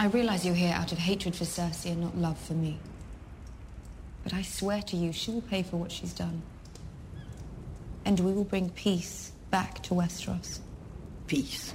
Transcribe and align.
I 0.00 0.06
realize 0.06 0.46
you're 0.46 0.54
here 0.54 0.74
out 0.74 0.92
of 0.92 0.98
hatred 0.98 1.34
for 1.34 1.44
Cersei 1.44 1.90
and 1.90 2.00
not 2.00 2.16
love 2.16 2.38
for 2.38 2.52
me. 2.52 2.78
But 4.22 4.32
I 4.32 4.42
swear 4.42 4.80
to 4.82 4.96
you, 4.96 5.12
she 5.12 5.32
will 5.32 5.40
pay 5.40 5.64
for 5.64 5.76
what 5.76 5.90
she's 5.90 6.12
done. 6.12 6.42
And 8.04 8.20
we 8.20 8.32
will 8.32 8.44
bring 8.44 8.70
peace 8.70 9.32
back 9.50 9.82
to 9.84 9.94
Westeros. 9.94 10.60
Peace. 11.26 11.74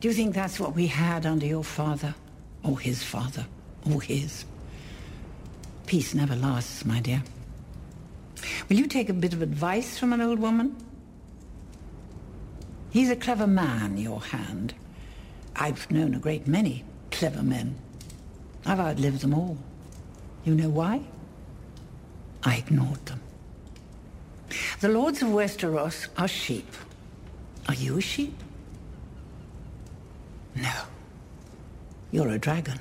Do 0.00 0.08
you 0.08 0.14
think 0.14 0.34
that's 0.34 0.60
what 0.60 0.74
we 0.74 0.86
had 0.86 1.26
under 1.26 1.46
your 1.46 1.64
father? 1.64 2.14
Or 2.62 2.78
his 2.78 3.02
father? 3.02 3.46
Or 3.90 4.00
his? 4.00 4.44
Peace 5.86 6.14
never 6.14 6.36
lasts, 6.36 6.84
my 6.84 7.00
dear. 7.00 7.22
Will 8.68 8.76
you 8.76 8.86
take 8.86 9.08
a 9.08 9.12
bit 9.14 9.32
of 9.32 9.42
advice 9.42 9.98
from 9.98 10.12
an 10.12 10.20
old 10.20 10.38
woman? 10.38 10.76
He's 12.90 13.10
a 13.10 13.16
clever 13.16 13.46
man, 13.46 13.96
your 13.98 14.20
hand. 14.20 14.74
I've 15.56 15.90
known 15.90 16.14
a 16.14 16.18
great 16.18 16.46
many 16.46 16.84
clever 17.16 17.42
men. 17.42 17.74
I've 18.66 18.78
outlived 18.78 19.20
them 19.20 19.32
all. 19.32 19.56
You 20.44 20.54
know 20.54 20.68
why? 20.68 21.00
I 22.42 22.56
ignored 22.56 23.04
them. 23.06 23.20
The 24.80 24.88
lords 24.88 25.22
of 25.22 25.28
Westeros 25.28 26.08
are 26.18 26.28
sheep. 26.28 26.68
Are 27.68 27.74
you 27.74 27.96
a 27.96 28.00
sheep? 28.02 28.36
No. 30.54 30.82
You're 32.10 32.28
a 32.28 32.38
dragon. 32.38 32.78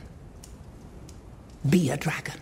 Be 1.70 1.90
a 1.90 1.98
dragon. 1.98 2.40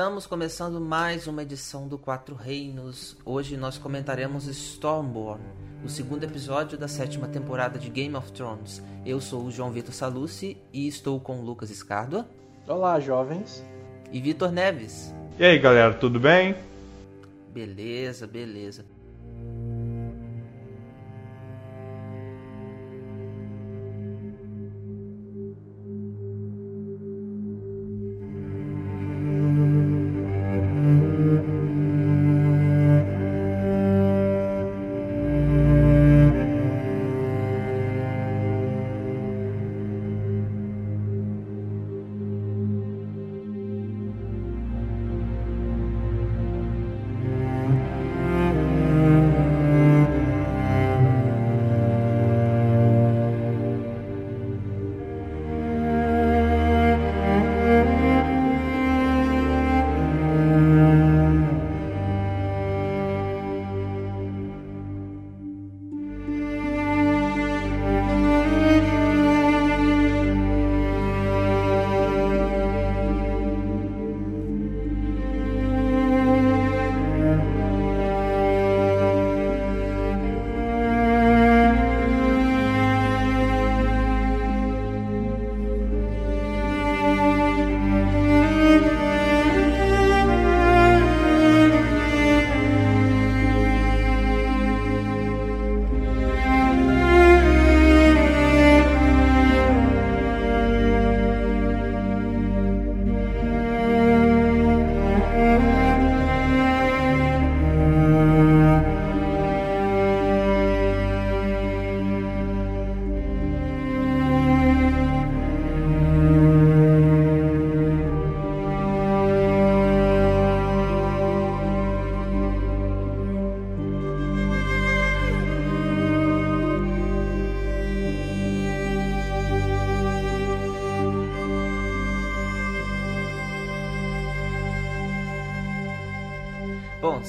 Estamos 0.00 0.26
começando 0.26 0.80
mais 0.80 1.26
uma 1.26 1.42
edição 1.42 1.86
do 1.86 1.98
Quatro 1.98 2.34
Reinos. 2.34 3.18
Hoje 3.22 3.54
nós 3.58 3.76
comentaremos 3.76 4.46
Stormborn, 4.46 5.44
o 5.84 5.90
segundo 5.90 6.24
episódio 6.24 6.78
da 6.78 6.88
sétima 6.88 7.28
temporada 7.28 7.78
de 7.78 7.90
Game 7.90 8.16
of 8.16 8.32
Thrones. 8.32 8.82
Eu 9.04 9.20
sou 9.20 9.44
o 9.44 9.50
João 9.50 9.70
Vitor 9.70 9.92
Salucci 9.92 10.56
e 10.72 10.88
estou 10.88 11.20
com 11.20 11.42
Lucas 11.42 11.68
Escardua. 11.68 12.26
Olá, 12.66 12.98
jovens. 12.98 13.62
E 14.10 14.22
Vitor 14.22 14.50
Neves. 14.50 15.14
E 15.38 15.44
aí, 15.44 15.58
galera, 15.58 15.92
tudo 15.92 16.18
bem? 16.18 16.56
Beleza, 17.52 18.26
beleza. 18.26 18.86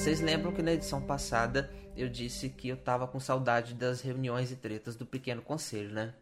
Vocês 0.02 0.20
lembram 0.20 0.50
que 0.50 0.62
na 0.62 0.72
edição 0.72 1.00
passada 1.00 1.70
eu 1.96 2.08
disse 2.08 2.48
que 2.48 2.68
eu 2.68 2.76
tava 2.76 3.06
com 3.06 3.20
saudade 3.20 3.72
das 3.72 4.00
reuniões 4.00 4.50
e 4.50 4.56
tretas 4.56 4.96
do 4.96 5.06
Pequeno 5.06 5.40
Conselho, 5.40 5.90
né? 5.90 6.12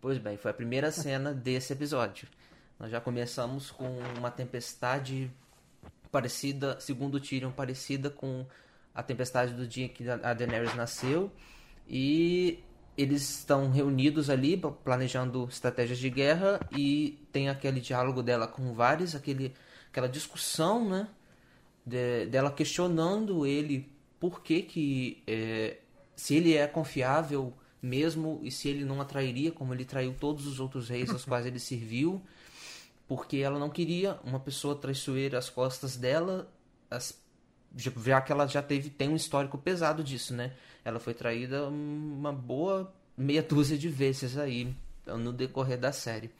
Pois 0.00 0.16
bem, 0.16 0.36
foi 0.36 0.52
a 0.52 0.54
primeira 0.54 0.92
cena 0.94 1.34
desse 1.34 1.72
episódio. 1.72 2.28
Nós 2.78 2.88
já 2.88 3.00
começamos 3.00 3.72
com 3.72 3.98
uma 4.16 4.30
tempestade 4.30 5.28
parecida, 6.12 6.78
segundo 6.78 7.16
o 7.16 7.20
Tyrion, 7.20 7.50
parecida 7.50 8.10
com 8.10 8.46
a 8.94 9.02
tempestade 9.02 9.54
do 9.54 9.66
dia 9.66 9.88
que 9.88 10.08
a 10.08 10.32
Daenerys 10.32 10.76
nasceu. 10.76 11.32
E 11.88 12.62
eles 12.96 13.28
estão 13.28 13.72
reunidos 13.72 14.30
ali 14.30 14.56
planejando 14.84 15.48
estratégias 15.50 15.98
de 15.98 16.10
guerra 16.10 16.60
e 16.70 17.18
tem 17.32 17.48
aquele 17.48 17.80
diálogo 17.80 18.22
dela 18.22 18.46
com 18.46 18.72
vários, 18.72 19.16
aquele, 19.16 19.52
aquela 19.90 20.08
discussão, 20.08 20.88
né? 20.88 21.08
De, 21.90 22.26
dela 22.26 22.50
questionando 22.50 23.44
ele 23.44 23.90
por 24.18 24.42
que 24.42 24.62
que 24.62 25.22
é, 25.26 25.78
se 26.14 26.36
ele 26.36 26.54
é 26.54 26.66
confiável 26.66 27.52
mesmo 27.82 28.40
e 28.42 28.50
se 28.50 28.68
ele 28.68 28.84
não 28.84 29.00
atrairia 29.00 29.50
como 29.50 29.74
ele 29.74 29.84
traiu 29.84 30.14
todos 30.18 30.46
os 30.46 30.60
outros 30.60 30.88
reis 30.88 31.10
aos 31.10 31.24
quais 31.24 31.46
ele 31.46 31.58
serviu 31.58 32.22
porque 33.08 33.38
ela 33.38 33.58
não 33.58 33.68
queria 33.68 34.18
uma 34.22 34.38
pessoa 34.38 34.76
traiçoeira 34.76 35.38
às 35.38 35.50
costas 35.50 35.96
dela 35.96 36.48
as, 36.90 37.20
já 37.76 38.20
que 38.20 38.32
ela 38.32 38.46
já 38.46 38.62
teve 38.62 38.90
tem 38.90 39.08
um 39.08 39.16
histórico 39.16 39.58
pesado 39.58 40.04
disso 40.04 40.34
né? 40.34 40.52
Ela 40.84 41.00
foi 41.00 41.14
traída 41.14 41.68
uma 41.68 42.32
boa 42.32 42.92
meia 43.16 43.42
dúzia 43.42 43.76
de 43.76 43.88
vezes 43.88 44.38
aí 44.38 44.74
no 45.06 45.32
decorrer 45.32 45.78
da 45.78 45.92
série. 45.92 46.30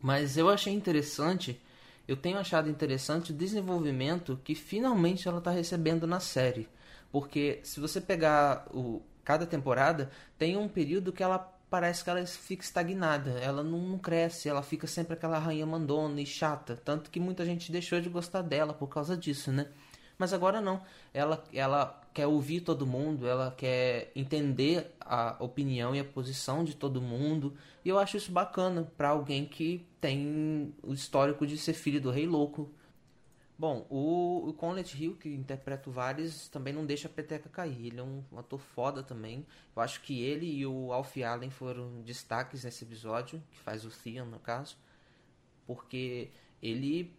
Mas 0.00 0.36
eu 0.36 0.48
achei 0.48 0.72
interessante 0.72 1.60
eu 2.08 2.16
tenho 2.16 2.38
achado 2.38 2.70
interessante 2.70 3.32
o 3.32 3.34
desenvolvimento 3.34 4.40
que 4.42 4.54
finalmente 4.54 5.28
ela 5.28 5.38
está 5.38 5.50
recebendo 5.50 6.06
na 6.06 6.18
série. 6.18 6.66
Porque 7.12 7.60
se 7.62 7.78
você 7.78 8.00
pegar 8.00 8.66
o, 8.72 9.02
cada 9.22 9.46
temporada, 9.46 10.10
tem 10.38 10.56
um 10.56 10.66
período 10.66 11.12
que 11.12 11.22
ela 11.22 11.38
parece 11.68 12.02
que 12.02 12.08
ela 12.08 12.24
fica 12.24 12.64
estagnada. 12.64 13.32
Ela 13.40 13.62
não, 13.62 13.78
não 13.78 13.98
cresce, 13.98 14.48
ela 14.48 14.62
fica 14.62 14.86
sempre 14.86 15.12
aquela 15.12 15.38
rainha 15.38 15.66
mandona 15.66 16.18
e 16.18 16.24
chata. 16.24 16.80
Tanto 16.82 17.10
que 17.10 17.20
muita 17.20 17.44
gente 17.44 17.70
deixou 17.70 18.00
de 18.00 18.08
gostar 18.08 18.40
dela 18.40 18.72
por 18.72 18.88
causa 18.88 19.14
disso, 19.14 19.52
né? 19.52 19.68
Mas 20.16 20.32
agora 20.32 20.62
não. 20.62 20.82
Ela, 21.12 21.42
ela 21.52 22.00
quer 22.12 22.26
ouvir 22.26 22.62
todo 22.62 22.86
mundo, 22.86 23.26
ela 23.26 23.54
quer 23.56 24.10
entender 24.14 24.92
a 25.00 25.36
opinião 25.38 25.94
e 25.94 26.00
a 26.00 26.04
posição 26.04 26.64
de 26.64 26.74
todo 26.74 27.00
mundo. 27.00 27.54
E 27.84 27.88
eu 27.88 27.98
acho 27.98 28.16
isso 28.16 28.32
bacana 28.32 28.90
para 28.96 29.10
alguém 29.10 29.46
que 29.46 29.86
tem 30.00 30.74
o 30.82 30.92
histórico 30.92 31.46
de 31.46 31.56
ser 31.56 31.74
filho 31.74 32.00
do 32.00 32.10
rei 32.10 32.26
louco. 32.26 32.70
Bom, 33.58 33.86
o, 33.90 34.48
o 34.48 34.52
Conlet 34.52 34.96
Hill, 35.00 35.16
que 35.16 35.28
interpreta 35.28 35.90
o 35.90 35.92
Varys, 35.92 36.48
também 36.48 36.72
não 36.72 36.86
deixa 36.86 37.08
a 37.08 37.10
peteca 37.10 37.48
cair. 37.48 37.86
Ele 37.86 37.98
é 37.98 38.02
um 38.02 38.22
ator 38.36 38.60
foda 38.60 39.02
também. 39.02 39.44
Eu 39.74 39.82
acho 39.82 40.00
que 40.02 40.22
ele 40.22 40.46
e 40.46 40.64
o 40.64 40.92
Alf 40.92 41.16
Allen 41.18 41.50
foram 41.50 42.02
destaques 42.02 42.62
nesse 42.62 42.84
episódio, 42.84 43.42
que 43.50 43.58
faz 43.58 43.84
o 43.84 43.90
Theon, 43.90 44.26
no 44.26 44.38
caso. 44.38 44.76
Porque 45.66 46.30
ele 46.62 47.12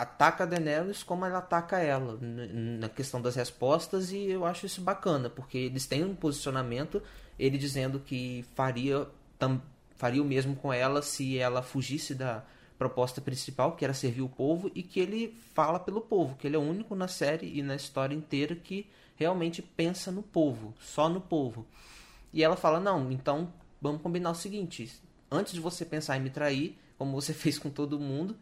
ataca 0.00 0.44
a 0.44 0.46
Daenerys 0.46 1.02
como 1.02 1.26
ela 1.26 1.38
ataca 1.38 1.78
ela 1.78 2.18
na 2.20 2.88
questão 2.88 3.20
das 3.20 3.36
respostas 3.36 4.10
e 4.10 4.30
eu 4.30 4.46
acho 4.46 4.64
isso 4.64 4.80
bacana 4.80 5.28
porque 5.28 5.58
eles 5.58 5.86
têm 5.86 6.02
um 6.02 6.14
posicionamento 6.14 7.02
ele 7.38 7.58
dizendo 7.58 8.00
que 8.00 8.42
faria 8.54 9.06
tam, 9.38 9.60
faria 9.96 10.22
o 10.22 10.24
mesmo 10.24 10.56
com 10.56 10.72
ela 10.72 11.02
se 11.02 11.38
ela 11.38 11.62
fugisse 11.62 12.14
da 12.14 12.42
proposta 12.78 13.20
principal 13.20 13.76
que 13.76 13.84
era 13.84 13.92
servir 13.92 14.22
o 14.22 14.28
povo 14.28 14.70
e 14.74 14.82
que 14.82 15.00
ele 15.00 15.36
fala 15.54 15.78
pelo 15.78 16.00
povo 16.00 16.34
que 16.36 16.46
ele 16.46 16.56
é 16.56 16.58
o 16.58 16.62
único 16.62 16.94
na 16.94 17.06
série 17.06 17.58
e 17.58 17.62
na 17.62 17.76
história 17.76 18.14
inteira 18.14 18.56
que 18.56 18.88
realmente 19.16 19.60
pensa 19.60 20.10
no 20.10 20.22
povo 20.22 20.72
só 20.80 21.10
no 21.10 21.20
povo. 21.20 21.66
E 22.32 22.42
ela 22.42 22.56
fala 22.56 22.80
não 22.80 23.12
então 23.12 23.52
vamos 23.82 24.00
combinar 24.00 24.30
o 24.30 24.34
seguinte 24.34 24.90
antes 25.30 25.52
de 25.52 25.60
você 25.60 25.84
pensar 25.84 26.16
em 26.16 26.20
me 26.20 26.30
trair 26.30 26.78
como 26.96 27.12
você 27.12 27.34
fez 27.34 27.58
com 27.58 27.68
todo 27.68 28.00
mundo 28.00 28.34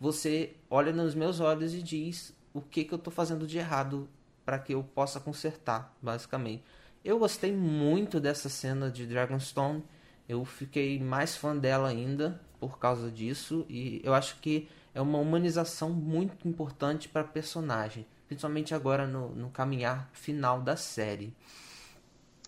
você 0.00 0.56
olha 0.70 0.92
nos 0.92 1.14
meus 1.14 1.40
olhos 1.40 1.74
e 1.74 1.82
diz 1.82 2.34
o 2.54 2.62
que, 2.62 2.84
que 2.84 2.94
eu 2.94 2.98
estou 2.98 3.12
fazendo 3.12 3.46
de 3.46 3.58
errado 3.58 4.08
para 4.44 4.58
que 4.58 4.72
eu 4.72 4.82
possa 4.82 5.20
consertar, 5.20 5.94
basicamente. 6.00 6.64
Eu 7.04 7.18
gostei 7.18 7.52
muito 7.52 8.18
dessa 8.18 8.48
cena 8.48 8.90
de 8.90 9.06
Dragonstone. 9.06 9.84
Eu 10.26 10.44
fiquei 10.44 10.98
mais 10.98 11.36
fã 11.36 11.56
dela 11.56 11.88
ainda 11.88 12.40
por 12.58 12.78
causa 12.78 13.10
disso 13.10 13.66
e 13.68 14.00
eu 14.02 14.14
acho 14.14 14.36
que 14.40 14.68
é 14.94 15.00
uma 15.00 15.18
humanização 15.18 15.90
muito 15.90 16.48
importante 16.48 17.08
para 17.08 17.22
a 17.22 17.24
personagem, 17.24 18.06
principalmente 18.26 18.74
agora 18.74 19.06
no, 19.06 19.28
no 19.30 19.50
caminhar 19.50 20.08
final 20.12 20.60
da 20.60 20.76
série. 20.76 21.34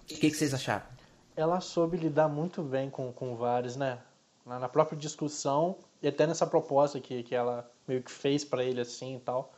O 0.02 0.06
que, 0.06 0.30
que, 0.30 0.30
vocês 0.30 0.52
acharam? 0.52 0.86
Ela 1.36 1.60
soube 1.60 1.96
lidar 1.96 2.28
muito 2.28 2.62
bem 2.62 2.90
com, 2.90 3.12
com 3.12 3.36
vários, 3.36 3.76
né? 3.76 3.98
Na 4.44 4.68
própria 4.68 4.98
discussão, 4.98 5.78
e 6.02 6.08
até 6.08 6.26
nessa 6.26 6.46
proposta 6.46 7.00
que, 7.00 7.22
que 7.22 7.34
ela 7.34 7.70
meio 7.86 8.02
que 8.02 8.10
fez 8.10 8.44
para 8.44 8.64
ele 8.64 8.80
assim 8.80 9.16
e 9.16 9.20
tal, 9.20 9.52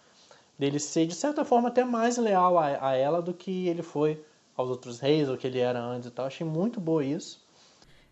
dele 0.59 0.79
ser 0.79 1.07
de 1.07 1.15
certa 1.15 1.45
forma 1.45 1.69
até 1.69 1.85
mais 1.85 2.17
leal 2.19 2.59
a, 2.59 2.91
a 2.91 2.95
ela 2.95 3.23
do 3.23 3.33
que 3.33 3.69
ele 3.69 3.83
foi 3.83 4.23
aos 4.57 4.69
outros 4.69 5.01
reis, 5.01 5.29
ou 5.29 5.37
que 5.37 5.47
ele 5.47 5.59
era 5.59 5.81
antes 5.81 6.09
e 6.09 6.11
tal. 6.11 6.27
Achei 6.27 6.47
muito 6.47 6.81
boa 6.81 7.05
isso. 7.05 7.43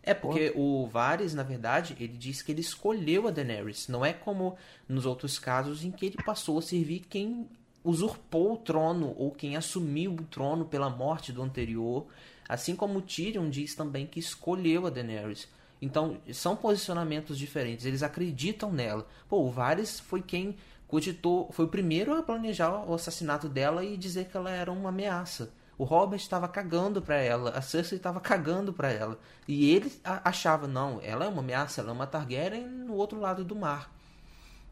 É, 0.05 0.13
porque 0.13 0.51
o 0.53 0.85
Varys, 0.85 1.33
na 1.33 1.43
verdade, 1.43 1.95
ele 1.97 2.17
diz 2.17 2.41
que 2.41 2.51
ele 2.51 2.59
escolheu 2.59 3.25
a 3.25 3.31
Daenerys. 3.31 3.87
Não 3.87 4.05
é 4.05 4.11
como 4.11 4.57
nos 4.87 5.05
outros 5.05 5.39
casos 5.39 5.85
em 5.85 5.91
que 5.91 6.05
ele 6.05 6.17
passou 6.25 6.59
a 6.59 6.61
servir 6.61 7.05
quem 7.09 7.47
usurpou 7.83 8.53
o 8.53 8.57
trono 8.57 9.15
ou 9.17 9.31
quem 9.31 9.55
assumiu 9.55 10.11
o 10.13 10.23
trono 10.23 10.65
pela 10.65 10.89
morte 10.89 11.31
do 11.31 11.41
anterior. 11.41 12.05
Assim 12.49 12.75
como 12.75 13.01
Tyrion 13.01 13.49
diz 13.49 13.75
também 13.75 14.05
que 14.05 14.19
escolheu 14.19 14.85
a 14.85 14.89
Daenerys. 14.89 15.47
Então, 15.83 16.17
são 16.31 16.55
posicionamentos 16.55 17.37
diferentes, 17.37 17.85
eles 17.85 18.03
acreditam 18.03 18.71
nela. 18.71 19.05
Pô, 19.27 19.41
o 19.41 19.51
Varys 19.51 19.99
foi 19.99 20.21
quem 20.21 20.55
cogitou, 20.87 21.51
foi 21.51 21.65
o 21.65 21.67
primeiro 21.67 22.17
a 22.17 22.23
planejar 22.23 22.89
o 22.89 22.93
assassinato 22.93 23.49
dela 23.49 23.83
e 23.83 23.97
dizer 23.97 24.29
que 24.29 24.37
ela 24.37 24.49
era 24.49 24.71
uma 24.71 24.87
ameaça. 24.87 25.51
O 25.77 25.83
Robert 25.83 26.21
estava 26.21 26.47
cagando 26.47 27.01
para 27.01 27.17
ela, 27.17 27.49
a 27.49 27.61
Cersei 27.61 27.97
estava 27.97 28.21
cagando 28.21 28.71
para 28.71 28.91
ela. 28.91 29.19
E 29.45 29.71
ele 29.71 29.91
achava, 30.03 30.69
não, 30.69 31.01
ela 31.01 31.25
é 31.25 31.27
uma 31.27 31.41
ameaça, 31.41 31.81
ela 31.81 31.89
é 31.89 31.93
uma 31.93 32.07
Targaryen 32.07 32.65
no 32.65 32.93
outro 32.93 33.19
lado 33.19 33.43
do 33.43 33.53
mar. 33.53 33.93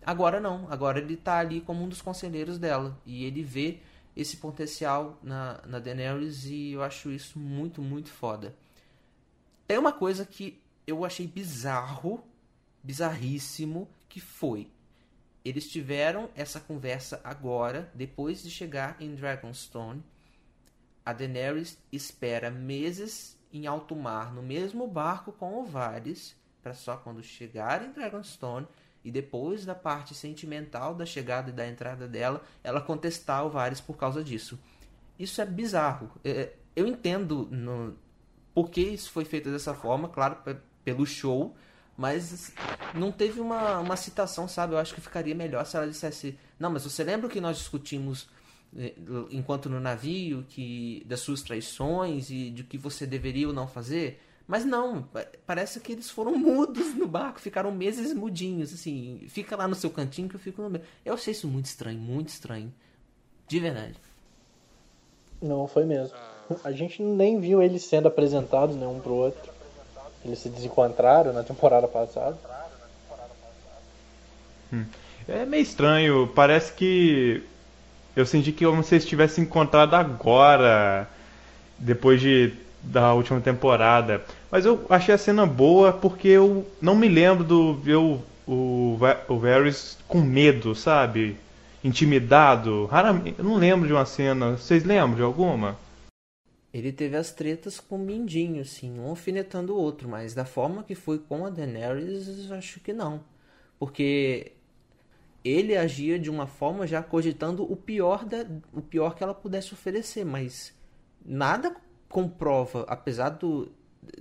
Agora 0.05 0.39
não, 0.39 0.65
agora 0.71 0.97
ele 0.97 1.15
está 1.15 1.39
ali 1.39 1.59
como 1.59 1.83
um 1.83 1.89
dos 1.89 2.01
conselheiros 2.01 2.57
dela. 2.57 2.97
E 3.05 3.25
ele 3.25 3.43
vê 3.43 3.81
esse 4.15 4.37
potencial 4.37 5.19
na, 5.21 5.59
na 5.67 5.77
Daenerys 5.77 6.45
e 6.45 6.71
eu 6.71 6.81
acho 6.81 7.11
isso 7.11 7.37
muito, 7.37 7.81
muito 7.81 8.09
foda. 8.09 8.55
Tem 9.67 9.77
uma 9.77 9.91
coisa 9.91 10.25
que 10.25 10.60
eu 10.91 11.05
achei 11.05 11.25
bizarro, 11.25 12.23
bizarríssimo, 12.83 13.88
que 14.07 14.19
foi. 14.19 14.69
Eles 15.43 15.67
tiveram 15.67 16.29
essa 16.35 16.59
conversa 16.59 17.19
agora, 17.23 17.91
depois 17.95 18.43
de 18.43 18.51
chegar 18.51 18.95
em 18.99 19.15
Dragonstone. 19.15 20.03
A 21.03 21.13
Daenerys 21.13 21.77
espera 21.91 22.51
meses 22.51 23.39
em 23.51 23.65
alto 23.65 23.95
mar, 23.95 24.33
no 24.33 24.43
mesmo 24.43 24.88
barco 24.88 25.31
com 25.31 25.61
o 25.61 25.65
Varys, 25.65 26.35
para 26.61 26.73
só 26.73 26.95
quando 26.95 27.23
chegar 27.23 27.83
em 27.83 27.91
Dragonstone 27.91 28.67
e 29.03 29.11
depois 29.11 29.65
da 29.65 29.73
parte 29.73 30.13
sentimental 30.13 30.94
da 30.94 31.05
chegada 31.05 31.49
e 31.49 31.53
da 31.53 31.67
entrada 31.67 32.07
dela, 32.07 32.44
ela 32.63 32.79
contestar 32.79 33.45
o 33.45 33.49
Varys 33.49 33.81
por 33.81 33.97
causa 33.97 34.23
disso. 34.23 34.59
Isso 35.17 35.41
é 35.41 35.45
bizarro. 35.45 36.11
É, 36.23 36.53
eu 36.75 36.85
entendo 36.85 37.47
no, 37.49 37.97
por 38.53 38.69
que 38.69 38.81
isso 38.81 39.11
foi 39.11 39.25
feito 39.25 39.49
dessa 39.49 39.73
forma, 39.73 40.07
claro, 40.07 40.37
pelo 40.83 41.06
show, 41.06 41.56
mas 41.98 42.51
não 42.94 43.12
teve 43.12 43.39
uma, 43.39 43.80
uma 43.80 43.95
citação, 43.95 44.48
sabe? 44.48 44.74
Eu 44.74 44.80
acho 44.80 44.94
que 44.94 45.01
ficaria 45.01 45.36
melhor 45.36 45.66
se 45.66 45.75
ela 45.75 45.88
dissesse: 45.88 46.38
Não, 46.60 46.69
mas 46.69 46.83
você 46.83 47.04
lembra 47.04 47.30
que 47.30 47.42
nós 47.42 47.57
discutimos 47.57 48.28
eh, 48.75 48.94
enquanto 49.30 49.69
no 49.69 49.80
navio 49.80 50.45
que 50.48 51.04
das 51.06 51.19
suas 51.19 51.42
traições 51.42 52.30
e 52.30 52.50
de 52.50 52.63
que 52.63 52.78
você 52.78 53.06
deveria 53.06 53.48
ou 53.48 53.54
não 53.54 53.68
fazer? 53.68 54.22
Mas 54.48 54.66
não, 54.66 55.07
parece 55.45 55.80
que 55.80 55.94
eles 55.94 56.10
foram 56.10 56.36
mudos 56.38 56.94
no 56.95 57.07
barco, 57.07 57.39
ficaram 57.39 57.72
meses 57.72 58.13
mudinhos, 58.13 58.74
assim, 58.74 59.24
fica 59.28 59.56
lá 59.56 59.68
no 59.68 59.75
seu 59.75 59.89
cantinho 59.89 60.28
que 60.28 60.36
eu 60.36 60.39
fico 60.39 60.62
no 60.62 60.69
meu. 60.69 60.81
Eu 61.06 61.13
achei 61.13 61.31
isso 61.31 61.48
muito 61.48 61.66
estranho, 61.66 62.00
muito 62.00 62.30
estranho. 62.30 62.74
De 63.48 63.60
verdade. 63.60 63.95
Não, 65.42 65.68
foi 65.68 65.86
mesmo. 65.86 66.16
A 66.63 66.72
gente 66.72 67.01
nem 67.01 67.39
viu 67.39 67.62
eles 67.62 67.83
sendo 67.83 68.07
apresentados, 68.07 68.75
né, 68.75 68.86
um 68.86 69.00
pro 69.00 69.13
outro. 69.13 69.51
Eles 70.23 70.39
se 70.39 70.50
desencontraram 70.50 71.33
na 71.33 71.44
temporada 71.44 71.88
passada. 71.88 72.38
Hum. 74.71 74.85
É 75.27 75.45
meio 75.45 75.63
estranho, 75.63 76.27
parece 76.33 76.73
que 76.73 77.44
eu 78.15 78.25
senti 78.25 78.51
que 78.51 78.65
como 78.65 78.83
se 78.83 78.95
eles 78.95 79.06
tivessem 79.06 79.44
encontrado 79.44 79.95
agora, 79.95 81.07
depois 81.77 82.19
de 82.19 82.53
da 82.83 83.13
última 83.13 83.39
temporada. 83.39 84.23
Mas 84.50 84.65
eu 84.65 84.85
achei 84.89 85.13
a 85.13 85.18
cena 85.18 85.45
boa 85.45 85.94
porque 85.94 86.27
eu 86.27 86.65
não 86.81 86.95
me 86.95 87.07
lembro 87.07 87.44
do 87.44 87.75
ver 87.75 87.95
o, 87.95 88.19
o, 88.47 88.97
o 89.28 89.40
Varys 89.40 89.97
com 90.07 90.19
medo, 90.19 90.73
sabe? 90.73 91.37
Intimidado. 91.83 92.87
Raramente, 92.87 93.35
eu 93.37 93.45
não 93.45 93.56
lembro 93.56 93.87
de 93.87 93.94
uma 93.94 94.06
cena. 94.06 94.51
Vocês 94.51 94.83
lembram 94.83 95.16
de 95.16 95.21
alguma? 95.21 95.78
Ele 96.73 96.92
teve 96.92 97.18
as 97.18 97.31
tretas 97.31 97.80
com 97.80 97.97
o 97.97 97.99
Mindinho, 97.99 98.61
assim, 98.61 98.97
um 98.97 99.09
alfinetando 99.09 99.73
o 99.73 99.78
outro, 99.78 100.07
mas 100.07 100.33
da 100.33 100.45
forma 100.45 100.83
que 100.83 100.95
foi 100.95 101.19
com 101.19 101.45
a 101.45 101.49
Daenerys, 101.49 102.49
acho 102.51 102.80
que 102.80 102.94
não. 102.94 103.23
Porque 103.78 104.54
ele 105.44 105.75
agia 105.75 106.18
de 106.18 106.30
uma 106.30 106.47
forma 106.47 106.87
já 106.87 107.04
cogitando 107.04 107.69
o 107.69 107.75
pior, 107.75 108.25
da, 108.25 108.45
o 108.73 108.81
pior 108.81 109.16
que 109.16 109.23
ela 109.23 109.33
pudesse 109.33 109.73
oferecer, 109.73 110.23
mas 110.23 110.73
nada 111.25 111.75
comprova, 112.07 112.85
apesar 112.87 113.30
do, 113.30 113.71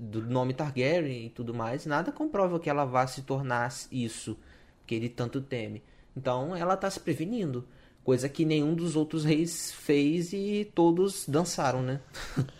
do 0.00 0.22
nome 0.22 0.54
Targaryen 0.54 1.26
e 1.26 1.30
tudo 1.30 1.54
mais, 1.54 1.86
nada 1.86 2.10
comprova 2.10 2.58
que 2.58 2.70
ela 2.70 2.84
vá 2.84 3.06
se 3.06 3.22
tornar 3.22 3.72
isso 3.92 4.36
que 4.86 4.94
ele 4.94 5.08
tanto 5.08 5.40
teme. 5.40 5.82
Então 6.16 6.56
ela 6.56 6.74
está 6.74 6.90
se 6.90 6.98
prevenindo. 6.98 7.66
Coisa 8.04 8.28
que 8.28 8.44
nenhum 8.44 8.74
dos 8.74 8.96
outros 8.96 9.24
reis 9.24 9.72
fez 9.72 10.32
e 10.32 10.70
todos 10.74 11.28
dançaram, 11.28 11.82
né? 11.82 12.00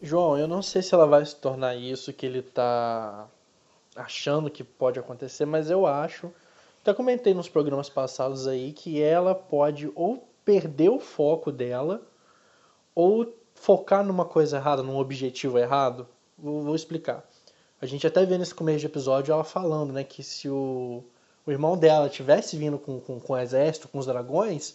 João, 0.00 0.38
eu 0.38 0.46
não 0.46 0.62
sei 0.62 0.82
se 0.82 0.94
ela 0.94 1.06
vai 1.06 1.24
se 1.24 1.34
tornar 1.36 1.74
isso 1.74 2.12
que 2.12 2.26
ele 2.26 2.42
tá 2.42 3.28
achando 3.96 4.50
que 4.50 4.62
pode 4.62 4.98
acontecer, 4.98 5.46
mas 5.46 5.70
eu 5.70 5.86
acho. 5.86 6.30
Até 6.82 6.94
comentei 6.94 7.34
nos 7.34 7.48
programas 7.48 7.88
passados 7.88 8.46
aí 8.46 8.72
que 8.72 9.02
ela 9.02 9.34
pode 9.34 9.90
ou 9.94 10.28
perder 10.44 10.90
o 10.90 11.00
foco 11.00 11.50
dela 11.50 12.06
ou 12.94 13.34
focar 13.54 14.04
numa 14.04 14.24
coisa 14.24 14.58
errada, 14.58 14.82
num 14.82 14.98
objetivo 14.98 15.58
errado. 15.58 16.06
Vou, 16.38 16.62
vou 16.62 16.76
explicar. 16.76 17.28
A 17.80 17.86
gente 17.86 18.06
até 18.06 18.24
vê 18.24 18.38
nesse 18.38 18.54
começo 18.54 18.80
de 18.80 18.86
episódio 18.86 19.32
ela 19.32 19.44
falando, 19.44 19.92
né, 19.92 20.04
que 20.04 20.22
se 20.22 20.48
o 20.48 21.02
o 21.46 21.50
irmão 21.50 21.76
dela 21.76 22.08
tivesse 22.08 22.56
vindo 22.56 22.78
com, 22.78 22.98
com, 23.00 23.20
com 23.20 23.32
o 23.32 23.38
exército, 23.38 23.88
com 23.88 23.98
os 23.98 24.06
dragões, 24.06 24.74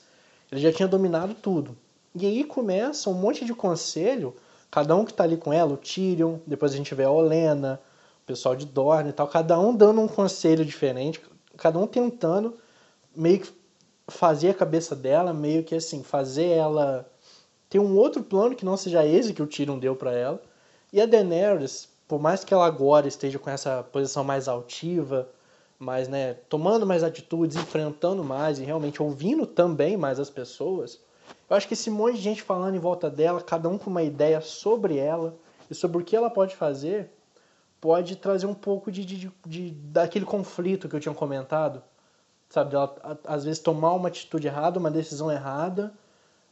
ele 0.52 0.62
já 0.62 0.72
tinha 0.72 0.88
dominado 0.88 1.34
tudo. 1.34 1.78
E 2.16 2.26
aí 2.26 2.44
começa 2.44 3.10
um 3.10 3.14
monte 3.14 3.44
de 3.44 3.54
conselho, 3.54 4.36
cada 4.70 4.96
um 4.96 5.04
que 5.04 5.12
está 5.12 5.24
ali 5.24 5.38
com 5.38 5.52
ela, 5.52 5.74
o 5.74 5.78
Tyrion, 5.78 6.38
depois 6.48 6.74
a 6.74 6.78
gente 6.78 6.96
vê 6.96 7.04
a 7.04 7.12
Olena, 7.12 7.80
o 8.24 8.26
pessoal 8.26 8.56
de 8.56 8.66
Dorne 8.66 9.10
e 9.10 9.14
tal, 9.14 9.28
cada 9.28 9.60
um 9.60 9.76
dando 9.76 10.00
um 10.00 10.08
conselho 10.08 10.66
diferente, 10.66 11.22
cada 11.58 11.78
um 11.78 11.86
tentando 11.86 12.58
meio 13.16 13.42
que 13.42 13.52
fazer 14.08 14.50
a 14.50 14.54
cabeça 14.54 14.96
dela, 14.96 15.34
meio 15.34 15.64
que 15.64 15.76
assim, 15.76 16.04
fazer 16.04 16.50
ela 16.50 17.10
ter 17.70 17.80
um 17.80 17.96
outro 17.96 18.24
plano 18.24 18.56
que 18.56 18.66
não 18.66 18.76
seja 18.76 19.06
esse 19.06 19.34
que 19.34 19.42
o 19.42 19.48
Tyrion 19.48 19.80
deu 19.80 19.96
para 19.96 20.12
ela. 20.12 20.42
E 20.92 21.00
a 21.00 21.06
Daenerys, 21.06 21.88
por 22.06 22.20
mais 22.20 22.44
que 22.44 22.54
ela 22.54 22.66
agora 22.66 23.08
esteja 23.08 23.40
com 23.40 23.50
essa 23.50 23.82
posição 23.84 24.24
mais 24.24 24.50
altiva, 24.50 25.30
mais, 25.82 26.08
né, 26.08 26.36
tomando 26.48 26.86
mais 26.86 27.04
atitudes, 27.04 27.58
enfrentando 27.58 28.24
mais 28.24 28.60
e 28.60 28.64
realmente 28.64 29.02
ouvindo 29.02 29.48
também 29.48 29.98
mais 29.98 30.20
as 30.20 30.30
pessoas, 30.30 31.00
eu 31.50 31.58
acho 31.58 31.68
que 31.68 31.74
esse 31.74 31.90
monte 31.90 32.18
de 32.18 32.22
gente 32.22 32.44
falando 32.44 32.76
em 32.76 32.80
volta 32.80 33.10
dela, 33.10 33.42
cada 33.42 33.68
um 33.68 33.80
com 33.80 33.90
uma 33.90 34.04
ideia 34.04 34.40
sobre 34.42 34.98
ela 34.98 35.36
e 35.70 35.74
sobre 35.74 35.98
o 35.98 36.06
que 36.06 36.16
ela 36.16 36.30
pode 36.30 36.56
fazer, 36.56 37.12
pode 37.80 38.16
trazer 38.16 38.46
um 38.46 38.54
pouco 38.54 38.92
de, 38.92 39.04
de, 39.04 39.32
de 39.46 39.72
daquele 39.72 40.24
conflito 40.24 40.88
que 40.88 40.96
eu 40.96 41.00
tinha 41.00 41.16
comentado, 41.16 41.82
sabe? 42.48 42.76
Ela, 42.76 42.96
às 43.26 43.44
vezes 43.44 43.60
tomar 43.60 43.94
uma 43.94 44.08
atitude 44.08 44.46
errada, 44.46 44.78
uma 44.78 44.92
decisão 44.92 45.32
errada 45.32 45.92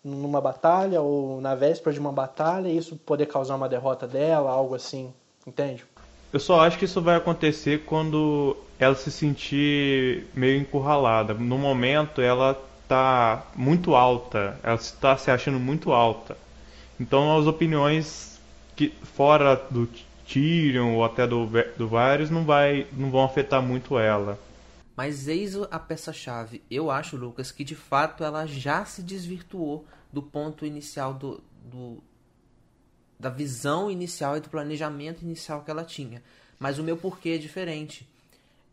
numa 0.03 0.41
batalha 0.41 1.01
ou 1.01 1.39
na 1.39 1.53
véspera 1.53 1.93
de 1.93 1.99
uma 1.99 2.11
batalha 2.11 2.67
e 2.67 2.77
isso 2.77 2.95
poder 2.95 3.27
causar 3.27 3.55
uma 3.55 3.69
derrota 3.69 4.07
dela, 4.07 4.49
algo 4.49 4.73
assim, 4.73 5.13
entende? 5.45 5.85
Eu 6.31 6.39
só 6.39 6.61
acho 6.61 6.77
que 6.77 6.85
isso 6.85 7.01
vai 7.01 7.15
acontecer 7.15 7.83
quando 7.85 8.55
ela 8.77 8.95
se 8.95 9.11
sentir 9.11 10.27
meio 10.33 10.59
encurralada. 10.61 11.33
No 11.33 11.57
momento 11.57 12.21
ela 12.21 12.53
tá 12.87 13.45
muito 13.55 13.95
alta, 13.95 14.59
ela 14.63 14.75
está 14.75 15.17
se 15.17 15.29
achando 15.31 15.59
muito 15.59 15.91
alta. 15.91 16.37
Então 16.99 17.37
as 17.37 17.47
opiniões 17.47 18.39
que 18.75 18.93
fora 19.03 19.55
do 19.69 19.87
Tyrion 20.25 20.93
ou 20.93 21.03
até 21.03 21.25
do, 21.25 21.49
do 21.75 21.87
Varys 21.87 22.29
não, 22.29 22.45
vai, 22.45 22.85
não 22.93 23.09
vão 23.09 23.23
afetar 23.23 23.61
muito 23.61 23.97
ela. 23.97 24.39
Mas 24.95 25.27
eis 25.27 25.55
a 25.55 25.79
peça-chave. 25.79 26.61
Eu 26.69 26.91
acho, 26.91 27.17
Lucas, 27.17 27.51
que 27.51 27.63
de 27.63 27.75
fato 27.75 28.23
ela 28.23 28.45
já 28.45 28.85
se 28.85 29.01
desvirtuou 29.01 29.85
do 30.11 30.21
ponto 30.21 30.65
inicial 30.65 31.13
do, 31.13 31.41
do 31.63 32.03
da 33.19 33.29
visão 33.29 33.91
inicial 33.91 34.37
e 34.37 34.39
do 34.39 34.49
planejamento 34.49 35.23
inicial 35.23 35.63
que 35.63 35.71
ela 35.71 35.83
tinha. 35.83 36.23
Mas 36.57 36.79
o 36.79 36.83
meu 36.83 36.97
porquê 36.97 37.29
é 37.29 37.37
diferente. 37.37 38.07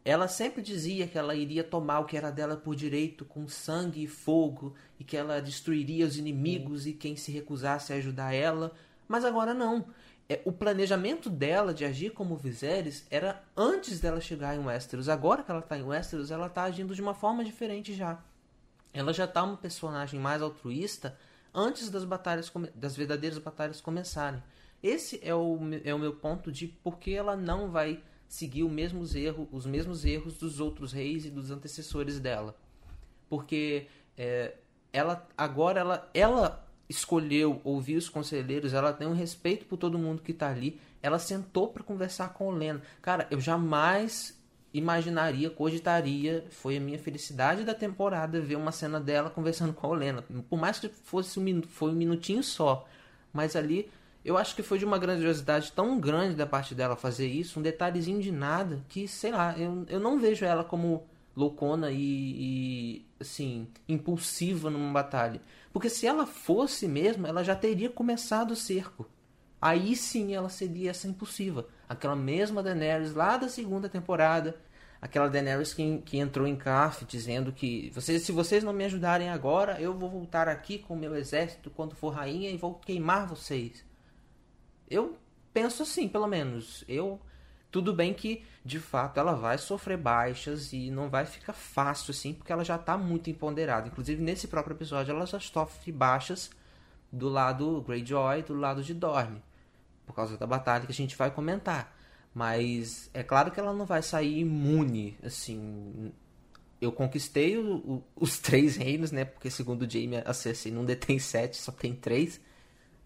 Ela 0.05 0.29
sempre 0.29 0.63
dizia 0.63 1.09
que 1.09 1.19
ela 1.19 1.35
iria 1.35 1.65
tomar 1.65 2.01
o 2.01 2.05
que 2.05 2.17
era 2.17 2.31
dela 2.31 2.57
por 2.57 2.77
direito 2.77 3.25
com 3.25 3.49
sangue 3.49 4.05
e 4.05 4.07
fogo 4.07 4.75
e 5.01 5.05
que 5.05 5.17
ela 5.17 5.41
destruiria 5.41 6.07
os 6.07 6.17
inimigos 6.17 6.87
e 6.87 6.93
quem 6.93 7.17
se 7.17 7.33
recusasse 7.33 7.93
a 7.93 7.97
ajudar 7.97 8.33
ela, 8.33 8.73
mas 9.09 9.25
agora 9.25 9.53
não 9.53 9.85
é, 10.29 10.41
o 10.45 10.53
planejamento 10.53 11.31
dela 11.31 11.73
de 11.73 11.85
agir 11.85 12.11
como 12.11 12.37
Viserys 12.37 13.07
era 13.11 13.43
antes 13.57 14.01
dela 14.01 14.21
chegar 14.21 14.57
em 14.57 14.65
Westeros. 14.65 15.09
Agora 15.09 15.43
que 15.43 15.51
ela 15.51 15.61
está 15.61 15.79
em 15.79 15.83
Westeros, 15.83 16.31
ela 16.31 16.47
está 16.47 16.65
agindo 16.65 16.95
de 16.95 17.03
uma 17.03 17.15
forma 17.15 17.45
diferente 17.45 17.95
já. 17.95 18.19
Ela 18.93 19.13
já 19.13 19.25
está 19.25 19.43
uma 19.43 19.57
personagem 19.57 20.19
mais 20.19 20.43
altruísta 20.43 21.17
antes 21.57 21.89
das 21.89 22.05
batalhas 22.05 22.53
das 22.75 22.95
verdadeiras 22.95 23.39
batalhas 23.39 23.81
começarem. 23.81 24.43
Esse 24.83 25.19
é 25.23 25.35
o, 25.35 25.59
é 25.83 25.95
o 25.95 25.99
meu 25.99 26.15
ponto 26.15 26.53
de 26.53 26.69
por 26.69 26.99
que 26.99 27.15
ela 27.15 27.35
não 27.35 27.71
vai 27.71 28.03
seguir 28.29 28.63
os 28.63 28.71
mesmos 28.71 29.15
erros, 29.15 29.49
os 29.51 29.65
mesmos 29.65 30.05
erros 30.05 30.37
dos 30.37 30.61
outros 30.61 30.93
reis 30.93 31.25
e 31.25 31.31
dos 31.31 31.51
antecessores 31.51 32.21
dela. 32.21 32.55
Porque 33.29 33.87
é, 34.17 34.55
ela 34.93 35.27
agora 35.37 35.81
ela, 35.81 36.11
ela 36.13 36.67
escolheu 36.89 37.61
ouvir 37.65 37.97
os 37.97 38.09
conselheiros, 38.09 38.75
ela 38.75 38.93
tem 38.93 39.09
um 39.09 39.15
respeito 39.15 39.65
por 39.67 39.77
todo 39.77 39.99
mundo 39.99 40.23
que 40.23 40.33
está 40.33 40.51
ali. 40.51 40.79
Ela 41.03 41.19
sentou 41.19 41.69
para 41.69 41.83
conversar 41.83 42.35
com 42.35 42.49
o 42.49 42.53
Lena. 42.53 42.83
Cara, 43.01 43.27
eu 43.31 43.41
jamais 43.41 44.36
imaginaria, 44.79 45.51
cogitaria, 45.51 46.45
foi 46.51 46.77
a 46.77 46.81
minha 46.81 46.99
felicidade 46.99 47.65
da 47.65 47.75
temporada 47.75 48.41
ver 48.41 48.57
uma 48.57 48.73
cena 48.73 49.01
dela 49.01 49.31
conversando 49.31 49.73
com 49.73 49.87
a 49.87 49.91
Olena. 49.91 50.25
Por 50.49 50.59
mais 50.59 50.79
que 50.79 50.89
fosse 50.89 51.39
um, 51.39 51.63
foi 51.63 51.91
um 51.91 51.95
minutinho 51.95 52.43
só, 52.43 52.87
mas 53.33 53.57
ali 53.57 53.91
eu 54.25 54.37
acho 54.37 54.57
que 54.57 54.63
foi 54.63 54.79
de 54.79 54.85
uma 54.85 54.99
grandiosidade 54.99 55.73
tão 55.73 56.01
grande 56.01 56.35
da 56.35 56.47
parte 56.47 56.75
dela 56.75 56.97
fazer 56.97 57.29
isso, 57.29 57.61
um 57.61 57.63
detalhezinho 57.63 58.21
de 58.21 58.33
nada, 58.33 58.83
que 58.89 59.07
sei 59.07 59.31
lá, 59.31 59.57
eu, 59.57 59.87
eu 59.89 60.01
não 60.01 60.19
vejo 60.19 60.45
ela 60.45 60.65
como 60.65 61.07
loucona 61.37 61.91
e, 61.93 61.97
e 61.99 63.07
assim, 63.21 63.69
impulsiva 63.89 64.69
numa 64.71 64.93
batalha. 64.93 65.41
Porque 65.73 65.89
se 65.89 66.07
ela 66.07 66.27
fosse 66.27 66.89
mesmo, 66.89 67.27
ela 67.27 67.45
já 67.45 67.55
teria 67.55 67.91
começado 67.91 68.51
o 68.53 68.57
cerco. 68.57 69.07
Aí 69.61 69.95
sim 69.95 70.35
ela 70.35 70.49
seria 70.49 70.91
essa 70.91 71.07
impulsiva. 71.07 71.67
Aquela 71.89 72.17
mesma 72.17 72.63
Daenerys 72.63 73.15
lá 73.15 73.37
da 73.37 73.49
segunda 73.49 73.89
temporada. 73.89 74.57
Aquela 75.07 75.29
Daenerys 75.29 75.73
que, 75.73 75.99
que 75.99 76.19
entrou 76.19 76.49
em 76.49 76.57
Caf 76.57 77.05
dizendo 77.05 77.53
que 77.53 77.91
vocês, 77.95 78.23
se 78.23 78.33
vocês 78.33 78.65
não 78.65 78.73
me 78.73 78.85
ajudarem 78.85 79.29
agora, 79.31 79.81
eu 79.81 79.97
vou 79.97 80.11
voltar 80.11 80.49
aqui 80.49 80.81
com 80.81 80.95
o 80.95 80.99
meu 80.99 81.15
exército 81.15 81.71
quando 81.71 81.95
for 81.95 82.11
rainha 82.11 82.51
e 82.51 82.57
vou 82.57 82.75
queimar 82.75 83.25
vocês. 83.29 83.85
Eu 84.91 85.17
penso 85.55 85.85
assim, 85.85 86.09
pelo 86.09 86.27
menos. 86.27 86.85
Eu 86.89 87.21
tudo 87.71 87.93
bem 87.93 88.13
que, 88.13 88.45
de 88.65 88.81
fato, 88.81 89.21
ela 89.21 89.35
vai 89.35 89.59
sofrer 89.59 89.97
baixas 89.97 90.73
e 90.73 90.91
não 90.91 91.09
vai 91.09 91.25
ficar 91.25 91.53
fácil 91.53 92.11
assim, 92.11 92.35
porque 92.35 92.53
ela 92.53 92.65
já 92.65 92.75
está 92.75 92.99
muito 92.99 93.31
empoderada. 93.31 93.87
Inclusive, 93.87 94.21
nesse 94.21 94.49
próprio 94.49 94.75
episódio, 94.75 95.15
ela 95.15 95.25
já 95.25 95.39
sofre 95.39 95.93
baixas 95.93 96.51
do 97.13 97.29
lado 97.29 97.81
Greyjoy, 97.83 98.43
do 98.43 98.55
lado 98.55 98.83
de 98.83 98.93
Dorne, 98.93 99.41
por 100.05 100.15
causa 100.15 100.37
da 100.37 100.47
batalha 100.49 100.85
que 100.85 100.91
a 100.91 100.95
gente 100.95 101.17
vai 101.17 101.31
comentar. 101.31 101.96
Mas 102.37 103.09
é 103.15 103.23
claro 103.23 103.51
que 103.51 103.59
ela 103.59 103.73
não 103.73 103.87
vai 103.87 104.03
sair 104.03 104.41
imune, 104.41 105.17
assim. 105.25 106.13
Eu 106.79 106.93
conquistei 106.93 107.57
o, 107.57 107.77
o, 107.77 108.05
os 108.15 108.37
três 108.45 108.77
reinos, 108.77 109.11
né? 109.11 109.25
Porque 109.25 109.49
segundo 109.49 109.91
Jaime, 109.91 110.19
a 110.19 110.35
Cersei 110.35 110.71
não 110.71 110.85
detém 110.85 111.19
sete, 111.19 111.57
só 111.57 111.73
tem 111.73 111.95
três. 111.95 112.39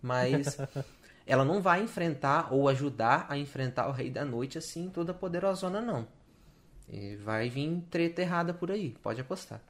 Mas 0.02 0.58
ela 1.24 1.44
não 1.44 1.62
vai 1.62 1.80
enfrentar 1.80 2.52
ou 2.52 2.68
ajudar 2.68 3.26
a 3.28 3.38
enfrentar 3.38 3.88
o 3.88 3.92
Rei 3.92 4.10
da 4.10 4.24
Noite 4.24 4.58
assim 4.58 4.90
toda 4.90 5.14
poderosona, 5.14 5.80
não. 5.80 6.08
E 6.88 7.14
vai 7.14 7.48
vir 7.48 7.84
treta 7.88 8.22
errada 8.22 8.52
por 8.52 8.72
aí, 8.72 8.96
pode 9.00 9.20
apostar. 9.20 9.60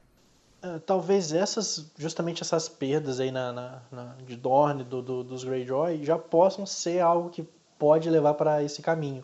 É, 0.63 0.79
talvez 0.79 1.33
essas, 1.33 1.91
justamente 1.99 2.41
essas 2.41 2.67
perdas 2.67 3.19
aí 3.19 3.29
na, 3.29 3.53
na, 3.53 3.81
na 3.91 4.15
de 4.25 4.35
Dorne, 4.35 4.83
do, 4.83 5.03
do, 5.03 5.23
dos 5.23 5.43
Greyjoy, 5.43 6.03
já 6.03 6.17
possam 6.17 6.65
ser 6.65 6.99
algo 6.99 7.29
que 7.29 7.47
pode 7.77 8.09
levar 8.09 8.33
para 8.33 8.63
esse 8.63 8.81
caminho. 8.81 9.23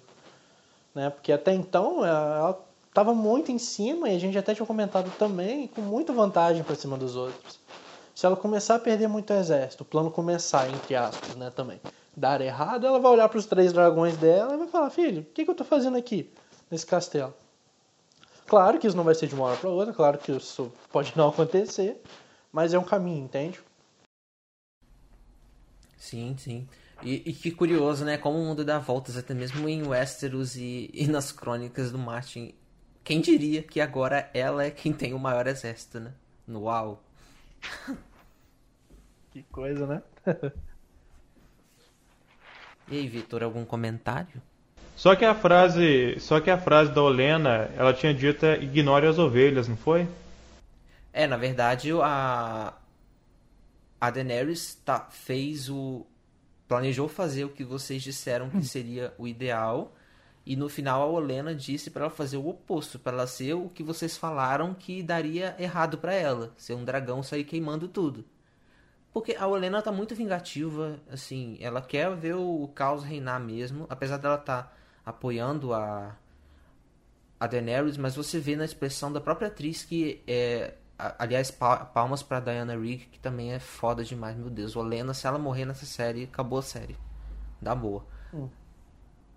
Né? 0.93 1.09
Porque 1.09 1.31
até 1.31 1.53
então 1.53 2.05
é, 2.05 2.09
ela 2.09 2.65
estava 2.87 3.13
muito 3.13 3.51
em 3.51 3.57
cima 3.57 4.09
e 4.09 4.15
a 4.15 4.19
gente 4.19 4.37
até 4.37 4.55
tinha 4.55 4.65
comentado 4.65 5.11
também 5.17 5.67
com 5.67 5.81
muita 5.81 6.11
vantagem 6.11 6.63
para 6.63 6.75
cima 6.75 6.97
dos 6.97 7.15
outros. 7.15 7.59
Se 8.15 8.25
ela 8.25 8.35
começar 8.35 8.75
a 8.75 8.79
perder 8.79 9.07
muito 9.07 9.31
exército, 9.31 9.83
o 9.83 9.85
plano 9.85 10.09
começar, 10.09 10.67
entre 10.69 10.95
aspas, 10.95 11.35
né, 11.35 11.51
também, 11.51 11.79
dar 12.15 12.41
errado, 12.41 12.87
ela 12.87 12.99
vai 12.99 13.11
olhar 13.11 13.29
para 13.29 13.37
os 13.37 13.45
três 13.45 13.71
dragões 13.71 14.17
dela 14.17 14.55
e 14.55 14.57
vai 14.57 14.67
falar: 14.67 14.89
Filho, 14.89 15.21
o 15.21 15.25
que, 15.25 15.43
que 15.43 15.49
eu 15.49 15.53
estou 15.53 15.67
fazendo 15.67 15.97
aqui 15.97 16.31
nesse 16.71 16.85
castelo? 16.85 17.31
Claro 18.47 18.79
que 18.79 18.87
isso 18.87 18.97
não 18.97 19.03
vai 19.03 19.13
ser 19.13 19.27
de 19.27 19.35
uma 19.35 19.45
hora 19.45 19.57
para 19.57 19.69
outra, 19.69 19.93
claro 19.93 20.17
que 20.17 20.31
isso 20.31 20.71
pode 20.91 21.13
não 21.15 21.29
acontecer, 21.29 22.01
mas 22.51 22.73
é 22.73 22.79
um 22.79 22.83
caminho, 22.83 23.25
entende? 23.25 23.59
Sim, 25.97 26.35
sim. 26.39 26.67
E, 27.03 27.29
e, 27.29 27.33
que 27.33 27.51
curioso, 27.51 28.03
né? 28.03 28.17
Como 28.17 28.39
o 28.39 28.45
mundo 28.45 28.65
dá 28.65 28.79
voltas, 28.79 29.17
até 29.17 29.33
mesmo 29.33 29.69
em 29.69 29.85
Westeros 29.85 30.55
e, 30.55 30.89
e 30.93 31.07
nas 31.07 31.31
crônicas 31.31 31.91
do 31.91 31.97
Martin. 31.97 32.53
Quem 33.03 33.21
diria 33.21 33.61
que 33.61 33.79
agora 33.79 34.29
ela 34.33 34.65
é 34.65 34.71
quem 34.71 34.91
tem 34.91 35.13
o 35.13 35.19
maior 35.19 35.47
exército, 35.47 35.99
né? 35.99 36.11
No 36.47 36.63
UAU. 36.63 37.01
que 39.31 39.43
coisa, 39.43 39.85
né? 39.85 40.01
E 42.89 42.99
aí, 42.99 43.05
Vitor, 43.05 43.43
algum 43.43 43.65
comentário? 43.65 44.41
Só 44.95 45.13
que 45.13 45.25
a 45.25 45.35
frase, 45.35 46.17
só 46.21 46.39
que 46.39 46.49
a 46.49 46.57
frase 46.57 46.89
da 46.93 47.01
Olena, 47.01 47.69
ela 47.75 47.93
tinha 47.93 48.13
dito 48.13 48.45
é, 48.45 48.63
ignore 48.63 49.05
as 49.05 49.19
ovelhas, 49.19 49.67
não 49.67 49.75
foi? 49.75 50.07
É, 51.11 51.27
na 51.27 51.35
verdade, 51.35 51.91
a 52.01 52.73
a 53.99 54.09
Daenerys 54.09 54.75
tá, 54.85 55.07
fez 55.09 55.69
o 55.69 56.05
planejou 56.67 57.07
fazer 57.07 57.45
o 57.45 57.49
que 57.49 57.63
vocês 57.63 58.01
disseram 58.03 58.49
que 58.49 58.63
seria 58.65 59.13
o 59.17 59.27
ideal 59.27 59.93
e 60.45 60.55
no 60.55 60.69
final 60.69 61.01
a 61.01 61.05
Olena 61.05 61.53
disse 61.53 61.89
para 61.89 62.05
ela 62.05 62.09
fazer 62.09 62.37
o 62.37 62.47
oposto, 62.47 62.97
para 62.97 63.17
ela 63.17 63.27
ser 63.27 63.53
o 63.53 63.67
que 63.67 63.83
vocês 63.83 64.15
falaram 64.15 64.73
que 64.73 65.03
daria 65.03 65.53
errado 65.59 65.97
para 65.97 66.13
ela, 66.13 66.53
ser 66.55 66.73
um 66.73 66.85
dragão 66.85 67.21
sair 67.21 67.43
queimando 67.43 67.89
tudo. 67.89 68.23
Porque 69.11 69.35
a 69.35 69.45
Olena 69.45 69.81
tá 69.81 69.91
muito 69.91 70.15
vingativa, 70.15 71.01
assim, 71.11 71.57
ela 71.59 71.81
quer 71.81 72.15
ver 72.15 72.35
o 72.35 72.65
caos 72.73 73.03
reinar 73.03 73.41
mesmo, 73.41 73.85
apesar 73.89 74.17
dela 74.17 74.37
tá 74.37 74.71
apoiando 75.05 75.73
a 75.73 76.15
a 77.39 77.45
Daenerys, 77.45 77.97
mas 77.97 78.15
você 78.15 78.39
vê 78.39 78.55
na 78.55 78.65
expressão 78.65 79.11
da 79.11 79.21
própria 79.21 79.49
atriz 79.49 79.83
que 79.83 80.23
é 80.25 80.73
aliás 80.97 81.51
palmas 81.51 82.23
para 82.23 82.39
Diana 82.39 82.75
Rigg, 82.75 83.05
que 83.05 83.19
também 83.19 83.53
é 83.53 83.59
foda 83.59 84.03
demais, 84.03 84.35
meu 84.35 84.49
Deus. 84.49 84.75
Olena, 84.75 85.13
se 85.13 85.27
ela 85.27 85.37
morrer 85.37 85.65
nessa 85.65 85.85
série, 85.85 86.23
acabou 86.23 86.59
a 86.59 86.63
série. 86.63 86.97
Dá 87.61 87.75
boa. 87.75 88.05
Hum. 88.33 88.49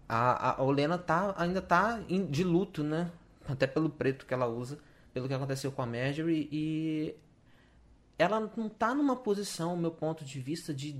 A, 0.08 0.60
a 0.60 0.62
Olena 0.62 0.98
tá, 0.98 1.34
ainda 1.36 1.62
tá 1.62 2.00
de 2.30 2.42
luto, 2.42 2.82
né? 2.82 3.10
Até 3.48 3.66
pelo 3.66 3.90
preto 3.90 4.26
que 4.26 4.34
ela 4.34 4.46
usa, 4.46 4.78
pelo 5.12 5.28
que 5.28 5.34
aconteceu 5.34 5.70
com 5.70 5.82
a 5.82 5.86
Marjorie 5.86 6.48
e 6.50 7.14
ela 8.18 8.40
não 8.40 8.68
tá 8.68 8.94
numa 8.94 9.16
posição, 9.16 9.76
meu 9.76 9.90
ponto 9.90 10.24
de 10.24 10.40
vista, 10.40 10.74
de 10.74 10.96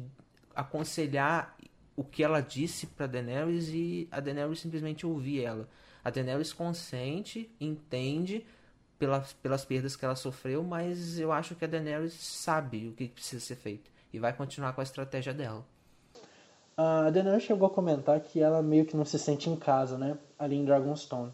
aconselhar 0.55 1.57
o 1.95 2.02
que 2.02 2.23
ela 2.23 2.40
disse 2.40 2.87
para 2.87 3.07
Daenerys 3.07 3.69
e 3.69 4.09
a 4.11 4.21
Daenerys 4.21 4.61
simplesmente 4.61 5.07
ouvir 5.07 5.45
ela. 5.45 5.69
A 6.02 6.09
Daenerys 6.09 6.52
consente, 6.52 7.50
entende 7.61 8.47
pelas, 9.00 9.33
pelas 9.33 9.64
perdas 9.64 9.97
que 9.97 10.04
ela 10.04 10.14
sofreu, 10.14 10.62
mas 10.62 11.19
eu 11.19 11.33
acho 11.33 11.54
que 11.54 11.64
a 11.64 11.69
Daenerys 11.69 12.12
sabe 12.12 12.88
o 12.88 12.92
que 12.92 13.09
precisa 13.09 13.42
ser 13.42 13.57
feito 13.57 13.90
e 14.12 14.19
vai 14.19 14.33
continuar 14.33 14.75
com 14.75 14.83
a 14.83 14.85
estratégia 14.85 15.33
dela. 15.33 15.64
A 16.76 17.09
Daenerys 17.09 17.42
chegou 17.42 17.66
a 17.66 17.71
comentar 17.71 18.21
que 18.21 18.40
ela 18.40 18.62
meio 18.62 18.85
que 18.85 18.97
não 18.97 19.07
se 19.07 19.19
sente 19.19 19.49
em 19.49 19.57
casa, 19.57 19.97
né, 19.97 20.19
ali 20.38 20.54
em 20.54 20.64
Dragonstone. 20.66 21.33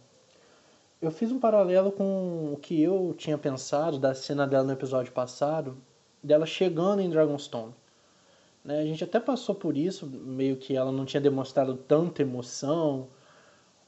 Eu 1.02 1.10
fiz 1.10 1.30
um 1.32 1.40
paralelo 1.40 1.90
com 1.90 2.52
o 2.54 2.56
que 2.56 2.80
eu 2.80 3.12
tinha 3.18 3.36
pensado 3.36 3.98
da 3.98 4.14
cena 4.14 4.46
dela 4.46 4.64
no 4.64 4.72
episódio 4.72 5.12
passado, 5.12 5.76
dela 6.22 6.46
chegando 6.46 7.02
em 7.02 7.10
Dragonstone. 7.10 7.74
Né? 8.64 8.78
A 8.78 8.84
gente 8.84 9.02
até 9.02 9.18
passou 9.18 9.56
por 9.56 9.76
isso, 9.76 10.06
meio 10.06 10.56
que 10.56 10.76
ela 10.76 10.92
não 10.92 11.04
tinha 11.04 11.20
demonstrado 11.20 11.76
tanta 11.76 12.22
emoção, 12.22 13.08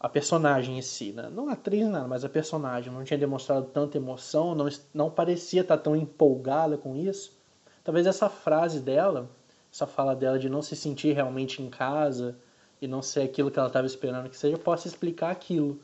a 0.00 0.08
personagem 0.08 0.78
em 0.78 0.82
si, 0.82 1.12
né? 1.12 1.28
não 1.30 1.48
a 1.48 1.52
atriz 1.52 1.88
nada, 1.88 2.06
mas 2.06 2.24
a 2.24 2.28
personagem 2.28 2.92
não 2.92 3.02
tinha 3.02 3.18
demonstrado 3.18 3.66
tanta 3.66 3.96
emoção, 3.96 4.54
não, 4.54 4.68
não 4.94 5.10
parecia 5.10 5.62
estar 5.62 5.78
tão 5.78 5.96
empolgada 5.96 6.78
com 6.78 6.96
isso. 6.96 7.36
Talvez 7.82 8.06
essa 8.06 8.28
frase 8.28 8.80
dela, 8.80 9.28
essa 9.72 9.86
fala 9.86 10.14
dela 10.14 10.38
de 10.38 10.48
não 10.48 10.62
se 10.62 10.76
sentir 10.76 11.14
realmente 11.14 11.62
em 11.62 11.68
casa 11.68 12.38
e 12.80 12.86
não 12.86 13.02
ser 13.02 13.22
aquilo 13.22 13.50
que 13.50 13.58
ela 13.58 13.68
estava 13.68 13.86
esperando 13.86 14.28
que 14.28 14.36
seja, 14.36 14.56
possa 14.56 14.86
explicar 14.86 15.30
aquilo 15.30 15.80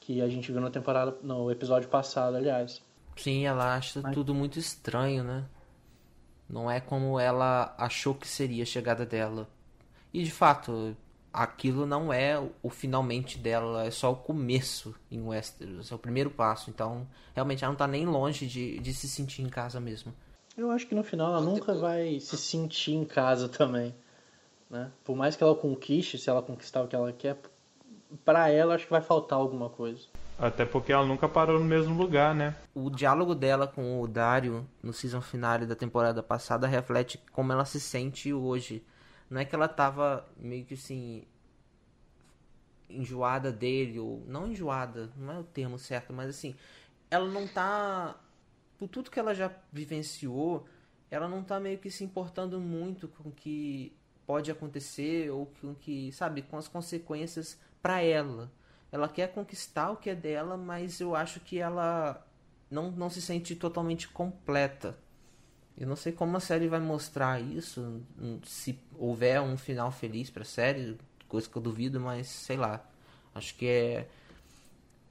que 0.00 0.22
a 0.22 0.28
gente 0.28 0.50
viu 0.50 0.60
na 0.60 0.70
temporada, 0.70 1.14
no 1.22 1.50
episódio 1.50 1.88
passado, 1.88 2.36
aliás. 2.36 2.80
Sim, 3.16 3.44
ela 3.44 3.76
acha 3.76 4.00
Mas... 4.00 4.14
tudo 4.14 4.34
muito 4.34 4.58
estranho, 4.58 5.22
né? 5.22 5.44
Não 6.48 6.70
é 6.70 6.80
como 6.80 7.20
ela 7.20 7.74
achou 7.76 8.14
que 8.14 8.26
seria 8.26 8.62
a 8.62 8.66
chegada 8.66 9.04
dela. 9.04 9.46
E 10.12 10.22
de 10.24 10.30
fato, 10.30 10.96
aquilo 11.32 11.86
não 11.86 12.12
é 12.12 12.38
o 12.62 12.70
finalmente 12.70 13.38
dela, 13.38 13.84
é 13.84 13.90
só 13.90 14.12
o 14.12 14.16
começo 14.16 14.94
em 15.10 15.20
Westeros, 15.22 15.90
é 15.90 15.94
o 15.94 15.98
primeiro 15.98 16.30
passo. 16.30 16.70
Então, 16.70 17.06
realmente 17.34 17.64
ela 17.64 17.72
não 17.72 17.78
tá 17.78 17.86
nem 17.86 18.06
longe 18.06 18.46
de, 18.46 18.78
de 18.78 18.92
se 18.92 19.08
sentir 19.08 19.42
em 19.42 19.48
casa 19.48 19.80
mesmo. 19.80 20.12
Eu 20.56 20.70
acho 20.70 20.86
que 20.86 20.94
no 20.94 21.02
final 21.02 21.32
ela 21.32 21.40
nunca 21.40 21.74
vai 21.74 22.20
se 22.20 22.36
sentir 22.36 22.92
em 22.92 23.04
casa 23.04 23.48
também. 23.48 23.94
Né? 24.68 24.90
Por 25.04 25.16
mais 25.16 25.36
que 25.36 25.42
ela 25.42 25.54
conquiste, 25.54 26.18
se 26.18 26.28
ela 26.28 26.42
conquistar 26.42 26.82
o 26.82 26.88
que 26.88 26.94
ela 26.94 27.12
quer, 27.12 27.36
para 28.24 28.48
ela 28.48 28.74
acho 28.74 28.84
que 28.84 28.90
vai 28.90 29.00
faltar 29.00 29.38
alguma 29.38 29.68
coisa. 29.68 30.06
Até 30.38 30.64
porque 30.64 30.92
ela 30.92 31.04
nunca 31.04 31.28
parou 31.28 31.58
no 31.58 31.64
mesmo 31.64 31.94
lugar, 31.94 32.34
né? 32.34 32.56
O 32.74 32.88
diálogo 32.88 33.34
dela 33.34 33.66
com 33.66 34.00
o 34.00 34.08
Dario 34.08 34.66
no 34.82 34.92
season 34.92 35.20
finale 35.20 35.66
da 35.66 35.76
temporada 35.76 36.22
passada 36.22 36.66
reflete 36.66 37.20
como 37.30 37.52
ela 37.52 37.64
se 37.64 37.78
sente 37.78 38.32
hoje. 38.32 38.82
Não 39.30 39.40
é 39.40 39.44
que 39.44 39.54
ela 39.54 39.68
tava 39.68 40.28
meio 40.36 40.64
que 40.64 40.74
assim 40.74 41.24
enjoada 42.88 43.52
dele 43.52 44.00
ou 44.00 44.22
não 44.26 44.48
enjoada, 44.48 45.10
não 45.16 45.34
é 45.34 45.38
o 45.38 45.44
termo 45.44 45.78
certo, 45.78 46.12
mas 46.12 46.28
assim, 46.28 46.56
ela 47.08 47.28
não 47.28 47.46
tá 47.46 48.18
por 48.76 48.88
tudo 48.88 49.10
que 49.10 49.20
ela 49.20 49.34
já 49.34 49.52
vivenciou, 49.72 50.66
ela 51.10 51.28
não 51.28 51.44
tá 51.44 51.60
meio 51.60 51.78
que 51.78 51.90
se 51.90 52.02
importando 52.02 52.58
muito 52.60 53.06
com 53.06 53.28
o 53.28 53.32
que 53.32 53.96
pode 54.26 54.50
acontecer 54.50 55.30
ou 55.30 55.46
com 55.60 55.74
que, 55.74 56.10
sabe, 56.12 56.42
com 56.42 56.56
as 56.56 56.66
consequências 56.66 57.58
para 57.82 58.02
ela. 58.02 58.50
Ela 58.92 59.08
quer 59.08 59.32
conquistar 59.32 59.90
o 59.90 59.96
que 59.96 60.10
é 60.10 60.14
dela, 60.14 60.56
mas 60.56 61.00
eu 61.00 61.14
acho 61.14 61.40
que 61.40 61.58
ela 61.58 62.26
não, 62.70 62.90
não 62.90 63.10
se 63.10 63.20
sente 63.20 63.54
totalmente 63.54 64.08
completa. 64.08 64.96
Eu 65.80 65.86
não 65.86 65.96
sei 65.96 66.12
como 66.12 66.36
a 66.36 66.40
série 66.40 66.68
vai 66.68 66.78
mostrar 66.78 67.40
isso, 67.40 68.02
se 68.44 68.78
houver 68.98 69.40
um 69.40 69.56
final 69.56 69.90
feliz 69.90 70.28
para 70.28 70.42
a 70.42 70.44
série, 70.44 70.98
coisa 71.26 71.48
que 71.48 71.56
eu 71.56 71.62
duvido, 71.62 71.98
mas 71.98 72.28
sei 72.28 72.58
lá. 72.58 72.84
Acho 73.34 73.54
que 73.54 73.66
é 73.66 74.06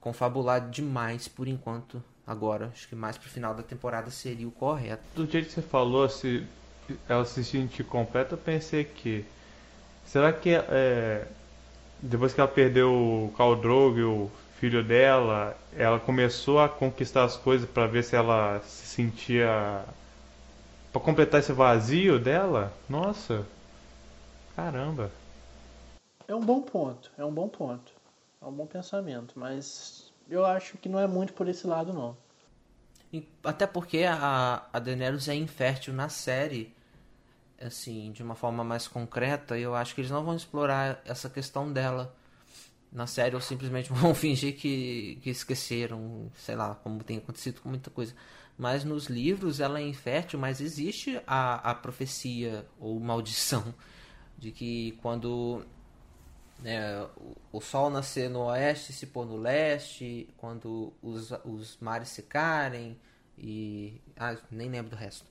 confabulado 0.00 0.70
demais 0.70 1.26
por 1.26 1.48
enquanto 1.48 2.00
agora. 2.24 2.70
Acho 2.72 2.86
que 2.86 2.94
mais 2.94 3.18
pro 3.18 3.28
final 3.28 3.52
da 3.52 3.64
temporada 3.64 4.10
seria 4.10 4.46
o 4.46 4.52
correto. 4.52 5.02
Do 5.16 5.28
jeito 5.28 5.48
que 5.48 5.54
você 5.54 5.62
falou, 5.62 6.08
se 6.08 6.46
ela 7.08 7.24
se 7.24 7.42
sentir 7.42 7.82
completa, 7.82 8.34
eu 8.34 8.38
pensei 8.38 8.84
que 8.84 9.24
será 10.06 10.32
que 10.32 10.50
é, 10.50 11.26
depois 12.00 12.32
que 12.32 12.40
ela 12.40 12.48
perdeu 12.48 12.92
o 12.92 13.34
Khal 13.36 13.56
Drogo, 13.56 14.00
o 14.00 14.30
filho 14.60 14.84
dela, 14.84 15.58
ela 15.76 15.98
começou 15.98 16.60
a 16.60 16.68
conquistar 16.68 17.24
as 17.24 17.36
coisas 17.36 17.68
para 17.68 17.88
ver 17.88 18.04
se 18.04 18.14
ela 18.14 18.60
se 18.60 18.86
sentia 18.86 19.84
para 20.92 21.00
completar 21.00 21.40
esse 21.40 21.52
vazio 21.52 22.18
dela. 22.18 22.72
Nossa. 22.88 23.46
Caramba. 24.56 25.10
É 26.26 26.34
um 26.34 26.40
bom 26.40 26.62
ponto, 26.62 27.10
é 27.18 27.24
um 27.24 27.32
bom 27.32 27.48
ponto. 27.48 27.92
É 28.40 28.46
um 28.46 28.52
bom 28.52 28.66
pensamento, 28.66 29.38
mas 29.38 30.10
eu 30.28 30.46
acho 30.46 30.78
que 30.78 30.88
não 30.88 30.98
é 30.98 31.06
muito 31.06 31.32
por 31.32 31.48
esse 31.48 31.66
lado 31.66 31.92
não. 31.92 32.16
Até 33.42 33.66
porque 33.66 34.04
a, 34.04 34.62
a 34.72 34.78
Daenerys 34.78 35.28
é 35.28 35.34
infértil 35.34 35.92
na 35.92 36.08
série 36.08 36.72
assim, 37.60 38.10
de 38.12 38.22
uma 38.22 38.34
forma 38.34 38.64
mais 38.64 38.88
concreta, 38.88 39.58
eu 39.58 39.74
acho 39.74 39.94
que 39.94 40.00
eles 40.00 40.10
não 40.10 40.24
vão 40.24 40.34
explorar 40.34 41.00
essa 41.04 41.28
questão 41.28 41.70
dela 41.70 42.14
na 42.90 43.06
série 43.06 43.34
ou 43.34 43.40
simplesmente 43.40 43.92
vão 43.92 44.14
fingir 44.14 44.56
que, 44.56 45.18
que 45.22 45.30
esqueceram, 45.30 46.30
sei 46.34 46.56
lá, 46.56 46.74
como 46.76 47.04
tem 47.04 47.18
acontecido 47.18 47.60
com 47.60 47.68
muita 47.68 47.90
coisa. 47.90 48.14
Mas 48.60 48.84
nos 48.84 49.06
livros 49.06 49.58
ela 49.58 49.80
é 49.80 49.82
infértil, 49.82 50.38
mas 50.38 50.60
existe 50.60 51.18
a, 51.26 51.70
a 51.70 51.74
profecia 51.74 52.66
ou 52.78 53.00
maldição 53.00 53.74
de 54.36 54.52
que 54.52 54.98
quando 55.00 55.64
né, 56.58 57.02
o, 57.16 57.36
o 57.52 57.60
sol 57.62 57.88
nascer 57.88 58.28
no 58.28 58.40
oeste 58.40 58.92
se 58.92 59.06
pôr 59.06 59.24
no 59.24 59.38
leste, 59.38 60.28
quando 60.36 60.92
os, 61.00 61.32
os 61.42 61.78
mares 61.80 62.10
secarem 62.10 62.98
e. 63.38 63.98
Ah, 64.14 64.36
nem 64.50 64.68
lembro 64.68 64.90
do 64.90 64.96
resto. 64.96 65.24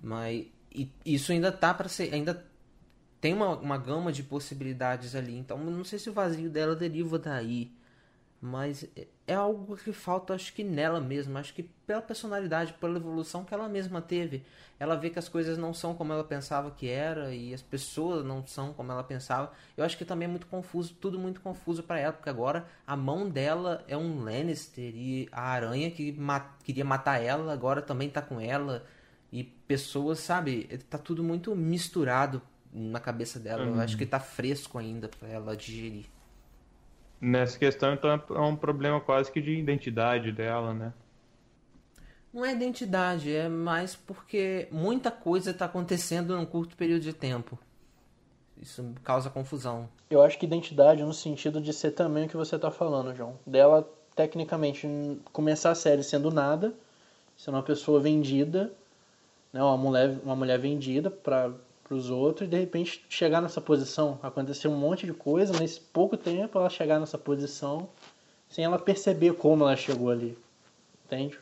Mas 0.00 0.46
e 0.72 0.88
isso 1.04 1.32
ainda 1.32 1.50
tá 1.50 1.74
para 1.74 1.88
ser. 1.88 2.14
Ainda 2.14 2.46
tem 3.20 3.34
uma, 3.34 3.48
uma 3.56 3.78
gama 3.78 4.12
de 4.12 4.22
possibilidades 4.22 5.16
ali. 5.16 5.36
Então, 5.36 5.58
não 5.58 5.82
sei 5.82 5.98
se 5.98 6.08
o 6.08 6.12
vazio 6.12 6.48
dela 6.48 6.76
deriva 6.76 7.18
daí. 7.18 7.72
Mas 8.46 8.86
é, 8.94 9.06
é 9.26 9.34
algo 9.34 9.74
que 9.74 9.90
falta, 9.90 10.34
acho 10.34 10.52
que 10.52 10.62
nela 10.62 11.00
mesma. 11.00 11.40
Acho 11.40 11.54
que 11.54 11.62
pela 11.62 12.02
personalidade, 12.02 12.74
pela 12.74 12.98
evolução 12.98 13.42
que 13.42 13.54
ela 13.54 13.70
mesma 13.70 14.02
teve. 14.02 14.44
Ela 14.78 14.96
vê 14.96 15.08
que 15.08 15.18
as 15.18 15.30
coisas 15.30 15.56
não 15.56 15.72
são 15.72 15.94
como 15.94 16.12
ela 16.12 16.22
pensava 16.22 16.70
que 16.70 16.86
era. 16.86 17.34
E 17.34 17.54
as 17.54 17.62
pessoas 17.62 18.22
não 18.22 18.46
são 18.46 18.74
como 18.74 18.92
ela 18.92 19.02
pensava. 19.02 19.50
Eu 19.78 19.82
acho 19.82 19.96
que 19.96 20.04
também 20.04 20.28
é 20.28 20.30
muito 20.30 20.46
confuso. 20.46 20.94
Tudo 21.00 21.18
muito 21.18 21.40
confuso 21.40 21.82
para 21.82 21.98
ela. 21.98 22.12
Porque 22.12 22.28
agora 22.28 22.66
a 22.86 22.94
mão 22.94 23.30
dela 23.30 23.82
é 23.88 23.96
um 23.96 24.22
Lannister. 24.22 24.94
E 24.94 25.26
a 25.32 25.40
aranha 25.40 25.90
que 25.90 26.12
ma 26.12 26.40
queria 26.62 26.84
matar 26.84 27.22
ela 27.22 27.50
agora 27.50 27.80
também 27.80 28.10
tá 28.10 28.20
com 28.20 28.38
ela 28.38 28.84
e 29.32 29.42
pessoas, 29.42 30.18
sabe? 30.18 30.64
Tá 30.90 30.98
tudo 30.98 31.24
muito 31.24 31.56
misturado 31.56 32.42
na 32.70 33.00
cabeça 33.00 33.40
dela. 33.40 33.64
Uhum. 33.64 33.76
Eu 33.76 33.80
acho 33.80 33.96
que 33.96 34.04
tá 34.04 34.20
fresco 34.20 34.76
ainda 34.76 35.08
para 35.08 35.28
ela 35.28 35.56
digerir. 35.56 36.04
Nessa 37.24 37.58
questão, 37.58 37.94
então, 37.94 38.10
é 38.10 38.40
um 38.40 38.54
problema 38.54 39.00
quase 39.00 39.32
que 39.32 39.40
de 39.40 39.52
identidade 39.52 40.30
dela, 40.30 40.74
né? 40.74 40.92
Não 42.32 42.44
é 42.44 42.52
identidade, 42.52 43.34
é 43.34 43.48
mais 43.48 43.94
porque 43.94 44.68
muita 44.70 45.10
coisa 45.10 45.52
está 45.52 45.64
acontecendo 45.64 46.36
num 46.36 46.44
curto 46.44 46.76
período 46.76 47.02
de 47.02 47.12
tempo. 47.12 47.58
Isso 48.60 48.84
causa 49.02 49.30
confusão. 49.30 49.88
Eu 50.10 50.22
acho 50.22 50.38
que 50.38 50.44
identidade 50.44 51.02
no 51.02 51.14
sentido 51.14 51.60
de 51.60 51.72
ser 51.72 51.92
também 51.92 52.26
o 52.26 52.28
que 52.28 52.36
você 52.36 52.56
está 52.56 52.70
falando, 52.70 53.14
João. 53.14 53.38
Dela, 53.46 53.88
tecnicamente, 54.14 54.86
começar 55.32 55.70
a 55.70 55.74
série 55.74 56.02
sendo 56.02 56.30
nada, 56.30 56.74
sendo 57.36 57.54
uma 57.54 57.62
pessoa 57.62 58.00
vendida 58.00 58.72
né, 59.54 59.62
uma 59.62 59.76
mulher, 59.76 60.18
uma 60.24 60.34
mulher 60.34 60.58
vendida 60.58 61.08
para 61.08 61.52
os 61.90 62.08
outros 62.10 62.46
e 62.46 62.50
de 62.50 62.58
repente 62.58 63.04
chegar 63.08 63.42
nessa 63.42 63.60
posição. 63.60 64.18
Acontecer 64.22 64.68
um 64.68 64.76
monte 64.76 65.04
de 65.04 65.12
coisa, 65.12 65.52
mas 65.58 65.78
pouco 65.78 66.16
tempo 66.16 66.58
ela 66.58 66.70
chegar 66.70 66.98
nessa 66.98 67.18
posição 67.18 67.88
sem 68.48 68.64
ela 68.64 68.78
perceber 68.78 69.34
como 69.34 69.64
ela 69.64 69.76
chegou 69.76 70.10
ali. 70.10 70.38
Entende? 71.04 71.38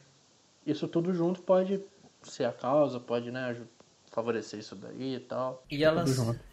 Isso 0.67 0.89
tudo 0.89 1.13
junto 1.13 1.43
pode 1.43 1.85
ser 2.23 2.45
a 2.45 2.53
causa, 2.53 2.99
pode 2.99 3.31
né, 3.31 3.57
favorecer 4.11 4.61
isso 4.61 4.75
daí 4.75 5.17
e 5.17 5.21
tal. 5.21 5.65
E 5.71 5.85
ela, 5.85 6.05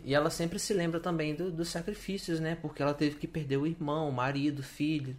e 0.03 0.13
ela 0.13 0.29
sempre 0.29 0.59
se 0.59 0.73
lembra 0.73 0.99
também 0.99 1.35
do, 1.35 1.51
dos 1.51 1.69
sacrifícios, 1.69 2.39
né? 2.39 2.55
Porque 2.55 2.81
ela 2.81 2.93
teve 2.93 3.15
que 3.17 3.27
perder 3.27 3.57
o 3.57 3.67
irmão, 3.67 4.09
o 4.09 4.13
marido, 4.13 4.59
o 4.59 4.63
filho 4.63 5.15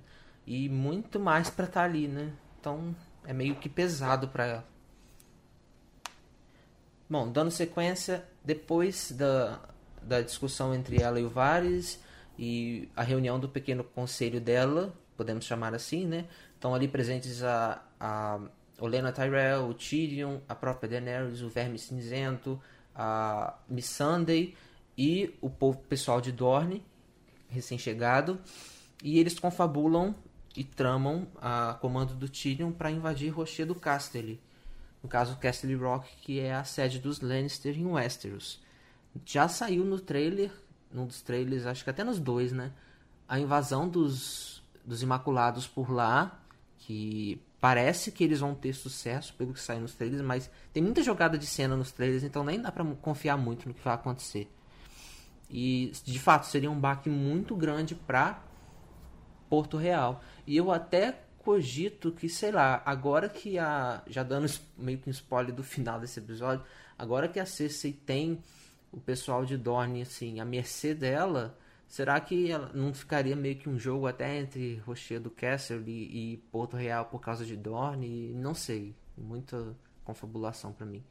e 0.46 0.68
muito 0.68 1.20
mais 1.20 1.50
para 1.50 1.66
estar 1.66 1.80
tá 1.80 1.86
ali, 1.86 2.08
né? 2.08 2.32
Então 2.58 2.94
é 3.24 3.32
meio 3.32 3.54
que 3.56 3.68
pesado 3.68 4.28
para 4.28 4.46
ela. 4.46 4.69
Bom, 7.10 7.28
dando 7.28 7.50
sequência, 7.50 8.24
depois 8.44 9.10
da, 9.10 9.58
da 10.00 10.20
discussão 10.20 10.72
entre 10.72 11.02
ela 11.02 11.18
e 11.18 11.24
o 11.24 11.28
Vares 11.28 11.98
e 12.38 12.88
a 12.94 13.02
reunião 13.02 13.40
do 13.40 13.48
pequeno 13.48 13.82
conselho 13.82 14.40
dela, 14.40 14.94
podemos 15.16 15.44
chamar 15.44 15.74
assim, 15.74 16.06
né? 16.06 16.26
Estão 16.54 16.72
ali 16.72 16.86
presentes 16.86 17.42
a, 17.42 17.82
a 17.98 18.38
Olena 18.78 19.10
Tyrell, 19.10 19.68
o 19.68 19.74
Tyrion, 19.74 20.38
a 20.48 20.54
própria 20.54 20.88
Daenerys, 20.88 21.42
o 21.42 21.48
Verme 21.48 21.80
Cinzento, 21.80 22.62
a 22.94 23.58
Missandei 23.68 24.54
e 24.96 25.36
o 25.40 25.50
povo 25.50 25.78
pessoal 25.88 26.20
de 26.20 26.30
Dorne, 26.30 26.80
recém-chegado, 27.48 28.38
e 29.02 29.18
eles 29.18 29.36
confabulam 29.36 30.14
e 30.56 30.62
tramam 30.62 31.26
a 31.42 31.76
comando 31.80 32.14
do 32.14 32.28
Tyrion 32.28 32.70
para 32.70 32.88
invadir 32.88 33.30
Rochedo 33.30 33.74
Casterly. 33.74 34.40
No 35.02 35.08
caso, 35.08 35.36
Castle 35.38 35.74
Rock, 35.76 36.08
que 36.22 36.40
é 36.40 36.54
a 36.54 36.64
sede 36.64 36.98
dos 36.98 37.20
Lannister 37.20 37.76
em 37.78 37.86
Westeros. 37.86 38.60
Já 39.24 39.48
saiu 39.48 39.84
no 39.84 39.98
trailer, 39.98 40.52
num 40.92 41.06
dos 41.06 41.22
trailers, 41.22 41.66
acho 41.66 41.82
que 41.82 41.90
até 41.90 42.04
nos 42.04 42.18
dois, 42.18 42.52
né? 42.52 42.72
A 43.28 43.38
invasão 43.38 43.88
dos, 43.88 44.62
dos 44.84 45.02
Imaculados 45.02 45.66
por 45.66 45.90
lá, 45.90 46.40
que 46.78 47.40
parece 47.60 48.10
que 48.10 48.24
eles 48.24 48.40
vão 48.40 48.54
ter 48.54 48.72
sucesso 48.72 49.34
pelo 49.34 49.52
que 49.52 49.60
sai 49.60 49.78
nos 49.78 49.94
trailers, 49.94 50.22
mas 50.22 50.50
tem 50.72 50.82
muita 50.82 51.02
jogada 51.02 51.36
de 51.36 51.46
cena 51.46 51.76
nos 51.76 51.92
trailers, 51.92 52.24
então 52.24 52.42
nem 52.42 52.60
dá 52.60 52.72
para 52.72 52.84
confiar 52.96 53.36
muito 53.36 53.68
no 53.68 53.74
que 53.74 53.84
vai 53.84 53.94
acontecer. 53.94 54.50
E 55.48 55.92
de 56.04 56.18
fato 56.18 56.46
seria 56.46 56.70
um 56.70 56.78
baque 56.78 57.10
muito 57.10 57.56
grande 57.56 57.94
para 57.94 58.42
Porto 59.48 59.76
Real. 59.76 60.22
E 60.46 60.56
eu 60.56 60.70
até 60.70 61.24
cogito 61.44 62.12
que, 62.12 62.28
sei 62.28 62.52
lá, 62.52 62.82
agora 62.84 63.28
que 63.28 63.58
a. 63.58 64.02
Já 64.06 64.22
dando 64.22 64.50
meio 64.76 64.98
que 64.98 65.08
um 65.08 65.10
spoiler 65.10 65.54
do 65.54 65.62
final 65.62 65.98
desse 65.98 66.18
episódio, 66.18 66.64
agora 66.98 67.28
que 67.28 67.40
a 67.40 67.46
Cersei 67.46 67.92
tem 67.92 68.38
o 68.92 69.00
pessoal 69.00 69.44
de 69.44 69.56
Dorne, 69.56 70.02
assim, 70.02 70.40
à 70.40 70.44
mercê 70.44 70.94
dela, 70.94 71.56
será 71.88 72.20
que 72.20 72.50
ela 72.50 72.70
não 72.74 72.92
ficaria 72.92 73.34
meio 73.34 73.56
que 73.56 73.68
um 73.68 73.78
jogo 73.78 74.06
até 74.06 74.38
entre 74.38 74.76
Rochedo 74.86 75.30
Castle 75.30 75.82
e, 75.86 76.32
e 76.32 76.36
Porto 76.52 76.76
Real 76.76 77.06
por 77.06 77.20
causa 77.20 77.44
de 77.44 77.56
Dorne? 77.56 78.32
Não 78.34 78.54
sei. 78.54 78.94
Muita 79.16 79.76
confabulação 80.04 80.72
para 80.72 80.86
mim. 80.86 81.02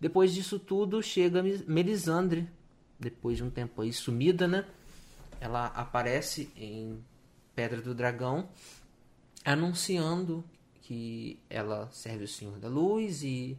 Depois 0.00 0.34
disso 0.34 0.58
tudo, 0.58 1.02
chega 1.02 1.42
Melisandre, 1.66 2.48
depois 2.98 3.36
de 3.36 3.44
um 3.44 3.50
tempo 3.50 3.82
aí 3.82 3.92
sumida, 3.92 4.46
né? 4.46 4.66
Ela 5.40 5.66
aparece 5.66 6.50
em 6.56 7.02
Pedra 7.54 7.80
do 7.80 7.94
Dragão, 7.94 8.48
anunciando 9.44 10.44
que 10.82 11.38
ela 11.50 11.88
serve 11.92 12.24
o 12.24 12.28
Senhor 12.28 12.58
da 12.58 12.68
Luz 12.68 13.22
e 13.22 13.58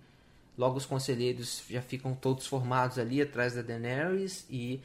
logo 0.57 0.77
os 0.77 0.85
conselheiros 0.85 1.63
já 1.69 1.81
ficam 1.81 2.13
todos 2.15 2.47
formados 2.47 2.97
ali 2.97 3.21
atrás 3.21 3.53
da 3.53 3.61
Daenerys 3.61 4.45
e 4.49 4.81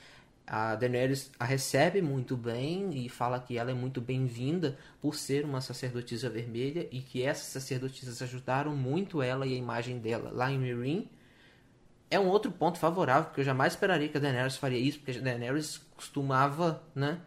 a 0.47 0.75
Daenerys 0.75 1.31
a 1.39 1.45
recebe 1.45 2.03
muito 2.03 2.37
bem 2.37 2.91
e 2.93 3.09
fala 3.09 3.39
que 3.39 3.57
ela 3.57 3.71
é 3.71 3.75
muito 3.75 4.01
bem-vinda 4.01 4.77
por 5.01 5.15
ser 5.15 5.45
uma 5.45 5.61
sacerdotisa 5.61 6.29
vermelha 6.29 6.89
e 6.91 7.01
que 7.01 7.23
essas 7.23 7.47
sacerdotisas 7.47 8.21
ajudaram 8.21 8.75
muito 8.75 9.23
ela 9.23 9.47
e 9.47 9.55
a 9.55 9.57
imagem 9.57 9.99
dela 10.01 10.31
lá 10.33 10.51
em 10.51 10.59
Meereen. 10.59 11.09
É 12.11 12.19
um 12.19 12.27
outro 12.27 12.51
ponto 12.51 12.79
favorável, 12.79 13.27
porque 13.27 13.43
eu 13.43 13.45
jamais 13.45 13.75
esperaria 13.75 14.09
que 14.09 14.17
a 14.17 14.21
Daenerys 14.21 14.57
faria 14.57 14.79
isso, 14.79 14.99
porque 14.99 15.21
a 15.21 15.23
Daenerys 15.23 15.81
costumava, 15.95 16.83
né, 16.97 17.21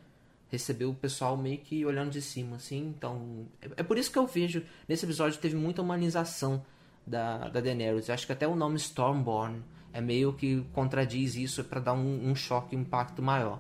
recebeu 0.54 0.92
o 0.92 0.94
pessoal 0.94 1.36
meio 1.36 1.58
que 1.58 1.84
olhando 1.84 2.12
de 2.12 2.22
cima, 2.22 2.58
assim. 2.58 2.94
Então, 2.96 3.48
é, 3.60 3.70
é, 3.78 3.84
por 3.84 3.98
isso 3.98 4.12
que 4.12 4.20
eu 4.20 4.28
vejo 4.28 4.64
nesse 4.88 5.04
episódio 5.04 5.40
teve 5.40 5.56
muita 5.56 5.82
humanização 5.82 6.64
da, 7.08 7.50
da 7.50 7.60
Daenerys. 7.60 8.08
Acho 8.08 8.28
que 8.28 8.34
até 8.34 8.48
o 8.48 8.56
nome 8.56 8.76
Stormborn 8.76 9.64
é 9.92 10.00
meio 10.00 10.32
que 10.34 10.64
contradiz 10.72 11.36
isso 11.36 11.64
para 11.64 11.80
dar 11.80 11.94
um, 11.94 12.30
um 12.30 12.36
choque, 12.36 12.76
um 12.76 12.82
impacto 12.82 13.20
maior. 13.20 13.60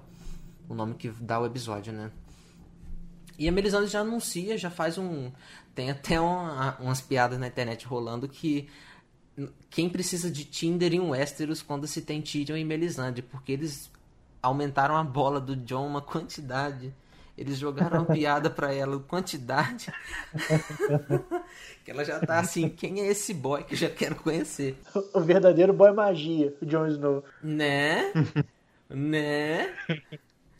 O 0.69 0.75
nome 0.75 0.93
que 0.93 1.09
dá 1.09 1.39
o 1.39 1.47
episódio, 1.47 1.91
né? 1.91 2.11
E 3.39 3.49
a 3.49 3.51
Melisandre 3.51 3.89
já 3.89 4.01
anuncia, 4.01 4.55
já 4.55 4.69
faz 4.69 4.99
um. 4.99 5.31
Tem 5.73 5.89
até 5.89 6.21
uma, 6.21 6.77
umas 6.79 7.01
piadas 7.01 7.39
na 7.39 7.47
internet 7.47 7.87
rolando 7.87 8.29
que 8.29 8.69
quem 9.71 9.89
precisa 9.89 10.29
de 10.29 10.45
Tinder 10.45 10.93
em 10.93 10.99
Westeros 10.99 11.63
quando 11.63 11.87
se 11.87 12.03
tem 12.03 12.21
Tyrion 12.21 12.55
e 12.55 12.63
Melisandre, 12.63 13.23
porque 13.23 13.51
eles 13.51 13.89
aumentaram 14.43 14.97
a 14.97 15.03
bola 15.03 15.39
do 15.39 15.55
John 15.55 15.87
uma 15.87 16.01
quantidade. 16.01 16.93
Eles 17.35 17.57
jogaram 17.57 17.99
uma 17.99 18.13
piada 18.13 18.49
para 18.49 18.71
ela, 18.71 18.99
quantidade. 18.99 19.91
que 21.83 21.89
ela 21.89 22.05
já 22.05 22.19
tá 22.19 22.39
assim, 22.39 22.69
quem 22.69 23.01
é 23.01 23.07
esse 23.07 23.33
boy 23.33 23.63
que 23.63 23.73
eu 23.73 23.77
já 23.77 23.89
quero 23.89 24.15
conhecer? 24.15 24.79
O 25.13 25.21
verdadeiro 25.21 25.73
boy 25.73 25.91
magia, 25.91 26.55
o 26.61 26.65
Jon 26.65 26.85
Snow. 26.87 27.23
Né? 27.41 28.13
né? 28.87 29.73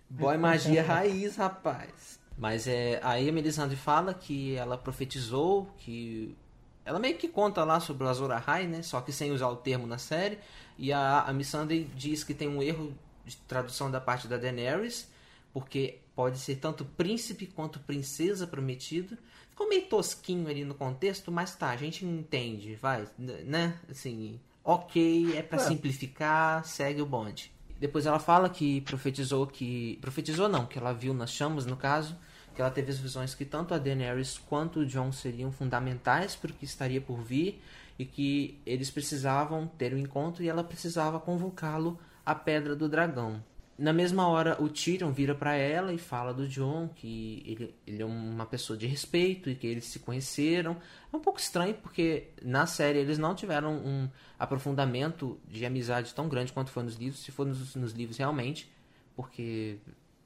Boy 0.09 0.37
magia 0.37 0.81
raiz, 0.81 1.35
rapaz. 1.35 2.19
Mas 2.35 2.67
é, 2.67 2.99
aí 3.03 3.29
a 3.29 3.31
Melisandre 3.31 3.75
fala 3.75 4.11
que 4.11 4.55
ela 4.55 4.75
profetizou, 4.75 5.69
que 5.77 6.35
ela 6.83 6.97
meio 6.97 7.17
que 7.17 7.27
conta 7.27 7.63
lá 7.63 7.79
sobre 7.79 8.03
o 8.03 8.07
Azor 8.07 8.31
Ahai, 8.31 8.65
né? 8.65 8.81
Só 8.81 8.99
que 8.99 9.11
sem 9.11 9.31
usar 9.31 9.49
o 9.49 9.55
termo 9.55 9.85
na 9.85 9.99
série. 9.99 10.39
E 10.77 10.91
a, 10.91 11.21
a 11.21 11.31
Missandei 11.31 11.87
diz 11.95 12.23
que 12.23 12.33
tem 12.33 12.47
um 12.47 12.61
erro 12.61 12.93
de 13.25 13.35
tradução 13.37 13.89
da 13.89 14.01
parte 14.01 14.27
da 14.27 14.37
Daenerys, 14.37 15.09
porque 15.53 15.99
pode 16.15 16.39
ser 16.39 16.55
tanto 16.57 16.83
príncipe 16.85 17.45
quanto 17.45 17.79
princesa 17.79 18.47
prometido. 18.47 19.17
Ficou 19.49 19.69
meio 19.69 19.85
tosquinho 19.85 20.47
ali 20.47 20.63
no 20.63 20.73
contexto, 20.73 21.31
mas 21.31 21.55
tá, 21.55 21.69
a 21.69 21.77
gente 21.77 22.05
entende, 22.05 22.75
vai, 22.75 23.07
né? 23.17 23.77
Assim, 23.89 24.39
ok, 24.63 25.37
é 25.37 25.43
para 25.43 25.61
é. 25.61 25.67
simplificar, 25.67 26.65
segue 26.65 27.01
o 27.01 27.05
bonde. 27.05 27.51
Depois 27.79 28.05
ela 28.05 28.19
fala 28.19 28.49
que 28.49 28.81
profetizou 28.81 29.45
que. 29.45 29.97
Profetizou 30.01 30.47
não, 30.47 30.65
que 30.65 30.77
ela 30.77 30.93
viu 30.93 31.13
nas 31.13 31.31
chamas, 31.31 31.65
no 31.65 31.75
caso, 31.75 32.15
que 32.55 32.61
ela 32.61 32.71
teve 32.71 32.91
as 32.91 32.97
visões 32.97 33.35
que 33.35 33.45
tanto 33.45 33.73
a 33.73 33.77
Daenerys 33.77 34.37
quanto 34.37 34.79
o 34.79 34.85
Jon 34.85 35.11
seriam 35.11 35.51
fundamentais 35.51 36.35
para 36.35 36.51
o 36.51 36.53
que 36.53 36.65
estaria 36.65 37.01
por 37.01 37.21
vir 37.21 37.61
e 37.97 38.05
que 38.05 38.59
eles 38.65 38.89
precisavam 38.89 39.67
ter 39.67 39.93
um 39.93 39.97
encontro 39.97 40.43
e 40.43 40.49
ela 40.49 40.63
precisava 40.63 41.19
convocá-lo 41.19 41.99
a 42.25 42.35
Pedra 42.35 42.75
do 42.75 42.87
Dragão. 42.87 43.43
Na 43.77 43.91
mesma 43.91 44.27
hora, 44.27 44.55
o 44.61 44.69
Tyrion 44.69 45.11
vira 45.11 45.33
para 45.33 45.55
ela 45.55 45.91
e 45.91 45.97
fala 45.97 46.31
do 46.31 46.47
John 46.47 46.87
que 46.95 47.41
ele, 47.45 47.75
ele 47.87 48.03
é 48.03 48.05
uma 48.05 48.45
pessoa 48.45 48.77
de 48.77 48.85
respeito 48.85 49.49
e 49.49 49.55
que 49.55 49.65
eles 49.65 49.85
se 49.85 49.99
conheceram. 49.99 50.77
É 51.11 51.17
um 51.17 51.19
pouco 51.19 51.39
estranho 51.39 51.73
porque 51.73 52.27
na 52.43 52.67
série 52.67 52.99
eles 52.99 53.17
não 53.17 53.33
tiveram 53.33 53.73
um 53.73 54.07
aprofundamento 54.37 55.39
de 55.47 55.65
amizade 55.65 56.13
tão 56.13 56.29
grande 56.29 56.53
quanto 56.53 56.69
foi 56.69 56.83
nos 56.83 56.95
livros, 56.95 57.23
se 57.23 57.31
for 57.31 57.47
nos, 57.47 57.75
nos 57.75 57.93
livros 57.93 58.17
realmente, 58.17 58.71
porque, 59.15 59.79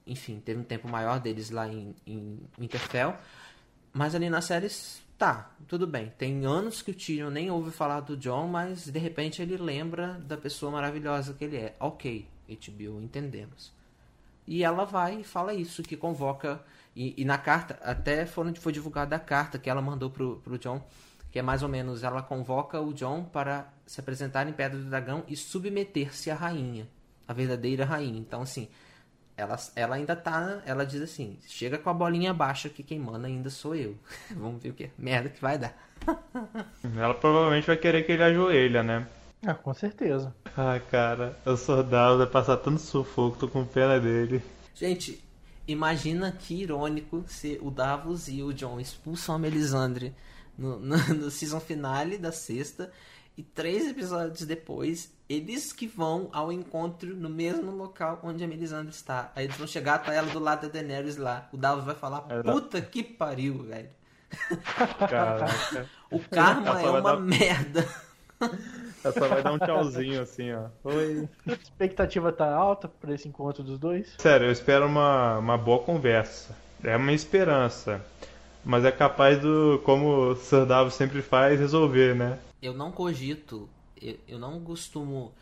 enfim, 0.06 0.42
teve 0.44 0.60
um 0.60 0.64
tempo 0.64 0.90
maior 0.90 1.20
deles 1.20 1.50
lá 1.50 1.70
em, 1.70 1.96
em 2.06 2.40
Winterfell. 2.60 3.16
Mas 3.94 4.14
ali 4.14 4.30
nas 4.30 4.44
séries 4.44 5.02
Tá, 5.18 5.50
tudo 5.68 5.88
bem. 5.88 6.14
Tem 6.16 6.46
anos 6.46 6.84
que 6.84 6.92
o 6.92 6.94
Tyrion 6.94 7.32
nem 7.32 7.50
ouve 7.50 7.72
falar 7.72 8.02
do 8.02 8.16
John, 8.16 8.48
mas 8.48 8.86
de 8.86 9.00
repente 9.00 9.42
ele 9.42 9.58
lembra 9.58 10.14
da 10.26 10.38
pessoa 10.38 10.72
maravilhosa 10.72 11.34
que 11.34 11.44
ele 11.44 11.58
é. 11.58 11.76
Ok, 11.80 12.28
HBO, 12.48 13.02
entendemos. 13.02 13.74
E 14.46 14.64
ela 14.64 14.86
vai 14.86 15.22
e 15.22 15.24
fala 15.24 15.56
isso, 15.56 15.82
que 15.82 15.98
convoca. 15.98 16.64
E, 16.96 17.16
e 17.18 17.26
na 17.26 17.38
carta, 17.38 17.80
até 17.82 18.28
foram, 18.28 18.54
foi 18.54 18.72
divulgada 18.72 19.16
a 19.16 19.20
carta 19.20 19.58
que 19.58 19.70
ela 19.70 19.82
mandou 19.82 20.12
pro, 20.12 20.38
pro 20.38 20.60
John, 20.60 20.86
que 21.32 21.40
é 21.40 21.42
mais 21.42 21.64
ou 21.64 21.70
menos: 21.70 22.04
ela 22.04 22.22
convoca 22.22 22.80
o 22.80 22.94
John 22.94 23.24
para 23.24 23.74
se 23.88 24.00
apresentar 24.00 24.48
em 24.48 24.54
Pedra 24.54 24.78
do 24.78 24.86
Dragão 24.86 25.24
e 25.28 25.36
submeter-se 25.36 26.30
à 26.30 26.36
rainha, 26.36 26.88
a 27.28 27.34
verdadeira 27.34 27.86
rainha. 27.86 28.20
Então, 28.20 28.42
assim, 28.44 28.70
ela, 29.38 29.56
ela 29.76 29.96
ainda 29.96 30.16
tá. 30.16 30.62
Ela 30.66 30.86
diz 30.86 31.02
assim: 31.02 31.38
chega 31.48 31.78
com 31.78 31.90
a 31.90 31.94
bolinha 31.94 32.34
baixa 32.34 32.68
que 32.68 32.82
quem 32.82 33.00
manda 33.00 33.28
ainda 33.28 33.50
sou 33.50 33.76
eu. 33.76 33.96
Vamos 34.36 34.62
ver 34.62 34.70
o 34.70 34.74
que 34.74 34.90
merda 34.98 35.30
que 35.30 35.40
vai 35.40 35.58
dar. 35.58 35.78
ela 36.98 37.14
provavelmente 37.14 37.68
vai 37.68 37.78
querer 37.78 38.04
que 38.04 38.12
ele 38.12 38.24
ajoelha, 38.24 38.82
né? 38.82 39.08
Ah, 39.46 39.54
com 39.54 39.74
certeza. 39.74 40.36
Ah, 40.58 40.80
cara, 40.90 41.38
o 41.46 41.56
soldado 41.56 42.18
vai 42.18 42.28
passar 42.28 42.58
tanto 42.58 42.82
sufoco, 42.82 43.38
tô 43.38 43.48
com 43.48 43.64
pena 43.64 44.00
dele. 44.00 44.42
Gente, 44.74 45.24
imagina 45.68 46.32
que 46.32 46.64
irônico 46.64 47.24
se 47.28 47.60
o 47.62 47.70
Davos 47.70 48.28
e 48.28 48.42
o 48.42 48.52
John 48.52 48.80
expulsam 48.80 49.36
a 49.36 49.40
Melisandre 49.40 50.16
no, 50.58 50.80
no, 50.80 50.98
no 51.14 51.30
season 51.30 51.60
finale 51.60 52.18
da 52.18 52.32
sexta 52.32 52.92
e 53.38 53.44
três 53.44 53.88
episódios 53.88 54.44
depois, 54.44 55.12
eles 55.30 55.74
que 55.74 55.88
vão 55.88 56.30
ao 56.32 56.52
encontro 56.52 57.16
no 57.16 57.30
mesmo 57.30 57.72
local 57.72 58.20
onde 58.24 58.44
a 58.44 58.48
Melisandre 58.48 58.94
está. 58.94 59.32
Aí 59.36 59.46
eles 59.46 59.58
vão 59.58 59.68
chegar, 59.68 60.00
tá 60.00 60.14
ela 60.14 60.30
do 60.32 60.40
lado 60.40 60.64
da 60.64 60.74
Daenerys 60.74 61.18
lá. 61.18 61.48
O 61.52 61.58
Davos 61.58 61.84
vai 61.84 61.96
falar, 61.96 62.22
puta 62.22 62.82
que 62.82 63.04
pariu, 63.04 63.64
velho. 63.64 63.90
Caraca. 65.00 65.90
o 66.12 66.20
karma 66.20 66.82
é 66.82 66.90
uma 66.90 67.02
dar... 67.02 67.20
merda. 67.20 67.88
Ela 69.04 69.14
só 69.14 69.28
vai 69.28 69.42
dar 69.42 69.54
um 69.54 69.60
tchauzinho 69.60 70.22
assim, 70.22 70.52
ó. 70.54 70.66
Oi. 70.84 71.28
A 71.48 71.54
expectativa 71.54 72.32
tá 72.32 72.54
alta 72.54 72.88
pra 72.88 73.14
esse 73.14 73.28
encontro 73.28 73.64
dos 73.64 73.80
dois? 73.80 74.16
Sério, 74.18 74.48
eu 74.48 74.52
espero 74.52 74.86
uma, 74.86 75.40
uma 75.40 75.58
boa 75.58 75.80
conversa. 75.80 76.56
É 76.84 76.96
uma 76.96 77.14
esperança. 77.14 78.02
Mas 78.64 78.86
é 78.86 78.92
capaz 78.92 79.40
do, 79.40 79.82
como 79.84 80.32
o 80.32 80.36
Sir 80.36 80.66
Davos 80.66 80.94
sempre 80.94 81.22
faz, 81.22 81.60
resolver, 81.60 82.16
né? 82.16 82.38
eu 82.62 82.74
não 82.74 82.92
cogito, 82.92 83.70
eu, 84.02 84.18
eu 84.28 84.40
não 84.40 84.60
costumo 84.62 85.34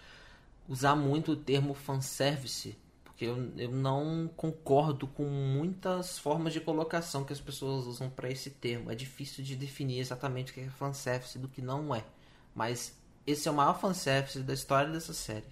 usar 0.67 0.95
muito 0.95 1.33
o 1.33 1.35
termo 1.35 1.73
fanservice, 1.73 2.77
porque 3.03 3.25
eu, 3.25 3.51
eu 3.57 3.71
não 3.71 4.29
concordo 4.35 5.07
com 5.07 5.23
muitas 5.23 6.17
formas 6.17 6.53
de 6.53 6.59
colocação 6.59 7.23
que 7.23 7.33
as 7.33 7.39
pessoas 7.39 7.85
usam 7.85 8.09
para 8.09 8.29
esse 8.29 8.49
termo. 8.49 8.91
É 8.91 8.95
difícil 8.95 9.43
de 9.43 9.55
definir 9.55 9.99
exatamente 9.99 10.51
o 10.51 10.53
que 10.55 10.61
é 10.61 10.69
fanservice 10.69 11.37
do 11.37 11.47
que 11.47 11.61
não 11.61 11.93
é. 11.93 12.03
Mas 12.53 12.97
esse 13.27 13.47
é 13.47 13.51
o 13.51 13.53
maior 13.53 13.79
fanservice 13.79 14.39
da 14.39 14.53
história 14.53 14.91
dessa 14.91 15.13
série. 15.13 15.45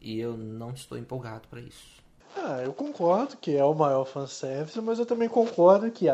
E 0.00 0.18
eu 0.18 0.36
não 0.36 0.70
estou 0.70 0.96
empolgado 0.96 1.48
para 1.48 1.60
isso. 1.60 1.96
Ah, 2.36 2.60
eu 2.62 2.72
concordo 2.72 3.36
que 3.38 3.56
é 3.56 3.64
o 3.64 3.74
maior 3.74 4.04
fanservice, 4.04 4.80
mas 4.80 4.98
eu 4.98 5.06
também 5.06 5.28
concordo 5.28 5.90
que, 5.90 6.06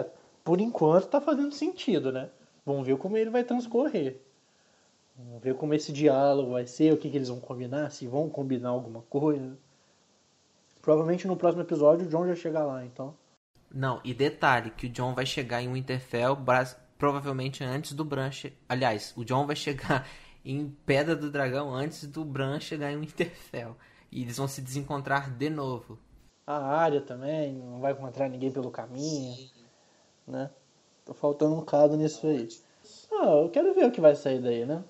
por 0.44 0.60
enquanto, 0.60 1.08
tá 1.08 1.20
fazendo 1.20 1.52
sentido, 1.52 2.12
né? 2.12 2.30
Vamos 2.64 2.86
ver 2.86 2.96
como 2.96 3.16
ele 3.16 3.30
vai 3.30 3.42
transcorrer. 3.42 4.21
Vamos 5.16 5.42
ver 5.42 5.54
como 5.54 5.74
esse 5.74 5.92
diálogo 5.92 6.52
vai 6.52 6.66
ser, 6.66 6.92
o 6.92 6.96
que, 6.96 7.10
que 7.10 7.16
eles 7.16 7.28
vão 7.28 7.40
combinar, 7.40 7.90
se 7.90 8.06
vão 8.06 8.28
combinar 8.28 8.70
alguma 8.70 9.02
coisa. 9.02 9.56
Provavelmente 10.80 11.26
no 11.26 11.36
próximo 11.36 11.62
episódio 11.62 12.06
o 12.06 12.08
John 12.08 12.26
já 12.26 12.34
chega 12.34 12.64
lá, 12.64 12.84
então. 12.84 13.14
Não, 13.72 14.00
e 14.04 14.12
detalhe, 14.12 14.70
que 14.70 14.86
o 14.86 14.90
John 14.90 15.14
vai 15.14 15.24
chegar 15.24 15.62
em 15.62 15.72
Winterfell 15.72 16.36
provavelmente 16.98 17.64
antes 17.64 17.92
do 17.92 18.04
Bran. 18.04 18.30
Aliás, 18.68 19.14
o 19.16 19.24
John 19.24 19.46
vai 19.46 19.56
chegar 19.56 20.06
em 20.44 20.68
Pedra 20.84 21.14
do 21.14 21.30
Dragão 21.30 21.72
antes 21.72 22.06
do 22.06 22.24
Bran 22.24 22.60
chegar 22.60 22.92
em 22.92 22.98
Winterfell. 22.98 23.76
E 24.10 24.22
eles 24.22 24.36
vão 24.36 24.46
se 24.46 24.60
desencontrar 24.60 25.30
de 25.30 25.48
novo. 25.48 25.98
A 26.46 26.58
área 26.58 27.00
também, 27.00 27.54
não 27.54 27.80
vai 27.80 27.92
encontrar 27.92 28.28
ninguém 28.28 28.50
pelo 28.50 28.70
caminho. 28.70 29.36
Né? 30.26 30.50
Tô 31.04 31.14
faltando 31.14 31.54
um 31.54 31.64
caso 31.64 31.96
nisso 31.96 32.26
aí. 32.26 32.48
Ah, 33.10 33.40
eu 33.42 33.48
quero 33.50 33.72
ver 33.74 33.86
o 33.86 33.92
que 33.92 34.00
vai 34.00 34.14
sair 34.14 34.40
daí, 34.40 34.66
né? 34.66 34.84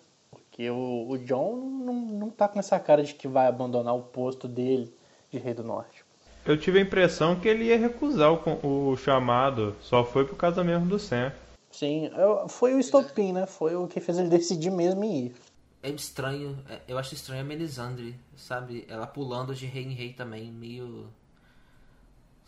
Porque 0.52 0.68
o, 0.68 1.08
o 1.08 1.18
John 1.18 1.56
não, 1.82 1.94
não 1.94 2.30
tá 2.30 2.46
com 2.46 2.58
essa 2.58 2.78
cara 2.78 3.02
de 3.02 3.14
que 3.14 3.26
vai 3.26 3.46
abandonar 3.46 3.96
o 3.96 4.02
posto 4.02 4.46
dele 4.46 4.94
de 5.30 5.38
Rei 5.38 5.54
do 5.54 5.64
Norte. 5.64 6.04
Eu 6.44 6.58
tive 6.58 6.78
a 6.78 6.82
impressão 6.82 7.40
que 7.40 7.48
ele 7.48 7.64
ia 7.64 7.78
recusar 7.78 8.30
o, 8.30 8.90
o 8.90 8.96
chamado, 8.98 9.74
só 9.80 10.04
foi 10.04 10.26
por 10.26 10.36
causa 10.36 10.62
mesmo 10.62 10.86
do 10.86 10.98
Sam. 10.98 11.32
Sim, 11.70 12.10
eu, 12.14 12.46
foi 12.50 12.74
o 12.74 12.78
estopim, 12.78 13.32
né? 13.32 13.46
Foi 13.46 13.74
o 13.74 13.88
que 13.88 13.98
fez 13.98 14.18
ele 14.18 14.28
decidir 14.28 14.70
mesmo 14.70 15.02
em 15.02 15.26
ir. 15.26 15.34
É 15.82 15.88
estranho, 15.88 16.58
é, 16.68 16.82
eu 16.86 16.98
acho 16.98 17.14
estranho 17.14 17.40
a 17.40 17.44
Melisandre, 17.44 18.14
sabe? 18.36 18.84
Ela 18.88 19.06
pulando 19.06 19.54
de 19.54 19.64
rei 19.64 19.84
em 19.84 19.94
rei 19.94 20.12
também, 20.12 20.52
meio. 20.52 21.08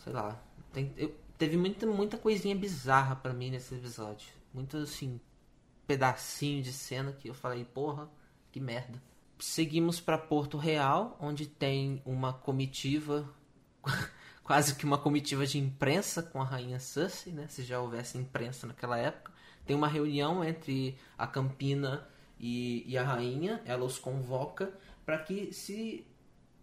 Sei 0.04 0.12
lá. 0.12 0.38
Tem, 0.74 0.92
eu, 0.98 1.10
teve 1.38 1.56
muita, 1.56 1.86
muita 1.86 2.18
coisinha 2.18 2.54
bizarra 2.54 3.16
para 3.16 3.32
mim 3.32 3.50
nesse 3.50 3.74
episódio. 3.74 4.28
Muito 4.52 4.76
assim, 4.76 5.18
pedacinho 5.86 6.62
de 6.62 6.72
cena 6.72 7.12
que 7.12 7.28
eu 7.28 7.34
falei, 7.34 7.64
porra, 7.64 8.08
que 8.50 8.60
merda. 8.60 9.02
Seguimos 9.38 10.00
para 10.00 10.16
Porto 10.16 10.56
Real, 10.56 11.16
onde 11.20 11.46
tem 11.46 12.00
uma 12.04 12.32
comitiva, 12.32 13.28
quase 14.42 14.74
que 14.74 14.84
uma 14.84 14.98
comitiva 14.98 15.46
de 15.46 15.58
imprensa 15.58 16.22
com 16.22 16.40
a 16.40 16.44
rainha 16.44 16.78
Cersei, 16.78 17.32
né? 17.32 17.46
Se 17.48 17.62
já 17.62 17.80
houvesse 17.80 18.16
imprensa 18.16 18.66
naquela 18.66 18.96
época. 18.96 19.32
Tem 19.66 19.74
uma 19.74 19.88
reunião 19.88 20.44
entre 20.44 20.96
a 21.18 21.26
Campina 21.26 22.06
e, 22.38 22.84
e 22.86 22.96
a 22.98 23.02
rainha, 23.02 23.62
ela 23.64 23.84
os 23.84 23.98
convoca 23.98 24.72
para 25.04 25.18
que 25.18 25.52
se 25.52 26.06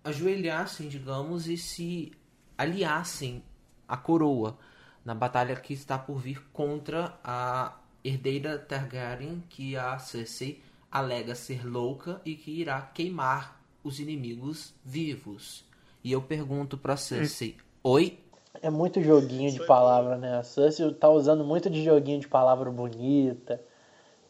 ajoelhassem, 0.03 0.87
digamos, 0.87 1.47
e 1.47 1.57
se 1.57 2.11
aliassem 2.57 3.43
à 3.87 3.97
coroa 3.97 4.57
na 5.03 5.15
batalha 5.15 5.55
que 5.55 5.73
está 5.73 5.97
por 5.97 6.17
vir 6.17 6.41
contra 6.51 7.19
a 7.23 7.80
herdeira 8.03 8.57
Targaryen 8.57 9.43
que 9.49 9.75
a 9.75 9.97
Cersei 9.99 10.61
alega 10.91 11.35
ser 11.35 11.65
louca 11.65 12.21
e 12.25 12.35
que 12.35 12.51
irá 12.51 12.81
queimar 12.81 13.61
os 13.83 13.99
inimigos 13.99 14.73
vivos. 14.83 15.63
E 16.03 16.11
eu 16.11 16.21
pergunto 16.21 16.77
para 16.77 16.97
Cersei: 16.97 17.57
"Oi?" 17.83 18.19
É 18.61 18.69
muito 18.69 19.01
joguinho 19.01 19.51
de 19.51 19.65
palavra, 19.65 20.17
né? 20.17 20.37
A 20.37 20.43
Cersei 20.43 20.91
tá 20.93 21.09
usando 21.09 21.43
muito 21.43 21.69
de 21.69 21.83
joguinho 21.83 22.19
de 22.19 22.27
palavra 22.27 22.69
bonita, 22.69 23.63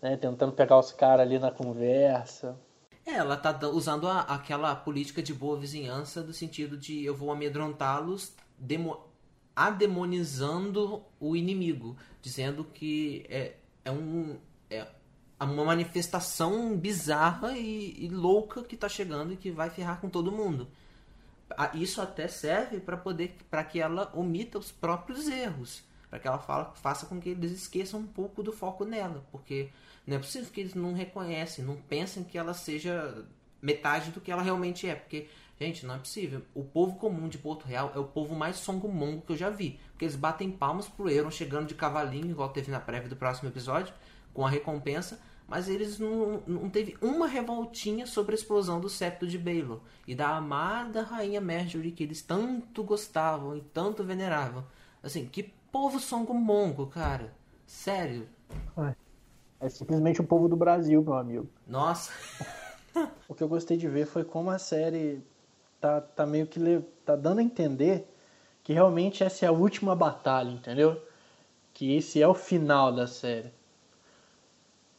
né? 0.02 0.16
Tentando 0.18 0.52
pegar 0.52 0.78
os 0.78 0.92
caras 0.92 1.26
ali 1.26 1.40
na 1.40 1.52
conversa. 1.52 2.58
É, 3.06 3.14
ela 3.14 3.36
tá 3.36 3.68
usando 3.68 4.08
a, 4.08 4.22
aquela 4.22 4.76
política 4.76 5.24
de 5.24 5.34
boa 5.34 5.58
vizinhança 5.58 6.22
do 6.22 6.34
sentido 6.34 6.78
de 6.78 7.04
eu 7.04 7.16
vou 7.16 7.32
amedrontá-los 7.32 8.34
demo, 8.58 9.00
ademonizando 9.56 11.04
o 11.20 11.36
inimigo, 11.36 11.98
dizendo 12.22 12.64
que 12.64 13.26
é, 13.28 13.56
é, 13.84 13.92
um, 13.92 14.38
é 14.70 14.88
uma 15.40 15.66
manifestação 15.66 16.78
bizarra 16.78 17.58
e, 17.58 18.06
e 18.06 18.10
louca 18.10 18.64
que 18.64 18.76
está 18.76 18.88
chegando 18.88 19.34
e 19.34 19.38
que 19.38 19.52
vai 19.52 19.70
ferrar 19.70 20.00
com 20.00 20.10
todo 20.10 20.32
mundo. 20.32 20.68
Isso 21.74 22.02
até 22.02 22.28
serve 22.28 22.80
para 22.80 22.96
poder 22.96 23.36
para 23.50 23.64
que 23.64 23.80
ela 23.80 24.12
omita 24.16 24.58
os 24.58 24.72
próprios 24.72 25.28
erros, 25.28 25.84
para 26.10 26.20
que 26.20 26.28
ela 26.28 26.40
fala, 26.40 26.74
faça 26.76 27.06
com 27.06 27.20
que 27.20 27.30
eles 27.30 27.52
esqueçam 27.52 28.00
um 28.00 28.08
pouco 28.08 28.42
do 28.42 28.54
foco 28.54 28.86
nela, 28.86 29.26
porque 29.32 29.70
não 30.08 30.16
é 30.16 30.20
possível 30.20 30.50
que 30.52 30.62
eles 30.62 30.76
não 30.76 30.94
reconhecem, 30.94 31.66
não 31.66 31.76
pensem 31.76 32.24
que 32.24 32.38
ela 32.38 32.54
seja 32.54 33.26
metade 33.62 34.12
do 34.12 34.22
que 34.22 34.32
ela 34.32 34.42
realmente 34.42 34.88
é, 34.88 34.96
porque 34.96 35.28
Gente, 35.62 35.86
não 35.86 35.94
é 35.94 36.00
possível. 36.00 36.42
O 36.56 36.64
povo 36.64 36.96
comum 36.96 37.30
de 37.30 37.38
Porto 37.38 37.68
Real 37.68 37.92
é 37.94 38.00
o 38.00 38.04
povo 38.04 38.34
mais 38.34 38.56
songo-mongo 38.56 39.22
que 39.22 39.32
eu 39.32 39.38
já 39.38 39.52
vi. 39.52 39.80
Porque 40.02 40.06
eles 40.08 40.16
batem 40.16 40.50
palmas 40.50 40.88
pro 40.88 41.08
Euron 41.08 41.30
chegando 41.30 41.68
de 41.68 41.76
cavalinho, 41.76 42.32
igual 42.32 42.50
teve 42.50 42.72
na 42.72 42.80
prévia 42.80 43.08
do 43.08 43.16
próximo 43.16 43.50
episódio, 43.50 43.94
com 44.34 44.44
a 44.44 44.50
recompensa. 44.50 45.20
Mas 45.48 45.70
eles 45.70 46.00
não, 46.00 46.42
não 46.48 46.72
teve 46.72 46.98
uma 47.00 47.28
revoltinha 47.28 48.08
sobre 48.08 48.34
a 48.34 48.36
explosão 48.36 48.82
do 48.82 48.90
septo 48.90 49.28
de 49.28 49.38
Baelor 49.38 49.80
e 50.08 50.16
da 50.16 50.30
amada 50.30 51.04
rainha 51.04 51.40
Marjorie 51.40 51.92
que 51.92 52.02
eles 52.02 52.24
tanto 52.24 52.84
gostavam 52.84 53.56
e 53.56 53.62
tanto 53.62 54.04
veneravam. 54.04 54.66
Assim, 55.04 55.28
que 55.28 55.54
povo 55.72 56.00
songo-mongo, 56.00 56.88
cara. 56.88 57.32
Sério. 57.68 58.28
É 59.60 59.70
simplesmente 59.70 60.20
o 60.20 60.24
povo 60.24 60.50
do 60.50 60.56
Brasil, 60.56 61.04
meu 61.04 61.14
amigo. 61.14 61.48
Nossa. 61.68 62.12
o 63.30 63.36
que 63.36 63.44
eu 63.44 63.48
gostei 63.48 63.78
de 63.78 63.88
ver 63.88 64.08
foi 64.08 64.24
como 64.24 64.50
a 64.50 64.58
série 64.58 65.22
tá, 65.80 66.02
tá 66.02 66.26
meio 66.26 66.48
que 66.48 66.60
tá 67.06 67.16
dando 67.16 67.38
a 67.38 67.44
entender 67.44 68.11
que 68.72 68.74
realmente 68.74 69.22
essa 69.22 69.46
é 69.46 69.50
a 69.50 69.52
última 69.52 69.94
batalha, 69.94 70.50
entendeu? 70.50 71.02
Que 71.74 71.94
esse 71.98 72.22
é 72.22 72.28
o 72.28 72.34
final 72.34 72.90
da 72.94 73.06
série. 73.06 73.52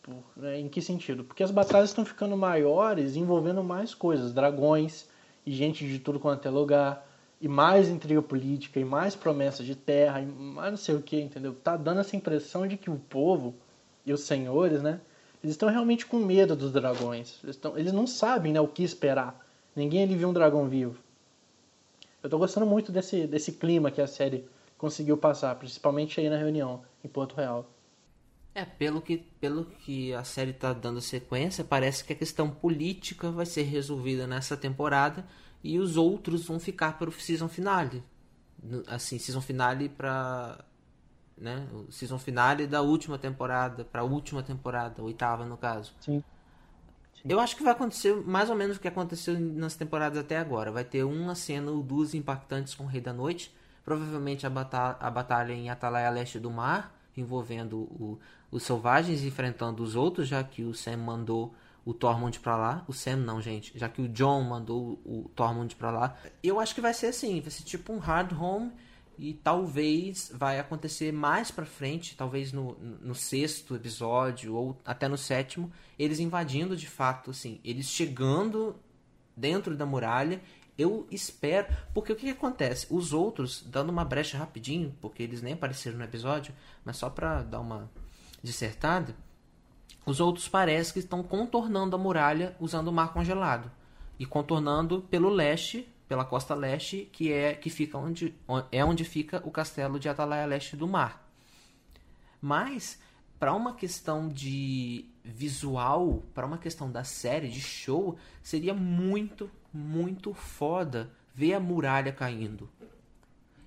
Por, 0.02 0.22
né, 0.36 0.60
em 0.60 0.68
que 0.68 0.82
sentido? 0.82 1.24
Porque 1.24 1.42
as 1.42 1.50
batalhas 1.50 1.88
estão 1.88 2.04
ficando 2.04 2.36
maiores, 2.36 3.16
envolvendo 3.16 3.64
mais 3.64 3.94
coisas, 3.94 4.34
dragões 4.34 5.08
e 5.46 5.52
gente 5.52 5.88
de 5.88 5.98
tudo 5.98 6.20
quanto 6.20 6.46
é 6.46 6.50
lugar, 6.50 7.08
e 7.40 7.48
mais 7.48 7.88
intriga 7.88 8.20
política, 8.20 8.78
e 8.78 8.84
mais 8.84 9.16
promessa 9.16 9.64
de 9.64 9.74
terra, 9.74 10.20
e 10.20 10.26
mais 10.26 10.70
não 10.70 10.76
sei 10.76 10.94
o 10.94 11.02
que, 11.02 11.18
entendeu? 11.18 11.54
Tá 11.54 11.74
dando 11.74 12.00
essa 12.00 12.14
impressão 12.14 12.66
de 12.66 12.76
que 12.76 12.90
o 12.90 12.96
povo 12.96 13.54
e 14.04 14.12
os 14.12 14.20
senhores, 14.20 14.82
né? 14.82 15.00
Eles 15.42 15.54
estão 15.54 15.70
realmente 15.70 16.04
com 16.04 16.18
medo 16.18 16.54
dos 16.54 16.72
dragões. 16.72 17.38
Eles, 17.42 17.56
tão, 17.56 17.76
eles 17.78 17.92
não 17.92 18.06
sabem 18.06 18.52
né, 18.52 18.60
o 18.60 18.68
que 18.68 18.84
esperar. 18.84 19.44
Ninguém 19.74 20.02
ali 20.02 20.14
viu 20.14 20.28
um 20.28 20.32
dragão 20.32 20.68
vivo. 20.68 21.01
Eu 22.22 22.30
tô 22.30 22.38
gostando 22.38 22.66
muito 22.66 22.92
desse, 22.92 23.26
desse 23.26 23.52
clima 23.52 23.90
que 23.90 24.00
a 24.00 24.06
série 24.06 24.48
conseguiu 24.78 25.16
passar, 25.16 25.54
principalmente 25.56 26.20
aí 26.20 26.28
na 26.28 26.36
reunião 26.36 26.82
em 27.02 27.08
Porto 27.08 27.34
Real. 27.34 27.68
É, 28.54 28.64
pelo 28.64 29.00
que, 29.00 29.18
pelo 29.40 29.64
que 29.64 30.12
a 30.12 30.22
série 30.24 30.52
tá 30.52 30.72
dando 30.72 31.00
sequência, 31.00 31.64
parece 31.64 32.04
que 32.04 32.12
a 32.12 32.16
questão 32.16 32.50
política 32.50 33.30
vai 33.30 33.46
ser 33.46 33.62
resolvida 33.62 34.26
nessa 34.26 34.56
temporada 34.56 35.26
e 35.64 35.78
os 35.78 35.96
outros 35.96 36.44
vão 36.44 36.60
ficar 36.60 36.98
para 36.98 37.08
o 37.08 37.12
season 37.12 37.48
finale. 37.48 38.04
Assim, 38.86 39.18
season 39.18 39.40
finale 39.40 39.88
para 39.88 40.64
né, 41.36 41.66
o 41.72 41.90
season 41.90 42.18
finale 42.18 42.66
da 42.66 42.82
última 42.82 43.18
temporada, 43.18 43.84
para 43.84 44.02
a 44.02 44.04
última 44.04 44.42
temporada, 44.42 45.02
oitava 45.02 45.46
no 45.46 45.56
caso. 45.56 45.94
Sim. 46.00 46.22
Eu 47.28 47.38
acho 47.38 47.56
que 47.56 47.62
vai 47.62 47.72
acontecer 47.72 48.14
mais 48.26 48.50
ou 48.50 48.56
menos 48.56 48.76
o 48.76 48.80
que 48.80 48.88
aconteceu 48.88 49.38
nas 49.38 49.76
temporadas 49.76 50.18
até 50.18 50.36
agora. 50.36 50.72
Vai 50.72 50.84
ter 50.84 51.04
uma 51.04 51.34
cena 51.34 51.70
ou 51.70 51.82
duas 51.82 52.14
impactantes 52.14 52.74
com 52.74 52.84
o 52.84 52.86
Rei 52.86 53.00
da 53.00 53.12
Noite. 53.12 53.54
Provavelmente 53.84 54.46
a, 54.46 54.50
batalha, 54.50 54.96
a 55.00 55.10
batalha 55.10 55.52
em 55.52 55.70
Atalaia 55.70 56.10
Leste 56.10 56.38
do 56.38 56.50
Mar, 56.50 56.94
envolvendo 57.16 57.78
o, 57.78 58.18
os 58.50 58.62
selvagens 58.62 59.22
enfrentando 59.22 59.82
os 59.82 59.96
outros, 59.96 60.28
já 60.28 60.42
que 60.42 60.62
o 60.62 60.74
Sam 60.74 60.98
mandou 60.98 61.54
o 61.84 61.92
Tormund 61.92 62.38
para 62.40 62.56
lá. 62.56 62.84
O 62.86 62.92
Sam 62.92 63.16
não, 63.16 63.40
gente, 63.40 63.76
já 63.76 63.88
que 63.88 64.02
o 64.02 64.08
John 64.08 64.42
mandou 64.42 65.00
o 65.04 65.30
Tormund 65.34 65.74
para 65.76 65.90
lá. 65.90 66.16
Eu 66.42 66.60
acho 66.60 66.74
que 66.74 66.80
vai 66.80 66.94
ser 66.94 67.06
assim, 67.06 67.40
vai 67.40 67.50
ser 67.50 67.64
tipo 67.64 67.92
um 67.92 67.98
hard 67.98 68.32
home 68.32 68.72
e 69.18 69.34
talvez 69.34 70.32
vai 70.34 70.58
acontecer 70.58 71.12
mais 71.12 71.50
para 71.50 71.64
frente, 71.64 72.16
talvez 72.16 72.52
no, 72.52 72.76
no 73.00 73.14
sexto 73.14 73.74
episódio 73.74 74.54
ou 74.54 74.76
até 74.84 75.08
no 75.08 75.18
sétimo, 75.18 75.70
eles 75.98 76.18
invadindo 76.18 76.76
de 76.76 76.88
fato, 76.88 77.30
assim, 77.30 77.60
eles 77.64 77.86
chegando 77.86 78.76
dentro 79.36 79.76
da 79.76 79.86
muralha. 79.86 80.40
Eu 80.76 81.06
espero, 81.10 81.66
porque 81.92 82.12
o 82.12 82.16
que, 82.16 82.26
que 82.26 82.30
acontece? 82.30 82.86
Os 82.90 83.12
outros, 83.12 83.62
dando 83.66 83.90
uma 83.90 84.04
brecha 84.04 84.38
rapidinho, 84.38 84.94
porque 85.00 85.22
eles 85.22 85.42
nem 85.42 85.52
apareceram 85.52 85.98
no 85.98 86.04
episódio, 86.04 86.54
mas 86.84 86.96
só 86.96 87.10
para 87.10 87.42
dar 87.42 87.60
uma 87.60 87.90
dissertada, 88.42 89.14
os 90.04 90.18
outros 90.18 90.48
parece 90.48 90.92
que 90.92 90.98
estão 90.98 91.22
contornando 91.22 91.94
a 91.94 91.98
muralha 91.98 92.56
usando 92.58 92.88
o 92.88 92.92
mar 92.92 93.12
congelado 93.12 93.70
e 94.18 94.26
contornando 94.26 95.02
pelo 95.02 95.28
leste 95.28 95.88
pela 96.12 96.26
costa 96.26 96.54
leste, 96.54 97.08
que 97.10 97.32
é 97.32 97.54
que 97.54 97.70
fica 97.70 97.96
onde 97.96 98.34
é 98.70 98.84
onde 98.84 99.02
fica 99.02 99.40
o 99.46 99.50
castelo 99.50 99.98
de 99.98 100.10
Atalaia 100.10 100.44
Leste 100.44 100.76
do 100.76 100.86
Mar. 100.86 101.26
Mas 102.38 102.98
para 103.38 103.54
uma 103.54 103.72
questão 103.72 104.28
de 104.28 105.06
visual, 105.24 106.22
para 106.34 106.44
uma 106.46 106.58
questão 106.58 106.92
da 106.92 107.02
série, 107.02 107.48
de 107.48 107.62
show, 107.62 108.18
seria 108.42 108.74
muito, 108.74 109.50
muito 109.72 110.34
foda 110.34 111.10
ver 111.34 111.54
a 111.54 111.60
muralha 111.60 112.12
caindo. 112.12 112.68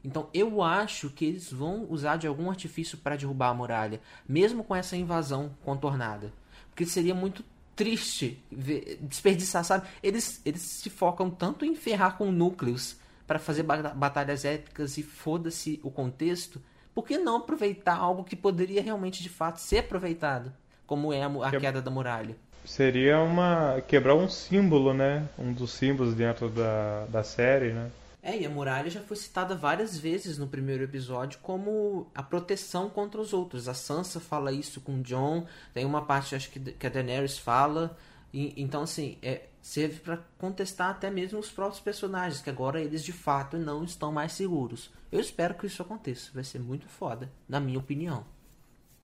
Então 0.03 0.29
eu 0.31 0.61
acho 0.61 1.09
que 1.09 1.25
eles 1.25 1.51
vão 1.51 1.87
usar 1.89 2.17
de 2.17 2.27
algum 2.27 2.51
artifício 2.51 2.95
para 2.99 3.15
derrubar 3.15 3.49
a 3.49 3.53
muralha, 3.55 3.99
mesmo 4.29 4.63
com 4.63 4.75
essa 4.75 4.95
invasão 4.95 5.57
contornada. 5.63 6.31
Porque 6.69 6.85
seria 6.85 7.15
muito 7.15 7.43
triste 7.75 8.41
ver, 8.51 8.97
desperdiçar, 9.01 9.63
sabe? 9.63 9.87
Eles, 10.01 10.41
eles 10.45 10.61
se 10.61 10.89
focam 10.89 11.29
tanto 11.29 11.65
em 11.65 11.75
ferrar 11.75 12.17
com 12.17 12.31
núcleos 12.31 12.97
para 13.27 13.39
fazer 13.39 13.63
batalhas 13.63 14.45
épicas 14.45 14.97
e 14.97 15.03
foda-se 15.03 15.79
o 15.83 15.91
contexto. 15.91 16.61
Por 16.93 17.05
que 17.05 17.17
não 17.17 17.37
aproveitar 17.37 17.97
algo 17.97 18.23
que 18.23 18.35
poderia 18.35 18.81
realmente 18.81 19.21
de 19.21 19.29
fato 19.29 19.57
ser 19.57 19.79
aproveitado? 19.79 20.53
Como 20.87 21.11
é 21.11 21.23
a, 21.23 21.27
a 21.27 21.51
queda 21.51 21.81
da 21.81 21.91
muralha. 21.91 22.35
Seria 22.63 23.19
uma. 23.19 23.81
quebrar 23.87 24.15
um 24.15 24.29
símbolo, 24.29 24.93
né? 24.93 25.27
Um 25.37 25.51
dos 25.51 25.71
símbolos 25.71 26.15
dentro 26.15 26.49
da, 26.49 27.05
da 27.05 27.23
série, 27.23 27.73
né? 27.73 27.91
É, 28.25 28.35
e 28.39 28.43
a 28.43 28.49
muralha 28.49 28.89
já 28.89 29.01
foi 29.01 29.15
citada 29.17 29.55
várias 29.55 29.95
vezes 29.95 30.39
no 30.39 30.47
primeiro 30.47 30.83
episódio 30.83 31.37
como 31.43 32.07
a 32.15 32.23
proteção 32.23 32.89
contra 32.89 33.21
os 33.21 33.33
outros. 33.33 33.67
A 33.67 33.75
Sansa 33.75 34.19
fala 34.19 34.51
isso 34.51 34.81
com 34.81 34.95
o 34.95 35.03
Jon, 35.03 35.45
tem 35.71 35.85
uma 35.85 36.03
parte 36.03 36.33
acho 36.33 36.49
que, 36.49 36.59
que 36.59 36.87
a 36.87 36.89
Daenerys 36.89 37.37
fala. 37.37 37.95
E, 38.33 38.51
então, 38.59 38.81
assim, 38.81 39.19
é, 39.21 39.43
serve 39.61 39.99
para 39.99 40.17
contestar 40.39 40.89
até 40.89 41.11
mesmo 41.11 41.37
os 41.37 41.51
próprios 41.51 41.79
personagens, 41.79 42.41
que 42.41 42.49
agora 42.49 42.81
eles 42.81 43.03
de 43.03 43.13
fato 43.13 43.59
não 43.59 43.83
estão 43.83 44.11
mais 44.11 44.33
seguros. 44.33 44.89
Eu 45.11 45.19
espero 45.19 45.53
que 45.53 45.67
isso 45.67 45.83
aconteça, 45.83 46.31
vai 46.33 46.43
ser 46.43 46.59
muito 46.59 46.87
foda, 46.87 47.31
na 47.47 47.59
minha 47.59 47.77
opinião. 47.77 48.25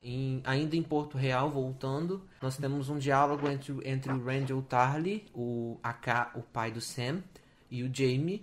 Em, 0.01 0.41
ainda 0.43 0.75
em 0.75 0.81
Porto 0.81 1.15
Real, 1.15 1.47
voltando, 1.47 2.23
nós 2.41 2.57
temos 2.57 2.89
um 2.89 2.97
diálogo 2.97 3.47
entre, 3.47 3.71
entre 3.88 4.12
o 4.12 4.25
Randall 4.25 4.63
Tarly, 4.63 5.27
o 5.31 5.77
AK, 5.84 6.31
o 6.38 6.41
pai 6.41 6.71
do 6.71 6.81
Sam, 6.81 7.21
e 7.69 7.84
o 7.84 7.91
Jamie 7.93 8.41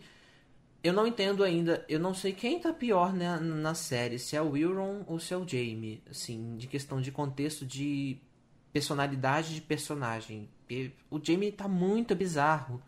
eu 0.88 0.94
não 0.94 1.07
entendo 1.07 1.44
ainda, 1.44 1.85
eu 1.88 2.01
não 2.01 2.14
sei 2.14 2.33
quem 2.33 2.59
tá 2.59 2.72
pior 2.72 3.12
né, 3.12 3.38
na 3.38 3.74
série, 3.74 4.18
se 4.18 4.35
é 4.35 4.40
o 4.40 4.51
Wilron 4.51 5.05
ou 5.07 5.20
se 5.20 5.35
é 5.35 5.37
o 5.37 5.46
Jamie, 5.46 6.03
assim, 6.11 6.57
de 6.57 6.66
questão 6.66 7.01
de 7.01 7.12
contexto 7.12 7.66
de 7.66 8.16
personalidade 8.72 9.55
de 9.55 9.61
personagem. 9.61 10.48
O 11.11 11.20
Jamie 11.22 11.53
tá 11.53 11.68
muito 11.68 12.14
bizarro. 12.14 12.83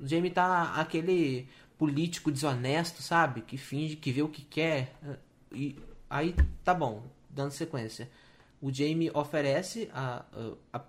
O 0.00 0.06
Jamie 0.06 0.30
tá 0.30 0.74
aquele 0.74 1.46
político 1.76 2.32
desonesto, 2.32 3.02
sabe? 3.02 3.42
Que 3.42 3.58
finge 3.58 3.96
que 3.96 4.10
vê 4.10 4.22
o 4.22 4.28
que 4.28 4.42
quer. 4.42 4.94
E 5.52 5.78
aí 6.08 6.34
tá 6.62 6.72
bom, 6.72 7.02
dando 7.28 7.50
sequência. 7.50 8.10
O 8.60 8.72
Jamie 8.72 9.10
oferece 9.12 9.90
a, 9.92 10.24
a, 10.72 10.78
a 10.78 10.82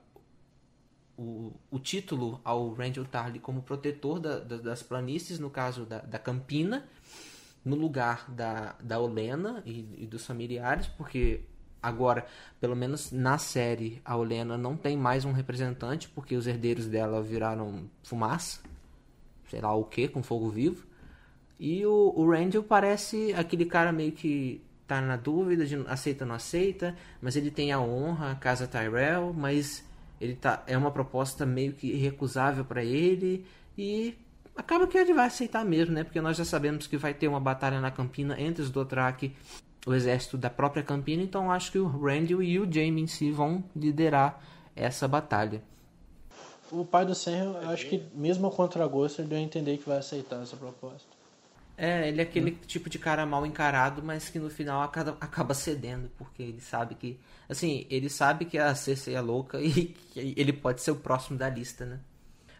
o, 1.17 1.53
o 1.71 1.79
título 1.79 2.39
ao 2.43 2.73
Randall 2.73 3.05
Tarly 3.05 3.39
como 3.39 3.61
protetor 3.61 4.19
da, 4.19 4.39
da, 4.39 4.57
das 4.57 4.83
planícies, 4.83 5.39
no 5.39 5.49
caso 5.49 5.85
da, 5.85 5.99
da 5.99 6.19
Campina, 6.19 6.85
no 7.63 7.75
lugar 7.75 8.29
da, 8.29 8.75
da 8.81 8.99
Olena 8.99 9.63
e, 9.65 9.87
e, 9.97 10.05
dos 10.05 10.25
familiares, 10.25 10.87
porque 10.87 11.41
agora, 11.81 12.25
pelo 12.59 12.75
menos 12.75 13.11
na 13.11 13.37
série, 13.37 14.01
a 14.05 14.15
Olena 14.15 14.57
não 14.57 14.77
tem 14.77 14.95
mais 14.95 15.25
um 15.25 15.31
representante, 15.31 16.07
porque 16.09 16.35
os 16.35 16.45
herdeiros 16.45 16.87
dela 16.87 17.21
viraram 17.21 17.89
fumaça, 18.03 18.61
sei 19.49 19.61
lá 19.61 19.73
o 19.73 19.83
que, 19.83 20.07
com 20.07 20.21
fogo 20.21 20.49
vivo. 20.49 20.85
E 21.59 21.85
o, 21.85 22.13
o 22.15 22.29
Randall 22.29 22.63
parece 22.63 23.33
aquele 23.33 23.65
cara 23.65 23.91
meio 23.91 24.11
que 24.11 24.61
tá 24.85 25.01
na 25.01 25.17
dúvida 25.17 25.65
de 25.65 25.75
aceita 25.87 26.23
ou 26.23 26.27
não 26.27 26.35
aceita, 26.35 26.95
mas 27.21 27.35
ele 27.35 27.49
tem 27.49 27.71
a 27.71 27.79
honra, 27.79 28.31
a 28.31 28.35
casa 28.35 28.67
Tyrell, 28.67 29.33
mas 29.33 29.83
ele 30.25 30.35
tá 30.35 30.63
é 30.67 30.77
uma 30.77 30.91
proposta 30.91 31.45
meio 31.45 31.73
que 31.73 31.87
irrecusável 31.87 32.65
para 32.65 32.83
ele 32.83 33.45
e 33.77 34.17
acaba 34.55 34.87
que 34.87 34.97
ele 34.97 35.13
vai 35.13 35.27
aceitar 35.27 35.63
mesmo, 35.65 35.93
né? 35.93 36.03
Porque 36.03 36.21
nós 36.21 36.37
já 36.37 36.45
sabemos 36.45 36.87
que 36.87 36.97
vai 36.97 37.13
ter 37.13 37.27
uma 37.27 37.39
batalha 37.39 37.79
na 37.79 37.91
Campina 37.91 38.39
entre 38.39 38.61
os 38.61 38.69
Dothraki, 38.69 39.35
o 39.85 39.93
exército 39.93 40.37
da 40.37 40.49
própria 40.49 40.83
Campina, 40.83 41.21
então 41.21 41.51
acho 41.51 41.71
que 41.71 41.79
o 41.79 41.87
Randall 41.87 42.41
e 42.41 42.59
o 42.59 42.71
Jaime 42.71 43.01
em 43.01 43.07
si 43.07 43.31
vão 43.31 43.63
liderar 43.75 44.41
essa 44.75 45.07
batalha. 45.07 45.61
O 46.71 46.83
pai 46.83 47.05
do 47.05 47.13
Sam, 47.13 47.59
eu 47.61 47.69
acho 47.69 47.87
que 47.87 48.03
mesmo 48.13 48.49
contra 48.49 48.85
gosto, 48.87 49.21
ele 49.21 49.29
deu 49.29 49.37
a 49.37 49.41
entender 49.41 49.77
que 49.77 49.87
vai 49.87 49.99
aceitar 49.99 50.41
essa 50.41 50.57
proposta. 50.57 51.14
É, 51.77 52.07
ele 52.07 52.21
é 52.21 52.23
aquele 52.23 52.51
hum. 52.51 52.57
tipo 52.65 52.89
de 52.89 52.97
cara 52.97 53.25
mal 53.25 53.45
encarado, 53.45 54.01
mas 54.01 54.29
que 54.29 54.39
no 54.39 54.49
final 54.49 54.81
acaba, 54.81 55.17
acaba 55.19 55.53
cedendo, 55.53 56.09
porque 56.17 56.41
ele 56.41 56.61
sabe 56.61 56.95
que. 56.95 57.19
Assim, 57.49 57.85
ele 57.89 58.09
sabe 58.09 58.45
que 58.45 58.57
a 58.57 58.73
Cersei 58.73 59.15
é 59.15 59.21
louca 59.21 59.59
e 59.61 59.71
que 60.11 60.33
ele 60.37 60.53
pode 60.53 60.81
ser 60.81 60.91
o 60.91 60.95
próximo 60.95 61.37
da 61.37 61.49
lista, 61.49 61.85
né? 61.85 61.99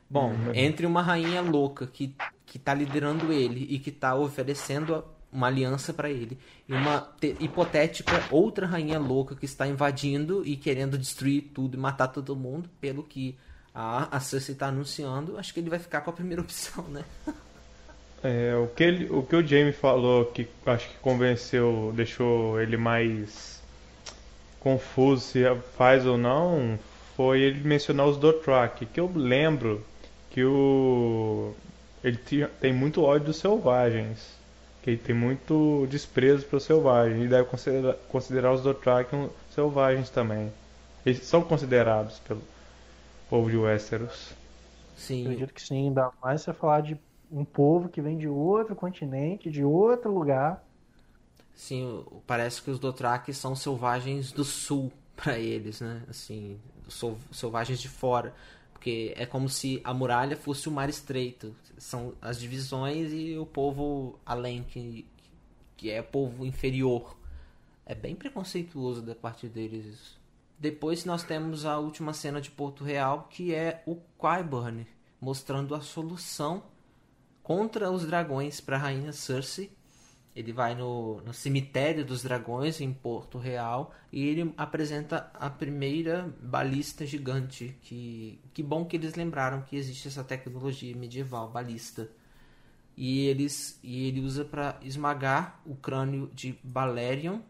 Bom, 0.09 0.33
hum, 0.33 0.51
entre 0.53 0.85
uma 0.85 1.01
rainha 1.01 1.41
louca 1.41 1.87
que, 1.87 2.15
que 2.45 2.59
tá 2.59 2.73
liderando 2.73 3.31
ele 3.31 3.65
e 3.69 3.79
que 3.79 3.91
tá 3.91 4.15
oferecendo 4.15 5.03
uma 5.31 5.47
aliança 5.47 5.93
para 5.93 6.09
ele, 6.09 6.37
e 6.67 6.73
uma 6.73 7.13
hipotética 7.41 8.23
outra 8.31 8.65
rainha 8.65 8.97
louca 8.97 9.35
que 9.35 9.43
está 9.43 9.67
invadindo 9.67 10.45
e 10.45 10.55
querendo 10.55 10.97
destruir 10.97 11.51
tudo 11.53 11.75
e 11.75 11.79
matar 11.79 12.07
todo 12.07 12.35
mundo, 12.37 12.69
pelo 12.79 13.03
que 13.03 13.37
a, 13.73 14.15
a 14.15 14.19
Cersei 14.21 14.55
tá 14.55 14.67
anunciando, 14.67 15.37
acho 15.37 15.53
que 15.53 15.59
ele 15.59 15.69
vai 15.69 15.79
ficar 15.79 16.01
com 16.01 16.09
a 16.09 16.13
primeira 16.13 16.41
opção, 16.41 16.85
né? 16.85 17.03
É, 18.23 18.55
o, 18.55 18.67
que 18.67 18.83
ele, 18.83 19.09
o 19.09 19.21
que 19.21 19.35
o 19.35 19.45
Jamie 19.45 19.71
falou 19.71 20.25
que 20.25 20.47
acho 20.65 20.89
que 20.89 20.95
convenceu, 20.97 21.93
deixou 21.95 22.59
ele 22.59 22.75
mais 22.75 23.61
confuso 24.59 25.21
se 25.21 25.43
faz 25.77 26.05
ou 26.07 26.17
não, 26.17 26.79
foi 27.15 27.41
ele 27.41 27.67
mencionar 27.67 28.07
os 28.07 28.17
Dothraki, 28.17 28.87
que 28.87 28.99
eu 28.99 29.11
lembro 29.13 29.85
que 30.31 30.43
o 30.43 31.53
ele 32.03 32.19
tem 32.59 32.71
muito 32.71 33.03
ódio 33.03 33.27
dos 33.27 33.37
selvagens, 33.37 34.35
que 34.83 34.91
ele 34.91 34.97
tem 34.97 35.15
muito 35.15 35.87
desprezo 35.89 36.45
para 36.45 36.57
os 36.57 36.63
selvagens, 36.63 37.25
e 37.25 37.27
deve 37.27 37.45
considerar, 37.49 37.93
considerar 38.09 38.53
os 38.53 38.61
Dothraki 38.61 39.29
selvagens 39.49 40.09
também. 40.11 40.51
Eles 41.03 41.25
são 41.25 41.41
considerados 41.41 42.19
pelo 42.19 42.41
povo 43.27 43.49
de 43.49 43.57
Westeros. 43.57 44.33
Sim. 44.95 45.23
Acredito 45.23 45.53
que 45.53 45.61
sim, 45.61 45.87
ainda 45.87 46.11
mais 46.21 46.41
se 46.41 46.53
falar 46.53 46.81
de 46.81 46.97
um 47.31 47.45
povo 47.45 47.89
que 47.89 48.01
vem 48.01 48.17
de 48.17 48.27
outro 48.27 48.75
continente, 48.75 49.49
de 49.49 49.63
outro 49.63 50.13
lugar. 50.13 50.63
Sim, 51.53 52.05
parece 52.27 52.61
que 52.61 52.69
os 52.69 52.79
Dothraki 52.79 53.33
são 53.33 53.55
selvagens 53.55 54.31
do 54.31 54.43
sul 54.43 54.91
para 55.15 55.39
eles, 55.39 55.81
né? 55.81 56.03
Assim, 56.09 56.59
selvagens 57.31 57.79
de 57.79 57.87
fora, 57.87 58.33
porque 58.73 59.13
é 59.15 59.25
como 59.25 59.47
se 59.47 59.81
a 59.83 59.93
muralha 59.93 60.35
fosse 60.35 60.67
o 60.67 60.71
mar 60.71 60.89
estreito, 60.89 61.55
são 61.77 62.13
as 62.21 62.39
divisões 62.39 63.11
e 63.11 63.37
o 63.37 63.45
povo 63.45 64.19
além 64.25 64.63
que 64.63 65.05
que 65.77 65.91
é 65.91 66.01
povo 66.01 66.45
inferior. 66.45 67.17
É 67.85 67.93
bem 67.93 68.15
preconceituoso 68.15 69.01
da 69.01 69.13
parte 69.13 69.47
deles 69.47 69.85
isso. 69.85 70.21
Depois 70.57 71.03
nós 71.03 71.23
temos 71.23 71.65
a 71.65 71.77
última 71.77 72.13
cena 72.13 72.39
de 72.39 72.49
Porto 72.49 72.83
Real, 72.83 73.27
que 73.29 73.53
é 73.53 73.83
o 73.85 73.97
Qyburn 74.17 74.87
mostrando 75.19 75.75
a 75.75 75.81
solução 75.81 76.63
contra 77.45 77.91
os 77.91 78.07
dragões 78.07 78.59
para 78.59 78.75
a 78.75 78.79
rainha 78.79 79.13
Cersei. 79.13 79.71
Ele 80.35 80.51
vai 80.51 80.73
no, 80.73 81.21
no 81.21 81.31
cemitério 81.31 82.03
dos 82.03 82.23
dragões 82.23 82.81
em 82.81 82.91
Porto 82.91 83.37
Real 83.37 83.93
e 84.11 84.25
ele 84.25 84.51
apresenta 84.57 85.29
a 85.31 85.47
primeira 85.47 86.33
balista 86.41 87.05
gigante. 87.05 87.77
Que, 87.83 88.41
que 88.51 88.63
bom 88.63 88.83
que 88.83 88.97
eles 88.97 89.13
lembraram 89.13 89.61
que 89.61 89.75
existe 89.75 90.07
essa 90.07 90.23
tecnologia 90.23 90.95
medieval, 90.95 91.51
balista. 91.51 92.09
E, 92.97 93.27
eles, 93.27 93.79
e 93.83 94.07
ele 94.07 94.21
usa 94.21 94.43
para 94.43 94.79
esmagar 94.81 95.61
o 95.67 95.75
crânio 95.75 96.31
de 96.33 96.57
Balerion. 96.63 97.41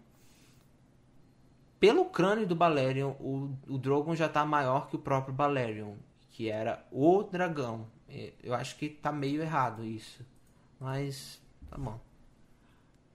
Pelo 1.79 2.03
crânio 2.03 2.45
do 2.45 2.55
Balerion, 2.55 3.11
o, 3.17 3.55
o 3.69 3.77
Drogon 3.77 4.13
já 4.13 4.25
está 4.25 4.43
maior 4.43 4.89
que 4.89 4.97
o 4.97 4.99
próprio 4.99 5.33
Balerion, 5.33 5.93
que 6.31 6.49
era 6.49 6.85
o 6.91 7.23
dragão. 7.23 7.94
É, 8.09 8.33
eu 8.43 8.53
acho 8.53 8.77
que 8.77 8.89
tá 8.89 9.11
meio 9.11 9.41
errado 9.41 9.83
isso. 9.83 10.25
Mas 10.79 11.41
tá 11.69 11.77
bom. 11.77 11.99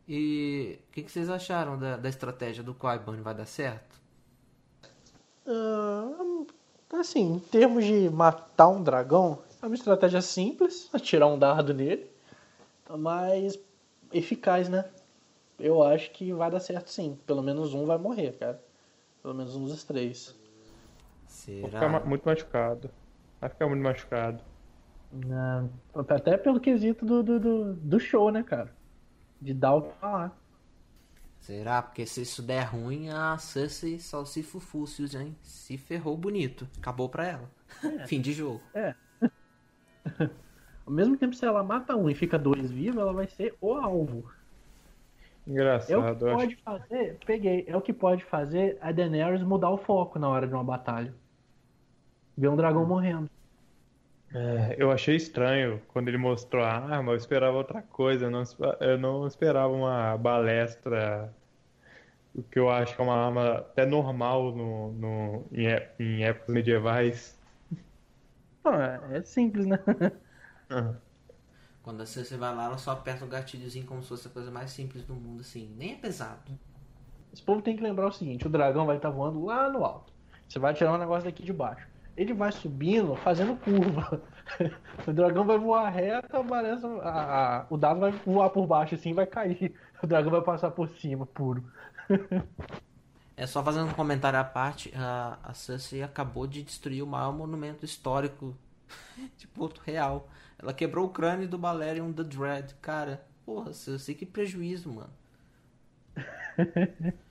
E 0.08 0.78
o 0.88 0.92
que, 0.92 1.02
que, 1.04 1.12
vocês 1.12 1.30
acharam 1.30 1.78
da, 1.78 1.96
da 1.96 2.08
estratégia 2.08 2.62
do 2.62 2.74
Qui-Ban? 2.74 3.22
Vai 3.22 3.34
dar 3.34 3.46
certo? 3.46 4.00
Uh, 5.46 6.46
assim, 6.98 7.34
em 7.34 7.38
termos 7.38 7.84
de 7.84 8.10
matar 8.10 8.68
um 8.68 8.82
dragão, 8.82 9.38
é 9.62 9.66
uma 9.66 9.74
estratégia 9.74 10.20
simples, 10.20 10.88
atirar 10.92 11.28
um 11.28 11.38
dardo 11.38 11.72
nele, 11.72 12.10
mas 12.98 13.58
eficaz, 14.12 14.68
né? 14.68 14.84
Eu 15.58 15.82
acho 15.82 16.10
que 16.10 16.32
vai 16.32 16.50
dar 16.50 16.60
certo 16.60 16.90
sim. 16.90 17.18
Pelo 17.26 17.42
menos 17.42 17.74
um 17.74 17.84
vai 17.84 17.98
morrer, 17.98 18.32
cara. 18.32 18.60
Pelo 19.22 19.34
menos 19.34 19.54
um 19.54 19.64
dos 19.66 19.84
três. 19.84 20.34
Será? 21.26 21.68
Vai 21.68 21.70
ficar 21.70 22.06
muito 22.06 22.24
machucado. 22.24 22.90
Vai 23.40 23.50
ficar 23.50 23.68
muito 23.68 23.82
machucado. 23.82 24.42
Não, 25.12 25.70
até 25.94 26.36
pelo 26.36 26.60
quesito 26.60 27.04
do, 27.04 27.22
do, 27.22 27.40
do, 27.40 27.74
do 27.74 28.00
show, 28.00 28.30
né, 28.30 28.42
cara? 28.42 28.72
De 29.40 29.52
dar 29.52 29.74
o 29.74 29.82
que 29.82 29.92
falar. 29.98 30.36
Será? 31.40 31.82
Porque 31.82 32.06
se 32.06 32.22
isso 32.22 32.42
der 32.42 32.64
ruim, 32.64 33.08
a 33.08 33.36
Cersei 33.38 33.98
só 33.98 34.24
se 34.24 34.42
fufúcios, 34.42 35.14
hein? 35.14 35.34
Se 35.42 35.76
ferrou 35.76 36.16
bonito. 36.16 36.68
Acabou 36.78 37.08
pra 37.08 37.26
ela. 37.26 37.50
É. 37.82 38.04
Fim 38.06 38.20
de 38.20 38.32
jogo. 38.32 38.60
É. 38.74 38.94
Ao 40.86 40.92
mesmo 40.92 41.16
tempo, 41.16 41.34
se 41.34 41.44
ela 41.44 41.62
mata 41.62 41.96
um 41.96 42.08
e 42.08 42.14
fica 42.14 42.38
dois 42.38 42.70
vivos, 42.70 43.00
ela 43.00 43.12
vai 43.12 43.26
ser 43.26 43.54
o 43.60 43.72
alvo. 43.72 44.30
É 45.46 45.50
o 45.50 45.52
Engraçado. 45.52 46.18
que 46.18 46.24
eu 46.24 46.28
acho. 46.28 46.36
pode 46.36 46.56
fazer, 46.56 47.18
peguei, 47.26 47.64
é 47.66 47.76
o 47.76 47.80
que 47.80 47.92
pode 47.92 48.22
fazer 48.24 48.78
a 48.80 48.92
Daenerys 48.92 49.42
mudar 49.42 49.70
o 49.70 49.78
foco 49.78 50.18
na 50.18 50.28
hora 50.28 50.46
de 50.46 50.52
uma 50.54 50.62
batalha. 50.62 51.12
Ver 52.36 52.48
um 52.48 52.56
dragão 52.56 52.86
morrendo. 52.86 53.28
É, 54.32 54.76
eu 54.80 54.92
achei 54.92 55.16
estranho 55.16 55.84
quando 55.88 56.08
ele 56.08 56.16
mostrou 56.18 56.62
a 56.64 56.68
arma, 56.72 57.12
eu 57.12 57.16
esperava 57.16 57.56
outra 57.56 57.82
coisa, 57.82 58.26
eu 58.26 58.30
não, 58.30 58.42
eu 58.80 58.96
não 58.98 59.26
esperava 59.26 59.72
uma 59.72 60.16
balestra, 60.16 61.36
o 62.34 62.42
que 62.42 62.58
eu 62.58 62.70
acho 62.70 62.94
que 62.94 63.00
é 63.00 63.04
uma 63.04 63.14
arma 63.16 63.58
até 63.58 63.86
normal 63.86 64.54
no, 64.54 64.92
no, 64.92 65.48
em, 65.52 65.66
é- 65.68 65.94
em 65.98 66.24
épocas 66.24 66.54
medievais. 66.54 67.40
Pô, 68.62 68.70
é 68.72 69.22
simples, 69.22 69.66
né? 69.66 69.78
Quando 71.82 72.02
a 72.02 72.06
Cersei 72.06 72.38
vai 72.38 72.54
lá, 72.54 72.64
ela 72.64 72.78
só 72.78 72.92
aperta 72.92 73.24
o 73.24 73.28
gatilhozinho 73.28 73.84
como 73.86 74.02
se 74.02 74.08
fosse 74.08 74.26
a 74.28 74.30
coisa 74.30 74.50
mais 74.50 74.70
simples 74.70 75.04
do 75.04 75.14
mundo, 75.14 75.40
assim. 75.42 75.74
Nem 75.76 75.92
é 75.92 75.96
pesado. 75.96 76.50
Esse 77.32 77.42
povo 77.42 77.62
tem 77.62 77.76
que 77.76 77.82
lembrar 77.82 78.08
o 78.08 78.12
seguinte: 78.12 78.46
o 78.46 78.50
dragão 78.50 78.86
vai 78.86 78.96
estar 78.98 79.10
voando 79.10 79.44
lá 79.44 79.68
no 79.70 79.84
alto. 79.84 80.14
Você 80.48 80.60
vai 80.60 80.74
tirar 80.74 80.94
um 80.94 80.98
negócio 80.98 81.24
daqui 81.24 81.42
de 81.44 81.52
baixo. 81.52 81.89
Ele 82.16 82.34
vai 82.34 82.52
subindo, 82.52 83.16
fazendo 83.16 83.56
curva. 83.56 84.22
o 85.06 85.12
dragão 85.12 85.44
vai 85.46 85.58
voar 85.58 85.88
reto, 85.90 86.44
parece, 86.44 86.84
a- 87.02 87.60
a- 87.62 87.66
o 87.70 87.76
dado 87.76 88.00
vai 88.00 88.12
voar 88.12 88.50
por 88.50 88.66
baixo 88.66 88.94
assim 88.94 89.10
e 89.10 89.14
vai 89.14 89.26
cair. 89.26 89.74
O 90.02 90.06
dragão 90.06 90.30
vai 90.30 90.42
passar 90.42 90.70
por 90.70 90.88
cima, 90.88 91.26
puro. 91.26 91.64
É 93.36 93.46
só 93.46 93.62
fazendo 93.64 93.88
um 93.88 93.94
comentário 93.94 94.38
à 94.38 94.44
parte, 94.44 94.92
a, 94.94 95.38
a 95.42 95.54
Cersei 95.54 96.02
acabou 96.02 96.46
de 96.46 96.62
destruir 96.62 97.02
o 97.02 97.06
maior 97.06 97.32
monumento 97.32 97.84
histórico 97.84 98.56
de 99.38 99.46
Porto 99.48 99.80
Real. 99.84 100.28
Ela 100.58 100.74
quebrou 100.74 101.06
o 101.06 101.10
crânio 101.10 101.48
do 101.48 101.58
Balerion 101.58 102.12
the 102.12 102.22
Dread. 102.24 102.74
Cara, 102.82 103.24
porra, 103.44 103.72
Cersei, 103.72 104.14
que 104.14 104.26
prejuízo, 104.26 104.92
mano. 104.92 105.10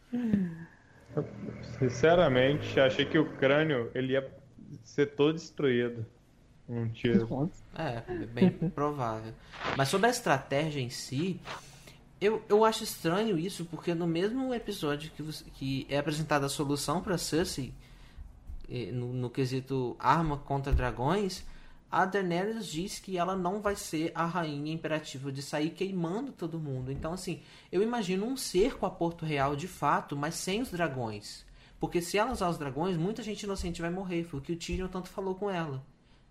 Sinceramente, 1.78 2.80
achei 2.80 3.06
que 3.06 3.18
o 3.18 3.26
crânio 3.38 3.92
ele 3.94 4.14
ia 4.14 4.22
ser 4.90 5.08
todo 5.16 5.34
destruído. 5.34 6.06
Um 6.68 6.88
tiro. 6.90 7.52
É, 7.76 8.02
bem 8.26 8.52
provável. 8.70 9.34
Mas 9.76 9.88
sobre 9.90 10.08
a 10.08 10.12
estratégia 10.12 10.80
em 10.82 10.90
si, 10.90 11.40
eu, 12.22 12.44
eu 12.48 12.64
acho 12.64 12.84
estranho 12.84 13.38
isso, 13.38 13.66
porque 13.66 13.94
no 13.96 14.06
mesmo 14.06 14.54
episódio 14.54 15.10
que, 15.12 15.24
você- 15.24 15.46
que 15.56 15.88
é 15.90 15.98
apresentada 15.98 16.46
a 16.46 16.50
solução 16.50 17.02
para 17.02 17.18
Cersei, 17.18 17.74
eh, 18.70 18.92
no, 18.92 19.14
no 19.14 19.30
quesito 19.30 19.96
arma 20.00 20.38
contra 20.38 20.72
dragões, 20.72 21.44
a 21.92 22.06
Daenerys 22.06 22.68
diz 22.68 23.00
que 23.00 23.18
ela 23.18 23.36
não 23.36 23.62
vai 23.62 23.76
ser 23.76 24.12
a 24.14 24.26
rainha 24.28 24.72
imperativa 24.72 25.32
de 25.32 25.42
sair 25.42 25.72
queimando 25.72 26.32
todo 26.32 26.60
mundo. 26.60 26.92
Então, 26.92 27.14
assim, 27.14 27.42
eu 27.72 27.82
imagino 27.82 28.28
um 28.28 28.38
cerco 28.38 28.86
a 28.86 28.92
Porto 28.92 29.26
Real 29.26 29.56
de 29.56 29.68
fato, 29.68 30.16
mas 30.16 30.36
sem 30.36 30.62
os 30.62 30.70
dragões. 30.70 31.44
Porque 31.80 32.02
se 32.02 32.18
ela 32.18 32.32
usar 32.32 32.50
os 32.50 32.58
dragões, 32.58 32.98
muita 32.98 33.24
gente 33.24 33.44
inocente 33.44 33.82
vai 33.82 33.90
morrer. 33.90 34.24
Foi 34.24 34.40
o 34.40 34.44
que 34.44 34.54
o 34.54 34.58
Tyrion 34.58 34.88
tanto 34.88 35.10
falou 35.10 35.36
com 35.36 35.50
ela. 35.50 35.82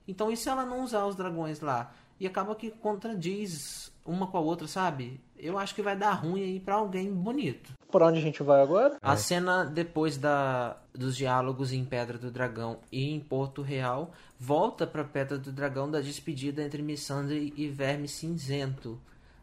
Então, 0.06 0.30
e 0.30 0.36
se 0.36 0.48
ela 0.48 0.64
não 0.64 0.84
usar 0.84 1.06
os 1.06 1.16
dragões 1.16 1.60
lá? 1.60 1.92
E 2.20 2.26
acaba 2.26 2.54
que 2.54 2.70
contradiz 2.70 3.92
uma 4.04 4.26
com 4.26 4.38
a 4.38 4.40
outra, 4.40 4.66
sabe? 4.66 5.20
Eu 5.36 5.58
acho 5.58 5.74
que 5.74 5.82
vai 5.82 5.96
dar 5.96 6.12
ruim 6.12 6.42
aí 6.42 6.58
pra 6.58 6.76
alguém 6.76 7.12
bonito. 7.12 7.72
Por 7.90 8.02
onde 8.02 8.18
a 8.18 8.22
gente 8.22 8.42
vai 8.42 8.60
agora? 8.60 8.96
A 9.00 9.16
cena 9.16 9.64
depois 9.64 10.16
da, 10.16 10.76
dos 10.92 11.16
diálogos 11.16 11.72
em 11.72 11.84
Pedra 11.84 12.18
do 12.18 12.30
Dragão 12.30 12.80
e 12.90 13.10
em 13.10 13.20
Porto 13.20 13.62
Real 13.62 14.10
volta 14.38 14.86
pra 14.86 15.04
Pedra 15.04 15.38
do 15.38 15.52
Dragão 15.52 15.90
da 15.90 16.00
despedida 16.00 16.62
entre 16.62 16.82
Missandei 16.82 17.52
e 17.56 17.68
Verme 17.68 18.08
Cinzento, 18.08 19.00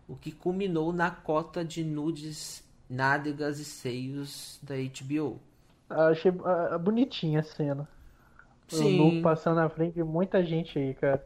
o 0.07 0.15
que 0.15 0.31
culminou 0.31 0.91
na 0.91 1.09
cota 1.11 1.63
de 1.63 1.83
nudes, 1.83 2.63
nádegas 2.89 3.59
e 3.59 3.65
seios 3.65 4.59
da 4.61 4.75
HBO. 4.75 5.39
Ah, 5.89 6.07
Achei 6.09 6.31
ah, 6.43 6.77
bonitinha 6.77 7.39
a 7.39 7.43
cena. 7.43 7.87
O 8.71 8.75
Sim. 8.75 8.97
Luke 8.97 9.21
passando 9.21 9.57
na 9.57 9.69
frente 9.69 9.95
de 9.95 10.03
muita 10.03 10.43
gente 10.43 10.77
aí, 10.79 10.93
cara. 10.95 11.25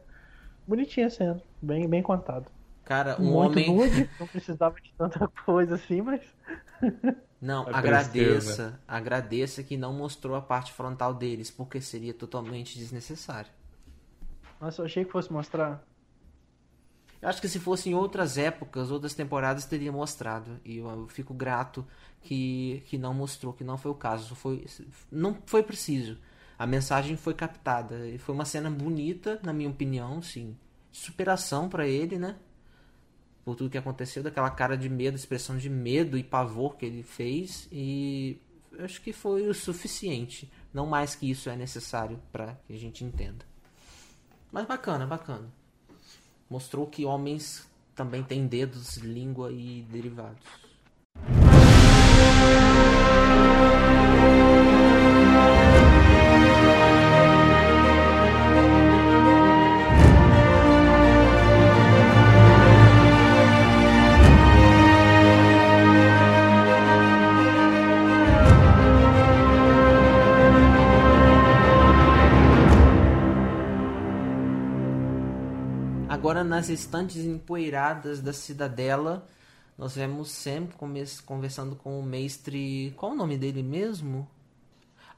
Bonitinha 0.66 1.06
a 1.06 1.10
cena. 1.10 1.42
Bem, 1.62 1.88
bem 1.88 2.02
contado. 2.02 2.50
Cara, 2.84 3.20
um 3.20 3.32
Muito 3.32 3.58
homem. 3.58 3.66
nude, 3.66 4.10
não 4.18 4.26
precisava 4.26 4.80
de 4.80 4.92
tanta 4.94 5.28
coisa 5.44 5.74
assim, 5.76 6.02
mas. 6.02 6.22
Não, 7.40 7.66
A 7.72 7.78
agradeça. 7.78 8.78
Agradeça 8.86 9.62
que 9.62 9.76
não 9.76 9.94
mostrou 9.94 10.36
a 10.36 10.42
parte 10.42 10.72
frontal 10.72 11.14
deles, 11.14 11.50
porque 11.50 11.80
seria 11.80 12.12
totalmente 12.12 12.78
desnecessário. 12.78 13.50
Nossa, 14.60 14.82
eu 14.82 14.86
achei 14.86 15.04
que 15.04 15.10
fosse 15.12 15.32
mostrar. 15.32 15.82
Eu 17.20 17.28
acho 17.28 17.40
que 17.40 17.48
se 17.48 17.58
fosse 17.58 17.90
em 17.90 17.94
outras 17.94 18.38
épocas, 18.38 18.90
outras 18.90 19.14
temporadas, 19.14 19.66
teria 19.66 19.92
mostrado. 19.92 20.58
E 20.64 20.78
eu, 20.78 21.06
fico 21.08 21.34
grato 21.34 21.86
que, 22.22 22.82
que 22.86 22.96
não 22.96 23.12
mostrou, 23.12 23.52
que 23.52 23.62
não 23.62 23.76
foi 23.76 23.90
o 23.90 23.94
caso. 23.94 24.34
Foi, 24.34 24.64
não 25.12 25.36
foi 25.44 25.62
preciso. 25.62 26.18
A 26.58 26.66
mensagem 26.66 27.16
foi 27.16 27.34
captada. 27.34 28.08
E 28.08 28.16
foi 28.16 28.34
uma 28.34 28.46
cena 28.46 28.70
bonita, 28.70 29.38
na 29.42 29.52
minha 29.52 29.68
opinião, 29.68 30.22
sim. 30.22 30.56
Superação 30.90 31.68
pra 31.68 31.86
ele, 31.86 32.18
né? 32.18 32.36
Por 33.44 33.54
tudo 33.54 33.70
que 33.70 33.78
aconteceu, 33.78 34.22
daquela 34.22 34.50
cara 34.50 34.76
de 34.76 34.88
medo, 34.88 35.16
expressão 35.16 35.58
de 35.58 35.68
medo 35.68 36.16
e 36.16 36.24
pavor 36.24 36.76
que 36.76 36.86
ele 36.86 37.02
fez. 37.02 37.68
E 37.70 38.40
acho 38.78 39.00
que 39.02 39.12
foi 39.12 39.46
o 39.46 39.54
suficiente. 39.54 40.50
Não 40.72 40.86
mais 40.86 41.14
que 41.14 41.30
isso 41.30 41.50
é 41.50 41.56
necessário 41.56 42.18
pra 42.32 42.54
que 42.66 42.72
a 42.72 42.78
gente 42.78 43.04
entenda. 43.04 43.44
Mas 44.50 44.66
bacana, 44.66 45.06
bacana 45.06 45.59
mostrou 46.50 46.86
que 46.86 47.04
homens 47.04 47.70
também 47.94 48.22
têm 48.24 48.46
dedos, 48.46 48.96
língua 48.96 49.52
e 49.52 49.82
derivados. 49.88 50.44
Agora, 76.30 76.44
nas 76.44 76.68
estantes 76.68 77.24
empoeiradas 77.24 78.20
da 78.20 78.32
cidadela, 78.32 79.26
nós 79.76 79.96
vemos 79.96 80.46
come- 80.76 81.04
conversando 81.26 81.74
com 81.74 81.98
o 81.98 82.04
mestre. 82.04 82.94
Qual 82.96 83.10
o 83.10 83.16
nome 83.16 83.36
dele 83.36 83.64
mesmo? 83.64 84.28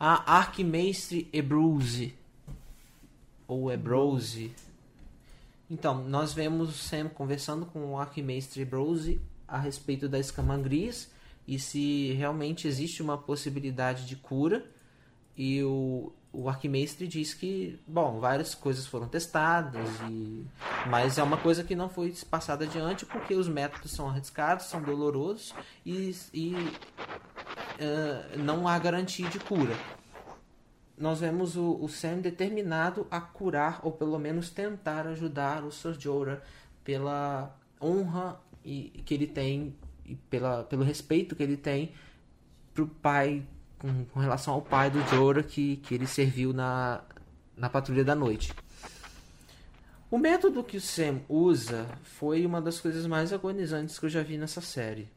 Ah, 0.01 0.39
Arquimestre 0.39 1.29
Ebruse. 1.31 2.15
Ou 3.47 3.71
Ebrose. 3.71 4.55
Então, 5.71 6.03
nós 6.09 6.33
vemos 6.33 6.77
Sam 6.77 7.11
conversando 7.11 7.67
com 7.67 7.93
o 7.93 7.99
Arquimestre 7.99 8.63
Ebrose 8.63 9.21
a 9.47 9.59
respeito 9.59 10.09
da 10.09 10.19
escama 10.19 10.57
gris 10.57 11.11
e 11.47 11.59
se 11.59 12.15
realmente 12.15 12.67
existe 12.67 13.03
uma 13.03 13.19
possibilidade 13.19 14.07
de 14.07 14.17
cura. 14.17 14.65
E 15.37 15.63
o, 15.63 16.11
o 16.33 16.49
Arquimestre 16.49 17.07
diz 17.07 17.35
que, 17.35 17.79
bom, 17.87 18.19
várias 18.19 18.55
coisas 18.55 18.87
foram 18.87 19.07
testadas, 19.07 19.89
e, 20.09 20.47
mas 20.89 21.19
é 21.19 21.23
uma 21.23 21.37
coisa 21.37 21.63
que 21.63 21.77
não 21.77 21.89
foi 21.89 22.15
passada 22.31 22.65
adiante 22.65 23.05
porque 23.05 23.35
os 23.35 23.49
métodos 23.49 23.93
são 23.93 24.09
arriscados, 24.09 24.67
são 24.67 24.81
dolorosos 24.81 25.55
e, 25.85 26.17
e 26.33 26.55
eh, 27.79 28.37
não 28.39 28.67
há 28.67 28.79
garantia 28.79 29.29
de 29.29 29.39
cura. 29.39 29.77
Nós 30.97 31.21
vemos 31.21 31.57
o, 31.57 31.79
o 31.83 31.89
Sam 31.89 32.19
determinado 32.19 33.07
a 33.11 33.21
curar, 33.21 33.81
ou 33.83 33.93
pelo 33.93 34.19
menos 34.19 34.51
tentar 34.51 35.07
ajudar 35.09 35.65
o 35.65 35.73
Sir 35.73 35.99
Jorah 35.99 36.41
pela 36.83 37.55
honra 37.81 38.41
e, 38.65 39.03
que 39.05 39.13
ele 39.13 39.27
tem, 39.27 39.77
e 40.07 40.15
pela, 40.15 40.65
pelo 40.65 40.83
respeito 40.83 41.37
que 41.37 41.43
ele 41.43 41.57
tem 41.57 41.93
pro 42.73 42.87
pai 42.87 43.45
com, 43.83 44.05
com 44.05 44.21
relação 44.21 44.55
ao 44.55 44.63
pai 44.63 44.89
do 44.89 45.01
Jorah 45.09 45.43
que, 45.43 45.77
que 45.79 45.93
ele 45.93 46.07
serviu 46.07 46.53
na, 46.53 47.03
na 47.57 47.69
Patrulha 47.69 48.05
da 48.05 48.15
Noite. 48.15 48.55
O 50.09 50.17
método 50.17 50.63
que 50.63 50.77
o 50.77 50.81
Sam 50.81 51.21
usa 51.29 51.87
foi 52.05 52.47
uma 52.47 52.63
das 52.63 52.79
coisas 52.79 53.07
mais 53.07 53.33
agonizantes 53.33 53.99
que 53.99 54.07
eu 54.07 54.11
já 54.11 54.23
vi 54.23 54.39
nessa 54.39 54.61
série. 54.61 55.11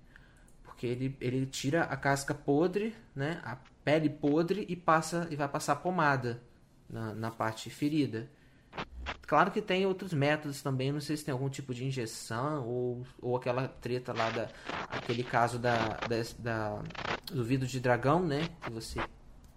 Porque 0.63 0.88
ele, 0.88 1.16
ele 1.22 1.45
tira 1.45 1.84
a 1.84 1.95
casca 1.95 2.34
podre, 2.34 2.95
né, 3.16 3.39
a 3.43 3.57
pele 3.84 4.09
podre 4.09 4.66
e 4.68 4.76
passa 4.76 5.28
e 5.30 5.36
vai 5.36 5.47
passar 5.47 5.76
pomada 5.76 6.41
na, 6.89 7.13
na 7.13 7.30
parte 7.30 7.70
ferida. 7.70 8.28
Claro 9.28 9.51
que 9.51 9.61
tem 9.61 9.86
outros 9.86 10.13
métodos 10.13 10.61
também, 10.61 10.91
não 10.91 11.01
sei 11.01 11.18
se 11.18 11.26
tem 11.26 11.32
algum 11.32 11.49
tipo 11.49 11.74
de 11.74 11.86
injeção 11.86 12.66
ou, 12.68 13.03
ou 13.22 13.36
aquela 13.36 13.68
treta 13.68 14.13
lá 14.13 14.30
da 14.30 14.49
aquele 14.89 15.24
caso 15.24 15.59
da, 15.59 15.97
da, 16.07 16.24
da 16.39 16.84
do 17.32 17.44
vidro 17.44 17.68
de 17.68 17.80
dragão, 17.80 18.24
né? 18.24 18.50
Que 18.62 18.70
você 18.70 19.00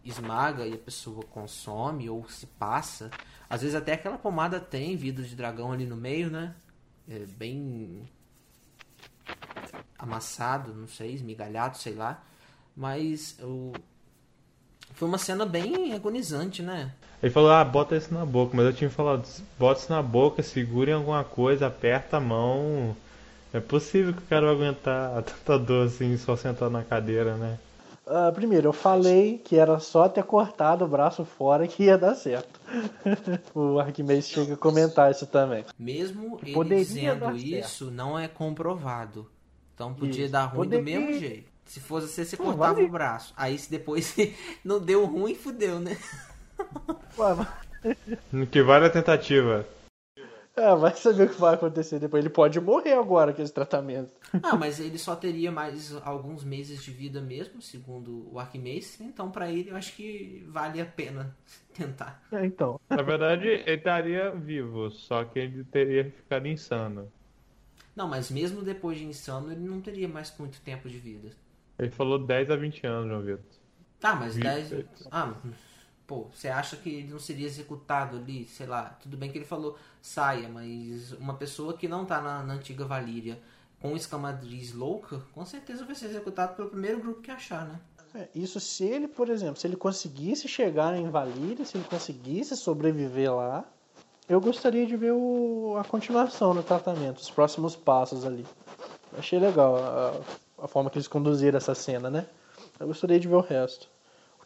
esmaga 0.05 0.67
e 0.67 0.75
a 0.75 0.79
pessoa 0.79 1.23
consome 1.25 2.09
ou 2.09 2.29
se 2.29 2.47
passa. 2.47 3.11
Às 3.49 3.63
vezes 3.63 3.77
até 3.77 3.93
aquela 3.93 4.19
pomada 4.19 4.61
tem 4.61 4.97
vidro 4.97 5.25
de 5.25 5.35
dragão 5.35 5.73
ali 5.73 5.87
no 5.87 5.97
meio, 5.97 6.31
né? 6.31 6.55
É 7.09 7.21
bem 7.21 8.09
amassado, 9.99 10.75
não 10.75 10.87
sei, 10.87 11.15
esmigalhado, 11.15 11.77
sei 11.77 11.95
lá. 11.95 12.23
Mas 12.77 13.39
o... 13.43 13.73
foi 14.93 15.09
uma 15.09 15.19
cena 15.19 15.45
bem 15.45 15.93
agonizante, 15.93 16.63
né? 16.63 16.93
Ele 17.23 17.33
falou, 17.33 17.51
ah, 17.51 17.65
bota 17.65 17.97
isso 17.97 18.15
na 18.15 18.25
boca, 18.25 18.57
mas 18.57 18.67
eu 18.67 18.73
tinha 18.73 18.91
falado, 18.91 19.27
bota 19.59 19.81
isso 19.81 19.93
na 19.93 20.01
boca, 20.01 20.43
segura 20.43 20.95
alguma 20.95 21.25
coisa, 21.25 21.67
aperta 21.67 22.19
a 22.19 22.21
mão. 22.21 22.97
É 23.53 23.61
possível 23.61 24.13
que 24.13 24.21
o 24.21 24.27
cara 24.27 24.47
vai 24.47 24.55
aguentar 24.55 25.23
tanta 25.23 25.59
dor 25.59 25.87
assim 25.87 26.17
só 26.17 26.37
sentado 26.37 26.71
na 26.71 26.85
cadeira, 26.85 27.37
né? 27.37 27.59
Uh, 28.07 28.33
primeiro, 28.33 28.69
eu 28.69 28.73
falei 28.73 29.37
que 29.37 29.57
era 29.57 29.79
só 29.79 30.09
ter 30.09 30.25
cortado 30.25 30.83
o 30.83 30.89
braço 30.89 31.27
fora 31.27 31.69
que 31.69 31.85
ia 31.85 31.99
dar 31.99 32.15
certo. 32.15 32.59
o 33.55 33.79
Arquimedes 33.79 34.29
chega 34.29 34.55
a 34.55 34.57
comentar 34.57 35.11
isso 35.11 35.27
também. 35.27 35.63
Mesmo 35.79 36.39
ele 36.43 36.55
Poderia 36.55 36.85
dizendo 36.85 37.37
isso, 37.37 37.85
certo. 37.85 37.95
não 37.95 38.19
é 38.19 38.27
comprovado. 38.27 39.31
Então 39.75 39.93
podia 39.93 40.25
isso. 40.25 40.33
dar 40.33 40.47
ruim 40.47 40.71
Poderia... 40.71 40.79
do 40.79 40.85
mesmo 40.85 41.21
jeito. 41.21 41.51
Se 41.67 41.81
fosse 41.81 42.09
você, 42.09 42.25
você 42.25 42.37
cortava 42.39 42.75
vale. 42.75 42.87
o 42.87 42.89
braço. 42.89 43.35
Aí 43.37 43.59
se 43.59 43.71
depois 43.71 44.17
não 44.65 44.81
deu 44.81 45.05
ruim, 45.05 45.35
fudeu, 45.35 45.79
né? 45.79 45.99
No 48.33 48.47
que 48.47 48.63
vale 48.63 48.87
a 48.87 48.91
tentativa. 48.91 49.67
Ah, 50.69 50.75
vai 50.75 50.95
saber 50.95 51.25
o 51.25 51.29
que 51.29 51.41
vai 51.41 51.55
acontecer 51.55 51.99
depois. 51.99 52.25
Ele 52.25 52.33
pode 52.33 52.61
morrer 52.61 52.95
agora 52.95 53.33
com 53.33 53.43
esse 53.43 53.53
tratamento. 53.53 54.11
Ah, 54.43 54.57
mas 54.57 54.79
ele 54.79 54.99
só 54.99 55.17
teria 55.17 55.51
mais 55.51 55.95
alguns 56.05 56.45
meses 56.45 56.83
de 56.83 56.91
vida 56.91 57.21
mesmo, 57.21 57.63
segundo 57.63 58.29
o 58.33 58.39
Arquimedes. 58.39 59.01
Então, 59.01 59.31
para 59.31 59.51
ele, 59.51 59.71
eu 59.71 59.77
acho 59.77 59.95
que 59.95 60.45
vale 60.49 60.81
a 60.81 60.87
pena 60.87 61.35
tentar. 61.75 62.23
É, 62.33 62.45
então. 62.45 62.79
Na 62.89 63.03
verdade, 63.03 63.49
ele 63.49 63.75
estaria 63.75 64.31
vivo, 64.31 64.91
só 64.91 65.25
que 65.25 65.39
ele 65.39 65.65
teria 65.65 66.11
ficado 66.11 66.47
insano. 66.47 67.11
Não, 67.97 68.07
mas 68.07 68.31
mesmo 68.31 68.63
depois 68.63 68.99
de 68.99 69.05
insano, 69.05 69.51
ele 69.51 69.67
não 69.67 69.81
teria 69.81 70.09
mais 70.09 70.33
muito 70.39 70.61
tempo 70.61 70.89
de 70.89 70.99
vida. 70.99 71.31
Ele 71.79 71.91
falou 71.91 72.19
10 72.19 72.51
a 72.51 72.57
20 72.57 72.87
anos, 72.87 73.09
João 73.09 73.23
Vitor. 73.23 73.59
Tá, 73.99 74.15
mas 74.15 74.37
10. 74.37 74.85
Ah, 75.11 75.35
pô, 76.09 76.27
você 76.33 76.49
acha 76.49 76.75
que 76.75 76.89
ele 76.89 77.13
não 77.13 77.19
seria 77.19 77.47
executado 77.47 78.17
ali, 78.17 78.47
sei 78.47 78.67
lá, 78.67 78.97
tudo 79.01 79.15
bem 79.15 79.31
que 79.31 79.37
ele 79.37 79.45
falou 79.45 79.77
saia, 80.01 80.49
mas 80.49 81.13
uma 81.13 81.35
pessoa 81.35 81.75
que 81.75 81.87
não 81.87 82.07
tá 82.07 82.21
na, 82.23 82.43
na 82.43 82.55
antiga 82.55 82.87
Valíria 82.87 83.39
com 83.79 83.95
escamadriz 83.95 84.73
louca, 84.73 85.21
com 85.35 85.45
certeza 85.45 85.85
vai 85.85 85.95
ser 85.95 86.07
executado 86.07 86.57
pelo 86.57 86.71
primeiro 86.71 86.99
grupo 86.99 87.21
que 87.21 87.31
achar, 87.31 87.67
né? 87.67 87.79
É, 88.15 88.27
isso 88.35 88.59
se 88.59 88.85
ele, 88.85 89.07
por 89.07 89.29
exemplo, 89.29 89.61
se 89.61 89.67
ele 89.67 89.77
conseguisse 89.77 90.49
chegar 90.49 90.97
em 90.97 91.11
Valíria, 91.11 91.65
se 91.67 91.77
ele 91.77 91.85
conseguisse 91.85 92.57
sobreviver 92.57 93.33
lá, 93.33 93.67
eu 94.27 94.41
gostaria 94.41 94.87
de 94.87 94.97
ver 94.97 95.13
o, 95.13 95.77
a 95.79 95.85
continuação 95.85 96.55
do 96.55 96.63
tratamento, 96.63 97.19
os 97.19 97.31
próximos 97.31 97.77
passos 97.77 98.25
ali. 98.25 98.47
Achei 99.17 99.39
legal 99.39 99.77
a, 99.77 100.65
a 100.65 100.69
forma 100.69 100.89
que 100.89 100.97
eles 100.97 101.07
conduziram 101.07 101.59
essa 101.59 101.75
cena, 101.75 102.09
né? 102.09 102.27
Eu 102.81 102.87
gostaria 102.87 103.21
de 103.21 103.29
ver 103.29 103.35
o 103.35 103.41
resto 103.41 103.91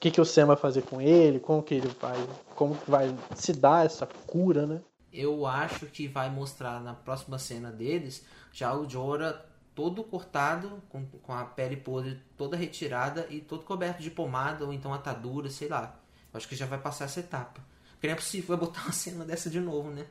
que, 0.02 0.10
que 0.10 0.20
o 0.20 0.24
Sam 0.24 0.46
vai 0.46 0.56
fazer 0.56 0.82
com 0.82 1.00
ele, 1.00 1.38
como 1.38 1.62
que 1.62 1.74
ele 1.74 1.86
vai, 2.00 2.16
como 2.56 2.74
que 2.74 2.90
vai 2.90 3.16
se 3.36 3.52
dar 3.52 3.86
essa 3.86 4.04
cura, 4.04 4.66
né? 4.66 4.80
Eu 5.12 5.46
acho 5.46 5.86
que 5.86 6.08
vai 6.08 6.28
mostrar 6.28 6.80
na 6.80 6.92
próxima 6.92 7.38
cena 7.38 7.70
deles 7.70 8.24
já 8.52 8.74
o 8.74 8.88
Jorah 8.88 9.40
todo 9.76 10.02
cortado, 10.02 10.82
com, 10.88 11.06
com 11.06 11.32
a 11.32 11.44
pele 11.44 11.76
podre 11.76 12.20
toda 12.36 12.56
retirada 12.56 13.28
e 13.30 13.40
todo 13.40 13.64
coberto 13.64 14.02
de 14.02 14.10
pomada 14.10 14.64
ou 14.64 14.72
então 14.72 14.92
atadura, 14.92 15.48
sei 15.48 15.68
lá. 15.68 15.94
Eu 16.32 16.38
acho 16.38 16.48
que 16.48 16.56
já 16.56 16.66
vai 16.66 16.80
passar 16.80 17.04
essa 17.04 17.20
etapa. 17.20 17.60
Porque 17.92 18.08
não 18.08 18.14
é 18.14 18.16
possível 18.16 18.56
botar 18.58 18.82
uma 18.82 18.92
cena 18.92 19.24
dessa 19.24 19.48
de 19.48 19.60
novo, 19.60 19.88
né? 19.88 20.04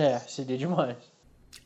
É, 0.00 0.18
seria 0.18 0.58
demais. 0.58 0.96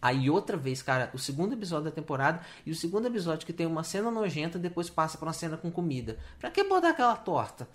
Aí 0.05 0.29
outra 0.29 0.55
vez, 0.55 0.83
cara, 0.83 1.09
o 1.15 1.19
segundo 1.19 1.55
episódio 1.55 1.87
da 1.87 1.91
temporada 1.91 2.43
e 2.67 2.71
o 2.71 2.75
segundo 2.75 3.07
episódio 3.07 3.47
que 3.47 3.55
tem 3.55 3.65
uma 3.65 3.83
cena 3.83 4.11
nojenta, 4.11 4.59
depois 4.59 4.91
passa 4.91 5.17
pra 5.17 5.29
uma 5.29 5.33
cena 5.33 5.57
com 5.57 5.71
comida. 5.71 6.19
Pra 6.39 6.51
que 6.51 6.63
botar 6.63 6.91
aquela 6.91 7.17
torta? 7.17 7.67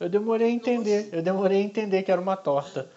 Eu 0.00 0.08
demorei 0.08 0.48
a 0.48 0.50
entender, 0.50 1.08
eu 1.12 1.22
demorei 1.22 1.60
a 1.60 1.64
entender 1.64 2.02
que 2.02 2.10
era 2.10 2.20
uma 2.20 2.36
torta. 2.36 2.90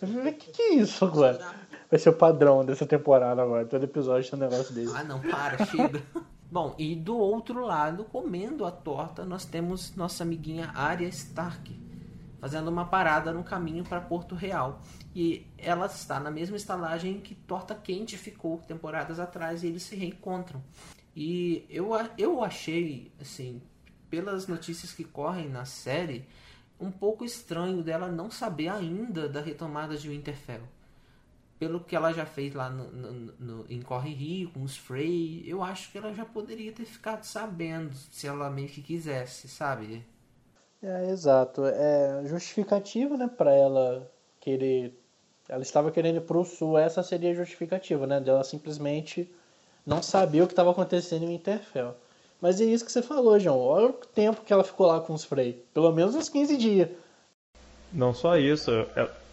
O 0.00 0.22
que, 0.38 0.52
que 0.52 0.62
é 0.62 0.74
isso 0.74 1.04
agora? 1.04 1.52
Vai 1.90 1.98
ser 1.98 2.10
o 2.10 2.12
padrão 2.12 2.64
dessa 2.64 2.86
temporada 2.86 3.42
agora, 3.42 3.66
todo 3.66 3.82
episódio 3.82 4.30
tem 4.30 4.38
um 4.38 4.48
negócio 4.48 4.72
desse. 4.72 4.96
Ah 4.96 5.02
não, 5.02 5.18
para, 5.18 5.66
chega. 5.66 6.00
Bom, 6.48 6.76
e 6.78 6.94
do 6.94 7.18
outro 7.18 7.66
lado, 7.66 8.04
comendo 8.04 8.64
a 8.64 8.70
torta, 8.70 9.24
nós 9.24 9.44
temos 9.44 9.96
nossa 9.96 10.22
amiguinha 10.22 10.70
Arya 10.76 11.08
Stark 11.08 11.83
fazendo 12.44 12.68
uma 12.68 12.84
parada 12.84 13.32
no 13.32 13.42
caminho 13.42 13.82
para 13.84 14.02
Porto 14.02 14.34
Real. 14.34 14.78
E 15.14 15.46
ela 15.56 15.86
está 15.86 16.20
na 16.20 16.30
mesma 16.30 16.58
estalagem 16.58 17.18
que 17.18 17.34
Torta 17.34 17.74
Quente 17.74 18.18
ficou 18.18 18.58
temporadas 18.58 19.18
atrás 19.18 19.62
e 19.62 19.68
eles 19.68 19.82
se 19.82 19.96
reencontram. 19.96 20.62
E 21.16 21.64
eu, 21.70 21.92
eu 22.18 22.44
achei, 22.44 23.10
assim, 23.18 23.62
pelas 24.10 24.46
notícias 24.46 24.92
que 24.92 25.04
correm 25.04 25.48
na 25.48 25.64
série, 25.64 26.26
um 26.78 26.90
pouco 26.90 27.24
estranho 27.24 27.82
dela 27.82 28.08
não 28.08 28.30
saber 28.30 28.68
ainda 28.68 29.26
da 29.26 29.40
retomada 29.40 29.96
de 29.96 30.10
Winterfell. 30.10 30.68
Pelo 31.58 31.80
que 31.80 31.96
ela 31.96 32.12
já 32.12 32.26
fez 32.26 32.52
lá 32.52 32.68
no, 32.68 32.92
no, 32.92 33.32
no, 33.38 33.66
em 33.70 33.80
Corre 33.80 34.12
Rio, 34.12 34.50
com 34.50 34.62
os 34.62 34.76
Frey, 34.76 35.42
eu 35.46 35.62
acho 35.62 35.90
que 35.90 35.96
ela 35.96 36.12
já 36.12 36.26
poderia 36.26 36.72
ter 36.72 36.84
ficado 36.84 37.24
sabendo, 37.24 37.94
se 37.94 38.26
ela 38.26 38.50
meio 38.50 38.68
que 38.68 38.82
quisesse, 38.82 39.48
sabe? 39.48 40.04
É, 40.84 41.10
exato. 41.10 41.64
É 41.64 42.22
justificativo, 42.26 43.16
né, 43.16 43.26
para 43.26 43.54
ela 43.54 44.10
querer. 44.38 44.92
Ela 45.48 45.62
estava 45.62 45.90
querendo 45.90 46.16
ir 46.16 46.20
pro 46.22 46.44
sul, 46.44 46.78
essa 46.78 47.02
seria 47.02 47.30
a 47.30 47.34
justificativa, 47.34 48.06
né? 48.06 48.20
Dela 48.20 48.44
simplesmente 48.44 49.30
não 49.86 50.02
saber 50.02 50.42
o 50.42 50.46
que 50.46 50.52
estava 50.52 50.70
acontecendo 50.70 51.24
em 51.24 51.28
Winterfell. 51.28 51.94
Mas 52.40 52.60
é 52.60 52.64
isso 52.64 52.84
que 52.84 52.92
você 52.92 53.02
falou, 53.02 53.38
João. 53.38 53.58
Olha 53.58 53.86
o 53.86 53.92
tempo 53.92 54.42
que 54.42 54.52
ela 54.52 54.64
ficou 54.64 54.86
lá 54.86 55.00
com 55.00 55.14
os 55.14 55.24
Frey. 55.24 55.64
Pelo 55.72 55.92
menos 55.92 56.14
uns 56.14 56.28
15 56.28 56.56
dias. 56.56 56.88
Não 57.92 58.12
só 58.12 58.36
isso, 58.36 58.70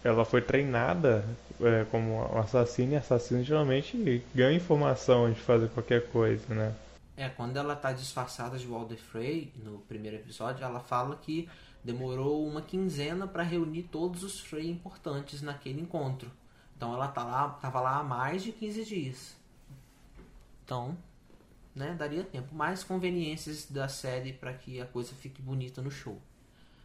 ela 0.04 0.24
foi 0.24 0.40
treinada 0.40 1.24
é, 1.60 1.84
como 1.90 2.22
assassina 2.38 2.94
e 2.94 2.96
assassino 2.96 3.42
geralmente 3.42 4.24
ganha 4.34 4.56
informação 4.56 5.30
de 5.30 5.40
fazer 5.40 5.68
qualquer 5.70 6.06
coisa, 6.08 6.54
né? 6.54 6.72
É, 7.16 7.28
quando 7.28 7.56
ela 7.56 7.76
tá 7.76 7.92
disfarçada 7.92 8.58
de 8.58 8.66
Walder 8.66 8.98
Frey, 8.98 9.52
no 9.56 9.80
primeiro 9.80 10.16
episódio, 10.16 10.64
ela 10.64 10.80
fala 10.80 11.16
que 11.16 11.48
demorou 11.84 12.46
uma 12.46 12.62
quinzena 12.62 13.26
para 13.26 13.42
reunir 13.42 13.84
todos 13.84 14.22
os 14.22 14.40
Frey 14.40 14.70
importantes 14.70 15.42
naquele 15.42 15.80
encontro. 15.80 16.30
Então 16.76 16.94
ela 16.94 17.08
tá 17.08 17.22
lá, 17.22 17.50
tava 17.50 17.80
lá 17.80 17.98
há 17.98 18.02
mais 18.02 18.42
de 18.42 18.52
15 18.52 18.84
dias. 18.84 19.36
Então, 20.64 20.96
né, 21.74 21.94
daria 21.94 22.24
tempo. 22.24 22.54
Mais 22.54 22.82
conveniências 22.82 23.70
da 23.70 23.88
série 23.88 24.32
para 24.32 24.54
que 24.54 24.80
a 24.80 24.86
coisa 24.86 25.14
fique 25.14 25.42
bonita 25.42 25.82
no 25.82 25.90
show. 25.90 26.20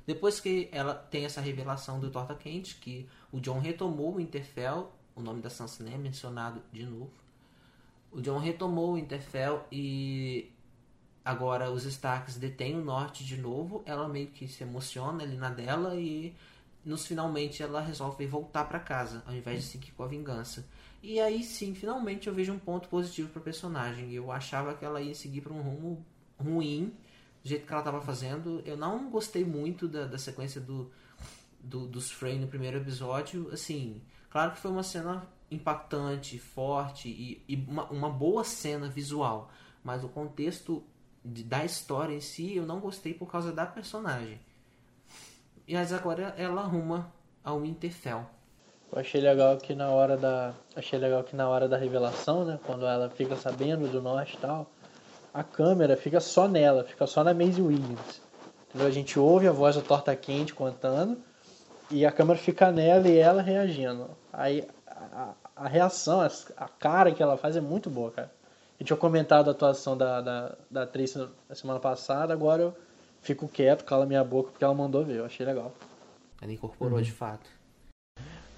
Depois 0.05 0.39
que 0.39 0.69
ela 0.71 0.93
tem 0.93 1.25
essa 1.25 1.41
revelação 1.41 1.99
do 1.99 2.09
Torta 2.09 2.35
Quente, 2.35 2.75
que 2.75 3.07
o 3.31 3.39
John 3.39 3.59
retomou 3.59 4.15
o 4.15 4.21
Interfell, 4.21 4.91
o 5.15 5.21
nome 5.21 5.41
da 5.41 5.49
Sansa 5.49 5.87
é 5.89 5.97
mencionado 5.97 6.61
de 6.71 6.85
novo 6.85 7.26
o 8.11 8.21
John 8.21 8.39
retomou 8.39 8.93
o 8.93 8.97
Interfell 8.97 9.65
e 9.71 10.51
agora 11.23 11.69
os 11.69 11.83
Starks 11.85 12.37
detêm 12.37 12.75
o 12.75 12.83
norte 12.83 13.25
de 13.25 13.37
novo. 13.37 13.83
Ela 13.85 14.07
meio 14.07 14.27
que 14.27 14.47
se 14.47 14.63
emociona 14.63 15.23
ali 15.23 15.35
na 15.35 15.49
dela 15.49 15.95
e 15.95 16.35
nos 16.83 17.05
finalmente 17.05 17.61
ela 17.61 17.81
resolve 17.81 18.25
voltar 18.25 18.63
para 18.65 18.79
casa 18.79 19.21
ao 19.27 19.35
invés 19.35 19.61
de 19.61 19.67
seguir 19.67 19.91
com 19.91 20.03
a 20.03 20.07
vingança. 20.07 20.65
E 21.03 21.19
aí 21.19 21.43
sim, 21.43 21.75
finalmente 21.75 22.27
eu 22.27 22.33
vejo 22.33 22.53
um 22.53 22.59
ponto 22.59 22.87
positivo 22.87 23.29
para 23.29 23.41
personagem. 23.41 24.11
Eu 24.13 24.31
achava 24.31 24.73
que 24.73 24.85
ela 24.85 25.01
ia 25.01 25.13
seguir 25.13 25.41
para 25.41 25.53
um 25.53 25.61
rumo 25.61 26.05
ruim 26.39 26.93
do 27.43 27.49
jeito 27.49 27.65
que 27.65 27.71
ela 27.71 27.81
estava 27.81 28.01
fazendo. 28.01 28.61
Eu 28.65 28.77
não 28.77 29.09
gostei 29.09 29.43
muito 29.43 29.87
da, 29.87 30.05
da 30.05 30.17
sequência 30.17 30.61
do, 30.61 30.89
do 31.59 31.85
dos 31.85 32.09
Frey 32.09 32.39
no 32.39 32.47
primeiro 32.47 32.77
episódio. 32.77 33.49
Assim, 33.51 34.01
claro 34.29 34.53
que 34.53 34.59
foi 34.59 34.71
uma 34.71 34.83
cena 34.83 35.27
impactante, 35.49 36.37
forte 36.37 37.09
e, 37.09 37.43
e 37.47 37.55
uma, 37.67 37.85
uma, 37.85 38.09
boa 38.09 38.43
cena 38.43 38.87
visual. 38.87 39.49
Mas 39.83 40.03
o 40.03 40.09
contexto 40.09 40.83
de, 41.23 41.43
da 41.43 41.63
história 41.63 42.13
em 42.13 42.21
si 42.21 42.55
eu 42.55 42.65
não 42.65 42.79
gostei 42.79 43.13
por 43.13 43.31
causa 43.31 43.51
da 43.51 43.65
personagem. 43.65 44.39
E 45.67 45.73
mas 45.73 45.91
agora 45.91 46.33
ela 46.37 46.61
arruma 46.61 47.11
ao 47.43 47.61
Winterfell. 47.61 48.25
Eu 48.91 48.99
achei 48.99 49.19
legal 49.19 49.57
que 49.57 49.75
na 49.75 49.89
hora 49.89 50.15
da. 50.15 50.53
Achei 50.75 50.97
legal 50.97 51.23
que 51.23 51.35
na 51.35 51.47
hora 51.49 51.67
da 51.67 51.77
revelação, 51.77 52.45
né? 52.45 52.57
Quando 52.65 52.85
ela 52.85 53.09
fica 53.09 53.35
sabendo 53.35 53.87
do 53.89 54.01
norte 54.01 54.35
e 54.35 54.37
tal, 54.37 54.71
a 55.33 55.43
câmera 55.43 55.97
fica 55.97 56.21
só 56.21 56.47
nela, 56.47 56.85
fica 56.85 57.05
só 57.05 57.23
na 57.23 57.33
Maisie 57.33 57.61
Williams. 57.61 58.21
Entendeu? 58.69 58.87
A 58.87 58.91
gente 58.91 59.19
ouve 59.19 59.47
a 59.47 59.51
voz 59.51 59.75
do 59.75 59.81
Torta 59.81 60.15
Quente 60.15 60.53
contando 60.53 61.17
e 61.91 62.05
a 62.05 62.11
câmera 62.11 62.39
fica 62.39 62.71
nela 62.71 63.07
e 63.07 63.17
ela 63.17 63.41
reagindo. 63.41 64.09
Aí 64.31 64.65
a, 65.17 65.33
a 65.55 65.67
reação, 65.67 66.21
a 66.21 66.67
cara 66.67 67.11
que 67.11 67.23
ela 67.23 67.37
faz 67.37 67.55
é 67.55 67.61
muito 67.61 67.89
boa, 67.89 68.11
cara. 68.11 68.31
Eu 68.79 68.85
tinha 68.85 68.95
comentado 68.95 69.47
a 69.47 69.51
atuação 69.51 69.97
da, 69.97 70.21
da, 70.21 70.55
da 70.69 70.83
atriz 70.83 71.15
na 71.15 71.55
semana 71.55 71.79
passada, 71.79 72.31
agora 72.31 72.61
eu 72.61 72.77
fico 73.21 73.47
quieto, 73.47 73.83
cala 73.83 74.05
minha 74.05 74.23
boca, 74.23 74.51
porque 74.51 74.63
ela 74.63 74.75
mandou 74.75 75.03
ver, 75.03 75.17
eu 75.17 75.25
achei 75.25 75.43
legal. 75.43 75.73
Ela 76.39 76.51
incorporou 76.51 76.99
uhum. 76.99 77.03
de 77.03 77.11
fato. 77.11 77.49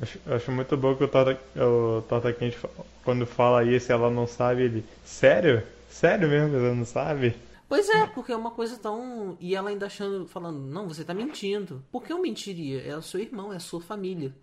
Acho, 0.01 0.19
acho 0.27 0.51
muito 0.51 0.75
bom 0.75 0.95
que 0.95 1.03
o 1.05 1.07
Tata, 1.07 1.39
o 1.55 2.01
Tata 2.01 2.33
Quente, 2.33 2.57
quando 3.05 3.25
fala 3.25 3.63
isso, 3.63 3.91
ela 3.91 4.09
não 4.09 4.27
sabe, 4.27 4.63
ele. 4.63 4.85
Sério? 5.05 5.63
Sério 5.89 6.27
mesmo, 6.27 6.55
ela 6.57 6.75
não 6.75 6.85
sabe? 6.85 7.35
Pois 7.67 7.87
é, 7.89 8.05
porque 8.07 8.31
é 8.31 8.35
uma 8.35 8.51
coisa 8.51 8.77
tão. 8.77 9.37
E 9.39 9.55
ela 9.55 9.69
ainda 9.69 9.85
achando, 9.85 10.27
falando, 10.27 10.59
não, 10.59 10.87
você 10.87 11.03
tá 11.03 11.13
mentindo. 11.13 11.83
Por 11.91 12.03
que 12.03 12.11
eu 12.11 12.21
mentiria? 12.21 12.81
É 12.81 12.97
o 12.97 13.01
seu 13.01 13.19
irmão, 13.19 13.53
é 13.53 13.57
a 13.57 13.59
sua 13.59 13.79
família. 13.79 14.33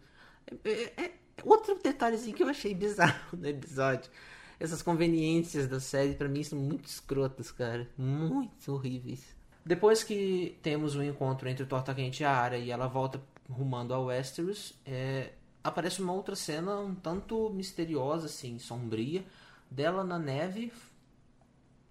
É, 0.64 0.70
é, 0.70 0.92
é 1.04 1.12
outro 1.44 1.78
detalhezinho 1.82 2.36
que 2.36 2.42
eu 2.42 2.48
achei 2.48 2.74
bizarro 2.74 3.36
no 3.36 3.46
episódio. 3.46 4.10
Essas 4.58 4.80
conveniências 4.80 5.68
da 5.68 5.78
série, 5.80 6.14
para 6.14 6.28
mim, 6.28 6.42
são 6.42 6.58
muito 6.58 6.86
escrotas, 6.86 7.50
cara. 7.50 7.88
Muito 7.96 8.72
horríveis. 8.72 9.36
Depois 9.64 10.02
que 10.02 10.58
temos 10.62 10.94
o 10.94 11.00
um 11.00 11.02
encontro 11.02 11.48
entre 11.48 11.64
o 11.64 11.66
Torta 11.66 11.94
Quente 11.94 12.22
e 12.22 12.26
a 12.26 12.30
Arya 12.30 12.58
e 12.58 12.70
ela 12.70 12.86
volta 12.86 13.20
rumando 13.50 13.92
a 13.92 13.98
Westeros, 13.98 14.74
é, 14.84 15.32
aparece 15.62 16.00
uma 16.00 16.12
outra 16.12 16.36
cena 16.36 16.78
um 16.78 16.94
tanto 16.94 17.50
misteriosa, 17.50 18.26
assim, 18.26 18.58
sombria, 18.58 19.24
dela 19.70 20.04
na 20.04 20.18
neve, 20.18 20.72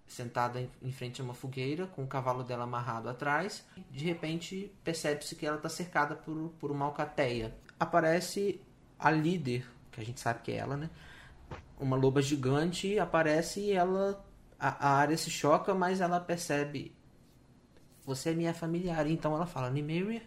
sentada 0.08 0.68
em 0.82 0.92
frente 0.92 1.20
a 1.20 1.24
uma 1.24 1.34
fogueira, 1.34 1.86
com 1.88 2.04
o 2.04 2.08
cavalo 2.08 2.44
dela 2.44 2.64
amarrado 2.64 3.10
atrás. 3.10 3.66
De 3.92 4.06
repente, 4.06 4.72
percebe-se 4.84 5.36
que 5.36 5.46
ela 5.46 5.58
está 5.58 5.70
cercada 5.70 6.16
por, 6.16 6.54
por 6.60 6.72
uma 6.72 6.86
alcateia. 6.86 7.54
Aparece 7.80 8.62
a 9.00 9.12
líder, 9.12 9.66
que 9.92 10.02
a 10.02 10.04
gente 10.04 10.20
sabe 10.20 10.42
que 10.42 10.52
é 10.52 10.58
ela, 10.58 10.76
né? 10.78 10.90
Uma 11.80 11.96
loba 11.96 12.22
gigante 12.22 12.98
aparece 13.00 13.60
e 13.60 13.72
ela. 13.72 14.24
A, 14.60 14.88
a 14.88 14.94
área 14.96 15.18
se 15.18 15.30
choca, 15.30 15.74
mas 15.74 16.02
ela 16.02 16.20
percebe. 16.20 16.96
Você 18.06 18.30
é 18.30 18.34
minha 18.34 18.54
familiar. 18.54 19.08
Então 19.08 19.36
ela 19.36 19.46
fala, 19.46 19.70
Nimeria. 19.70 20.22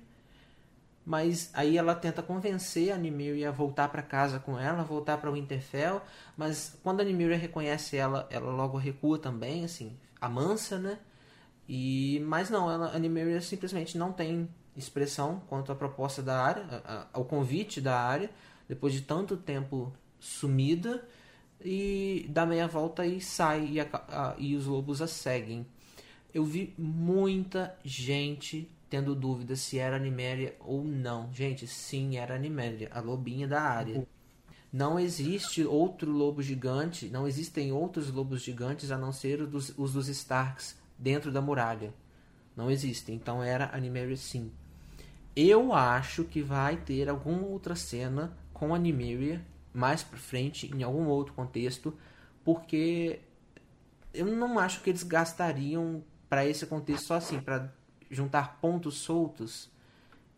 Mas 1.04 1.50
aí 1.54 1.78
ela 1.78 1.94
tenta 1.94 2.22
convencer 2.22 2.92
a 2.92 2.98
Nimeria 2.98 3.48
a 3.48 3.52
voltar 3.52 3.88
para 3.88 4.02
casa 4.02 4.38
com 4.38 4.58
ela, 4.58 4.84
voltar 4.84 5.16
para 5.16 5.30
Winterfell. 5.30 6.02
Mas 6.36 6.78
quando 6.82 7.00
a 7.00 7.04
Nimeria 7.04 7.38
reconhece 7.38 7.96
ela, 7.96 8.26
ela 8.30 8.52
logo 8.52 8.76
recua 8.76 9.18
também, 9.18 9.64
assim, 9.64 9.96
amansa, 10.20 10.78
né? 10.78 10.98
E, 11.66 12.20
mas 12.26 12.50
não, 12.50 12.70
ela, 12.70 12.94
a 12.94 12.98
Nimeria 12.98 13.40
simplesmente 13.40 13.96
não 13.96 14.12
tem 14.12 14.50
expressão 14.76 15.42
quanto 15.48 15.72
à 15.72 15.74
proposta 15.74 16.22
da 16.22 16.42
área, 16.42 16.64
ao 17.12 17.24
convite 17.24 17.80
da 17.80 17.98
área 17.98 18.30
depois 18.68 18.92
de 18.92 19.00
tanto 19.02 19.36
tempo 19.36 19.92
sumida 20.20 21.02
e 21.64 22.26
dá 22.28 22.44
meia 22.46 22.68
volta 22.68 23.06
e 23.06 23.20
sai 23.20 23.66
e, 23.72 23.80
a, 23.80 23.88
a, 23.92 24.34
e 24.38 24.54
os 24.54 24.66
lobos 24.66 25.00
a 25.00 25.06
seguem. 25.06 25.66
Eu 26.32 26.44
vi 26.44 26.74
muita 26.76 27.76
gente 27.82 28.70
tendo 28.88 29.14
dúvida 29.14 29.56
se 29.56 29.78
era 29.78 29.96
Animéria 29.96 30.54
ou 30.60 30.84
não. 30.84 31.32
Gente, 31.32 31.66
sim, 31.66 32.16
era 32.16 32.34
Animéria, 32.34 32.90
a 32.92 33.00
lobinha 33.00 33.48
da 33.48 33.60
área. 33.60 34.06
Não 34.70 35.00
existe 35.00 35.64
outro 35.64 36.10
lobo 36.10 36.42
gigante, 36.42 37.08
não 37.08 37.26
existem 37.26 37.72
outros 37.72 38.10
lobos 38.10 38.42
gigantes 38.42 38.90
a 38.90 38.98
não 38.98 39.12
ser 39.12 39.40
os 39.40 39.48
dos, 39.48 39.74
os 39.78 39.92
dos 39.94 40.08
Starks 40.08 40.76
dentro 40.98 41.32
da 41.32 41.40
muralha. 41.40 41.92
Não 42.54 42.70
existem. 42.70 43.14
Então 43.14 43.42
era 43.42 43.74
Animéria 43.74 44.16
sim. 44.16 44.50
Eu 45.34 45.72
acho 45.72 46.24
que 46.24 46.42
vai 46.42 46.76
ter 46.76 47.08
alguma 47.08 47.46
outra 47.46 47.74
cena 47.74 48.36
com 48.58 48.74
a 48.74 48.78
Nimeria 48.78 49.44
mais 49.72 50.02
para 50.02 50.18
frente 50.18 50.70
em 50.74 50.82
algum 50.82 51.06
outro 51.06 51.34
contexto, 51.34 51.96
porque 52.44 53.20
eu 54.12 54.26
não 54.26 54.58
acho 54.58 54.82
que 54.82 54.90
eles 54.90 55.02
gastariam 55.02 56.02
para 56.28 56.44
esse 56.44 56.66
contexto 56.66 57.06
só 57.06 57.14
assim, 57.14 57.40
para 57.40 57.72
juntar 58.10 58.58
pontos 58.60 58.96
soltos 58.96 59.70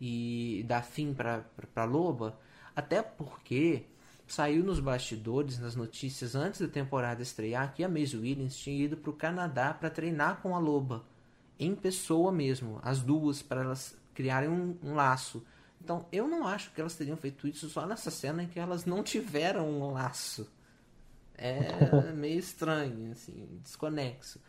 e 0.00 0.64
dar 0.66 0.82
fim 0.82 1.14
para 1.14 1.44
para 1.74 1.84
Loba, 1.84 2.38
até 2.74 3.02
porque 3.02 3.84
saiu 4.26 4.62
nos 4.62 4.80
bastidores, 4.80 5.58
nas 5.58 5.74
notícias 5.74 6.34
antes 6.34 6.60
da 6.60 6.68
temporada 6.68 7.22
estrear 7.22 7.74
que 7.74 7.82
a 7.82 7.88
Maisie 7.88 8.18
Williams 8.18 8.56
tinha 8.56 8.84
ido 8.84 8.96
para 8.96 9.10
o 9.10 9.14
Canadá 9.14 9.74
para 9.74 9.90
treinar 9.90 10.40
com 10.40 10.54
a 10.54 10.58
Loba 10.58 11.04
em 11.58 11.74
pessoa 11.74 12.32
mesmo, 12.32 12.80
as 12.82 13.02
duas 13.02 13.42
para 13.42 13.62
elas 13.62 13.96
criarem 14.14 14.48
um, 14.48 14.76
um 14.82 14.94
laço 14.94 15.44
então, 15.83 16.07
eu 16.12 16.28
não 16.28 16.47
acho 16.47 16.70
que 16.72 16.81
elas 16.81 16.95
teriam 16.95 17.16
feito 17.16 17.49
isso 17.49 17.68
só 17.68 17.87
nessa 17.87 18.11
cena 18.11 18.43
em 18.43 18.47
que 18.47 18.61
elas 18.61 18.85
não 18.85 19.03
tiveram 19.03 19.68
um 19.68 19.93
laço. 19.93 20.49
É 21.37 22.12
meio 22.12 22.39
estranho, 22.39 23.12
assim, 23.12 23.49
desconexo. 23.62 24.41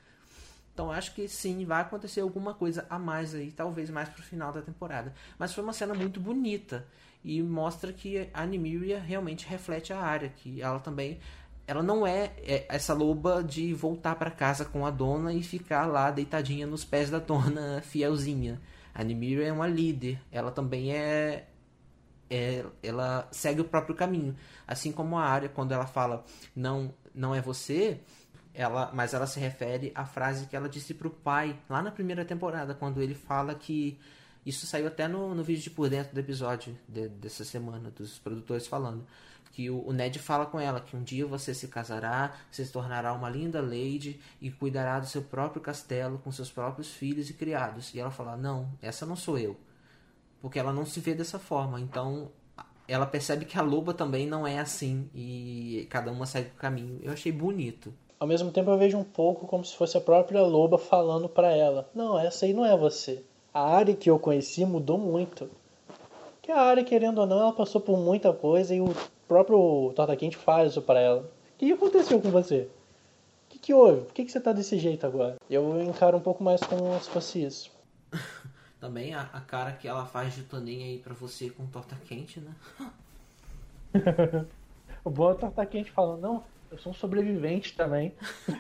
Então, 0.74 0.92
acho 0.92 1.14
que 1.14 1.28
sim, 1.28 1.66
vai 1.66 1.82
acontecer 1.82 2.22
alguma 2.22 2.54
coisa 2.54 2.86
a 2.90 3.00
mais 3.00 3.34
aí, 3.34 3.52
talvez 3.52 3.90
mais 3.90 4.10
pro 4.10 4.24
final 4.24 4.52
da 4.52 4.62
temporada. 4.62 5.14
Mas 5.38 5.54
foi 5.54 5.64
uma 5.64 5.74
cena 5.74 5.94
muito 5.94 6.20
bonita 6.20 6.86
e 7.24 7.42
mostra 7.42 7.94
que 7.94 8.30
a 8.34 8.46
Nymeria 8.46 9.00
realmente 9.00 9.48
reflete 9.48 9.94
a 9.94 10.00
área, 10.00 10.30
que 10.30 10.62
ela 10.62 10.80
também 10.80 11.20
ela 11.68 11.84
não 11.84 12.06
é, 12.06 12.34
é 12.40 12.66
essa 12.68 12.94
loba 12.94 13.42
de 13.44 13.74
voltar 13.74 14.16
para 14.16 14.32
casa 14.32 14.66
com 14.66 14.86
a 14.86 14.92
dona 14.92 15.34
e 15.34 15.42
ficar 15.42 15.86
lá 15.86 16.12
deitadinha 16.12 16.68
nos 16.68 16.84
pés 16.84 17.10
da 17.10 17.20
dona 17.20 17.82
fielzinha. 17.86 18.60
A 18.94 19.04
Nimira 19.04 19.44
é 19.44 19.52
uma 19.52 19.68
líder, 19.68 20.20
ela 20.32 20.52
também 20.52 20.94
é, 20.94 21.48
é, 22.30 22.66
ela 22.82 23.28
segue 23.32 23.62
o 23.62 23.66
próprio 23.66 23.96
caminho, 23.96 24.36
assim 24.68 24.92
como 24.92 25.18
a 25.18 25.24
área 25.24 25.50
quando 25.50 25.72
ela 25.74 25.86
fala 25.86 26.24
não 26.56 26.94
não 27.14 27.36
é 27.36 27.42
você, 27.42 28.00
ela 28.54 28.92
mas 28.94 29.14
ela 29.14 29.28
se 29.28 29.40
refere 29.40 29.92
à 29.96 30.06
frase 30.06 30.46
que 30.48 30.56
ela 30.56 30.70
disse 30.70 30.94
para 30.94 31.08
o 31.08 31.12
pai 31.12 31.58
lá 31.70 31.82
na 31.82 31.92
primeira 31.92 32.24
temporada 32.26 32.74
quando 32.74 33.02
ele 33.02 33.16
fala 33.16 33.54
que 33.56 34.00
isso 34.46 34.66
saiu 34.66 34.88
até 34.88 35.08
no, 35.08 35.36
no 35.36 35.44
vídeo 35.44 35.64
de 35.64 35.70
por 35.70 35.90
dentro 35.90 36.14
do 36.14 36.20
episódio 36.20 36.78
de, 36.88 37.10
dessa 37.10 37.44
semana 37.44 37.92
dos 37.92 38.18
produtores 38.20 38.66
falando 38.66 39.06
que 39.52 39.70
o, 39.70 39.92
Ned 39.92 40.18
fala 40.20 40.46
com 40.46 40.60
ela 40.60 40.80
que 40.80 40.96
um 40.96 41.04
dia 41.04 41.26
você 41.26 41.54
se 41.54 41.68
casará, 41.68 42.34
você 42.50 42.66
se 42.66 42.72
tornará 42.72 43.14
uma 43.14 43.30
linda 43.30 43.62
lady 43.62 44.20
e 44.42 44.50
cuidará 44.50 45.00
do 45.00 45.06
seu 45.06 45.22
próprio 45.22 45.62
castelo 45.62 46.20
com 46.20 46.32
seus 46.32 46.50
próprios 46.50 46.90
filhos 46.90 47.30
e 47.30 47.34
criados. 47.34 47.94
E 47.94 48.00
ela 48.00 48.12
fala: 48.12 48.38
"Não, 48.38 48.70
essa 48.82 49.06
não 49.06 49.16
sou 49.16 49.38
eu". 49.38 49.58
Porque 50.42 50.58
ela 50.58 50.74
não 50.74 50.86
se 50.86 51.00
vê 51.00 51.14
dessa 51.14 51.38
forma. 51.38 51.80
Então, 51.80 52.32
ela 52.88 53.06
percebe 53.06 53.46
que 53.46 53.58
a 53.58 53.62
loba 53.62 53.94
também 53.94 54.26
não 54.26 54.48
é 54.48 54.60
assim 54.60 55.10
e 55.14 55.88
cada 55.90 56.12
uma 56.12 56.26
segue 56.26 56.50
o 56.50 56.60
caminho. 56.60 57.00
Eu 57.04 57.14
achei 57.14 57.32
bonito. 57.32 57.94
Ao 58.20 58.28
mesmo 58.28 58.52
tempo 58.52 58.70
eu 58.70 58.78
vejo 58.78 58.98
um 58.98 59.04
pouco 59.04 59.48
como 59.48 59.66
se 59.66 59.76
fosse 59.76 59.98
a 59.98 60.02
própria 60.02 60.42
loba 60.42 60.78
falando 60.78 61.28
para 61.28 61.52
ela: 61.52 61.90
"Não, 61.94 62.18
essa 62.18 62.46
aí 62.46 62.54
não 62.54 62.66
é 62.66 62.76
você. 62.78 63.24
A 63.54 63.62
área 63.76 63.96
que 63.96 64.10
eu 64.10 64.18
conheci 64.18 64.66
mudou 64.66 64.98
muito". 64.98 65.50
Que 66.42 66.52
a 66.52 66.60
área, 66.60 66.84
querendo 66.84 67.20
ou 67.20 67.28
não, 67.28 67.40
ela 67.40 67.54
passou 67.54 67.80
por 67.80 67.98
muita 67.98 68.34
coisa 68.34 68.74
e 68.74 68.82
o 68.82 68.94
próprio 69.32 69.94
Torta 69.96 70.14
Quente 70.18 70.36
fala 70.36 70.66
isso 70.68 70.82
para 70.82 71.00
ela. 71.00 71.22
O 71.22 71.58
que 71.58 71.72
aconteceu 71.72 72.20
com 72.20 72.30
você? 72.30 72.68
O 73.46 73.52
que, 73.52 73.60
que 73.60 73.74
houve? 73.74 74.02
Por 74.02 74.14
que, 74.14 74.26
que 74.26 74.32
você 74.32 74.42
tá 74.42 74.52
desse 74.52 74.78
jeito 74.78 75.08
agora? 75.08 75.38
Eu 75.50 75.82
encaro 75.82 76.18
um 76.18 76.22
pouco 76.22 76.44
mais 76.44 76.60
como 76.60 77.00
se 77.02 77.10
fosse 77.10 77.42
isso. 77.42 77.72
Também 78.78 79.14
a, 79.14 79.22
a, 79.32 79.40
cara 79.40 79.72
que 79.72 79.88
ela 79.88 80.06
faz 80.06 80.36
de 80.36 80.44
Toninha 80.44 80.86
aí 80.86 80.98
pra 80.98 81.14
você 81.14 81.50
com 81.50 81.66
torta 81.68 81.96
quente, 82.08 82.42
né? 82.42 82.52
o 85.06 85.10
bom 85.10 85.32
é 85.32 85.36
torta 85.36 85.66
quente 85.66 85.92
falando, 85.92 86.20
não, 86.20 86.44
eu 86.70 86.78
sou 86.78 86.92
um 86.92 86.96
sobrevivente 86.96 87.74
também. 87.74 88.14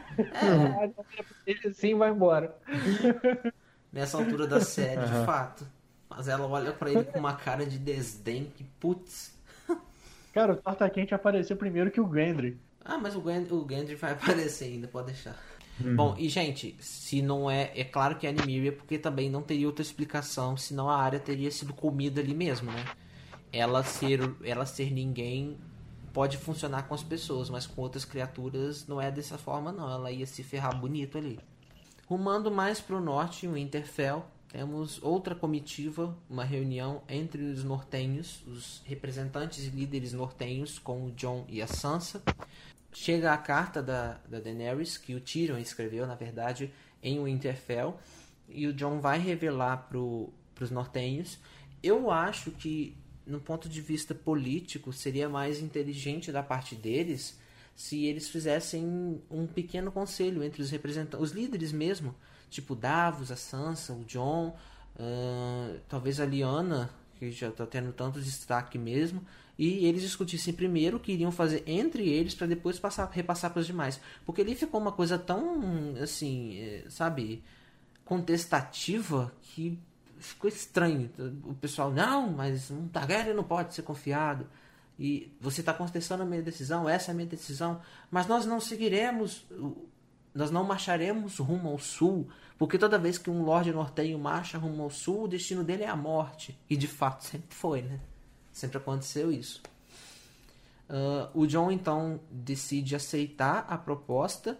É. 1.48 1.68
Assim 1.68 1.96
vai 1.96 2.12
embora. 2.12 2.56
Nessa 3.92 4.18
altura 4.18 4.46
da 4.48 4.62
série, 4.62 5.02
uhum. 5.02 5.20
de 5.20 5.26
fato. 5.26 5.68
Mas 6.10 6.28
ela 6.28 6.48
olha 6.48 6.72
para 6.72 6.92
ele 6.92 7.04
com 7.04 7.20
uma 7.20 7.34
cara 7.34 7.66
de 7.66 7.80
desdém 7.80 8.52
que, 8.56 8.64
putz, 8.64 9.34
Cara, 10.32 10.54
o 10.54 10.56
Torta 10.56 10.90
Quente 10.90 11.14
apareceu 11.14 11.58
primeiro 11.58 11.92
que 11.92 12.00
o 12.00 12.14
Gendry. 12.14 12.58
Ah, 12.84 12.98
mas 12.98 13.16
o 13.16 13.22
Gendry, 13.22 13.54
o 13.54 13.68
Gendry 13.68 13.96
vai 13.96 14.12
aparecer 14.14 14.66
ainda, 14.66 14.88
pode 14.88 15.08
deixar. 15.08 15.38
Uhum. 15.80 15.96
Bom, 15.96 16.16
e 16.18 16.30
gente, 16.30 16.76
se 16.80 17.22
não 17.22 17.50
é. 17.50 17.72
É 17.76 17.84
claro 17.84 18.18
que 18.18 18.28
é 18.28 18.30
Animíria, 18.30 18.72
porque 18.72 18.98
também 18.98 19.30
não 19.30 19.42
teria 19.42 19.68
outra 19.68 19.82
explicação, 19.82 20.56
senão 20.56 20.90
a 20.90 20.98
área 20.98 21.20
teria 21.20 21.52
sido 21.52 21.74
comida 21.74 22.22
ali 22.22 22.34
mesmo, 22.34 22.72
né? 22.72 22.86
Ela 23.52 23.84
ser, 23.84 24.20
ela 24.44 24.66
ser 24.66 24.92
ninguém 24.92 25.58
pode 26.14 26.38
funcionar 26.38 26.84
com 26.84 26.94
as 26.94 27.04
pessoas, 27.04 27.50
mas 27.50 27.66
com 27.66 27.82
outras 27.82 28.06
criaturas 28.06 28.88
não 28.88 29.02
é 29.02 29.12
dessa 29.12 29.38
forma, 29.38 29.72
não. 29.72 29.90
Ela 29.90 30.12
ia 30.12 30.26
se 30.26 30.44
ferrar 30.44 30.80
bonito 30.80 31.18
ali. 31.18 31.40
Rumando 32.08 32.52
mais 32.52 32.80
pro 32.82 33.00
norte, 33.00 33.48
o 33.48 33.54
Winterfell, 33.54 34.26
temos 34.52 35.02
outra 35.02 35.34
comitiva, 35.34 36.18
uma 36.30 36.44
reunião 36.44 37.02
entre 37.08 37.42
os 37.42 37.64
nortenhos, 37.64 38.44
os 38.46 38.82
representantes 38.86 39.66
e 39.66 39.70
líderes 39.70 40.14
nortenhos, 40.14 40.78
com 40.78 41.06
o 41.06 41.12
John 41.12 41.46
e 41.48 41.62
a 41.62 41.68
Sansa. 41.68 42.22
Chega 42.92 43.32
a 43.34 43.38
carta 43.38 43.82
da, 43.82 44.20
da 44.28 44.40
Daenerys, 44.40 44.98
que 44.98 45.16
o 45.16 45.22
Tyrion 45.22 45.58
escreveu, 45.58 46.06
na 46.06 46.16
verdade, 46.16 46.72
em 47.02 47.24
Winterfell, 47.24 47.98
e 48.50 48.68
o 48.68 48.74
John 48.74 49.00
vai 49.00 49.18
revelar 49.18 49.88
para 49.88 49.98
os 49.98 50.72
nortenhos. 50.72 51.40
Eu 51.82 52.12
acho 52.12 52.52
que 52.52 52.98
no 53.26 53.40
ponto 53.40 53.70
de 53.70 53.82
vista 53.82 54.14
político, 54.14 54.92
seria 54.92 55.30
mais 55.30 55.60
inteligente 55.62 56.32
da 56.32 56.44
parte 56.44 56.76
deles 56.76 57.40
se 57.76 58.06
eles 58.06 58.30
fizessem 58.30 59.22
um 59.30 59.48
pequeno 59.48 59.92
conselho 59.92 60.44
entre 60.44 60.62
os 60.62 60.70
representantes, 60.70 61.20
os 61.20 61.32
líderes 61.32 61.72
mesmo, 61.72 62.14
tipo 62.52 62.76
Davos, 62.76 63.32
a 63.32 63.36
Sansa, 63.36 63.94
o 63.94 64.04
John, 64.04 64.56
uh, 65.00 65.80
talvez 65.90 66.20
a 66.20 66.26
Liana, 66.26 66.92
que 67.18 67.32
já 67.32 67.48
está 67.48 67.66
tendo 67.66 67.92
tanto 67.94 68.22
destaque 68.22 68.78
mesmo, 68.78 69.26
e 69.58 69.86
eles 69.86 70.02
discutissem 70.02 70.54
primeiro 70.54 70.98
o 70.98 71.00
que 71.00 71.12
iriam 71.12 71.32
fazer 71.32 71.64
entre 71.66 72.08
eles 72.08 72.36
para 72.36 72.48
depois 72.48 72.80
passar, 72.80 73.10
repassar 73.12 73.52
para 73.52 73.60
os 73.60 73.68
demais. 73.68 74.02
Porque 74.26 74.42
ali 74.42 74.56
ficou 74.56 74.82
uma 74.82 74.92
coisa 74.92 75.18
tão, 75.20 75.94
assim, 76.02 76.58
eh, 76.60 76.86
sabe, 76.90 77.44
contestativa 78.04 79.32
que 79.42 79.78
ficou 80.18 80.50
estranho. 80.50 81.12
O 81.46 81.54
pessoal, 81.54 81.92
não, 81.92 82.32
mas 82.32 82.72
um 82.72 82.88
Targaryen 82.88 83.36
não 83.36 83.44
pode 83.44 83.74
ser 83.74 83.84
confiado. 83.84 84.48
E 84.98 85.32
você 85.40 85.62
está 85.62 85.74
contestando 85.74 86.24
a 86.24 86.26
minha 86.26 86.42
decisão, 86.42 86.90
essa 86.90 87.12
é 87.12 87.14
a 87.14 87.16
minha 87.16 87.28
decisão. 87.28 87.82
Mas 88.10 88.28
nós 88.28 88.46
não 88.46 88.60
seguiremos, 88.60 89.46
nós 90.34 90.50
não 90.52 90.64
marcharemos 90.64 91.38
rumo 91.38 91.70
ao 91.70 91.80
sul, 91.80 92.28
porque 92.58 92.78
toda 92.78 92.98
vez 92.98 93.18
que 93.18 93.30
um 93.30 93.44
Lorde 93.44 93.72
Nortenho 93.72 94.18
marcha 94.18 94.58
rumo 94.58 94.84
ao 94.84 94.90
sul, 94.90 95.24
o 95.24 95.28
destino 95.28 95.64
dele 95.64 95.84
é 95.84 95.88
a 95.88 95.96
morte. 95.96 96.58
E 96.70 96.78
de 96.78 96.88
fato 96.88 97.26
sempre 97.26 97.56
foi, 97.56 97.82
né? 97.82 98.00
Sempre 98.52 98.78
aconteceu 98.78 99.32
isso. 99.32 99.62
Uh, 100.90 101.42
o 101.42 101.48
John 101.48 101.72
então 101.72 102.20
decide 102.30 102.96
aceitar 102.96 103.66
a 103.68 103.78
proposta, 103.78 104.60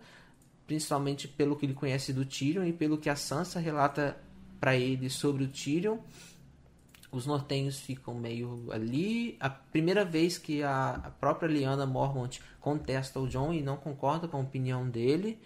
principalmente 0.66 1.28
pelo 1.28 1.56
que 1.56 1.66
ele 1.66 1.74
conhece 1.74 2.14
do 2.14 2.26
Tyrion 2.26 2.64
e 2.64 2.72
pelo 2.72 2.98
que 2.98 3.10
a 3.10 3.16
Sansa 3.16 3.60
relata 3.60 4.18
para 4.60 4.76
ele 4.76 5.10
sobre 5.10 5.44
o 5.44 5.48
Tyrion. 5.48 5.98
Os 7.12 7.26
nortenhos 7.26 7.80
ficam 7.80 8.14
meio 8.16 8.68
ali. 8.72 9.36
A 9.40 9.50
primeira 9.50 10.06
vez 10.06 10.38
que 10.38 10.64
a, 10.64 11.12
própria 11.20 11.48
Lyanna 11.48 11.86
Mormont 11.86 12.42
contesta 12.60 13.20
o 13.20 13.28
John 13.28 13.54
e 13.54 13.62
não 13.62 13.76
concorda 13.78 14.28
com 14.28 14.38
a 14.38 14.42
opinião 14.42 14.90
dele. 14.90 15.40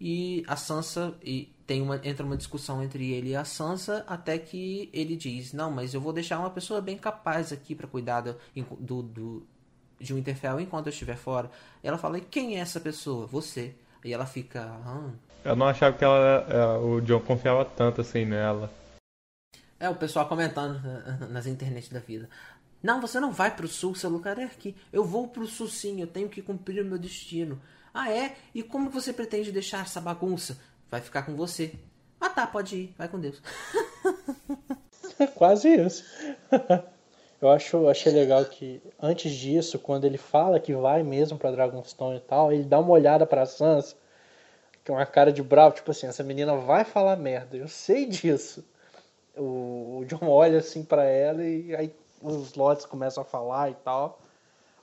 E 0.00 0.42
a 0.48 0.56
Sansa 0.56 1.14
e 1.22 1.52
tem 1.66 1.82
uma 1.82 2.00
entra 2.02 2.24
uma 2.24 2.36
discussão 2.36 2.82
entre 2.82 3.12
ele 3.12 3.30
e 3.30 3.36
a 3.36 3.44
Sansa 3.44 4.02
até 4.08 4.38
que 4.38 4.88
ele 4.94 5.14
diz: 5.14 5.52
"Não, 5.52 5.70
mas 5.70 5.92
eu 5.92 6.00
vou 6.00 6.12
deixar 6.12 6.38
uma 6.38 6.48
pessoa 6.48 6.80
bem 6.80 6.96
capaz 6.96 7.52
aqui 7.52 7.74
para 7.74 7.86
cuidar 7.86 8.22
do, 8.22 8.36
do, 8.78 9.02
do 9.02 9.46
de 10.00 10.14
um 10.14 10.18
Interfell 10.18 10.58
enquanto 10.58 10.86
eu 10.86 10.90
estiver 10.90 11.16
fora". 11.16 11.50
Ela 11.82 11.98
fala: 11.98 12.16
e 12.16 12.22
"Quem 12.22 12.56
é 12.56 12.60
essa 12.60 12.80
pessoa? 12.80 13.26
Você". 13.26 13.74
E 14.02 14.10
ela 14.10 14.24
fica: 14.24 14.62
ah, 14.86 15.10
eu 15.44 15.56
não 15.56 15.66
achava 15.66 15.96
que 15.96 16.04
ela, 16.04 16.46
é, 16.48 16.78
o 16.78 17.00
John 17.00 17.20
confiava 17.20 17.64
tanto 17.64 18.00
assim 18.00 18.24
nela. 18.24 18.70
É, 19.80 19.88
o 19.88 19.96
pessoal 19.96 20.28
comentando 20.28 20.78
nas 21.30 21.46
internet 21.46 21.92
da 21.92 21.98
vida. 21.98 22.28
Não, 22.82 23.00
você 23.00 23.18
não 23.18 23.32
vai 23.32 23.54
pro 23.54 23.66
sul, 23.66 23.94
seu 23.94 24.10
lugar 24.10 24.38
é 24.38 24.44
aqui. 24.44 24.76
Eu 24.92 25.04
vou 25.04 25.26
pro 25.26 25.46
sul 25.46 25.68
sim, 25.68 26.00
eu 26.00 26.06
tenho 26.06 26.28
que 26.28 26.42
cumprir 26.42 26.82
o 26.82 26.86
meu 26.86 26.98
destino. 26.98 27.60
Ah, 27.92 28.12
é? 28.12 28.36
E 28.54 28.62
como 28.62 28.90
você 28.90 29.12
pretende 29.12 29.50
deixar 29.50 29.82
essa 29.82 30.00
bagunça? 30.00 30.58
Vai 30.90 31.00
ficar 31.00 31.22
com 31.22 31.34
você. 31.34 31.74
Ah 32.20 32.28
tá, 32.28 32.46
pode 32.46 32.76
ir, 32.76 32.94
vai 32.96 33.08
com 33.08 33.18
Deus. 33.18 33.42
É 35.18 35.26
quase 35.26 35.68
isso. 35.68 36.02
Eu 37.42 37.50
acho, 37.50 37.88
achei 37.88 38.10
legal 38.10 38.42
que 38.46 38.82
antes 38.98 39.32
disso, 39.32 39.78
quando 39.78 40.06
ele 40.06 40.16
fala 40.16 40.58
que 40.58 40.74
vai 40.74 41.02
mesmo 41.02 41.36
para 41.36 41.50
Dragonstone 41.50 42.16
e 42.16 42.20
tal, 42.20 42.50
ele 42.50 42.64
dá 42.64 42.78
uma 42.78 42.90
olhada 42.90 43.26
para 43.26 43.44
Sansa 43.44 43.96
com 44.86 44.94
uma 44.94 45.06
cara 45.06 45.32
de 45.32 45.42
bravo, 45.42 45.74
tipo 45.74 45.90
assim, 45.90 46.06
essa 46.06 46.22
menina 46.22 46.56
vai 46.56 46.84
falar 46.84 47.16
merda, 47.16 47.56
eu 47.56 47.68
sei 47.68 48.06
disso. 48.06 48.64
O, 49.36 50.00
o 50.00 50.04
John 50.06 50.26
olha 50.28 50.58
assim 50.58 50.84
para 50.84 51.04
ela 51.04 51.42
e 51.42 51.74
aí 51.74 51.94
os 52.22 52.54
lotes 52.54 52.84
começam 52.86 53.22
a 53.22 53.26
falar 53.26 53.70
e 53.70 53.74
tal. 53.74 54.20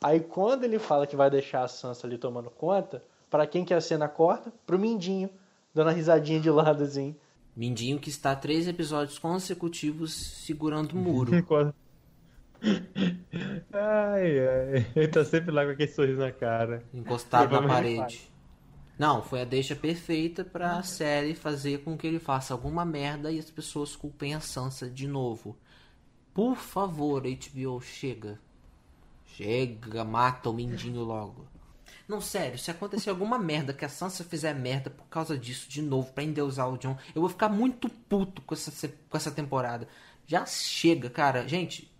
Aí 0.02 0.20
quando 0.20 0.64
ele 0.64 0.80
fala 0.80 1.08
que 1.08 1.16
vai 1.16 1.30
deixar 1.30 1.64
a 1.64 1.68
Sansa 1.68 2.06
ali 2.06 2.18
tomando 2.18 2.50
conta, 2.50 3.04
para 3.30 3.46
quem 3.48 3.66
que 3.66 3.74
a 3.74 3.82
cena 3.82 4.08
corta? 4.08 4.54
Pro 4.66 4.80
Mindinho, 4.80 5.30
dando 5.74 5.88
uma 5.88 5.94
risadinha 5.94 6.40
de 6.40 6.50
lado 6.50 6.84
assim. 6.84 7.16
Mindinho 7.56 8.00
que 8.00 8.10
está 8.10 8.36
três 8.36 8.68
episódios 8.68 9.18
consecutivos 9.18 10.14
segurando 10.14 10.92
o 10.94 10.98
muro. 10.98 11.32
ai, 13.74 14.40
ai. 14.40 14.86
Ele 14.96 15.08
tá 15.08 15.26
sempre 15.26 15.52
lá 15.52 15.66
com 15.66 15.72
aquele 15.72 15.92
sorriso 15.92 16.20
na 16.20 16.32
cara. 16.32 16.84
Encostado 16.94 17.60
na 17.60 17.68
parede. 17.68 18.30
Não, 18.98 19.22
foi 19.22 19.42
a 19.42 19.46
deixa 19.46 19.76
perfeita 19.76 20.44
pra 20.44 20.82
série 20.82 21.36
fazer 21.36 21.84
com 21.84 21.96
que 21.96 22.08
ele 22.08 22.20
faça 22.20 22.54
alguma 22.54 22.84
merda 22.84 23.32
e 23.32 23.38
as 23.38 23.50
pessoas 23.50 23.96
culpem 23.96 24.34
a 24.34 24.40
Sansa 24.40 24.90
de 24.90 25.08
novo. 25.08 25.56
Por 26.34 26.56
favor, 26.56 27.24
HBO, 27.24 27.80
chega. 27.80 28.40
Chega, 29.26 30.04
mata 30.04 30.50
o 30.50 30.54
Mindinho 30.54 31.04
logo. 31.04 31.46
Não, 32.08 32.22
sério, 32.22 32.58
se 32.58 32.72
acontecer 32.72 33.10
alguma 33.10 33.38
merda 33.38 33.74
que 33.74 33.86
a 33.86 33.90
Sansa 33.90 34.24
fizer 34.24 34.54
merda 34.54 34.90
por 34.90 35.06
causa 35.08 35.38
disso 35.38 35.70
de 35.70 35.82
novo 35.82 36.12
pra 36.14 36.24
endeusar 36.24 36.72
o 36.72 36.78
John, 36.78 36.98
eu 37.14 37.22
vou 37.22 37.30
ficar 37.30 37.50
muito 37.50 37.90
puto 37.90 38.42
com 38.42 38.56
essa, 38.56 38.88
com 38.88 39.18
essa 39.18 39.30
temporada. 39.30 39.88
Já 40.26 40.46
chega, 40.46 41.10
cara. 41.10 41.48
Gente, 41.48 41.92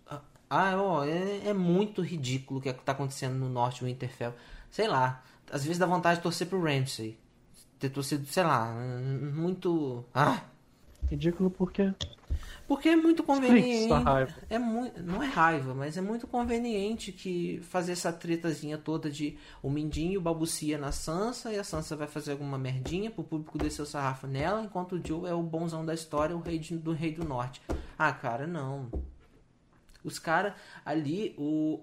ah, 0.50 0.80
ó, 0.80 1.04
é, 1.04 1.48
é 1.48 1.52
muito 1.52 2.00
ridículo 2.00 2.58
o 2.58 2.62
que 2.62 2.72
tá 2.72 2.92
acontecendo 2.92 3.34
no 3.34 3.48
norte 3.48 3.80
do 3.80 3.86
Winterfell. 3.86 4.34
Sei 4.70 4.88
lá, 4.88 5.22
às 5.50 5.62
vezes 5.64 5.78
dá 5.78 5.86
vontade 5.86 6.16
de 6.16 6.22
torcer 6.22 6.46
pro 6.46 6.62
Ramsey. 6.62 7.18
Ter 7.78 7.90
torcido, 7.90 8.26
sei 8.26 8.42
lá, 8.42 8.74
muito. 9.34 10.04
Ah! 10.14 10.42
Ridículo 11.08 11.50
por 11.50 11.72
quê? 11.72 11.92
Porque 12.66 12.90
é 12.90 12.96
muito 12.96 13.22
conveniente. 13.22 13.90
É 14.50 14.58
muito, 14.58 15.02
não 15.02 15.22
é 15.22 15.26
raiva, 15.26 15.74
mas 15.74 15.96
é 15.96 16.02
muito 16.02 16.26
conveniente 16.26 17.10
que 17.12 17.60
fazer 17.62 17.92
essa 17.92 18.12
tretazinha 18.12 18.76
toda 18.76 19.10
de 19.10 19.38
o 19.62 19.70
Mindinho 19.70 20.20
balbucia 20.20 20.76
na 20.76 20.92
Sansa 20.92 21.50
e 21.50 21.58
a 21.58 21.64
Sansa 21.64 21.96
vai 21.96 22.06
fazer 22.06 22.32
alguma 22.32 22.58
merdinha 22.58 23.10
pro 23.10 23.24
público 23.24 23.56
descer 23.56 23.80
o 23.80 23.86
sarrafo 23.86 24.26
nela, 24.26 24.62
enquanto 24.62 24.96
o 24.96 25.06
Joe 25.06 25.30
é 25.30 25.32
o 25.32 25.42
bonzão 25.42 25.84
da 25.84 25.94
história, 25.94 26.36
o 26.36 26.40
rei 26.40 26.58
de, 26.58 26.76
do 26.76 26.92
rei 26.92 27.12
do 27.12 27.24
norte. 27.24 27.62
Ah, 27.98 28.12
cara, 28.12 28.46
não. 28.46 28.90
Os 30.04 30.18
caras 30.18 30.52
ali, 30.84 31.34
o, 31.38 31.80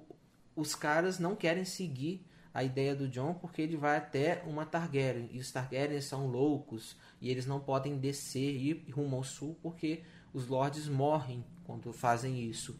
os 0.55 0.75
caras 0.75 1.17
não 1.17 1.35
querem 1.35 1.65
seguir 1.65 2.23
a 2.55 2.63
ideia 2.63 2.95
do 2.95 3.09
John 3.09 3.33
porque 3.33 3.61
ele 3.61 3.75
vai 3.75 3.97
até 3.97 4.41
uma 4.47 4.65
Targaryen 4.65 5.29
e 5.33 5.39
os 5.39 5.51
Targaryen 5.51 5.99
são 5.99 6.25
loucos 6.27 6.95
e 7.19 7.29
eles 7.29 7.45
não 7.45 7.59
podem 7.59 7.97
descer 7.97 8.55
e 8.55 8.69
ir 8.69 8.91
rumo 8.91 9.17
ao 9.17 9.25
sul 9.25 9.57
porque 9.61 10.03
os 10.33 10.47
lords 10.47 10.87
morrem 10.87 11.43
quando 11.65 11.91
fazem 11.91 12.41
isso. 12.49 12.79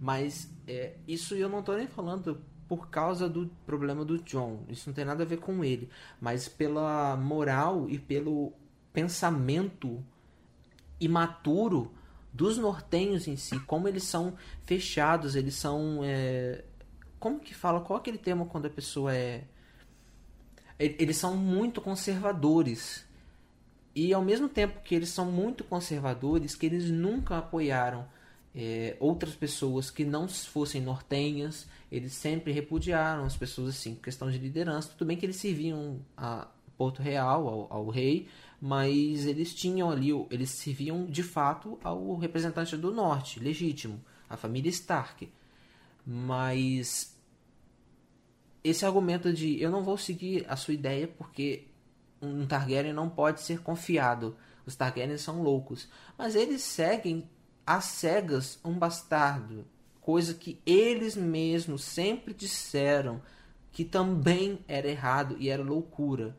Mas 0.00 0.50
é, 0.66 0.96
isso 1.06 1.36
eu 1.36 1.48
não 1.48 1.60
estou 1.60 1.76
nem 1.76 1.86
falando 1.86 2.42
por 2.66 2.90
causa 2.90 3.28
do 3.28 3.48
problema 3.64 4.04
do 4.04 4.18
John. 4.18 4.64
Isso 4.68 4.88
não 4.88 4.94
tem 4.94 5.04
nada 5.04 5.22
a 5.22 5.26
ver 5.26 5.38
com 5.38 5.64
ele, 5.64 5.88
mas 6.20 6.48
pela 6.48 7.16
moral 7.16 7.88
e 7.88 8.00
pelo 8.00 8.52
pensamento 8.92 10.04
imaturo 11.00 11.94
dos 12.32 12.58
nortenhos 12.58 13.28
em 13.28 13.36
si, 13.36 13.60
como 13.60 13.86
eles 13.86 14.02
são 14.02 14.34
fechados, 14.64 15.36
eles 15.36 15.54
são 15.54 16.00
é, 16.02 16.64
como 17.18 17.40
que 17.40 17.54
fala? 17.54 17.80
Qual 17.80 17.98
é 17.98 18.00
aquele 18.00 18.18
termo 18.18 18.46
quando 18.46 18.66
a 18.66 18.70
pessoa 18.70 19.14
é. 19.14 19.44
Eles 20.78 21.16
são 21.16 21.36
muito 21.36 21.80
conservadores. 21.80 23.04
E 23.94 24.14
ao 24.14 24.22
mesmo 24.22 24.48
tempo 24.48 24.80
que 24.82 24.94
eles 24.94 25.08
são 25.08 25.26
muito 25.26 25.64
conservadores, 25.64 26.54
que 26.54 26.66
eles 26.66 26.88
nunca 26.88 27.38
apoiaram 27.38 28.06
é, 28.54 28.96
outras 29.00 29.34
pessoas 29.34 29.90
que 29.90 30.04
não 30.04 30.28
fossem 30.28 30.80
nortenhas, 30.80 31.66
eles 31.90 32.12
sempre 32.12 32.52
repudiaram 32.52 33.24
as 33.24 33.36
pessoas 33.36 33.70
assim, 33.70 33.96
questão 33.96 34.30
de 34.30 34.38
liderança. 34.38 34.90
Tudo 34.96 35.08
bem 35.08 35.16
que 35.16 35.26
eles 35.26 35.36
serviam 35.36 36.00
a 36.16 36.46
Porto 36.76 37.02
Real, 37.02 37.48
ao, 37.48 37.72
ao 37.72 37.88
rei, 37.88 38.28
mas 38.60 39.26
eles 39.26 39.52
tinham 39.52 39.90
ali, 39.90 40.10
eles 40.30 40.50
serviam 40.50 41.06
de 41.06 41.24
fato 41.24 41.78
ao 41.82 42.16
representante 42.16 42.76
do 42.76 42.92
norte, 42.92 43.40
legítimo, 43.40 44.00
a 44.30 44.36
família 44.36 44.70
Stark. 44.70 45.28
Mas 46.10 47.14
esse 48.64 48.86
argumento 48.86 49.30
de 49.30 49.60
eu 49.60 49.70
não 49.70 49.84
vou 49.84 49.98
seguir 49.98 50.46
a 50.48 50.56
sua 50.56 50.72
ideia 50.72 51.06
porque 51.06 51.68
um 52.22 52.46
Targaryen 52.46 52.94
não 52.94 53.10
pode 53.10 53.42
ser 53.42 53.60
confiado. 53.60 54.34
Os 54.64 54.74
Targaryens 54.74 55.20
são 55.20 55.42
loucos. 55.42 55.86
Mas 56.16 56.34
eles 56.34 56.62
seguem 56.62 57.28
às 57.66 57.84
cegas 57.84 58.58
um 58.64 58.72
bastardo. 58.72 59.66
Coisa 60.00 60.32
que 60.32 60.58
eles 60.64 61.14
mesmos 61.14 61.84
sempre 61.84 62.32
disseram 62.32 63.20
que 63.70 63.84
também 63.84 64.64
era 64.66 64.88
errado 64.88 65.36
e 65.38 65.50
era 65.50 65.62
loucura. 65.62 66.34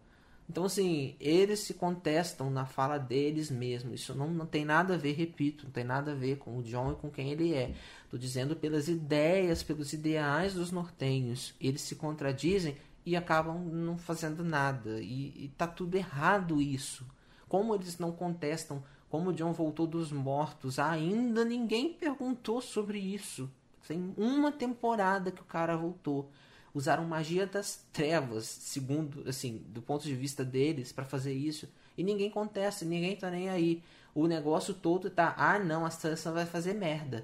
Então, 0.50 0.66
assim, 0.66 1.16
eles 1.20 1.60
se 1.60 1.76
contestam 1.76 2.50
na 2.50 2.66
fala 2.66 2.98
deles 2.98 3.52
mesmos. 3.52 4.02
Isso 4.02 4.16
não, 4.16 4.28
não 4.28 4.48
tem 4.48 4.66
nada 4.66 4.96
a 4.96 4.98
ver, 4.98 5.14
repito, 5.14 5.66
não 5.66 5.72
tem 5.72 5.84
nada 5.84 6.12
a 6.12 6.16
ver 6.16 6.38
com 6.38 6.58
o 6.58 6.64
John 6.64 6.92
e 6.92 6.96
com 6.96 7.12
quem 7.12 7.30
ele 7.30 7.54
é. 7.54 7.72
Estou 8.04 8.20
dizendo 8.20 8.56
pelas 8.56 8.88
ideias, 8.88 9.62
pelos 9.62 9.94
ideais 9.94 10.56
dos 10.56 10.72
nortenhos. 10.72 11.54
Eles 11.62 11.82
se 11.82 11.96
contradizem 11.96 12.76
e 13.06 13.16
acabam 13.16 13.64
não 13.64 13.96
fazendo 13.96 14.44
nada. 14.44 15.00
E, 15.00 15.46
está 15.46 15.68
tudo 15.68 15.96
errado 15.96 16.60
isso. 16.60 17.06
Como 17.48 17.76
eles 17.76 18.00
não 18.00 18.12
contestam 18.12 18.84
como 19.08 19.30
o 19.30 19.34
John 19.34 19.54
voltou 19.54 19.88
dos 19.88 20.12
mortos, 20.12 20.78
ainda 20.78 21.44
ninguém 21.44 21.94
perguntou 21.94 22.62
sobre 22.62 23.00
isso. 23.00 23.50
Tem 23.88 24.14
uma 24.16 24.52
temporada 24.52 25.32
que 25.32 25.42
o 25.42 25.46
cara 25.46 25.76
voltou. 25.76 26.30
Usaram 26.74 27.04
magia 27.06 27.48
das 27.48 27.86
trevas, 27.92 28.46
segundo, 28.46 29.28
assim, 29.28 29.64
do 29.70 29.82
ponto 29.82 30.04
de 30.04 30.16
vista 30.16 30.46
deles, 30.46 30.92
para 30.92 31.06
fazer 31.06 31.34
isso. 31.34 31.68
E 31.98 32.04
ninguém 32.04 32.30
contesta, 32.30 32.86
ninguém 32.86 33.16
tá 33.16 33.30
nem 33.30 33.50
aí. 33.50 33.84
O 34.14 34.28
negócio 34.28 34.74
todo 34.74 35.10
tá, 35.10 35.34
ah 35.38 35.60
não, 35.60 35.86
a 35.86 35.90
Sansa 35.90 36.32
vai 36.32 36.46
fazer 36.46 36.74
merda. 36.74 37.24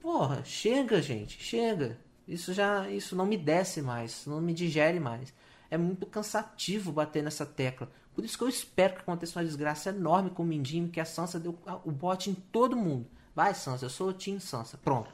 Porra, 0.00 0.44
chega, 0.44 1.00
gente, 1.00 1.42
chega. 1.42 1.98
Isso 2.26 2.52
já, 2.52 2.88
isso 2.90 3.16
não 3.16 3.26
me 3.26 3.36
desce 3.36 3.80
mais, 3.80 4.26
não 4.26 4.40
me 4.40 4.52
digere 4.52 5.00
mais. 5.00 5.32
É 5.70 5.78
muito 5.78 6.06
cansativo 6.06 6.92
bater 6.92 7.22
nessa 7.22 7.46
tecla. 7.46 7.90
Por 8.14 8.24
isso 8.24 8.36
que 8.36 8.44
eu 8.44 8.48
espero 8.48 8.94
que 8.94 9.00
aconteça 9.00 9.38
uma 9.38 9.44
desgraça 9.44 9.90
enorme 9.90 10.30
com 10.30 10.42
o 10.42 10.46
Mindinho, 10.46 10.88
que 10.88 11.00
a 11.00 11.04
Sansa 11.04 11.38
deu 11.38 11.56
o 11.84 11.90
bote 11.90 12.30
em 12.30 12.34
todo 12.34 12.76
mundo. 12.76 13.06
Vai, 13.34 13.54
Sansa, 13.54 13.84
eu 13.84 13.90
sou 13.90 14.08
o 14.08 14.12
Team 14.12 14.40
Sansa. 14.40 14.76
Pronto. 14.76 15.10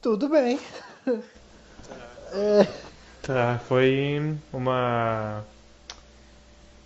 Tudo 0.00 0.28
bem. 0.28 0.60
É... 2.32 2.66
Tá, 3.22 3.60
foi 3.68 4.36
uma. 4.52 5.44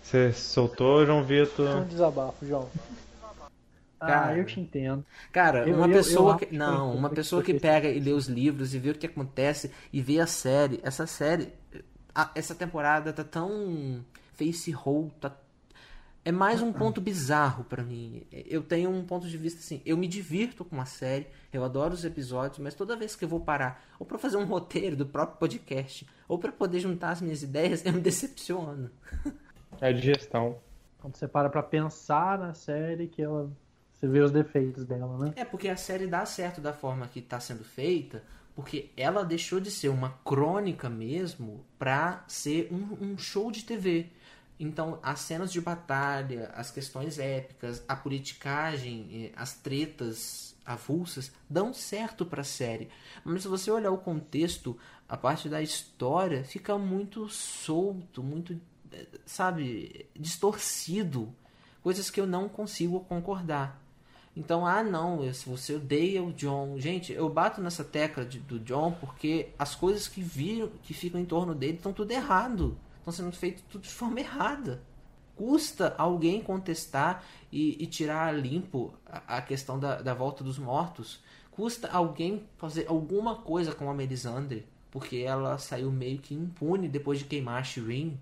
Você 0.03 0.31
soltou, 0.31 1.05
João 1.05 1.23
Vitor? 1.23 1.77
Um 1.77 1.85
desabafo, 1.85 2.45
João. 2.45 2.69
Cara, 3.99 4.27
ah, 4.27 4.37
eu 4.37 4.45
te 4.45 4.59
entendo. 4.59 5.03
Cara, 5.31 5.65
uma 5.65 5.87
eu, 5.87 5.93
pessoa 5.93 6.31
eu, 6.31 6.33
eu 6.33 6.37
que. 6.37 6.55
Não, 6.55 6.93
uma 6.93 7.09
pessoa 7.09 7.41
que 7.41 7.59
pega 7.59 7.89
e 7.89 7.99
lê 7.99 8.11
os 8.11 8.27
livros 8.27 8.75
e 8.75 8.79
vê 8.79 8.91
o 8.91 8.95
que 8.95 9.07
acontece 9.07 9.71
e 9.91 9.99
vê 10.01 10.19
a 10.19 10.27
série. 10.27 10.79
Essa 10.83 11.07
série. 11.07 11.51
A, 12.13 12.29
essa 12.35 12.53
temporada 12.53 13.11
tá 13.11 13.23
tão. 13.23 14.05
Face 14.35 14.69
roll, 14.69 15.11
tá 15.19 15.31
é 16.27 16.31
mais 16.31 16.61
um 16.61 16.73
ponto 16.73 16.99
bizarro 16.99 17.63
para 17.63 17.81
mim. 17.81 18.21
Eu 18.29 18.61
tenho 18.61 18.89
um 18.89 19.01
ponto 19.05 19.29
de 19.29 19.37
vista 19.37 19.61
assim, 19.61 19.81
eu 19.85 19.95
me 19.95 20.09
divirto 20.09 20.65
com 20.65 20.81
a 20.81 20.83
série, 20.83 21.25
eu 21.53 21.63
adoro 21.63 21.93
os 21.93 22.03
episódios, 22.03 22.59
mas 22.59 22.75
toda 22.75 22.97
vez 22.97 23.15
que 23.15 23.23
eu 23.23 23.29
vou 23.29 23.39
parar, 23.39 23.81
ou 23.97 24.05
para 24.05 24.17
fazer 24.17 24.35
um 24.35 24.43
roteiro 24.45 24.97
do 24.97 25.05
próprio 25.05 25.37
podcast, 25.39 26.05
ou 26.27 26.37
para 26.37 26.51
poder 26.51 26.81
juntar 26.81 27.11
as 27.11 27.21
minhas 27.21 27.43
ideias, 27.43 27.81
eu 27.87 27.93
me 27.93 28.01
decepciono. 28.01 28.91
É 29.79 29.87
a 29.87 29.91
digestão. 29.93 30.57
Quando 30.99 31.15
você 31.15 31.29
para 31.29 31.49
pra 31.49 31.63
pensar 31.63 32.37
na 32.37 32.53
série, 32.53 33.07
que 33.07 33.21
ela 33.21 33.49
você 33.93 34.05
vê 34.05 34.19
os 34.19 34.29
defeitos 34.29 34.83
dela, 34.83 35.17
né? 35.17 35.33
É, 35.37 35.45
porque 35.45 35.69
a 35.69 35.77
série 35.77 36.07
dá 36.07 36.25
certo 36.25 36.59
da 36.59 36.73
forma 36.73 37.07
que 37.07 37.19
está 37.19 37.39
sendo 37.39 37.63
feita, 37.63 38.21
porque 38.53 38.91
ela 38.97 39.23
deixou 39.23 39.61
de 39.61 39.71
ser 39.71 39.87
uma 39.87 40.09
crônica 40.25 40.89
mesmo 40.89 41.63
pra 41.79 42.25
ser 42.27 42.67
um, 42.69 43.13
um 43.13 43.17
show 43.17 43.49
de 43.49 43.63
TV. 43.63 44.11
Então, 44.59 44.99
as 45.03 45.19
cenas 45.19 45.51
de 45.51 45.61
batalha, 45.61 46.51
as 46.55 46.71
questões 46.71 47.19
épicas, 47.19 47.83
a 47.87 47.95
politicagem, 47.95 49.07
eh, 49.11 49.31
as 49.35 49.53
tretas 49.53 50.55
avulsas 50.65 51.31
dão 51.49 51.73
certo 51.73 52.25
para 52.25 52.41
a 52.41 52.45
série. 52.45 52.89
Mas 53.23 53.43
se 53.43 53.47
você 53.47 53.69
olhar 53.69 53.91
o 53.91 53.99
contexto, 53.99 54.77
a 55.07 55.15
parte 55.15 55.47
da 55.47 55.61
história 55.61 56.43
fica 56.43 56.77
muito 56.77 57.29
solto, 57.29 58.23
muito, 58.23 58.59
eh, 58.91 59.05
sabe, 59.25 60.07
distorcido. 60.15 61.33
Coisas 61.83 62.09
que 62.09 62.19
eu 62.19 62.25
não 62.25 62.49
consigo 62.49 63.01
concordar. 63.01 63.79
Então, 64.35 64.65
ah, 64.65 64.83
não, 64.83 65.31
se 65.33 65.47
você 65.47 65.75
odeia 65.75 66.23
o 66.23 66.33
John. 66.33 66.79
Gente, 66.79 67.13
eu 67.13 67.29
bato 67.29 67.61
nessa 67.61 67.83
tecla 67.83 68.25
de, 68.25 68.39
do 68.39 68.59
John 68.59 68.91
porque 68.91 69.49
as 69.57 69.75
coisas 69.75 70.07
que 70.07 70.21
viram, 70.21 70.69
que 70.83 70.93
ficam 70.93 71.19
em 71.19 71.25
torno 71.25 71.55
dele, 71.55 71.77
estão 71.77 71.93
tudo 71.93 72.11
errado 72.11 72.77
estão 73.09 73.25
sendo 73.25 73.31
feitos 73.31 73.63
tudo 73.69 73.83
de 73.83 73.89
forma 73.89 74.19
errada. 74.21 74.81
Custa 75.35 75.93
alguém 75.97 76.41
contestar 76.41 77.23
e, 77.51 77.81
e 77.81 77.85
tirar 77.85 78.33
limpo 78.33 78.93
a, 79.05 79.37
a 79.37 79.41
questão 79.41 79.79
da, 79.79 80.01
da, 80.01 80.13
volta 80.13 80.43
dos 80.43 80.57
mortos. 80.57 81.21
Custa 81.51 81.87
alguém 81.89 82.43
fazer 82.57 82.87
alguma 82.87 83.35
coisa 83.35 83.73
com 83.73 83.89
a 83.89 83.93
Melisandre, 83.93 84.65
porque 84.91 85.17
ela 85.17 85.57
saiu 85.57 85.91
meio 85.91 86.19
que 86.19 86.33
impune 86.33 86.87
depois 86.87 87.19
de 87.19 87.25
queimar 87.25 87.61
a 87.61 87.63
Shireen. 87.63 88.19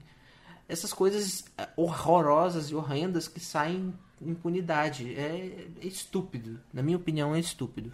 Essas 0.67 0.91
coisas 0.91 1.45
é, 1.57 1.69
horrorosas 1.77 2.69
e 2.69 2.75
horrendas 2.75 3.27
que 3.27 3.39
saem 3.39 3.93
impunidade. 4.21 5.15
É, 5.15 5.67
é 5.81 5.87
estúpido. 5.87 6.59
Na 6.73 6.83
minha 6.83 6.97
opinião, 6.97 7.33
é 7.33 7.39
estúpido. 7.39 7.93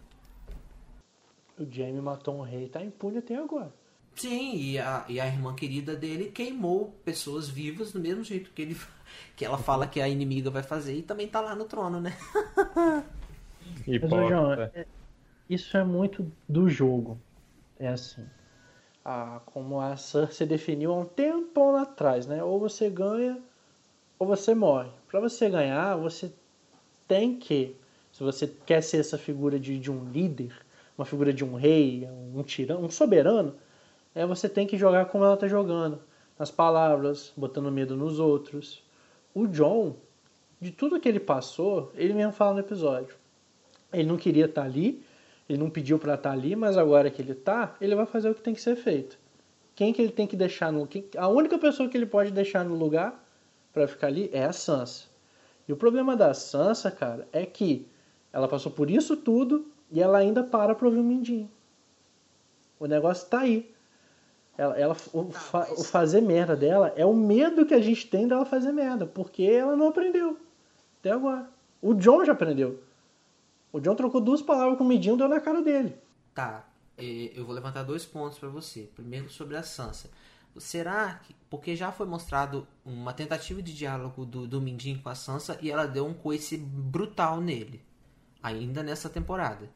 O 1.59 1.65
Jaime 1.69 2.01
matou 2.01 2.39
um 2.39 2.41
rei 2.41 2.65
e 2.65 2.69
tá 2.69 2.83
impune 2.83 3.19
até 3.19 3.35
agora. 3.35 3.71
Sim, 4.15 4.55
e 4.55 4.77
a, 4.79 5.05
e 5.07 5.19
a 5.19 5.27
irmã 5.27 5.55
querida 5.55 5.95
dele 5.95 6.25
queimou 6.31 6.93
pessoas 7.03 7.49
vivas 7.49 7.91
do 7.91 7.99
mesmo 7.99 8.23
jeito 8.23 8.51
que 8.51 8.61
ele 8.61 8.77
que 9.35 9.43
ela 9.43 9.57
fala 9.57 9.87
que 9.87 9.99
a 9.99 10.07
inimiga 10.07 10.49
vai 10.49 10.63
fazer 10.63 10.95
e 10.95 11.01
também 11.01 11.27
tá 11.27 11.41
lá 11.41 11.55
no 11.55 11.65
trono, 11.65 11.99
né? 11.99 12.15
Mas, 13.85 14.29
João, 14.29 14.53
é, 14.53 14.85
isso 15.49 15.75
é 15.75 15.83
muito 15.83 16.31
do 16.47 16.69
jogo. 16.69 17.19
É 17.79 17.89
assim. 17.89 18.25
Ah, 19.03 19.41
como 19.45 19.81
a 19.81 19.97
Cersei 19.97 20.45
definiu 20.45 20.91
há 20.91 20.99
um 20.99 21.05
tempo 21.05 21.71
lá 21.71 21.81
atrás, 21.81 22.27
né? 22.27 22.43
Ou 22.43 22.59
você 22.59 22.89
ganha 22.89 23.41
ou 24.21 24.27
você 24.27 24.53
morre. 24.53 24.91
Para 25.07 25.19
você 25.19 25.49
ganhar, 25.49 25.95
você 25.95 26.31
tem 27.07 27.35
que, 27.35 27.75
se 28.11 28.23
você 28.23 28.47
quer 28.47 28.83
ser 28.83 28.97
essa 28.97 29.17
figura 29.17 29.59
de, 29.59 29.79
de 29.79 29.89
um 29.89 30.11
líder, 30.11 30.53
uma 30.95 31.05
figura 31.05 31.33
de 31.33 31.43
um 31.43 31.55
rei, 31.55 32.07
um 32.07 32.43
tirano, 32.43 32.85
um 32.85 32.89
soberano, 32.89 33.55
é 34.13 34.25
você 34.25 34.49
tem 34.49 34.67
que 34.67 34.77
jogar 34.77 35.05
como 35.05 35.23
ela 35.23 35.35
está 35.35 35.47
jogando. 35.47 35.99
Nas 36.37 36.51
palavras, 36.51 37.31
botando 37.37 37.71
medo 37.71 37.95
nos 37.95 38.19
outros. 38.19 38.83
O 39.33 39.47
John, 39.47 39.95
de 40.59 40.71
tudo 40.71 40.99
que 40.99 41.07
ele 41.07 41.19
passou, 41.19 41.91
ele 41.95 42.13
mesmo 42.13 42.33
fala 42.33 42.53
no 42.53 42.59
episódio. 42.59 43.15
Ele 43.93 44.07
não 44.07 44.17
queria 44.17 44.45
estar 44.45 44.61
tá 44.61 44.67
ali, 44.67 45.03
ele 45.47 45.57
não 45.57 45.69
pediu 45.69 45.99
para 45.99 46.15
estar 46.15 46.29
tá 46.29 46.35
ali, 46.35 46.55
mas 46.55 46.77
agora 46.77 47.09
que 47.09 47.21
ele 47.21 47.33
está, 47.33 47.75
ele 47.79 47.95
vai 47.95 48.05
fazer 48.05 48.29
o 48.29 48.35
que 48.35 48.41
tem 48.41 48.53
que 48.53 48.61
ser 48.61 48.75
feito. 48.75 49.17
Quem 49.75 49.93
que 49.93 50.01
ele 50.01 50.11
tem 50.11 50.27
que 50.27 50.35
deixar 50.35 50.71
no. 50.71 50.85
Quem, 50.85 51.05
a 51.17 51.27
única 51.27 51.57
pessoa 51.57 51.87
que 51.89 51.97
ele 51.97 52.05
pode 52.05 52.31
deixar 52.31 52.63
no 52.65 52.75
lugar 52.75 53.23
para 53.71 53.87
ficar 53.87 54.07
ali 54.07 54.29
é 54.33 54.43
a 54.43 54.53
Sansa. 54.53 55.05
E 55.67 55.73
o 55.73 55.77
problema 55.77 56.15
da 56.15 56.33
Sansa, 56.33 56.91
cara, 56.91 57.27
é 57.31 57.45
que 57.45 57.87
ela 58.33 58.47
passou 58.47 58.71
por 58.71 58.89
isso 58.89 59.15
tudo 59.15 59.65
e 59.91 60.01
ela 60.01 60.17
ainda 60.17 60.43
para 60.43 60.75
pra 60.75 60.87
ouvir 60.87 60.99
o 60.99 61.03
Mindinho. 61.03 61.49
O 62.79 62.85
negócio 62.85 63.29
tá 63.29 63.41
aí. 63.41 63.70
Ela, 64.61 64.77
ela 64.77 64.97
o, 65.11 65.31
fa, 65.31 65.67
o, 65.71 65.83
fazer 65.83 66.21
merda 66.21 66.55
dela 66.55 66.93
é 66.95 67.03
o 67.03 67.15
medo 67.15 67.65
que 67.65 67.73
a 67.73 67.81
gente 67.81 68.05
tem 68.05 68.27
dela 68.27 68.45
fazer 68.45 68.71
merda, 68.71 69.07
porque 69.07 69.41
ela 69.41 69.75
não 69.75 69.87
aprendeu. 69.87 70.37
Até 70.99 71.09
agora. 71.09 71.49
O 71.81 71.95
John 71.95 72.23
já 72.23 72.33
aprendeu. 72.33 72.79
O 73.73 73.79
John 73.79 73.95
trocou 73.95 74.21
duas 74.21 74.39
palavras 74.39 74.77
com 74.77 74.83
o 74.83 74.87
Midinho 74.87 75.15
e 75.15 75.17
deu 75.17 75.27
na 75.27 75.39
cara 75.39 75.63
dele. 75.63 75.95
Tá, 76.35 76.63
eu 76.95 77.43
vou 77.43 77.55
levantar 77.55 77.81
dois 77.81 78.05
pontos 78.05 78.37
para 78.37 78.49
você. 78.49 78.87
Primeiro 78.93 79.31
sobre 79.31 79.57
a 79.57 79.63
Sansa. 79.63 80.11
Será 80.57 81.15
que. 81.23 81.33
Porque 81.49 81.75
já 81.75 81.91
foi 81.91 82.05
mostrado 82.05 82.67
uma 82.85 83.13
tentativa 83.13 83.63
de 83.63 83.73
diálogo 83.73 84.23
do, 84.25 84.47
do 84.47 84.61
Mindinho 84.61 85.01
com 85.01 85.09
a 85.09 85.15
Sansa 85.15 85.57
e 85.59 85.71
ela 85.71 85.87
deu 85.87 86.05
um 86.05 86.13
coice 86.13 86.55
brutal 86.55 87.41
nele. 87.41 87.81
Ainda 88.43 88.83
nessa 88.83 89.09
temporada. 89.09 89.67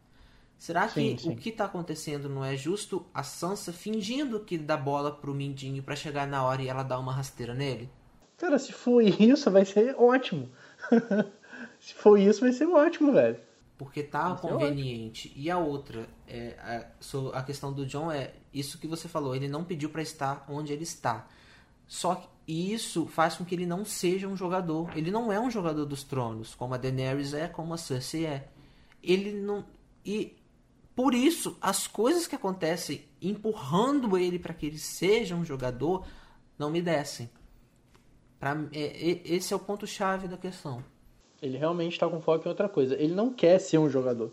Será 0.58 0.88
que 0.88 0.94
sim, 0.94 1.18
sim. 1.18 1.32
o 1.32 1.36
que 1.36 1.50
está 1.50 1.66
acontecendo 1.66 2.30
não 2.30 2.44
é 2.44 2.56
justo 2.56 3.06
a 3.14 3.24
Sansa 3.24 3.74
fingindo 3.74 4.40
que 4.40 4.58
dá 4.58 4.78
bola 4.78 5.12
pro 5.12 5.34
Mindinho 5.34 5.84
para 5.84 5.96
chegar 5.96 6.26
na 6.26 6.44
hora 6.44 6.62
e 6.62 6.68
ela 6.68 6.84
dar 6.84 7.00
uma 7.00 7.14
rasteira 7.14 7.54
nele? 7.54 7.90
Cara, 8.38 8.58
se 8.58 8.74
for 8.74 9.02
isso, 9.02 9.52
vai 9.52 9.66
ser 9.66 9.96
ótimo. 9.98 10.50
se 11.80 11.94
for 11.94 12.18
isso, 12.20 12.42
vai 12.42 12.54
ser 12.54 12.68
ótimo, 12.68 13.14
velho. 13.14 13.40
Porque 13.78 14.02
tá 14.02 14.36
conveniente. 14.36 15.32
E 15.36 15.52
a 15.52 15.58
outra, 15.58 16.08
é, 16.28 16.56
a, 16.60 17.38
a 17.38 17.44
questão 17.44 17.74
do 17.74 17.86
John 17.86 18.12
é 18.12 18.34
isso 18.54 18.78
que 18.78 18.88
você 18.88 19.08
falou, 19.08 19.36
ele 19.36 19.50
não 19.50 19.66
pediu 19.66 19.90
para 19.90 20.02
estar 20.02 20.46
onde 20.50 20.72
ele 20.72 20.84
está. 20.84 21.28
Só 21.88 22.16
que 22.16 22.28
isso 22.48 23.06
faz 23.06 23.36
com 23.36 23.46
que 23.46 23.54
ele 23.54 23.66
não 23.66 23.84
seja 23.84 24.28
um 24.28 24.36
jogador. 24.36 24.98
Ele 24.98 25.12
não 25.12 25.32
é 25.32 25.40
um 25.40 25.52
jogador 25.52 25.86
dos 25.86 26.04
tronos, 26.04 26.56
como 26.56 26.74
a 26.74 26.78
Daenerys 26.78 27.34
é, 27.34 27.48
como 27.48 27.74
a 27.74 27.78
Cersei 27.78 28.26
é. 28.26 28.48
Ele 29.04 29.34
não. 29.34 29.66
E 30.06 30.36
por 30.96 31.14
isso, 31.14 31.58
as 31.62 31.88
coisas 31.88 32.26
que 32.26 32.36
acontecem 32.36 33.04
empurrando 33.22 34.18
ele 34.18 34.40
para 34.40 34.54
que 34.54 34.66
ele 34.66 34.78
seja 34.78 35.36
um 35.36 35.44
jogador 35.44 36.08
não 36.58 36.70
me 36.70 36.82
descem. 36.82 37.30
Pra, 38.40 38.56
é, 38.72 39.12
é, 39.12 39.22
esse 39.26 39.54
é 39.54 39.56
o 39.56 39.60
ponto-chave 39.60 40.28
da 40.28 40.38
questão. 40.38 40.84
Ele 41.42 41.58
realmente 41.58 41.94
está 41.94 42.08
com 42.08 42.22
foco 42.22 42.46
em 42.46 42.50
outra 42.50 42.70
coisa. 42.70 42.96
Ele 42.96 43.14
não 43.14 43.34
quer 43.34 43.60
ser 43.60 43.78
um 43.78 43.90
jogador. 43.90 44.32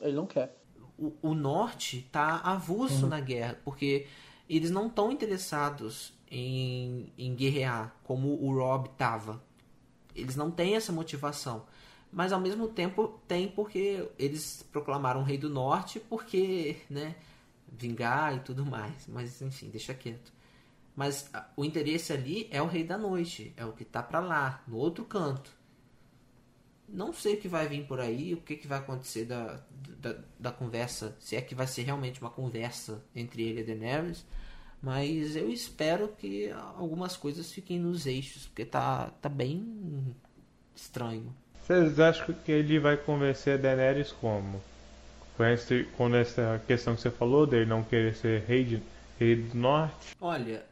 Ele 0.00 0.16
não 0.16 0.26
quer. 0.26 0.56
O, 0.98 1.12
o 1.22 1.34
norte 1.34 1.98
está 1.98 2.38
avulso 2.38 3.04
uhum. 3.04 3.10
na 3.10 3.20
guerra, 3.20 3.58
porque 3.64 4.06
eles 4.48 4.70
não 4.70 4.88
estão 4.88 5.12
interessados 5.12 6.12
em, 6.28 7.12
em 7.16 7.34
guerrear 7.36 7.94
como 8.02 8.30
o 8.30 8.52
Rob 8.52 8.88
estava. 8.88 9.40
Eles 10.14 10.34
não 10.34 10.50
têm 10.50 10.74
essa 10.74 10.92
motivação 10.92 11.66
mas 12.12 12.32
ao 12.32 12.40
mesmo 12.40 12.68
tempo 12.68 13.20
tem 13.28 13.48
porque 13.48 14.08
eles 14.18 14.66
proclamaram 14.72 15.22
rei 15.22 15.38
do 15.38 15.48
norte 15.48 16.00
porque, 16.00 16.76
né, 16.88 17.14
vingar 17.70 18.36
e 18.36 18.40
tudo 18.40 18.66
mais. 18.66 19.06
Mas 19.06 19.40
enfim, 19.40 19.68
deixa 19.68 19.94
quieto. 19.94 20.32
Mas 20.94 21.30
o 21.56 21.64
interesse 21.64 22.12
ali 22.12 22.48
é 22.50 22.60
o 22.60 22.66
rei 22.66 22.84
da 22.84 22.98
noite, 22.98 23.54
é 23.56 23.64
o 23.64 23.72
que 23.72 23.84
tá 23.84 24.02
para 24.02 24.20
lá, 24.20 24.62
no 24.66 24.76
outro 24.76 25.04
canto. 25.04 25.50
Não 26.88 27.12
sei 27.12 27.34
o 27.34 27.40
que 27.40 27.48
vai 27.48 27.68
vir 27.68 27.86
por 27.86 28.00
aí, 28.00 28.34
o 28.34 28.40
que, 28.40 28.56
que 28.56 28.66
vai 28.66 28.78
acontecer 28.80 29.24
da, 29.24 29.62
da, 29.98 30.16
da 30.38 30.50
conversa, 30.50 31.16
se 31.20 31.36
é 31.36 31.40
que 31.40 31.54
vai 31.54 31.66
ser 31.68 31.82
realmente 31.82 32.20
uma 32.20 32.30
conversa 32.30 33.04
entre 33.14 33.42
ele 33.42 33.60
e 33.60 33.64
Daenerys, 33.64 34.26
mas 34.82 35.36
eu 35.36 35.48
espero 35.48 36.08
que 36.08 36.50
algumas 36.50 37.16
coisas 37.16 37.52
fiquem 37.52 37.78
nos 37.78 38.06
eixos, 38.06 38.46
porque 38.46 38.64
tá, 38.64 39.10
tá 39.22 39.28
bem 39.28 40.16
estranho. 40.74 41.32
Vocês 41.70 42.00
acham 42.00 42.34
que 42.34 42.50
ele 42.50 42.80
vai 42.80 42.96
convencer 42.96 43.54
a 43.54 43.56
Daenerys 43.56 44.10
como? 44.10 44.60
Com 45.36 45.44
essa 46.16 46.60
questão 46.66 46.96
que 46.96 47.00
você 47.00 47.12
falou 47.12 47.46
dele 47.46 47.64
não 47.64 47.84
querer 47.84 48.12
ser 48.16 48.42
rei, 48.42 48.64
de, 48.64 48.82
rei 49.20 49.36
do 49.36 49.56
norte? 49.56 50.16
Olha, 50.20 50.66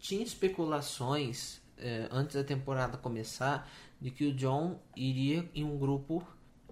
tinha 0.00 0.20
especulações 0.20 1.60
eh, 1.78 2.08
antes 2.10 2.34
da 2.34 2.42
temporada 2.42 2.98
começar 2.98 3.70
de 4.00 4.10
que 4.10 4.26
o 4.26 4.34
John 4.34 4.80
iria 4.96 5.48
em 5.54 5.62
um 5.62 5.78
grupo 5.78 6.26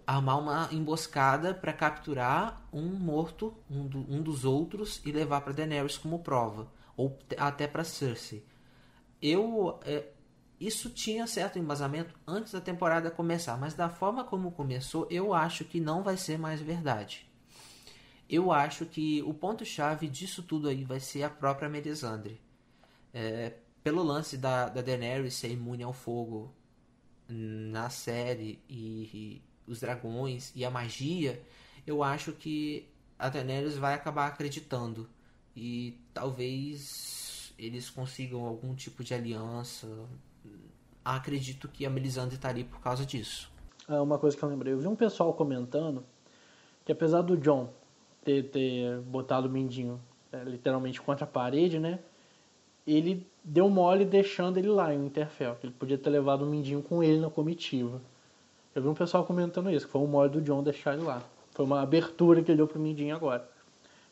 armar 0.05 0.41
uma 0.41 0.69
emboscada 0.73 1.55
para 1.55 1.73
capturar 1.73 2.61
um 2.73 2.87
morto, 2.87 3.55
um, 3.71 3.87
do, 3.87 3.99
um, 4.13 4.21
dos 4.21 4.45
outros 4.45 5.01
e 5.07 5.13
levar 5.13 5.43
para 5.43 5.53
Daenerys 5.53 5.97
como 5.97 6.19
prova, 6.19 6.67
ou 6.97 7.17
até 7.39 7.69
para 7.69 7.85
Cersei. 7.85 8.45
Eu 9.23 9.79
é, 9.85 10.07
isso 10.61 10.91
tinha 10.91 11.27
certo 11.27 11.59
embasamento 11.59 12.15
antes 12.27 12.53
da 12.53 12.61
temporada 12.61 13.11
começar, 13.11 13.57
mas 13.57 13.73
da 13.73 13.89
forma 13.89 14.25
como 14.25 14.53
começou, 14.53 15.07
eu 15.11 15.33
acho 15.33 15.65
que 15.65 15.81
não 15.81 16.03
vai 16.03 16.19
ser 16.19 16.39
mais 16.39 16.61
verdade. 16.61 17.27
Eu 18.29 18.53
acho 18.53 18.85
que 18.85 19.23
o 19.23 19.33
ponto 19.33 19.65
chave 19.65 20.07
disso 20.07 20.43
tudo 20.43 20.69
aí 20.69 20.85
vai 20.85 21.01
ser 21.01 21.23
a 21.23 21.31
própria 21.31 21.69
Melisandre. 21.69 22.39
É, 23.13 23.55
pelo 23.83 24.03
lance 24.03 24.37
da, 24.37 24.69
da 24.69 24.83
Daenerys 24.83 25.35
ser 25.35 25.51
imune 25.51 25.83
ao 25.83 25.93
fogo 25.93 26.55
na 27.27 27.89
série 27.89 28.63
e, 28.69 29.11
e 29.15 29.43
os 29.67 29.81
dragões 29.81 30.53
e 30.55 30.65
a 30.65 30.71
magia, 30.71 31.43
eu 31.87 32.03
acho 32.03 32.33
que 32.33 32.87
a 33.19 33.29
Daenerys 33.29 33.77
vai 33.77 33.95
acabar 33.95 34.27
acreditando 34.27 35.09
e 35.57 35.99
talvez 36.13 37.53
eles 37.59 37.91
consigam 37.91 38.45
algum 38.45 38.75
tipo 38.75 39.03
de 39.03 39.15
aliança. 39.15 39.87
Acredito 41.05 41.69
que 41.69 41.87
a 41.87 41.91
Melisandre 41.91 42.37
está 42.37 42.49
ali 42.49 42.65
por 42.65 42.81
causa 42.81 43.07
disso. 43.07 43.51
É 43.89 44.01
uma 44.01 44.19
coisa 44.19 44.37
que 44.37 44.43
eu 44.43 44.49
lembrei, 44.49 44.73
eu 44.73 44.79
vi 44.79 44.87
um 44.87 44.95
pessoal 44.95 45.33
comentando 45.33 46.05
que 46.85 46.93
apesar 46.93 47.23
do 47.23 47.37
John 47.37 47.71
ter, 48.25 48.51
ter 48.51 49.01
botado 49.01 49.49
o 49.49 49.51
Mindinho 49.51 50.01
é, 50.33 50.43
literalmente 50.45 51.01
contra 51.01 51.25
a 51.25 51.29
parede, 51.29 51.79
né? 51.79 51.99
Ele 52.87 53.27
deu 53.45 53.69
mole 53.69 54.05
deixando 54.05 54.59
ele 54.59 54.69
lá 54.69 54.95
em 54.95 54.99
Winterfell. 54.99 55.57
Ele 55.63 55.73
podia 55.73 55.99
ter 55.99 56.11
levado 56.11 56.43
o 56.43 56.47
Mindinho 56.47 56.83
com 56.83 57.03
ele 57.03 57.21
na 57.21 57.31
comitiva. 57.31 58.01
Eu 58.75 58.83
vi 58.83 58.89
um 58.89 58.95
pessoal 58.95 59.25
comentando 59.25 59.71
isso, 59.71 59.87
que 59.87 59.93
foi 59.93 60.01
um 60.01 60.07
mole 60.07 60.31
do 60.31 60.41
John 60.41 60.63
deixar 60.63 60.95
ele 60.95 61.03
lá. 61.03 61.23
Foi 61.53 61.65
uma 61.65 61.81
abertura 61.83 62.43
que 62.43 62.51
ele 62.51 62.57
deu 62.59 62.67
pro 62.67 62.81
Mindinho 62.81 63.15
agora. 63.15 63.49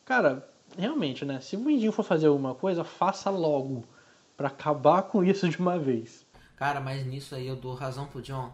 Cara, 0.05 0.47
realmente, 0.77 1.25
né? 1.25 1.39
Se 1.39 1.55
o 1.55 1.59
Mindinho 1.59 1.91
for 1.91 2.03
fazer 2.03 2.27
alguma 2.27 2.53
coisa, 2.55 2.83
faça 2.83 3.29
logo. 3.29 3.83
para 4.35 4.47
acabar 4.47 5.03
com 5.03 5.21
isso 5.23 5.49
de 5.49 5.57
uma 5.59 5.77
vez. 5.77 6.25
Cara, 6.59 6.81
mas 6.81 7.05
nisso 7.05 7.35
aí 7.35 7.47
eu 7.47 7.55
dou 7.55 7.73
razão 7.73 8.05
pro 8.05 8.21
John. 8.21 8.53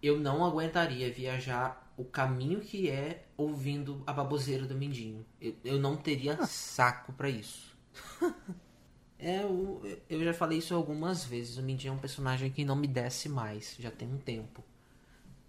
Eu 0.00 0.20
não 0.20 0.44
aguentaria 0.44 1.12
viajar 1.12 1.92
o 1.96 2.04
caminho 2.04 2.60
que 2.60 2.88
é 2.88 3.24
ouvindo 3.36 4.04
a 4.06 4.12
baboseira 4.12 4.64
do 4.66 4.76
Mindinho. 4.76 5.26
Eu, 5.40 5.56
eu 5.64 5.80
não 5.80 5.96
teria 5.96 6.34
ah. 6.40 6.46
saco 6.46 7.12
para 7.12 7.28
isso. 7.28 7.76
é, 9.18 9.42
eu, 9.42 9.82
eu 10.08 10.22
já 10.22 10.32
falei 10.32 10.58
isso 10.58 10.76
algumas 10.76 11.24
vezes. 11.24 11.56
O 11.56 11.62
Mindinho 11.64 11.90
é 11.90 11.96
um 11.96 11.98
personagem 11.98 12.52
que 12.52 12.64
não 12.64 12.76
me 12.76 12.86
desce 12.86 13.28
mais. 13.28 13.74
Já 13.80 13.90
tem 13.90 14.06
um 14.06 14.18
tempo. 14.18 14.62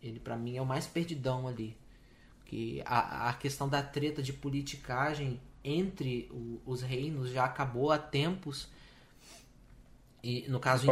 Ele 0.01 0.19
para 0.19 0.35
mim 0.35 0.57
é 0.57 0.61
o 0.63 0.65
mais 0.65 0.87
perdidão 0.87 1.47
ali. 1.47 1.77
Que 2.45 2.81
a, 2.83 3.29
a 3.29 3.33
questão 3.35 3.69
da 3.69 3.83
treta 3.83 4.23
de 4.23 4.33
politicagem 4.33 5.39
entre 5.63 6.31
o, 6.31 6.59
os 6.65 6.81
reinos 6.81 7.29
já 7.29 7.45
acabou 7.45 7.91
há 7.91 7.99
tempos. 7.99 8.69
E 10.27 10.49
no 10.49 10.59
caso 10.59 10.87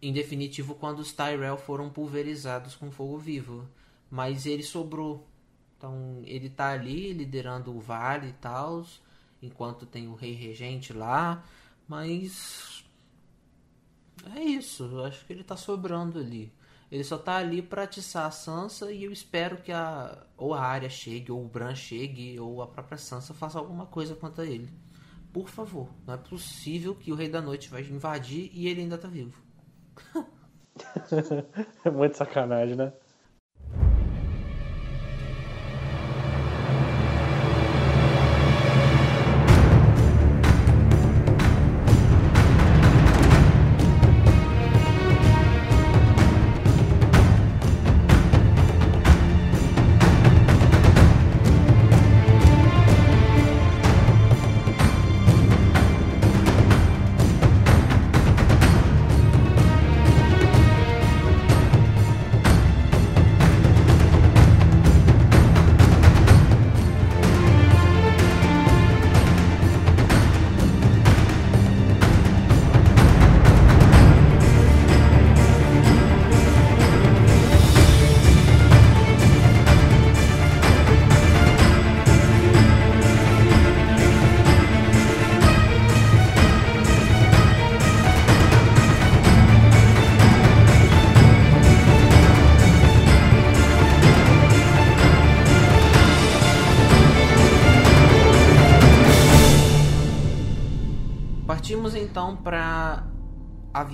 em, 0.00 0.08
em 0.08 0.10
definitivo 0.10 0.74
quando 0.74 1.00
os 1.00 1.12
Tyrell 1.12 1.58
foram 1.58 1.90
pulverizados 1.90 2.74
com 2.74 2.90
fogo 2.90 3.18
vivo. 3.18 3.68
Mas 4.10 4.46
ele 4.46 4.62
sobrou. 4.62 5.28
Então 5.76 6.22
ele 6.24 6.48
tá 6.48 6.70
ali 6.70 7.12
liderando 7.12 7.76
o 7.76 7.78
vale 7.78 8.28
e 8.28 8.32
tal, 8.32 8.86
enquanto 9.42 9.84
tem 9.84 10.08
o 10.08 10.14
rei 10.14 10.32
regente 10.32 10.94
lá, 10.94 11.44
mas 11.86 12.84
é 14.34 14.42
isso, 14.42 14.84
eu 14.84 15.04
acho 15.04 15.24
que 15.26 15.32
ele 15.32 15.44
tá 15.44 15.56
sobrando 15.56 16.18
ali. 16.18 16.50
Ele 16.90 17.04
só 17.04 17.18
tá 17.18 17.36
ali 17.36 17.60
pra 17.60 17.82
atiçar 17.82 18.26
a 18.26 18.30
Sansa 18.30 18.90
e 18.90 19.04
eu 19.04 19.12
espero 19.12 19.58
que 19.58 19.70
a 19.70 20.26
ou 20.38 20.54
a 20.54 20.62
área 20.62 20.88
chegue, 20.88 21.30
ou 21.30 21.44
o 21.44 21.48
Bran 21.48 21.74
chegue, 21.74 22.40
ou 22.40 22.62
a 22.62 22.66
própria 22.66 22.96
Sansa 22.96 23.34
faça 23.34 23.58
alguma 23.58 23.86
coisa 23.86 24.14
contra 24.14 24.46
ele. 24.46 24.70
Por 25.32 25.48
favor, 25.48 25.88
não 26.06 26.14
é 26.14 26.16
possível 26.16 26.94
que 26.94 27.12
o 27.12 27.14
Rei 27.14 27.28
da 27.28 27.40
Noite 27.40 27.68
vai 27.68 27.82
invadir 27.82 28.50
e 28.52 28.66
ele 28.66 28.82
ainda 28.82 28.96
tá 28.98 29.08
vivo. 29.08 29.42
é 31.84 31.90
muito 31.90 32.16
sacanagem, 32.16 32.76
né? 32.76 32.92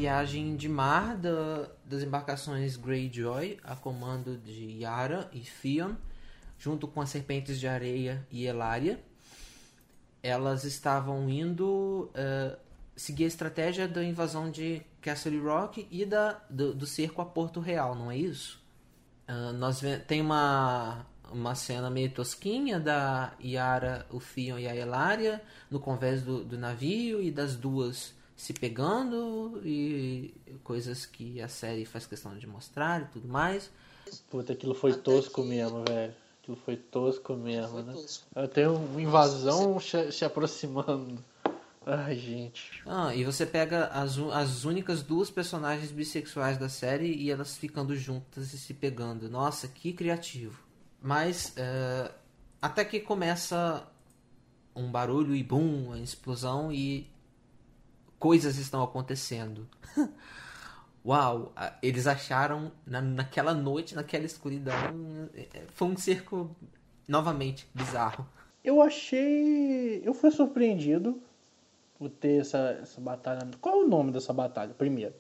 Viagem 0.05 0.55
de 0.55 0.69
mar 0.69 1.17
da, 1.17 1.67
das 1.83 2.03
embarcações 2.03 2.77
Greyjoy, 2.77 3.59
a 3.65 3.75
comando 3.75 4.37
de 4.37 4.83
Yara 4.83 5.31
e 5.33 5.41
Theon, 5.41 5.95
junto 6.59 6.87
com 6.87 7.01
as 7.01 7.09
serpentes 7.09 7.59
de 7.59 7.67
areia 7.67 8.23
e 8.31 8.45
Elaria. 8.45 9.03
Elas 10.23 10.65
estavam 10.65 11.27
indo 11.31 12.11
uh, 12.11 12.55
seguir 12.95 13.25
a 13.25 13.29
estratégia 13.29 13.89
da 13.89 14.05
invasão 14.05 14.51
de 14.51 14.83
Castle 15.01 15.43
Rock 15.43 15.89
e 15.91 16.05
da, 16.05 16.39
do, 16.51 16.75
do 16.75 16.87
cerco 16.87 17.23
a 17.23 17.25
Porto 17.25 17.59
Real, 17.59 17.95
não 17.95 18.11
é 18.11 18.19
isso? 18.19 18.63
Uh, 19.27 19.55
nós 19.55 19.81
tem 20.07 20.21
uma 20.21 21.07
uma 21.33 21.55
cena 21.55 21.89
meio 21.89 22.11
tosquinha 22.11 22.79
da 22.79 23.33
Yara, 23.43 24.07
o 24.11 24.21
Theon 24.21 24.59
e 24.59 24.69
a 24.69 24.77
Elaria 24.77 25.43
no 25.71 25.81
convés 25.81 26.23
do, 26.23 26.45
do 26.45 26.59
navio 26.59 27.23
e 27.23 27.31
das 27.31 27.57
duas 27.57 28.15
se 28.37 28.53
pegando 28.53 29.61
e 29.65 30.35
coisas 30.63 31.07
que 31.07 31.41
a 31.41 31.49
série 31.49 31.85
faz 31.85 32.07
questão 32.07 32.37
de 32.37 32.47
mostrar 32.47 33.03
e 33.03 33.07
tudo 33.07 33.29
mais. 33.29 33.71
Puta, 34.31 34.53
aquilo 34.53 34.75
foi 34.75 34.93
Até 34.93 35.03
tosco 35.03 35.43
que... 35.43 35.49
mesmo, 35.49 35.85
velho. 35.85 36.15
Aquilo 36.43 36.57
foi 36.59 36.77
tosco 36.77 37.35
mesmo, 37.35 37.71
foi 37.73 37.83
né? 37.83 37.93
Tosco. 37.93 38.27
Tem 38.53 38.67
uma 38.67 39.01
invasão 39.01 39.81
se, 39.81 40.13
se 40.13 40.25
aproximando. 40.25 41.19
Ai, 41.87 42.17
gente. 42.17 42.83
Ah, 42.87 43.15
e 43.15 43.25
você 43.25 43.45
pega 43.45 43.87
as, 43.89 44.19
as 44.19 44.65
únicas 44.65 45.03
duas 45.03 45.31
personagens 45.31 45.91
bissexuais 45.91 46.57
da 46.57 46.69
série 46.69 47.15
e 47.15 47.31
elas 47.31 47.57
ficando 47.57 47.95
juntas 47.95 48.55
e 48.55 48.59
se 48.59 48.73
pegando. 48.73 49.29
Nossa, 49.29 49.69
que 49.69 49.93
criativo. 49.93 50.63
Mas 51.01 51.55
uh, 51.59 52.11
até 52.61 52.85
que 52.85 53.01
começa 53.01 53.87
um 54.75 54.91
barulho 54.91 55.37
e 55.37 55.43
boom, 55.43 55.93
a 55.93 55.99
explosão 55.99 56.73
e 56.73 57.07
coisas 58.25 58.57
estão 58.57 58.83
acontecendo. 58.83 59.69
Uau, 61.05 61.53
eles 61.83 62.07
acharam 62.07 62.73
na, 62.87 63.03
naquela 63.03 63.53
noite, 63.53 63.95
naquela 63.95 64.25
escuridão, 64.25 64.73
é, 65.35 65.65
foi 65.75 65.89
um 65.89 65.97
cerco 65.99 66.57
novamente 67.07 67.69
bizarro. 67.75 68.27
Eu 68.65 68.81
achei. 68.81 70.01
Eu 70.03 70.15
fui 70.15 70.31
surpreendido 70.31 71.21
por 71.99 72.09
ter 72.09 72.41
essa, 72.41 72.79
essa 72.81 72.99
batalha. 72.99 73.47
Qual 73.61 73.83
é 73.83 73.85
o 73.85 73.87
nome 73.87 74.11
dessa 74.11 74.33
batalha, 74.33 74.73
primeiro? 74.73 75.13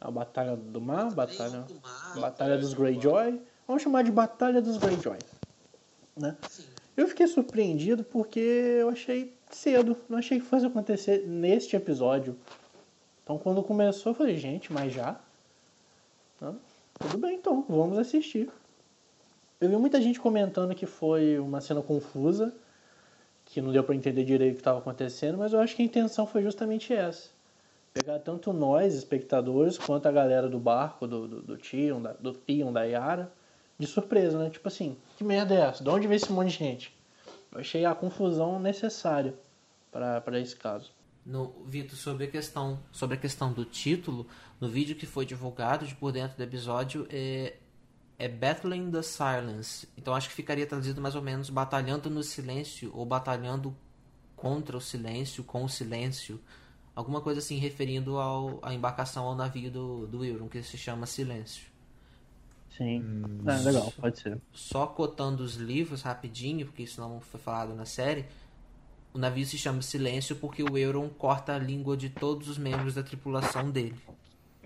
A 0.00 0.10
Batalha 0.10 0.56
do 0.56 0.80
Mar? 0.80 1.12
Batalha, 1.12 1.60
do 1.60 1.74
Mar, 1.74 2.20
batalha 2.20 2.56
dos 2.56 2.72
Greyjoy? 2.72 3.38
Vamos 3.66 3.82
chamar 3.82 4.02
de 4.02 4.10
Batalha 4.10 4.62
dos 4.62 4.78
Greyjoy. 4.78 5.18
Né? 6.16 6.34
Eu 6.96 7.06
fiquei 7.06 7.26
surpreendido 7.26 8.02
porque 8.02 8.40
eu 8.40 8.88
achei 8.88 9.36
cedo. 9.54 9.96
Não 10.08 10.18
achei 10.18 10.38
que 10.38 10.46
fosse 10.46 10.66
acontecer 10.66 11.26
neste 11.26 11.76
episódio. 11.76 12.36
Então 13.22 13.38
quando 13.38 13.62
começou 13.62 14.12
eu 14.12 14.16
falei, 14.16 14.36
gente, 14.36 14.72
mas 14.72 14.92
já? 14.92 15.18
Ah, 16.42 16.52
tudo 16.98 17.18
bem 17.18 17.36
então, 17.36 17.64
vamos 17.68 17.98
assistir. 17.98 18.50
Eu 19.60 19.68
vi 19.68 19.76
muita 19.76 20.00
gente 20.00 20.20
comentando 20.20 20.74
que 20.74 20.84
foi 20.84 21.38
uma 21.38 21.60
cena 21.60 21.80
confusa, 21.80 22.52
que 23.46 23.60
não 23.60 23.72
deu 23.72 23.82
para 23.82 23.94
entender 23.94 24.24
direito 24.24 24.52
o 24.52 24.54
que 24.56 24.60
estava 24.60 24.78
acontecendo, 24.78 25.38
mas 25.38 25.52
eu 25.52 25.60
acho 25.60 25.74
que 25.74 25.82
a 25.82 25.84
intenção 25.84 26.26
foi 26.26 26.42
justamente 26.42 26.92
essa. 26.92 27.30
Pegar 27.94 28.18
tanto 28.18 28.52
nós, 28.52 28.94
espectadores, 28.94 29.78
quanto 29.78 30.06
a 30.06 30.12
galera 30.12 30.48
do 30.48 30.58
barco, 30.58 31.06
do, 31.06 31.26
do, 31.26 31.42
do 31.42 31.56
Tyrion, 31.56 32.02
da, 32.02 32.12
do 32.12 32.32
Theon, 32.34 32.72
da 32.72 32.82
Yara, 32.82 33.32
de 33.78 33.86
surpresa, 33.86 34.38
né? 34.38 34.50
Tipo 34.50 34.68
assim, 34.68 34.96
que 35.16 35.24
merda 35.24 35.54
é 35.54 35.60
essa? 35.60 35.82
De 35.82 35.88
onde 35.88 36.06
veio 36.06 36.16
esse 36.16 36.32
monte 36.32 36.50
de 36.50 36.58
gente? 36.58 36.96
Eu 37.52 37.60
achei 37.60 37.84
a 37.84 37.94
confusão 37.94 38.58
necessária 38.58 39.34
para 39.94 40.40
esse 40.40 40.56
caso. 40.56 40.92
No, 41.24 41.64
Vitor, 41.64 41.96
sobre 41.96 42.24
a 42.24 42.30
questão 42.30 42.80
sobre 42.92 43.16
a 43.16 43.18
questão 43.18 43.52
do 43.52 43.64
título, 43.64 44.26
no 44.60 44.68
vídeo 44.68 44.94
que 44.94 45.06
foi 45.06 45.24
divulgado 45.24 45.86
de 45.86 45.94
por 45.94 46.12
dentro 46.12 46.36
do 46.36 46.42
episódio, 46.42 47.06
é, 47.10 47.56
é 48.18 48.28
Battling 48.28 48.90
the 48.90 49.02
Silence. 49.02 49.88
Então 49.96 50.14
acho 50.14 50.28
que 50.28 50.34
ficaria 50.34 50.66
traduzido 50.66 51.00
mais 51.00 51.14
ou 51.14 51.22
menos 51.22 51.48
Batalhando 51.48 52.10
no 52.10 52.22
Silêncio 52.22 52.90
ou 52.94 53.06
Batalhando 53.06 53.74
contra 54.36 54.76
o 54.76 54.80
Silêncio, 54.80 55.44
com 55.44 55.64
o 55.64 55.68
Silêncio. 55.68 56.40
Alguma 56.94 57.20
coisa 57.20 57.40
assim, 57.40 57.56
referindo 57.56 58.18
ao, 58.18 58.60
à 58.62 58.74
embarcação 58.74 59.24
ao 59.24 59.34
navio 59.34 59.70
do, 59.70 60.06
do 60.06 60.24
Euron, 60.24 60.48
que 60.48 60.62
se 60.62 60.76
chama 60.76 61.06
Silêncio. 61.06 61.74
Sim, 62.76 63.22
é, 63.46 63.56
legal, 63.62 63.92
pode 63.96 64.18
ser. 64.18 64.40
Só 64.52 64.86
cotando 64.86 65.44
os 65.44 65.54
livros 65.54 66.02
rapidinho, 66.02 66.66
porque 66.66 66.82
isso 66.82 67.00
não 67.00 67.20
foi 67.20 67.40
falado 67.40 67.72
na 67.74 67.84
série. 67.84 68.26
O 69.14 69.18
navio 69.18 69.46
se 69.46 69.56
chama 69.56 69.80
Silêncio 69.80 70.34
porque 70.34 70.60
o 70.64 70.76
Euron 70.76 71.08
corta 71.08 71.54
a 71.54 71.58
língua 71.58 71.96
de 71.96 72.10
todos 72.10 72.48
os 72.48 72.58
membros 72.58 72.96
da 72.96 73.02
tripulação 73.02 73.70
dele. 73.70 73.94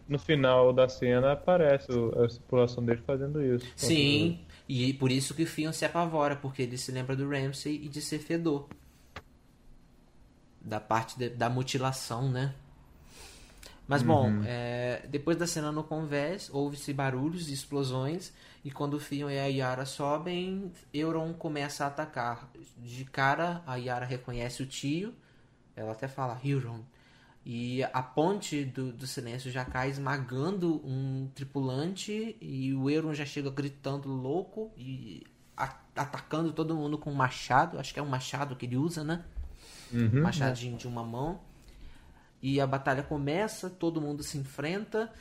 No 0.09 0.19
final 0.19 0.73
da 0.73 0.89
cena 0.89 1.33
aparece 1.33 1.93
a 1.93 2.27
tripulação 2.27 2.83
dele 2.83 3.03
fazendo 3.07 3.45
isso. 3.45 3.67
Sim, 3.77 4.41
e 4.67 4.95
por 4.95 5.13
isso 5.13 5.35
que 5.35 5.43
o 5.43 5.47
Fion 5.47 5.71
se 5.71 5.85
apavora, 5.85 6.35
porque 6.35 6.63
ele 6.63 6.79
se 6.79 6.91
lembra 6.91 7.15
do 7.15 7.29
Ramsay 7.29 7.75
e 7.75 7.89
de 7.91 8.01
ser 8.01 8.21
fedor. 8.21 8.71
Da 10.63 10.81
parte 10.81 11.19
de, 11.19 11.29
da 11.29 11.51
mutilação, 11.51 12.31
né? 12.31 12.55
Mas 13.89 14.03
bom, 14.03 14.27
Uhum. 14.29 14.43
é, 14.45 15.07
depois 15.09 15.37
da 15.39 15.47
cena 15.47 15.73
no 15.73 15.83
convés, 15.83 16.51
houve-se 16.53 16.93
barulhos 16.93 17.49
e 17.49 17.55
explosões, 17.55 18.33
e 18.65 18.71
quando 18.71 18.95
o 18.95 19.01
Fion 19.01 19.31
e 19.31 19.39
a 19.39 19.47
Yara 19.47 19.87
sobem, 19.87 20.71
Euron 20.93 21.33
começa 21.33 21.85
a 21.85 21.89
atacar. 21.89 22.51
De 22.77 23.05
cara, 23.07 23.63
a 23.67 23.77
Yara 23.77 24.05
reconhece 24.05 24.63
o 24.63 24.67
tio, 24.67 25.15
ela 25.77 25.93
até 25.93 26.09
fala 26.09 26.39
Euron, 26.45 26.81
e 27.47 27.83
a 27.85 28.03
ponte 28.03 28.65
do, 28.65 28.93
do 28.93 29.07
silêncio 29.07 29.51
já 29.51 29.65
cai 29.65 29.89
esmagando 29.91 30.83
um 30.87 31.31
tripulante, 31.35 32.37
e 32.41 32.75
o 32.75 32.91
Euron 32.91 33.15
já 33.15 33.25
chega 33.25 33.51
gritando 33.51 34.09
louco 34.11 34.71
e 34.77 35.25
a- 35.57 35.77
atacando 35.97 36.53
todo 36.53 36.77
mundo 36.77 36.99
com 36.99 37.11
um 37.11 37.15
machado, 37.15 37.79
acho 37.79 37.95
que 37.95 38.01
é 38.01 38.03
um 38.03 38.07
machado 38.09 38.55
que 38.57 38.67
ele 38.67 38.77
usa, 38.77 39.03
né? 39.03 39.25
Uhum. 39.93 40.21
machadinho 40.23 40.77
de 40.77 40.87
uma 40.87 41.03
mão. 41.03 41.41
E 42.41 42.61
a 42.61 42.67
batalha 42.67 43.03
começa, 43.03 43.69
todo 43.69 44.01
mundo 44.01 44.23
se 44.23 44.39
enfrenta. 44.39 45.13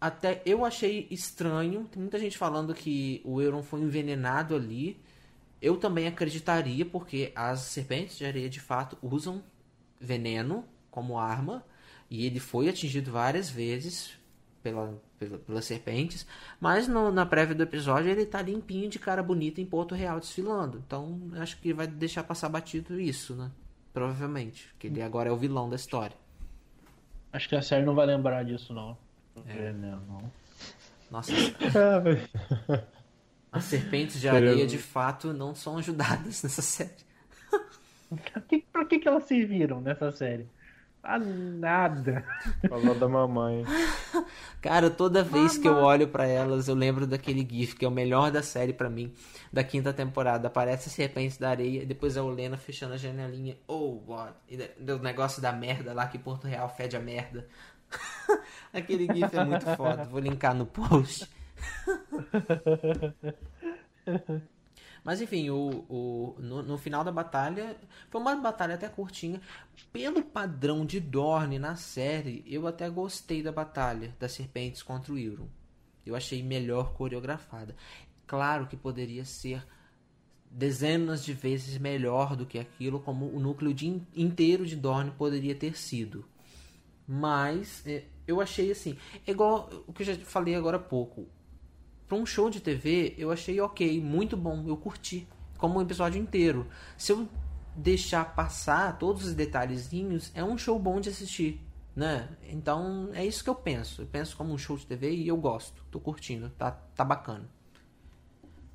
Até 0.00 0.42
eu 0.46 0.64
achei 0.64 1.08
estranho, 1.10 1.84
tem 1.90 2.00
muita 2.00 2.18
gente 2.18 2.38
falando 2.38 2.72
que 2.72 3.20
o 3.24 3.42
Euron 3.42 3.62
foi 3.62 3.80
envenenado 3.80 4.54
ali. 4.54 5.00
Eu 5.60 5.76
também 5.76 6.06
acreditaria, 6.06 6.86
porque 6.86 7.32
as 7.34 7.60
serpentes 7.62 8.16
de 8.16 8.24
areia 8.24 8.48
de 8.48 8.60
fato 8.60 8.96
usam 9.02 9.42
veneno 10.00 10.64
como 10.90 11.18
arma. 11.18 11.64
E 12.08 12.24
ele 12.24 12.38
foi 12.38 12.68
atingido 12.68 13.10
várias 13.10 13.50
vezes 13.50 14.12
pela, 14.62 14.96
pela- 15.18 15.38
pelas 15.38 15.64
serpentes. 15.64 16.24
Mas 16.60 16.86
no- 16.86 17.10
na 17.10 17.26
prévia 17.26 17.54
do 17.56 17.62
episódio 17.64 18.08
ele 18.10 18.24
tá 18.24 18.40
limpinho 18.40 18.88
de 18.88 19.00
cara 19.00 19.22
bonita 19.22 19.60
em 19.60 19.66
Porto 19.66 19.96
Real 19.96 20.20
desfilando. 20.20 20.78
Então 20.86 21.20
acho 21.34 21.58
que 21.60 21.72
vai 21.74 21.88
deixar 21.88 22.22
passar 22.22 22.48
batido 22.48 23.00
isso, 23.00 23.34
né? 23.34 23.50
Provavelmente. 23.98 24.72
Que 24.78 24.86
ele 24.86 25.02
agora 25.02 25.28
é 25.28 25.32
o 25.32 25.36
vilão 25.36 25.68
da 25.68 25.74
história. 25.74 26.16
Acho 27.32 27.48
que 27.48 27.56
a 27.56 27.62
série 27.62 27.84
não 27.84 27.94
vai 27.96 28.06
lembrar 28.06 28.44
disso, 28.44 28.72
não. 28.72 28.96
É, 29.46 29.72
não, 29.72 30.00
não. 30.00 30.32
Nossa, 31.10 31.32
Ah, 32.70 32.82
as 33.50 33.64
serpentes 33.64 34.20
de 34.20 34.28
areia 34.28 34.66
de 34.66 34.78
fato 34.78 35.32
não 35.32 35.54
são 35.54 35.78
ajudadas 35.78 36.42
nessa 36.44 36.62
série. 36.62 37.08
Pra 38.32 38.40
que, 38.40 38.58
pra 38.72 38.84
que, 38.84 38.98
que 38.98 39.08
elas 39.08 39.24
serviram 39.24 39.80
nessa 39.80 40.12
série? 40.12 40.46
Ah, 41.02 41.18
nada. 41.18 42.24
Falou 42.68 42.94
da 42.94 43.08
mamãe. 43.08 43.64
Cara, 44.60 44.90
toda 44.90 45.22
vez 45.22 45.56
que 45.56 45.68
eu 45.68 45.76
olho 45.76 46.08
pra 46.08 46.26
elas, 46.26 46.68
eu 46.68 46.74
lembro 46.74 47.06
daquele 47.06 47.46
GIF 47.48 47.76
que 47.76 47.84
é 47.84 47.88
o 47.88 47.90
melhor 47.90 48.30
da 48.30 48.42
série 48.42 48.72
pra 48.72 48.90
mim, 48.90 49.14
da 49.52 49.62
quinta 49.62 49.92
temporada. 49.92 50.48
Aparece 50.48 50.88
as 50.88 50.94
serpentes 50.94 51.38
da 51.38 51.50
areia, 51.50 51.82
e 51.82 51.86
depois 51.86 52.16
a 52.16 52.22
Olena 52.22 52.56
fechando 52.56 52.94
a 52.94 52.96
janelinha. 52.96 53.56
Oh, 53.66 54.02
what? 54.06 54.34
E 54.48 54.56
do 54.78 54.98
negócio 54.98 55.40
da 55.40 55.52
merda 55.52 55.94
lá 55.94 56.06
que 56.08 56.18
Porto 56.18 56.46
Real 56.46 56.68
fede 56.68 56.96
a 56.96 57.00
merda. 57.00 57.46
Aquele 58.72 59.06
GIF 59.06 59.34
é 59.34 59.44
muito 59.44 59.64
foda. 59.76 60.04
Vou 60.04 60.20
linkar 60.20 60.54
no 60.54 60.66
post. 60.66 61.28
Mas 65.08 65.22
enfim, 65.22 65.48
o, 65.48 65.86
o, 65.88 66.34
no, 66.38 66.62
no 66.62 66.76
final 66.76 67.02
da 67.02 67.10
batalha, 67.10 67.78
foi 68.10 68.20
uma 68.20 68.36
batalha 68.36 68.74
até 68.74 68.90
curtinha. 68.90 69.40
Pelo 69.90 70.22
padrão 70.22 70.84
de 70.84 71.00
Dorne 71.00 71.58
na 71.58 71.76
série, 71.76 72.44
eu 72.46 72.66
até 72.66 72.90
gostei 72.90 73.42
da 73.42 73.50
batalha 73.50 74.14
das 74.20 74.32
serpentes 74.32 74.82
contra 74.82 75.10
o 75.10 75.18
Euron. 75.18 75.48
Eu 76.04 76.14
achei 76.14 76.42
melhor 76.42 76.92
coreografada. 76.92 77.74
Claro 78.26 78.66
que 78.66 78.76
poderia 78.76 79.24
ser 79.24 79.66
dezenas 80.50 81.24
de 81.24 81.32
vezes 81.32 81.78
melhor 81.78 82.36
do 82.36 82.44
que 82.44 82.58
aquilo, 82.58 83.00
como 83.00 83.34
o 83.34 83.40
núcleo 83.40 83.72
de, 83.72 83.86
in- 83.86 84.06
inteiro 84.14 84.66
de 84.66 84.76
Dorne 84.76 85.10
poderia 85.12 85.54
ter 85.54 85.74
sido. 85.74 86.26
Mas 87.06 87.82
é, 87.86 88.04
eu 88.26 88.42
achei 88.42 88.70
assim, 88.70 88.94
é 89.26 89.30
igual 89.30 89.70
o 89.86 89.92
que 89.94 90.02
eu 90.02 90.06
já 90.08 90.16
falei 90.16 90.54
agora 90.54 90.76
há 90.76 90.80
pouco. 90.80 91.26
Pra 92.08 92.16
um 92.16 92.24
show 92.24 92.48
de 92.48 92.60
TV, 92.60 93.14
eu 93.18 93.30
achei 93.30 93.60
ok, 93.60 94.00
muito 94.00 94.36
bom, 94.36 94.64
eu 94.66 94.76
curti, 94.76 95.28
como 95.58 95.78
um 95.78 95.82
episódio 95.82 96.20
inteiro. 96.20 96.66
Se 96.96 97.12
eu 97.12 97.28
deixar 97.76 98.34
passar 98.34 98.98
todos 98.98 99.24
os 99.26 99.34
detalhezinhos, 99.34 100.30
é 100.34 100.42
um 100.42 100.56
show 100.56 100.78
bom 100.78 101.00
de 101.00 101.10
assistir, 101.10 101.60
né? 101.94 102.28
Então, 102.48 103.10
é 103.12 103.24
isso 103.26 103.44
que 103.44 103.50
eu 103.50 103.54
penso. 103.54 104.02
Eu 104.02 104.06
penso 104.06 104.36
como 104.36 104.52
um 104.52 104.58
show 104.58 104.76
de 104.76 104.86
TV 104.86 105.12
e 105.14 105.28
eu 105.28 105.36
gosto, 105.36 105.84
tô 105.90 106.00
curtindo, 106.00 106.48
tá, 106.50 106.70
tá 106.70 107.04
bacana. 107.04 107.44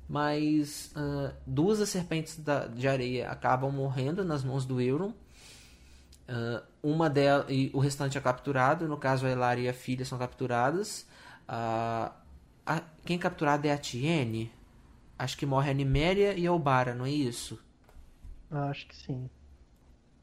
Mas 0.08 0.92
ah, 0.94 1.32
duas 1.46 1.78
das 1.78 1.88
serpentes 1.88 2.38
da- 2.38 2.66
de 2.66 2.86
areia 2.86 3.30
acabam 3.30 3.70
morrendo 3.72 4.24
nas 4.24 4.44
mãos 4.44 4.64
do 4.66 4.80
Euron. 4.80 5.12
Ah, 6.28 6.62
uma 6.82 7.08
delas 7.10 7.46
e 7.48 7.70
o 7.74 7.78
restante 7.78 8.16
é 8.18 8.20
capturado. 8.20 8.86
No 8.88 8.96
caso, 8.96 9.26
a 9.26 9.30
Elara 9.30 9.60
e 9.60 9.68
a 9.68 9.74
filha 9.74 10.04
são 10.04 10.18
capturadas. 10.18 11.06
Ah, 11.48 12.12
quem 13.04 13.16
é 13.16 13.18
capturado 13.18 13.66
é 13.66 13.72
a 13.72 13.78
Tiene. 13.78 14.50
Acho 15.18 15.36
que 15.36 15.46
morre 15.46 15.70
a 15.70 15.74
Niméria 15.74 16.34
e 16.34 16.46
a 16.46 16.52
Obara, 16.52 16.94
não 16.94 17.04
é 17.04 17.10
isso? 17.10 17.62
Acho 18.50 18.86
que 18.86 18.96
sim. 18.96 19.28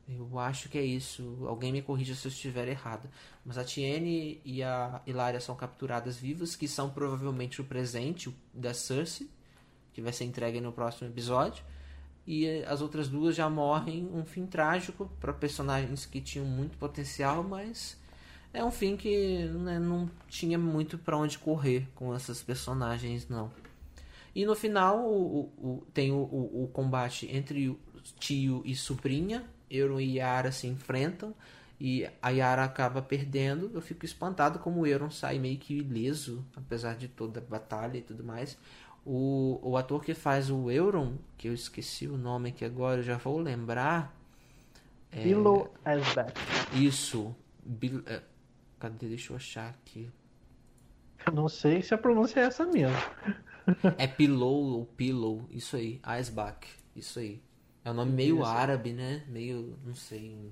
Eu 0.07 0.37
acho 0.37 0.67
que 0.67 0.77
é 0.77 0.83
isso. 0.83 1.45
Alguém 1.47 1.71
me 1.71 1.81
corrija 1.81 2.13
se 2.15 2.27
eu 2.27 2.31
estiver 2.31 2.67
errado. 2.67 3.09
Mas 3.45 3.57
a 3.57 3.63
Tiene 3.63 4.41
e 4.43 4.61
a 4.61 5.01
Hilária 5.05 5.39
são 5.39 5.55
capturadas 5.55 6.17
vivas, 6.17 6.55
que 6.55 6.67
são 6.67 6.89
provavelmente 6.89 7.61
o 7.61 7.63
presente 7.63 8.35
da 8.53 8.73
Cersei, 8.73 9.29
que 9.93 10.01
vai 10.01 10.11
ser 10.11 10.25
entregue 10.25 10.59
no 10.59 10.73
próximo 10.73 11.09
episódio. 11.09 11.63
E 12.25 12.63
as 12.63 12.81
outras 12.81 13.07
duas 13.07 13.35
já 13.35 13.49
morrem 13.49 14.09
um 14.13 14.25
fim 14.25 14.45
trágico 14.45 15.09
para 15.19 15.33
personagens 15.33 16.05
que 16.05 16.19
tinham 16.19 16.45
muito 16.45 16.77
potencial, 16.77 17.43
mas 17.43 17.97
é 18.53 18.63
um 18.63 18.71
fim 18.71 18.95
que 18.97 19.45
né, 19.45 19.79
não 19.79 20.09
tinha 20.27 20.57
muito 20.57 20.97
para 20.97 21.17
onde 21.17 21.37
correr 21.37 21.87
com 21.95 22.13
essas 22.13 22.41
personagens, 22.41 23.27
não. 23.29 23.51
E 24.33 24.45
no 24.45 24.55
final 24.55 24.99
o, 24.99 25.51
o- 25.57 25.83
tem 25.93 26.11
o, 26.11 26.17
o- 26.21 26.69
combate 26.71 27.27
entre 27.31 27.69
o 27.69 27.79
tio 28.19 28.61
e 28.65 28.75
sobrinha. 28.75 29.43
Euron 29.69 29.99
e 29.99 30.17
Yara 30.17 30.51
se 30.51 30.67
enfrentam. 30.67 31.33
E 31.79 32.07
a 32.21 32.29
Yara 32.29 32.63
acaba 32.63 33.01
perdendo. 33.01 33.71
Eu 33.73 33.81
fico 33.81 34.05
espantado 34.05 34.59
como 34.59 34.81
o 34.81 34.87
Euron 34.87 35.09
sai 35.09 35.39
meio 35.39 35.57
que 35.57 35.73
ileso, 35.77 36.45
apesar 36.55 36.95
de 36.95 37.07
toda 37.07 37.39
a 37.39 37.43
batalha 37.43 37.97
e 37.97 38.01
tudo 38.01 38.23
mais. 38.23 38.57
O, 39.05 39.59
o 39.63 39.75
ator 39.77 40.03
que 40.03 40.13
faz 40.13 40.49
o 40.51 40.69
Euron, 40.69 41.15
que 41.37 41.47
eu 41.47 41.53
esqueci 41.53 42.07
o 42.07 42.17
nome 42.17 42.49
aqui 42.49 42.63
agora, 42.63 42.99
eu 42.99 43.03
já 43.03 43.17
vou 43.17 43.39
lembrar. 43.39 44.15
É... 45.11 45.23
Billow. 45.23 45.73
Isso. 46.73 47.35
Bil, 47.65 48.03
é... 48.05 48.21
Cadê? 48.81 49.09
Deixa 49.09 49.31
eu 49.31 49.37
achar 49.37 49.69
aqui. 49.69 50.09
Eu 51.27 51.33
não 51.33 51.47
sei 51.47 51.83
se 51.83 51.93
a 51.93 51.99
pronúncia 51.99 52.39
é 52.39 52.45
essa 52.45 52.65
mesmo. 52.65 52.97
é 53.95 54.07
Pillow 54.07 54.79
ou 54.79 54.85
Pillow, 54.87 55.45
isso 55.51 55.75
aí. 55.75 55.99
Asback, 56.01 56.67
isso 56.95 57.19
aí. 57.19 57.39
É 57.85 57.91
um 57.91 57.93
nome 57.93 58.11
meio 58.11 58.37
isso. 58.37 58.45
árabe, 58.45 58.91
né? 58.91 59.23
Meio, 59.27 59.77
não 59.85 59.93
sei 59.93 60.51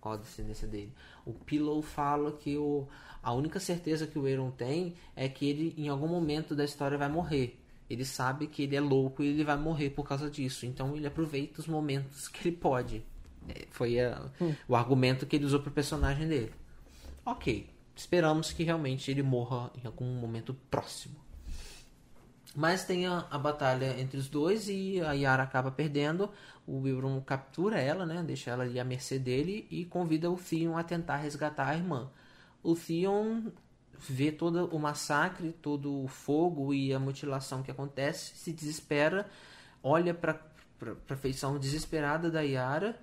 qual 0.00 0.14
a 0.14 0.18
descendência 0.18 0.68
dele. 0.68 0.92
O 1.26 1.32
Pillow 1.32 1.82
fala 1.82 2.30
que 2.30 2.56
o, 2.56 2.86
a 3.20 3.32
única 3.32 3.58
certeza 3.58 4.06
que 4.06 4.16
o 4.16 4.28
Euron 4.28 4.52
tem 4.52 4.94
é 5.16 5.28
que 5.28 5.44
ele 5.44 5.74
em 5.76 5.88
algum 5.88 6.06
momento 6.06 6.54
da 6.54 6.64
história 6.64 6.96
vai 6.96 7.08
morrer. 7.08 7.58
Ele 7.90 8.04
sabe 8.04 8.46
que 8.46 8.62
ele 8.62 8.76
é 8.76 8.80
louco 8.80 9.20
e 9.20 9.26
ele 9.26 9.42
vai 9.42 9.56
morrer 9.56 9.90
por 9.90 10.06
causa 10.06 10.30
disso. 10.30 10.64
Então 10.64 10.94
ele 10.94 11.08
aproveita 11.08 11.60
os 11.60 11.66
momentos 11.66 12.28
que 12.28 12.48
ele 12.48 12.56
pode. 12.56 13.04
É, 13.48 13.66
foi 13.70 13.98
a, 13.98 14.30
hum. 14.40 14.54
o 14.68 14.76
argumento 14.76 15.26
que 15.26 15.34
ele 15.34 15.44
usou 15.44 15.58
pro 15.58 15.72
personagem 15.72 16.28
dele. 16.28 16.52
Ok. 17.24 17.70
Esperamos 17.94 18.52
que 18.52 18.64
realmente 18.64 19.10
ele 19.10 19.22
morra 19.22 19.70
em 19.76 19.86
algum 19.86 20.06
momento 20.14 20.54
próximo. 20.70 21.16
Mas 22.54 22.84
tem 22.84 23.06
a, 23.06 23.26
a, 23.30 23.38
batalha 23.38 23.98
entre 23.98 24.18
os 24.18 24.28
dois 24.28 24.68
e 24.68 25.00
a 25.00 25.12
Yara 25.12 25.42
acaba 25.42 25.70
perdendo. 25.70 26.30
O 26.66 26.86
Euron 26.86 27.20
captura 27.20 27.80
ela, 27.80 28.04
né? 28.04 28.22
Deixa 28.22 28.50
ela 28.50 28.64
ali 28.64 28.78
à 28.78 28.84
mercê 28.84 29.18
dele 29.18 29.66
e 29.70 29.84
convida 29.84 30.30
o 30.30 30.36
Theon 30.36 30.76
a 30.76 30.82
tentar 30.82 31.16
resgatar 31.16 31.68
a 31.68 31.76
irmã. 31.76 32.10
O 32.62 32.74
Theon 32.74 33.50
vê 34.08 34.32
todo 34.32 34.66
o 34.66 34.78
massacre, 34.78 35.52
todo 35.52 36.02
o 36.02 36.08
fogo 36.08 36.74
e 36.74 36.92
a 36.92 36.98
mutilação 36.98 37.62
que 37.62 37.70
acontece, 37.70 38.36
se 38.36 38.52
desespera, 38.52 39.28
olha 39.82 40.12
para 40.12 40.40
a 41.08 41.16
feição 41.16 41.58
desesperada 41.58 42.30
da 42.30 42.40
Yara, 42.40 42.98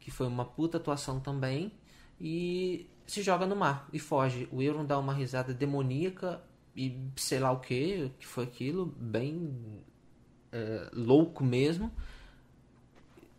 que 0.00 0.10
foi 0.10 0.26
uma 0.26 0.44
puta 0.44 0.78
atuação 0.78 1.20
também, 1.20 1.72
e 2.20 2.88
se 3.08 3.22
joga 3.22 3.46
no 3.46 3.56
mar 3.56 3.88
e 3.90 3.98
foge. 3.98 4.46
O 4.52 4.62
Euron 4.62 4.84
dá 4.84 4.98
uma 4.98 5.14
risada 5.14 5.54
demoníaca, 5.54 6.40
e 6.76 7.10
sei 7.16 7.40
lá 7.40 7.50
o 7.50 7.58
que, 7.58 8.12
que 8.18 8.26
foi 8.26 8.44
aquilo, 8.44 8.86
bem 8.86 9.82
é, 10.52 10.90
louco 10.92 11.42
mesmo, 11.42 11.90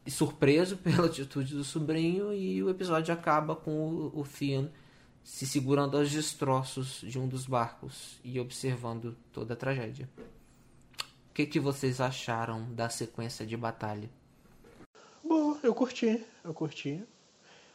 surpreso 0.08 0.76
pela 0.84 1.06
atitude 1.06 1.54
do 1.54 1.64
sobrinho, 1.64 2.34
e 2.34 2.62
o 2.64 2.70
episódio 2.70 3.14
acaba 3.14 3.56
com 3.56 3.72
o, 3.72 4.22
o 4.22 4.24
Theon 4.26 4.68
se 5.24 5.46
segurando 5.46 5.96
aos 5.96 6.10
destroços 6.10 7.02
de 7.04 7.20
um 7.20 7.28
dos 7.28 7.46
barcos 7.46 8.20
e 8.24 8.40
observando 8.40 9.16
toda 9.32 9.54
a 9.54 9.58
tragédia. 9.58 10.10
O 11.30 11.34
que, 11.34 11.46
que 11.46 11.60
vocês 11.60 12.02
acharam 12.02 12.74
da 12.74 12.90
sequência 12.90 13.46
de 13.46 13.56
batalha? 13.56 14.10
Bom, 15.24 15.60
eu 15.62 15.76
curti, 15.76 16.26
eu 16.44 16.54
curti. 16.56 17.04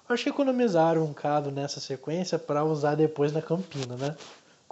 Acho 0.09 0.25
que 0.25 0.31
economizaram 0.31 1.05
um 1.05 1.09
bocado 1.09 1.51
nessa 1.51 1.81
sequência 1.81 2.39
para 2.39 2.65
usar 2.65 2.95
depois 2.95 3.33
na 3.33 3.41
Campina, 3.41 3.97
né? 3.97 4.17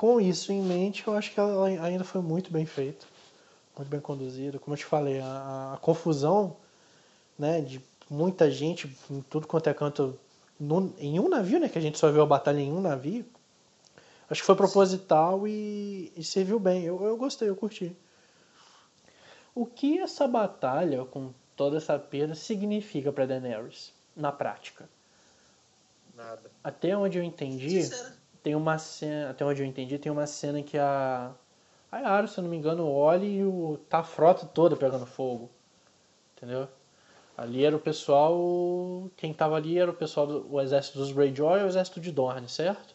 com 0.02 0.20
isso 0.20 0.52
em 0.52 0.60
mente, 0.60 1.06
eu 1.06 1.14
acho 1.14 1.32
que 1.32 1.38
ela 1.38 1.66
ainda 1.66 2.04
foi 2.04 2.20
muito 2.20 2.52
bem 2.52 2.66
feita, 2.66 3.06
muito 3.76 3.88
bem 3.88 4.00
conduzida. 4.00 4.58
Como 4.58 4.74
eu 4.74 4.78
te 4.78 4.84
falei, 4.84 5.20
a, 5.20 5.74
a 5.74 5.78
confusão 5.80 6.56
né, 7.38 7.60
de 7.60 7.80
muita 8.10 8.50
gente 8.50 8.90
em 9.08 9.20
tudo 9.22 9.46
quanto 9.46 9.68
é 9.68 9.74
canto 9.74 10.18
no, 10.58 10.92
em 10.98 11.20
um 11.20 11.28
navio, 11.28 11.60
né, 11.60 11.68
que 11.68 11.78
a 11.78 11.80
gente 11.80 11.98
só 11.98 12.10
viu 12.10 12.22
a 12.22 12.26
batalha 12.26 12.58
em 12.58 12.72
um 12.72 12.80
navio, 12.80 13.24
acho 14.28 14.40
que 14.40 14.46
foi 14.46 14.56
proposital 14.56 15.46
e, 15.46 16.12
e 16.16 16.24
serviu 16.24 16.58
bem. 16.58 16.82
Eu, 16.82 17.00
eu 17.04 17.16
gostei, 17.16 17.48
eu 17.48 17.56
curti. 17.56 17.96
O 19.54 19.66
que 19.66 19.98
essa 19.98 20.26
batalha, 20.26 21.04
com 21.04 21.32
toda 21.54 21.76
essa 21.76 21.98
perda, 21.98 22.34
significa 22.34 23.12
para 23.12 23.26
Daenerys 23.26 23.92
na 24.16 24.32
prática? 24.32 24.88
Nada. 26.16 26.50
Até 26.62 26.96
onde 26.96 27.18
eu 27.18 27.24
entendi, 27.24 27.88
tem 28.42 28.54
uma 28.54 28.78
cena, 28.78 29.30
até 29.30 29.44
onde 29.44 29.62
eu 29.62 29.66
entendi, 29.66 29.98
tem 29.98 30.12
uma 30.12 30.26
cena 30.26 30.62
que 30.62 30.76
a 30.78 31.32
a 31.92 31.98
Yara, 31.98 32.26
se 32.26 32.38
eu 32.38 32.42
não 32.42 32.50
me 32.50 32.56
engano, 32.56 32.90
olha 32.90 33.26
e 33.26 33.44
o, 33.44 33.78
tá 33.90 33.98
a 33.98 34.02
frota 34.02 34.46
toda 34.46 34.74
pegando 34.74 35.04
fogo. 35.04 35.50
Entendeu? 36.34 36.66
Ali 37.36 37.64
era 37.64 37.76
o 37.76 37.78
pessoal, 37.78 39.10
quem 39.14 39.34
tava 39.34 39.56
ali 39.56 39.78
era 39.78 39.90
o 39.90 39.94
pessoal 39.94 40.26
do 40.26 40.54
o 40.54 40.58
exército 40.58 40.98
dos 40.98 41.12
Greyjoy 41.12 41.60
e 41.60 41.64
o 41.64 41.66
exército 41.66 42.00
de 42.00 42.10
Dorne, 42.10 42.48
certo? 42.48 42.94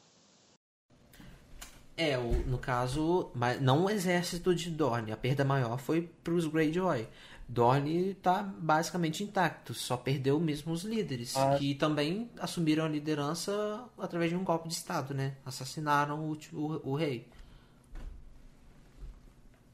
É, 1.95 2.17
o, 2.17 2.31
no 2.47 2.57
caso, 2.57 3.29
mas 3.35 3.61
não 3.61 3.85
o 3.85 3.89
exército 3.89 4.53
de 4.53 4.71
Dorne, 4.71 5.11
a 5.11 5.17
perda 5.17 5.43
maior 5.43 5.77
foi 5.77 6.09
para 6.23 6.33
os 6.33 6.47
Greyjoy. 6.47 7.07
Dorne 7.49 8.11
está 8.11 8.43
basicamente 8.43 9.23
intacto, 9.23 9.73
só 9.73 9.95
perdeu 9.95 10.37
mesmo 10.37 10.73
os 10.73 10.83
líderes, 10.83 11.35
ah. 11.37 11.55
que 11.57 11.75
também 11.75 12.29
assumiram 12.39 12.83
a 12.83 12.89
liderança 12.89 13.85
através 13.97 14.29
de 14.29 14.35
um 14.35 14.43
golpe 14.43 14.67
de 14.67 14.73
Estado, 14.73 15.13
né? 15.13 15.35
Assassinaram 15.45 16.29
o, 16.29 16.37
o, 16.53 16.91
o 16.91 16.95
rei. 16.95 17.25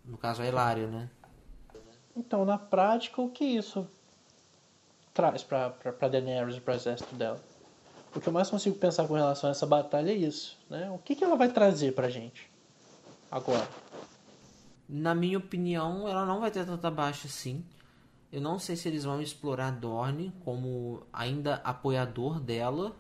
No 0.06 0.18
caso, 0.18 0.44
a 0.44 0.48
Hilário, 0.48 0.88
né? 0.88 1.10
Então, 2.16 2.46
na 2.46 2.60
prática, 2.60 3.20
o 3.22 3.30
que 3.30 3.44
isso 3.44 3.88
traz 5.14 5.44
para 5.44 6.08
Daenerys 6.10 6.58
e 6.58 6.62
para 6.62 6.74
o 6.74 6.78
exército 6.78 7.16
dela? 7.16 7.42
O 8.16 8.22
que 8.22 8.28
eu 8.28 8.34
mais 8.34 8.50
consigo 8.52 8.76
pensar 8.76 9.08
com 9.08 9.16
relação 9.16 9.50
a 9.50 9.52
essa 9.52 9.66
batalha 9.66 10.12
é 10.12 10.14
isso, 10.14 10.60
né? 10.70 10.92
O 10.92 11.00
que, 11.00 11.16
que 11.16 11.24
ela 11.24 11.36
vai 11.36 11.50
trazer 11.52 11.94
para 11.94 12.08
gente 12.10 12.48
agora? 13.32 13.68
Na 14.88 15.16
minha 15.16 15.38
opinião, 15.38 16.08
ela 16.08 16.26
não 16.26 16.42
vai 16.42 16.52
ter 16.52 16.66
tanta 16.66 16.92
baixa 16.92 17.28
assim. 17.28 17.64
Eu 18.32 18.42
não 18.42 18.58
sei 18.58 18.76
se 18.76 18.88
eles 18.88 19.04
vão 19.04 19.22
explorar 19.22 19.72
Dorne 19.72 20.34
como 20.44 21.06
ainda 21.14 21.56
apoiador 21.64 22.40
dela, 22.40 22.96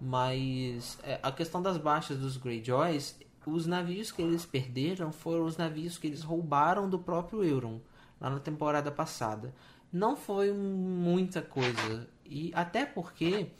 mas 0.00 0.98
é, 1.02 1.20
a 1.22 1.30
questão 1.30 1.62
das 1.62 1.78
baixas 1.78 2.18
dos 2.18 2.36
Greyjoys, 2.36 3.18
os 3.46 3.66
navios 3.66 4.10
que 4.10 4.20
eles 4.20 4.44
perderam 4.44 5.12
foram 5.12 5.44
os 5.44 5.56
navios 5.56 5.98
que 5.98 6.08
eles 6.08 6.22
roubaram 6.22 6.90
do 6.90 6.98
próprio 6.98 7.44
Euron 7.44 7.80
lá 8.20 8.28
na 8.28 8.40
temporada 8.40 8.90
passada. 8.90 9.54
Não 9.92 10.16
foi 10.16 10.52
muita 10.52 11.40
coisa 11.40 12.08
e 12.24 12.50
até 12.54 12.84
porque 12.84 13.52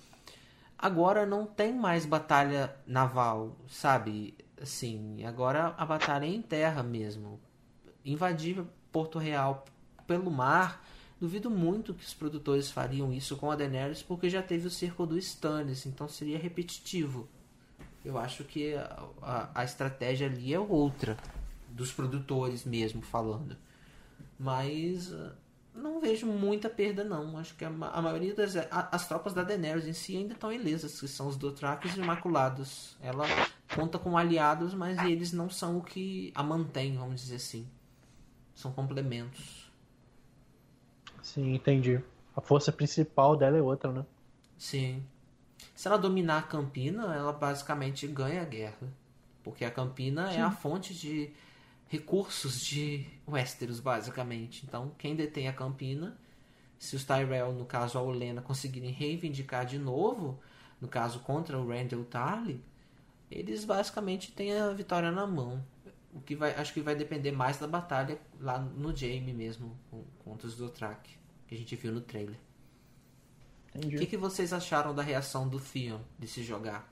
agora 0.77 1.25
não 1.25 1.47
tem 1.47 1.73
mais 1.73 2.05
batalha 2.05 2.75
naval, 2.85 3.57
sabe? 3.69 4.37
Assim, 4.61 5.25
agora 5.25 5.73
a 5.79 5.87
batalha 5.87 6.27
é 6.27 6.31
em 6.31 6.43
terra 6.43 6.83
mesmo 6.83 7.41
invadir 8.07 8.65
Porto 8.93 9.19
Real 9.19 9.65
pelo 10.07 10.31
mar, 10.31 10.83
duvido 11.21 11.51
muito 11.51 11.93
que 11.93 12.05
os 12.05 12.15
produtores 12.15 12.71
fariam 12.71 13.13
isso 13.13 13.37
com 13.37 13.51
a 13.51 13.57
Daenerys, 13.57 14.03
porque 14.03 14.31
já 14.31 14.43
teve 14.43 14.67
o 14.67 14.71
cerco 14.71 15.05
do 15.05 15.19
Stannis, 15.19 15.85
então 15.85 16.09
seria 16.09 16.39
repetitivo. 16.39 17.29
Eu 18.05 18.17
acho 18.17 18.45
que 18.45 18.75
a, 18.75 19.05
a, 19.21 19.51
a 19.61 19.65
estratégia 19.65 20.29
ali 20.29 20.55
é 20.55 20.61
outra, 20.61 21.17
dos 21.69 21.93
produtores 21.93 22.65
mesmo 22.65 23.03
falando. 23.03 23.57
Mas 24.39 25.11
uh, 25.11 25.33
não 25.75 26.01
vejo 26.01 26.27
muita 26.27 26.71
perda 26.71 27.05
não. 27.05 27.37
Acho 27.37 27.55
que 27.55 27.65
a, 27.65 27.69
a 27.69 28.03
maioria 28.03 28.35
das 28.35 28.57
a, 28.57 28.89
as 28.93 29.07
tropas 29.07 29.35
da 29.35 29.43
Daenerys 29.43 29.87
em 29.87 29.93
si 29.93 30.17
ainda 30.17 30.35
estão 30.35 30.53
ilesas, 30.53 30.99
que 31.01 31.09
são 31.09 31.29
os 31.29 31.37
Dothrakis 31.37 31.97
e 31.97 32.01
Imaculados. 32.01 32.97
Ela 33.03 33.27
conta 33.75 33.99
com 33.99 34.17
aliados, 34.17 34.73
mas 34.73 34.99
eles 35.05 35.33
não 35.33 35.51
são 35.51 35.79
o 35.79 35.83
que 35.83 36.33
a 36.35 36.43
mantém, 36.43 36.97
vamos 36.97 37.21
dizer 37.21 37.37
assim. 37.37 37.67
São 38.57 38.73
complementos. 38.73 39.71
Sim, 41.23 41.55
entendi. 41.55 42.01
A 42.35 42.41
força 42.41 42.73
principal 42.73 43.37
dela 43.37 43.59
é 43.59 43.63
outra, 43.63 43.93
né? 43.93 44.05
Sim. 44.59 45.05
Se 45.75 45.87
ela 45.87 45.99
dominar 45.99 46.39
a 46.39 46.43
Campina, 46.43 47.15
ela 47.15 47.33
basicamente 47.33 48.07
ganha 48.07 48.41
a 48.43 48.45
guerra. 48.45 48.93
Porque 49.45 49.65
a 49.65 49.71
Campina 49.71 50.33
Sim. 50.33 50.39
é 50.39 50.41
a 50.41 50.51
fonte 50.51 50.95
de 50.95 51.31
recursos 51.87 52.65
de 52.65 53.07
Westeros, 53.29 53.79
basicamente. 53.79 54.65
Então, 54.67 54.91
quem 54.99 55.15
detém 55.15 55.49
a 55.49 55.53
Campina, 55.53 56.17
se 56.79 56.97
os 56.97 57.05
Tyrell, 57.05 57.53
no 57.53 57.67
caso 57.67 57.99
a 57.99 58.03
Olena, 58.03 58.41
conseguirem 58.41 58.91
reivindicar 58.91 59.67
de 59.67 59.79
novo, 59.79 60.41
no 60.81 60.89
caso 60.89 61.21
contra 61.21 61.59
o 61.59 61.69
Randall 61.69 62.05
Tarly, 62.05 62.61
eles 63.31 63.65
basicamente 63.65 64.33
têm 64.33 64.59
a 64.59 64.73
vitória 64.73 65.13
na 65.13 65.27
mão. 65.27 65.63
O 66.17 66.21
que 66.23 66.35
vai, 66.35 66.55
acho 66.55 66.73
que 66.73 66.81
vai 66.81 66.95
depender 66.95 67.31
mais 67.31 67.59
da 67.59 67.67
batalha 67.67 68.19
lá 68.41 68.59
no 68.59 68.97
Jaime 68.97 69.35
mesmo, 69.35 69.77
contra 70.25 70.47
os 70.47 70.57
Dothraki, 70.57 71.19
que 71.47 71.55
a 71.55 71.59
gente 71.59 71.77
viu 71.77 71.93
no 71.93 72.01
trailer. 72.01 72.39
Entendi. 73.75 73.97
O 73.97 73.99
que, 73.99 74.07
que 74.07 74.17
vocês 74.17 74.55
acharam 74.55 74.95
da 74.95 75.03
reação 75.03 75.47
do 75.47 75.61
Theon 75.61 76.01
de 76.19 76.27
se 76.27 76.43
jogar? 76.43 76.91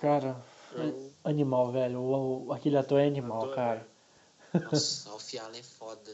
Cara, 0.00 0.36
Eu... 0.72 1.12
animal, 1.22 1.70
velho. 1.70 2.00
O, 2.00 2.46
o, 2.46 2.52
aquele 2.52 2.76
ator 2.76 3.00
é 3.00 3.06
animal, 3.06 3.44
ator, 3.44 3.54
cara. 3.54 3.88
Nossa, 4.52 5.14
o 5.14 5.20
Fiala 5.20 5.56
é 5.56 5.62
foda. 5.62 6.12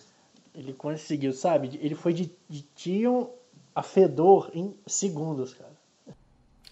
Ele 0.54 0.74
conseguiu, 0.74 1.32
sabe? 1.32 1.78
Ele 1.80 1.94
foi 1.94 2.12
de, 2.12 2.30
de 2.46 2.62
Tion 2.74 3.30
a 3.74 3.82
Fedor 3.82 4.50
em 4.52 4.76
segundos, 4.86 5.54
cara. 5.54 5.80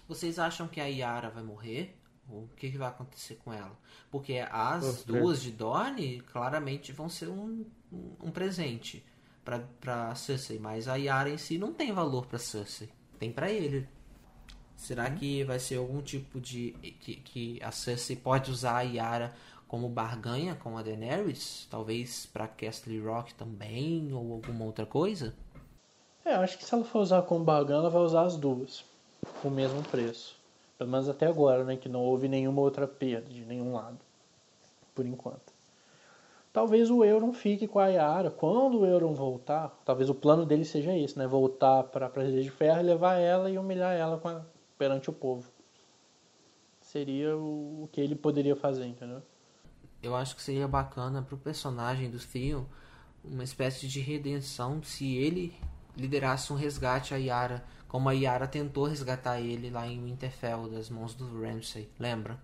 Vocês 0.07 0.37
acham 0.37 0.67
que 0.67 0.79
a 0.79 0.85
Yara 0.85 1.31
vai 1.31 1.41
morrer? 1.41 1.98
O 2.29 2.47
que, 2.55 2.71
que 2.71 2.77
vai 2.77 2.89
acontecer 2.89 3.35
com 3.43 3.51
ela? 3.51 3.77
Porque 4.11 4.45
as 4.51 5.03
duas 5.03 5.41
de 5.41 5.51
Dorne 5.51 6.21
claramente 6.21 6.91
vão 6.91 7.09
ser 7.09 7.27
um 7.27 7.65
um, 7.91 8.31
presente 8.31 9.03
pra, 9.43 9.59
pra 9.79 10.15
Cersei, 10.15 10.59
mas 10.59 10.87
a 10.87 10.95
Yara 10.95 11.29
em 11.29 11.37
si 11.37 11.57
não 11.57 11.73
tem 11.73 11.91
valor 11.91 12.25
pra 12.25 12.39
Cersei. 12.39 12.89
Tem 13.17 13.31
pra 13.31 13.49
ele. 13.49 13.87
Será 14.75 15.09
que 15.11 15.43
vai 15.43 15.59
ser 15.59 15.75
algum 15.75 16.01
tipo 16.01 16.39
de. 16.39 16.71
que, 17.01 17.15
que 17.15 17.59
a 17.61 17.71
Cersei 17.71 18.15
pode 18.15 18.49
usar 18.49 18.77
a 18.77 18.81
Yara 18.81 19.33
como 19.67 19.89
barganha 19.89 20.55
com 20.55 20.77
a 20.77 20.81
Daenerys? 20.81 21.67
Talvez 21.69 22.25
pra 22.25 22.47
Castle 22.47 23.03
Rock 23.03 23.33
também, 23.33 24.13
ou 24.13 24.33
alguma 24.33 24.63
outra 24.63 24.85
coisa? 24.85 25.35
É, 26.23 26.35
acho 26.35 26.57
que 26.57 26.65
se 26.65 26.73
ela 26.73 26.85
for 26.85 27.01
usar 27.01 27.23
como 27.23 27.43
barganha, 27.43 27.79
ela 27.79 27.89
vai 27.89 28.01
usar 28.01 28.23
as 28.23 28.37
duas. 28.37 28.85
Com 29.41 29.49
o 29.49 29.51
mesmo 29.51 29.83
preço. 29.83 30.38
Pelo 30.79 30.89
menos 30.89 31.09
até 31.09 31.27
agora, 31.27 31.65
né? 31.65 31.75
Que 31.75 31.89
não 31.89 31.99
houve 31.99 32.29
nenhuma 32.29 32.61
outra 32.61 32.87
perda 32.87 33.29
de 33.29 33.43
nenhum 33.45 33.73
lado. 33.73 33.99
Por 34.95 35.05
enquanto. 35.05 35.53
Talvez 36.53 36.89
o 36.89 37.03
Euron 37.03 37.33
fique 37.33 37.67
com 37.67 37.79
a 37.79 37.87
Yara. 37.87 38.31
Quando 38.31 38.79
o 38.79 38.85
Euron 38.85 39.13
voltar, 39.13 39.77
talvez 39.83 40.09
o 40.09 40.15
plano 40.15 40.45
dele 40.45 40.63
seja 40.63 40.97
esse, 40.97 41.19
né? 41.19 41.27
Voltar 41.27 41.83
para 41.83 42.09
a 42.15 42.23
Ilha 42.23 42.41
de 42.41 42.49
Ferro, 42.49 42.81
levar 42.81 43.15
ela 43.15 43.51
e 43.51 43.57
humilhar 43.57 43.93
ela 43.93 44.21
a, 44.23 44.41
perante 44.77 45.09
o 45.09 45.13
povo. 45.13 45.51
Seria 46.81 47.35
o, 47.35 47.83
o 47.83 47.89
que 47.91 47.99
ele 47.99 48.15
poderia 48.15 48.55
fazer, 48.55 48.85
entendeu? 48.85 49.21
Eu 50.01 50.15
acho 50.15 50.33
que 50.33 50.41
seria 50.41 50.67
bacana 50.67 51.21
pro 51.21 51.37
personagem 51.37 52.09
do 52.09 52.17
Theon 52.17 52.63
uma 53.21 53.43
espécie 53.43 53.85
de 53.85 53.99
redenção 53.99 54.81
se 54.81 55.17
ele 55.17 55.53
liderasse 55.97 56.53
um 56.53 56.55
resgate 56.55 57.13
a 57.13 57.17
Yara, 57.17 57.65
como 57.89 58.07
a 58.07 58.13
Yara 58.13 58.47
tentou 58.47 58.85
resgatar 58.85 59.41
ele 59.41 59.71
lá 59.71 59.85
em 59.87 60.01
Winterfell 60.01 60.69
das 60.69 60.89
mãos 60.89 61.15
do 61.15 61.41
Ramsay, 61.41 61.89
lembra? 61.99 62.39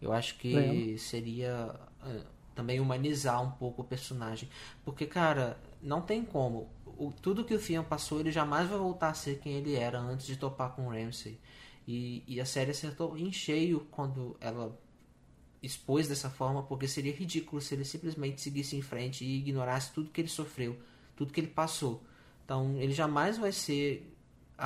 Eu 0.00 0.12
acho 0.12 0.36
que 0.38 0.52
Lembro. 0.54 0.98
seria 0.98 1.78
eh, 2.04 2.22
também 2.54 2.80
humanizar 2.80 3.40
um 3.42 3.50
pouco 3.50 3.82
o 3.82 3.84
personagem, 3.84 4.48
porque 4.82 5.06
cara, 5.06 5.60
não 5.80 6.00
tem 6.00 6.24
como. 6.24 6.70
O, 6.86 7.12
tudo 7.12 7.44
que 7.44 7.54
o 7.54 7.60
Theon 7.60 7.84
passou, 7.84 8.18
ele 8.18 8.32
jamais 8.32 8.68
vai 8.68 8.78
voltar 8.78 9.10
a 9.10 9.14
ser 9.14 9.38
quem 9.40 9.52
ele 9.52 9.76
era 9.76 10.00
antes 10.00 10.26
de 10.26 10.36
topar 10.36 10.72
com 10.72 10.86
o 10.86 10.90
Ramsay. 10.90 11.38
E, 11.86 12.24
e 12.26 12.40
a 12.40 12.46
série 12.46 12.70
acertou 12.70 13.16
em 13.18 13.30
cheio 13.30 13.86
quando 13.90 14.36
ela 14.40 14.76
expôs 15.62 16.08
dessa 16.08 16.30
forma, 16.30 16.62
porque 16.62 16.88
seria 16.88 17.12
ridículo 17.12 17.60
se 17.60 17.74
ele 17.74 17.84
simplesmente 17.84 18.40
seguisse 18.40 18.74
em 18.74 18.82
frente 18.82 19.22
e 19.22 19.38
ignorasse 19.38 19.92
tudo 19.92 20.10
que 20.10 20.20
ele 20.20 20.28
sofreu, 20.28 20.78
tudo 21.14 21.32
que 21.32 21.40
ele 21.40 21.48
passou. 21.48 22.02
Então, 22.44 22.76
ele 22.78 22.92
jamais 22.92 23.36
vai 23.36 23.52
ser 23.52 24.11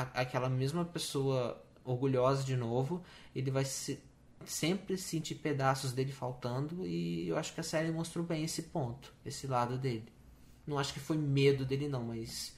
a- 0.03 0.21
aquela 0.23 0.49
mesma 0.49 0.85
pessoa 0.85 1.63
orgulhosa 1.85 2.43
de 2.45 2.57
novo. 2.57 3.03
Ele 3.35 3.51
vai 3.51 3.65
se- 3.65 3.99
sempre 4.45 4.97
sentir 4.99 5.37
pedaços 5.37 5.93
dele 5.93 6.13
faltando 6.13 6.87
e 6.87 7.29
eu 7.29 7.37
acho 7.37 7.55
que 7.55 7.61
a 7.61 7.65
série 7.65 7.91
mostrou 7.91 8.25
bem 8.25 8.45
esse 8.45 8.65
ponto, 8.65 9.13
esse 9.25 9.47
lado 9.47 9.79
dele. 9.79 10.09
Não 10.67 10.79
acho 10.79 10.93
que 10.93 11.01
foi 11.01 11.17
medo 11.17 11.65
dele 11.65 11.89
não, 11.89 12.03
mas 12.05 12.55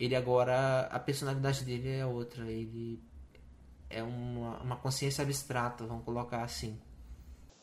ele 0.00 0.16
agora 0.16 0.80
a 0.90 0.98
personalidade 0.98 1.64
dele 1.64 1.88
é 1.90 2.06
outra. 2.06 2.50
Ele 2.50 2.98
é 3.90 4.02
uma, 4.02 4.58
uma 4.62 4.76
consciência 4.76 5.22
abstrata, 5.22 5.86
vamos 5.86 6.04
colocar 6.04 6.42
assim. 6.42 6.78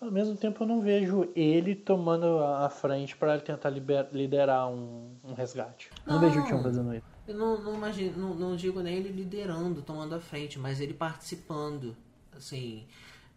Ao 0.02 0.10
mesmo 0.10 0.38
tempo, 0.38 0.64
eu 0.64 0.68
não 0.68 0.80
vejo 0.80 1.30
ele 1.36 1.76
tomando 1.76 2.40
a 2.40 2.70
frente 2.70 3.18
para 3.18 3.38
tentar 3.40 3.70
liber- 3.70 4.08
liderar 4.14 4.70
um, 4.70 5.14
um 5.24 5.34
resgate. 5.34 5.90
Não, 6.06 6.14
Não. 6.16 6.22
vejo 6.22 6.40
o 6.40 6.46
Tion 6.46 6.64
fazendo 6.64 6.94
isso. 6.96 7.06
Eu 7.28 7.36
não, 7.36 7.62
não 7.62 7.76
imagino, 7.76 8.18
não, 8.18 8.34
não 8.34 8.56
digo 8.56 8.80
nem 8.82 8.96
ele 8.96 9.10
liderando, 9.10 9.82
tomando 9.82 10.16
a 10.16 10.20
frente, 10.22 10.58
mas 10.58 10.80
ele 10.80 10.94
participando. 10.94 11.96
Assim, 12.32 12.88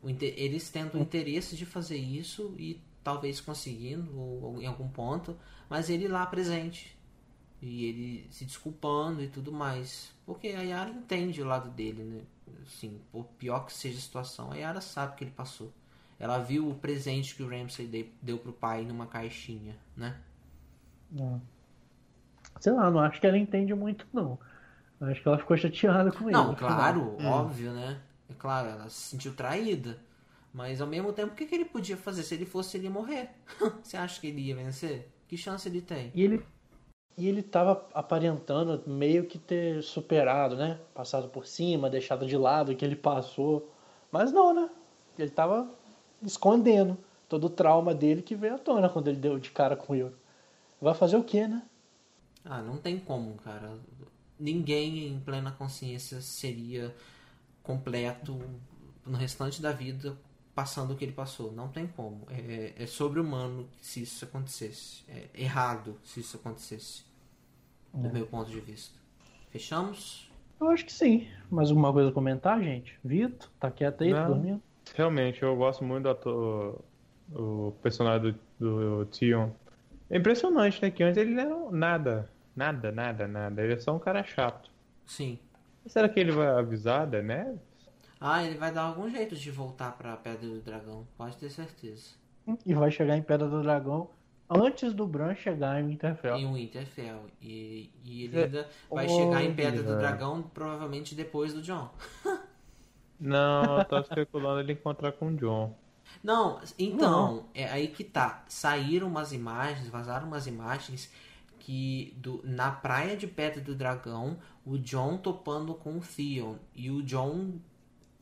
eles 0.05 0.71
tendo 0.71 0.97
o 0.97 1.01
interesse 1.01 1.57
de 1.57 1.67
fazer 1.67 1.97
isso 1.97 2.55
e 2.57 2.81
talvez 3.03 3.41
conseguindo 3.41 4.17
ou, 4.17 4.43
ou 4.43 4.63
em 4.63 4.67
algum 4.67 4.89
ponto, 4.89 5.37
mas 5.69 5.91
ele 5.91 6.07
lá 6.07 6.25
presente. 6.27 6.97
E 7.61 7.87
ele 7.87 8.27
se 8.31 8.45
desculpando 8.45 9.21
e 9.21 9.29
tudo 9.29 9.51
mais. 9.53 10.13
Porque 10.25 10.49
a 10.49 10.63
Yara 10.63 10.91
entende 10.91 11.43
o 11.43 11.45
lado 11.45 11.71
dele, 11.71 12.03
né? 12.05 12.21
Assim, 12.67 13.01
por 13.11 13.25
pior 13.39 13.67
que 13.67 13.73
seja 13.73 13.99
a 13.99 14.01
situação, 14.01 14.53
a 14.53 14.57
Yara 14.57 14.81
sabe 14.81 15.13
o 15.13 15.17
que 15.17 15.25
ele 15.25 15.31
passou. 15.33 15.73
Ela 16.23 16.39
viu 16.39 16.71
o 16.71 16.75
presente 16.77 17.35
que 17.35 17.43
o 17.43 17.49
Ramsay 17.49 17.85
de- 17.85 18.09
deu 18.23 18.39
pro 18.39 18.53
pai 18.53 18.85
numa 18.85 19.09
caixinha, 19.09 19.77
né? 19.97 20.21
Sei 22.61 22.73
lá, 22.73 22.89
não 22.93 23.01
acho 23.01 23.21
que 23.21 23.27
ela 23.27 23.37
entende 23.37 23.75
muito, 23.75 24.07
não. 24.13 24.39
Acho 25.01 25.21
que 25.21 25.27
ela 25.27 25.37
ficou 25.37 25.57
chateada 25.57 26.13
com 26.13 26.23
ele. 26.23 26.33
Não, 26.33 26.55
final. 26.55 26.71
claro, 26.71 27.17
óbvio, 27.25 27.73
né? 27.73 28.01
É 28.31 28.35
claro, 28.35 28.69
ela 28.69 28.89
se 28.89 29.01
sentiu 29.11 29.35
traída. 29.35 29.99
Mas 30.55 30.81
ao 30.81 30.87
mesmo 30.87 31.13
tempo, 31.13 31.33
o 31.33 31.35
que, 31.35 31.45
que 31.45 31.57
ele 31.57 31.65
podia 31.65 31.97
fazer? 31.97 32.23
Se 32.23 32.37
ele 32.37 32.47
fosse, 32.47 32.77
ele 32.77 32.85
ia 32.85 32.91
morrer. 32.91 33.31
Você 33.83 33.97
acha 33.97 34.21
que 34.21 34.29
ele 34.29 34.43
ia 34.43 34.55
vencer? 34.55 35.11
Que 35.27 35.37
chance 35.37 35.69
ele 35.69 35.81
tem? 35.81 36.13
E 36.15 36.23
ele, 36.23 36.47
e 37.19 37.29
ele 37.29 37.43
tava 37.43 37.85
aparentando 37.93 38.81
meio 38.87 39.27
que 39.27 39.41
ter 39.41 39.83
superado, 39.83 40.55
né? 40.55 40.79
Passado 40.95 41.29
por 41.31 41.49
cima, 41.49 41.91
deixado 41.91 42.27
de 42.27 42.37
lado 42.37 42.71
o 42.71 42.77
que 42.77 42.85
ele 42.85 42.95
passou. 42.95 43.75
Mas 44.13 44.31
não, 44.31 44.55
né? 44.55 44.71
Ele 45.19 45.31
tava 45.31 45.69
escondendo 46.25 46.99
todo 47.29 47.45
o 47.45 47.51
trauma 47.51 47.95
dele 47.95 48.23
que 48.23 48.35
veio 48.35 48.55
à 48.55 48.59
tona 48.59 48.89
quando 48.89 49.09
ele 49.09 49.19
deu 49.19 49.39
de 49.39 49.51
cara 49.51 49.77
com 49.77 49.93
o 49.93 49.97
Euro. 49.97 50.17
Vai 50.81 50.95
fazer 50.95 51.17
o 51.17 51.25
quê, 51.25 51.47
né? 51.47 51.63
Ah, 52.45 52.61
não 52.61 52.77
tem 52.77 52.99
como, 52.99 53.35
cara. 53.37 53.79
Ninguém 54.39 55.07
em 55.07 55.21
plena 55.21 55.53
consciência 55.53 56.21
seria 56.21 56.95
completo 57.63 58.41
no 59.07 59.17
restante 59.17 59.63
da 59.63 59.73
vida 59.73 60.17
passando 60.55 60.93
o 60.93 60.97
que 60.97 61.05
ele 61.05 61.13
passou. 61.13 61.53
Não 61.53 61.69
tem 61.69 61.87
como. 61.87 62.27
É, 62.29 62.73
é 62.77 62.87
sobre-humano 62.87 63.69
se 63.81 64.03
isso 64.03 64.25
acontecesse. 64.25 65.05
É 65.09 65.29
errado 65.35 65.97
se 66.05 66.21
isso 66.21 66.37
acontecesse. 66.37 67.05
Do 67.93 68.11
meu 68.11 68.27
ponto 68.27 68.51
de 68.51 68.59
vista. 68.59 68.99
Fechamos? 69.51 70.31
Eu 70.59 70.69
acho 70.69 70.85
que 70.87 70.93
sim. 70.93 71.29
Mais 71.51 71.69
alguma 71.69 71.93
coisa 71.93 72.09
a 72.09 72.13
comentar, 72.13 72.61
gente? 72.63 72.99
Vitor, 73.05 73.51
tá 73.61 73.71
quieto 73.71 74.03
aí, 74.03 74.13
Não. 74.13 74.27
dormindo? 74.29 74.63
Realmente, 74.95 75.43
eu 75.43 75.57
gosto 75.57 75.85
muito 75.85 76.05
do 76.05 76.11
ator, 76.11 76.81
o 77.35 77.73
personagem 77.83 78.35
do, 78.59 79.05
do 79.05 79.07
Tion. 79.07 79.51
É 80.11 80.19
impressionante, 80.19 80.81
né? 80.83 80.91
Que 80.91 81.03
antes 81.03 81.17
ele 81.17 81.35
não 81.35 81.43
era 81.69 81.71
nada, 81.73 82.31
nada, 82.55 82.93
nada, 82.93 83.27
nada. 83.29 83.63
Ele 83.63 83.75
é 83.75 83.79
só 83.79 83.95
um 83.95 83.99
cara 83.99 84.23
chato. 84.23 84.71
Sim. 85.07 85.39
Será 85.87 86.09
que 86.09 86.21
ele 86.21 86.33
vai 86.33 86.47
avisar 86.49 87.03
a 87.03 87.07
Daenerys? 87.07 87.59
Ah, 88.21 88.45
ele 88.45 88.57
vai 88.57 88.71
dar 88.73 88.83
algum 88.83 89.09
jeito 89.09 89.35
de 89.35 89.51
voltar 89.51 89.93
pra 89.97 90.17
Pedra 90.17 90.47
do 90.49 90.61
Dragão. 90.61 91.07
Pode 91.17 91.37
ter 91.37 91.51
certeza. 91.51 92.11
E 92.67 92.75
vai 92.75 92.91
chegar 92.91 93.17
em 93.17 93.23
Pedra 93.23 93.49
do 93.49 93.63
Dragão 93.63 94.11
antes 94.49 94.93
do 94.93 95.07
Bran 95.07 95.35
chegar 95.35 95.81
em 95.81 95.87
Winterfell. 95.89 96.37
Em 96.37 96.53
Winterfell. 96.53 97.23
E, 97.41 97.91
e 98.05 98.25
ele 98.25 98.39
É, 98.39 98.45
ainda 98.45 98.69
vai 98.91 99.07
olha. 99.07 99.25
chegar 99.25 99.43
em 99.43 99.55
Pedra 99.55 99.83
do 99.83 99.97
Dragão 99.97 100.43
provavelmente 100.55 101.15
depois 101.15 101.53
do 101.55 101.63
John. 101.63 101.91
Não, 103.23 103.79
eu 103.79 103.85
tava 103.87 104.03
especulando 104.03 104.61
ele 104.61 104.73
encontrar 104.75 105.13
com 105.13 105.29
o 105.29 105.37
John. 105.37 105.75
Não, 106.23 106.61
então, 106.79 107.47
é 107.55 107.65
aí 107.71 107.89
que 107.89 108.05
tá. 108.05 108.45
Saíram 108.49 109.09
umas 109.09 109.33
imagens, 109.33 109.89
vazaram 109.89 110.27
umas 110.29 110.47
imagens 110.47 111.11
que 111.59 112.13
do, 112.17 112.41
na 112.45 112.71
praia 112.71 113.17
de 113.17 113.27
Pedra 113.27 113.61
do 113.61 113.75
Dragão, 113.75 114.39
o 114.65 114.79
John 114.79 115.17
topando 115.17 115.75
com 115.75 115.99
o 115.99 116.01
Theon. 116.01 116.57
E 116.75 116.91
o 116.91 117.03
John 117.03 117.55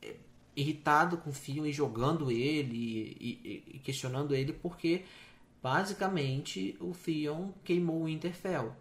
é, 0.01 0.15
irritado 0.55 1.17
com 1.17 1.31
o 1.31 1.33
Theon 1.33 1.65
e 1.65 1.73
jogando 1.73 2.31
ele 2.31 2.77
e, 3.19 3.39
e- 3.43 3.75
e 3.75 3.79
questionando 3.79 4.35
ele 4.35 4.53
porque 4.53 5.05
basicamente 5.61 6.75
o 6.79 6.91
Theon 6.93 7.51
queimou 7.63 8.01
o 8.01 8.05
Winterfell. 8.05 8.75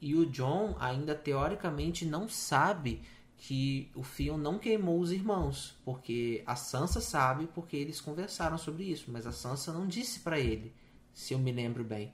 E 0.00 0.14
o 0.14 0.26
John 0.26 0.76
ainda 0.80 1.14
teoricamente 1.14 2.04
não 2.04 2.28
sabe 2.28 3.00
que 3.42 3.90
o 3.96 4.02
Theon 4.02 4.38
não 4.38 4.56
queimou 4.56 5.00
os 5.00 5.10
irmãos, 5.10 5.76
porque 5.84 6.44
a 6.46 6.54
Sansa 6.54 7.00
sabe 7.00 7.48
porque 7.52 7.76
eles 7.76 8.00
conversaram 8.00 8.56
sobre 8.56 8.84
isso, 8.84 9.10
mas 9.10 9.26
a 9.26 9.32
Sansa 9.32 9.72
não 9.72 9.84
disse 9.84 10.20
pra 10.20 10.38
ele, 10.38 10.72
se 11.12 11.34
eu 11.34 11.40
me 11.40 11.50
lembro 11.50 11.82
bem. 11.82 12.12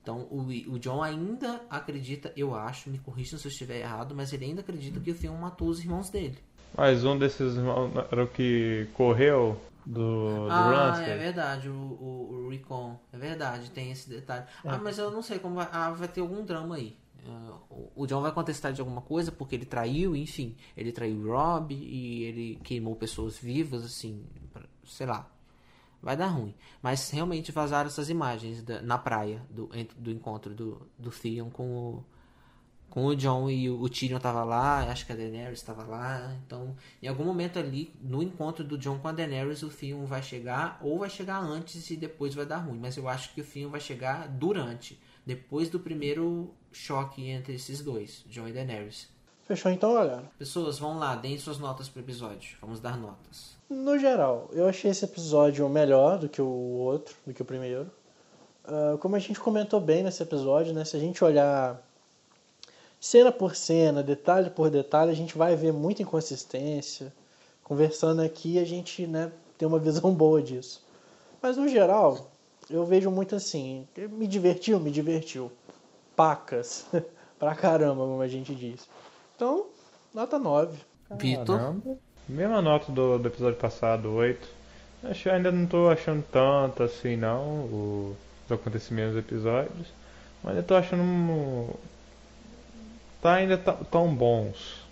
Então 0.00 0.20
o, 0.30 0.42
o 0.72 0.78
John 0.78 1.02
ainda 1.02 1.60
acredita, 1.68 2.32
eu 2.36 2.54
acho, 2.54 2.88
me 2.88 2.98
corrijam 2.98 3.40
se 3.40 3.48
eu 3.48 3.50
estiver 3.50 3.80
errado, 3.80 4.14
mas 4.14 4.32
ele 4.32 4.44
ainda 4.44 4.60
acredita 4.60 5.00
que 5.00 5.10
o 5.10 5.14
Theon 5.14 5.36
matou 5.36 5.66
os 5.66 5.80
irmãos 5.80 6.08
dele. 6.10 6.38
Mas 6.76 7.04
um 7.04 7.18
desses 7.18 7.56
irmãos 7.56 7.90
era 8.12 8.22
o 8.22 8.28
que 8.28 8.86
correu 8.94 9.60
do, 9.84 10.46
do 10.46 10.48
Ah, 10.48 11.02
é 11.02 11.16
verdade, 11.16 11.68
o, 11.68 11.74
o, 11.74 12.44
o 12.44 12.48
Recon. 12.50 13.00
É 13.12 13.18
verdade, 13.18 13.68
tem 13.72 13.90
esse 13.90 14.08
detalhe. 14.08 14.46
Ah, 14.64 14.78
mas 14.78 14.96
eu 14.96 15.10
não 15.10 15.22
sei 15.22 15.40
como 15.40 15.56
vai. 15.56 15.68
Ah, 15.72 15.90
vai 15.90 16.06
ter 16.06 16.20
algum 16.20 16.44
drama 16.44 16.76
aí. 16.76 16.96
Ah, 17.26 17.58
o- 17.70 17.92
o 17.96 18.06
John 18.06 18.20
vai 18.22 18.32
contestar 18.32 18.72
de 18.72 18.80
alguma 18.80 19.00
coisa 19.02 19.30
porque 19.32 19.54
ele 19.54 19.66
traiu, 19.66 20.14
enfim. 20.16 20.56
Ele 20.76 20.92
traiu 20.92 21.18
o 21.18 21.26
Rob 21.32 21.74
e 21.74 22.24
ele 22.24 22.60
queimou 22.62 22.94
pessoas 22.96 23.36
vivas, 23.38 23.84
assim. 23.84 24.24
Sei 24.84 25.06
lá. 25.06 25.28
Vai 26.00 26.16
dar 26.16 26.28
ruim. 26.28 26.54
Mas 26.82 27.10
realmente 27.10 27.50
vazaram 27.52 27.88
essas 27.88 28.08
imagens 28.08 28.62
da- 28.62 28.80
na 28.82 28.96
praia 28.98 29.42
do, 29.50 29.68
do 29.98 30.10
encontro 30.12 30.54
do, 30.54 30.88
do 30.96 31.10
Theon 31.10 31.50
com 31.50 31.68
o, 31.76 32.04
com 32.88 33.04
o 33.06 33.16
John 33.16 33.50
e 33.50 33.68
o 33.68 33.88
Tyrion 33.88 34.18
tava 34.20 34.44
lá, 34.44 34.80
acho 34.90 35.04
que 35.04 35.12
a 35.12 35.16
Daenerys 35.16 35.58
estava 35.58 35.84
lá. 35.84 36.34
Então, 36.46 36.74
em 37.02 37.08
algum 37.08 37.24
momento 37.24 37.58
ali, 37.58 37.92
no 38.00 38.22
encontro 38.22 38.64
do 38.64 38.78
John 38.78 38.98
com 38.98 39.08
a 39.08 39.12
Daenerys, 39.12 39.62
o 39.62 39.68
Theon 39.68 40.06
vai 40.06 40.22
chegar, 40.22 40.78
ou 40.82 41.00
vai 41.00 41.10
chegar 41.10 41.38
antes 41.40 41.90
e 41.90 41.96
depois 41.96 42.32
vai 42.34 42.46
dar 42.46 42.58
ruim. 42.58 42.78
Mas 42.78 42.96
eu 42.96 43.08
acho 43.08 43.34
que 43.34 43.40
o 43.40 43.44
Theon 43.44 43.68
vai 43.68 43.80
chegar 43.80 44.28
durante, 44.28 44.98
depois 45.26 45.68
do 45.68 45.80
primeiro 45.80 46.54
choque 46.72 47.28
entre 47.28 47.54
esses 47.54 47.80
dois, 47.80 48.24
John 48.26 48.48
e 48.48 48.52
Daenerys. 48.52 49.08
Fechou 49.44 49.72
então, 49.72 49.94
galera? 49.94 50.24
Pessoas, 50.38 50.78
vão 50.78 50.98
lá, 50.98 51.16
deem 51.16 51.38
suas 51.38 51.58
notas 51.58 51.88
pro 51.88 52.02
episódio. 52.02 52.56
Vamos 52.60 52.80
dar 52.80 52.98
notas. 52.98 53.56
No 53.68 53.98
geral, 53.98 54.48
eu 54.52 54.66
achei 54.66 54.90
esse 54.90 55.04
episódio 55.04 55.68
melhor 55.68 56.18
do 56.18 56.28
que 56.28 56.40
o 56.40 56.46
outro, 56.46 57.16
do 57.26 57.32
que 57.32 57.40
o 57.40 57.44
primeiro. 57.44 57.90
Uh, 58.64 58.98
como 58.98 59.16
a 59.16 59.18
gente 59.18 59.40
comentou 59.40 59.80
bem 59.80 60.02
nesse 60.02 60.22
episódio, 60.22 60.74
né? 60.74 60.84
Se 60.84 60.96
a 60.96 61.00
gente 61.00 61.24
olhar 61.24 61.82
cena 63.00 63.32
por 63.32 63.56
cena, 63.56 64.02
detalhe 64.02 64.50
por 64.50 64.70
detalhe, 64.70 65.10
a 65.10 65.14
gente 65.14 65.36
vai 65.36 65.56
ver 65.56 65.72
muita 65.72 66.02
inconsistência. 66.02 67.12
Conversando 67.62 68.22
aqui, 68.22 68.58
a 68.58 68.64
gente 68.64 69.06
né, 69.06 69.32
tem 69.56 69.66
uma 69.66 69.78
visão 69.78 70.12
boa 70.14 70.42
disso. 70.42 70.84
Mas 71.40 71.56
no 71.56 71.68
geral, 71.68 72.30
eu 72.68 72.84
vejo 72.84 73.10
muito 73.10 73.34
assim: 73.34 73.86
me 74.10 74.26
divertiu, 74.26 74.78
me 74.78 74.90
divertiu. 74.90 75.50
Pacas. 76.18 76.84
pra 77.38 77.54
caramba, 77.54 78.04
como 78.04 78.20
a 78.20 78.26
gente 78.26 78.52
diz. 78.52 78.88
Então, 79.36 79.66
nota 80.12 80.36
9. 80.36 80.76
Vitor? 81.12 81.76
Mesma 82.28 82.60
nota 82.60 82.90
do, 82.90 83.20
do 83.20 83.28
episódio 83.28 83.56
passado, 83.56 84.10
8. 84.10 84.48
Acho, 85.04 85.30
ainda 85.30 85.52
não 85.52 85.64
tô 85.64 85.88
achando 85.88 86.24
tanto 86.32 86.82
assim 86.82 87.16
não, 87.16 87.44
o, 87.66 88.16
os 88.44 88.52
acontecimentos 88.52 89.14
dos 89.14 89.24
episódios. 89.24 89.86
Mas 90.42 90.56
eu 90.56 90.62
tô 90.64 90.74
achando. 90.74 91.72
Tá 93.22 93.34
ainda 93.34 93.56
tão 93.56 94.12
bons. 94.12 94.84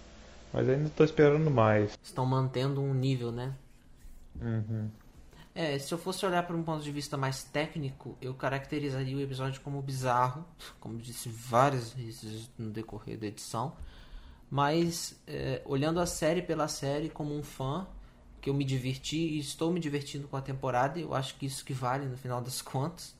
Mas 0.53 0.69
ainda 0.69 0.89
tô 0.97 1.03
esperando 1.03 1.51
mais. 1.51 1.99
Estão 2.01 2.25
mantendo 2.25 2.81
um 2.81 2.95
nível, 2.95 3.33
né? 3.33 3.53
Uhum. 4.41 4.89
É, 5.59 5.79
se 5.79 5.95
eu 5.95 5.97
fosse 5.97 6.27
olhar 6.27 6.47
por 6.47 6.55
um 6.55 6.63
ponto 6.63 6.85
de 6.85 6.93
vista 6.93 7.17
mais 7.17 7.43
técnico, 7.43 8.15
eu 8.21 8.35
caracterizaria 8.35 9.17
o 9.17 9.21
episódio 9.23 9.59
como 9.63 9.81
bizarro, 9.81 10.45
como 10.79 10.99
disse 10.99 11.31
várias 11.31 11.95
vezes 11.95 12.51
no 12.59 12.69
decorrer 12.69 13.19
da 13.19 13.27
edição. 13.27 13.75
Mas 14.51 15.19
é, 15.27 15.63
olhando 15.65 15.99
a 15.99 16.05
série 16.05 16.43
pela 16.43 16.69
série 16.69 17.09
como 17.09 17.35
um 17.35 17.43
fã, 17.43 17.87
que 18.39 18.51
eu 18.51 18.55
me 18.55 18.65
diverti 18.65 19.17
e 19.17 19.39
estou 19.39 19.73
me 19.73 19.81
divertindo 19.81 20.29
com 20.29 20.37
a 20.37 20.43
temporada, 20.43 21.01
eu 21.01 21.15
acho 21.15 21.35
que 21.37 21.47
isso 21.47 21.65
que 21.65 21.73
vale 21.73 22.05
no 22.05 22.19
final 22.19 22.43
das 22.43 22.61
contas. 22.61 23.17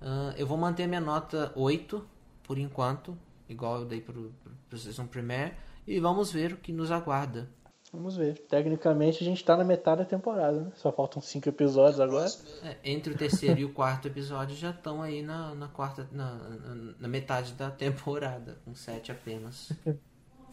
Uh, 0.00 0.30
eu 0.36 0.46
vou 0.46 0.56
manter 0.56 0.86
minha 0.86 1.00
nota 1.00 1.52
8 1.56 2.06
por 2.44 2.56
enquanto, 2.56 3.18
igual 3.48 3.80
eu 3.80 3.84
dei 3.84 4.00
para 4.00 4.16
o 4.16 4.78
Season 4.78 5.08
Premiere, 5.08 5.54
e 5.88 5.98
vamos 5.98 6.30
ver 6.30 6.52
o 6.52 6.56
que 6.56 6.72
nos 6.72 6.92
aguarda. 6.92 7.50
Vamos 7.94 8.16
ver. 8.16 8.38
Tecnicamente 8.48 9.22
a 9.22 9.26
gente 9.26 9.36
está 9.36 9.56
na 9.56 9.62
metade 9.62 9.98
da 9.98 10.04
temporada, 10.04 10.60
né? 10.60 10.72
Só 10.74 10.90
faltam 10.90 11.22
cinco 11.22 11.48
episódios 11.48 12.00
agora. 12.00 12.28
É, 12.64 12.76
entre 12.84 13.14
o 13.14 13.16
terceiro 13.16 13.60
e 13.60 13.64
o 13.64 13.72
quarto 13.72 14.08
episódio 14.08 14.56
já 14.56 14.70
estão 14.70 15.00
aí 15.00 15.22
na, 15.22 15.54
na 15.54 15.68
quarta, 15.68 16.08
na, 16.10 16.34
na, 16.34 16.94
na 16.98 17.08
metade 17.08 17.52
da 17.52 17.70
temporada, 17.70 18.58
com 18.64 18.74
sete 18.74 19.12
apenas. 19.12 19.72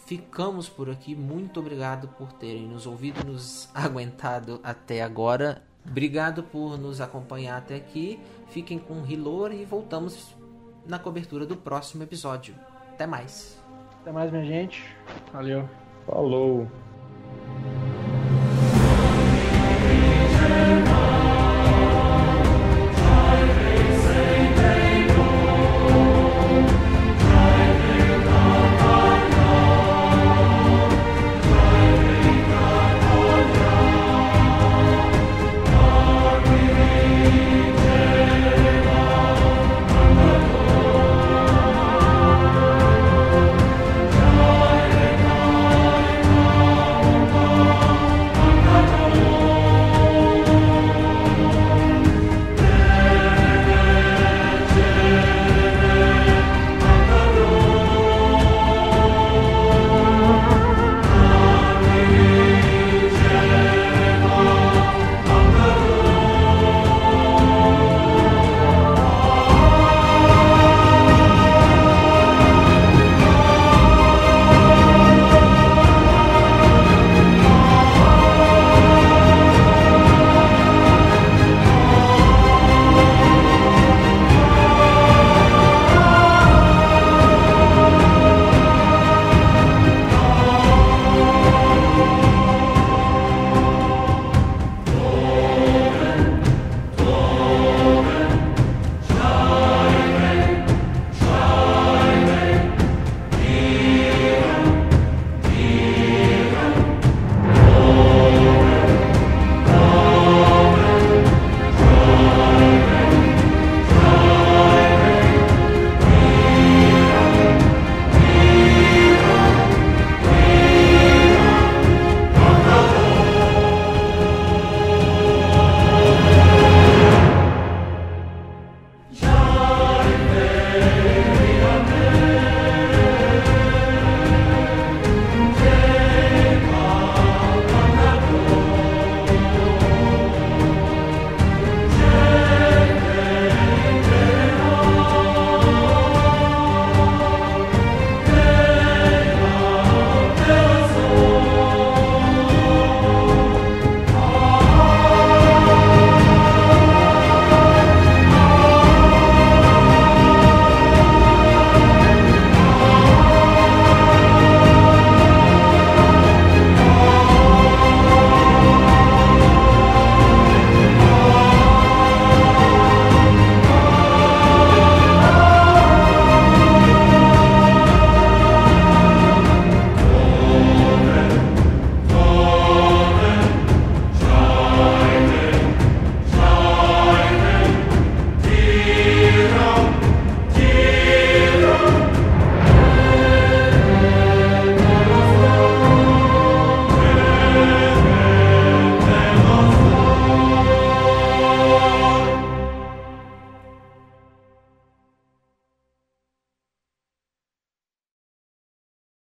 ficamos 0.05 0.69
por 0.69 0.89
aqui. 0.89 1.15
Muito 1.15 1.59
obrigado 1.59 2.07
por 2.09 2.31
terem 2.34 2.68
nos 2.68 2.85
ouvido 2.85 3.26
nos 3.26 3.69
aguentado 3.73 4.59
até 4.63 5.01
agora. 5.01 5.63
Obrigado 5.85 6.43
por 6.43 6.77
nos 6.77 7.01
acompanhar 7.01 7.57
até 7.57 7.76
aqui. 7.76 8.19
Fiquem 8.49 8.77
com 8.77 9.05
Hilor 9.05 9.51
e 9.51 9.65
voltamos 9.65 10.35
na 10.85 10.99
cobertura 10.99 11.45
do 11.45 11.57
próximo 11.57 12.03
episódio. 12.03 12.53
Até 12.93 13.07
mais. 13.07 13.59
Até 14.01 14.11
mais, 14.11 14.31
minha 14.31 14.45
gente. 14.45 14.84
Valeu. 15.31 15.68
Falou. 16.05 16.68
Thank 17.33 17.85
you. 17.85 17.90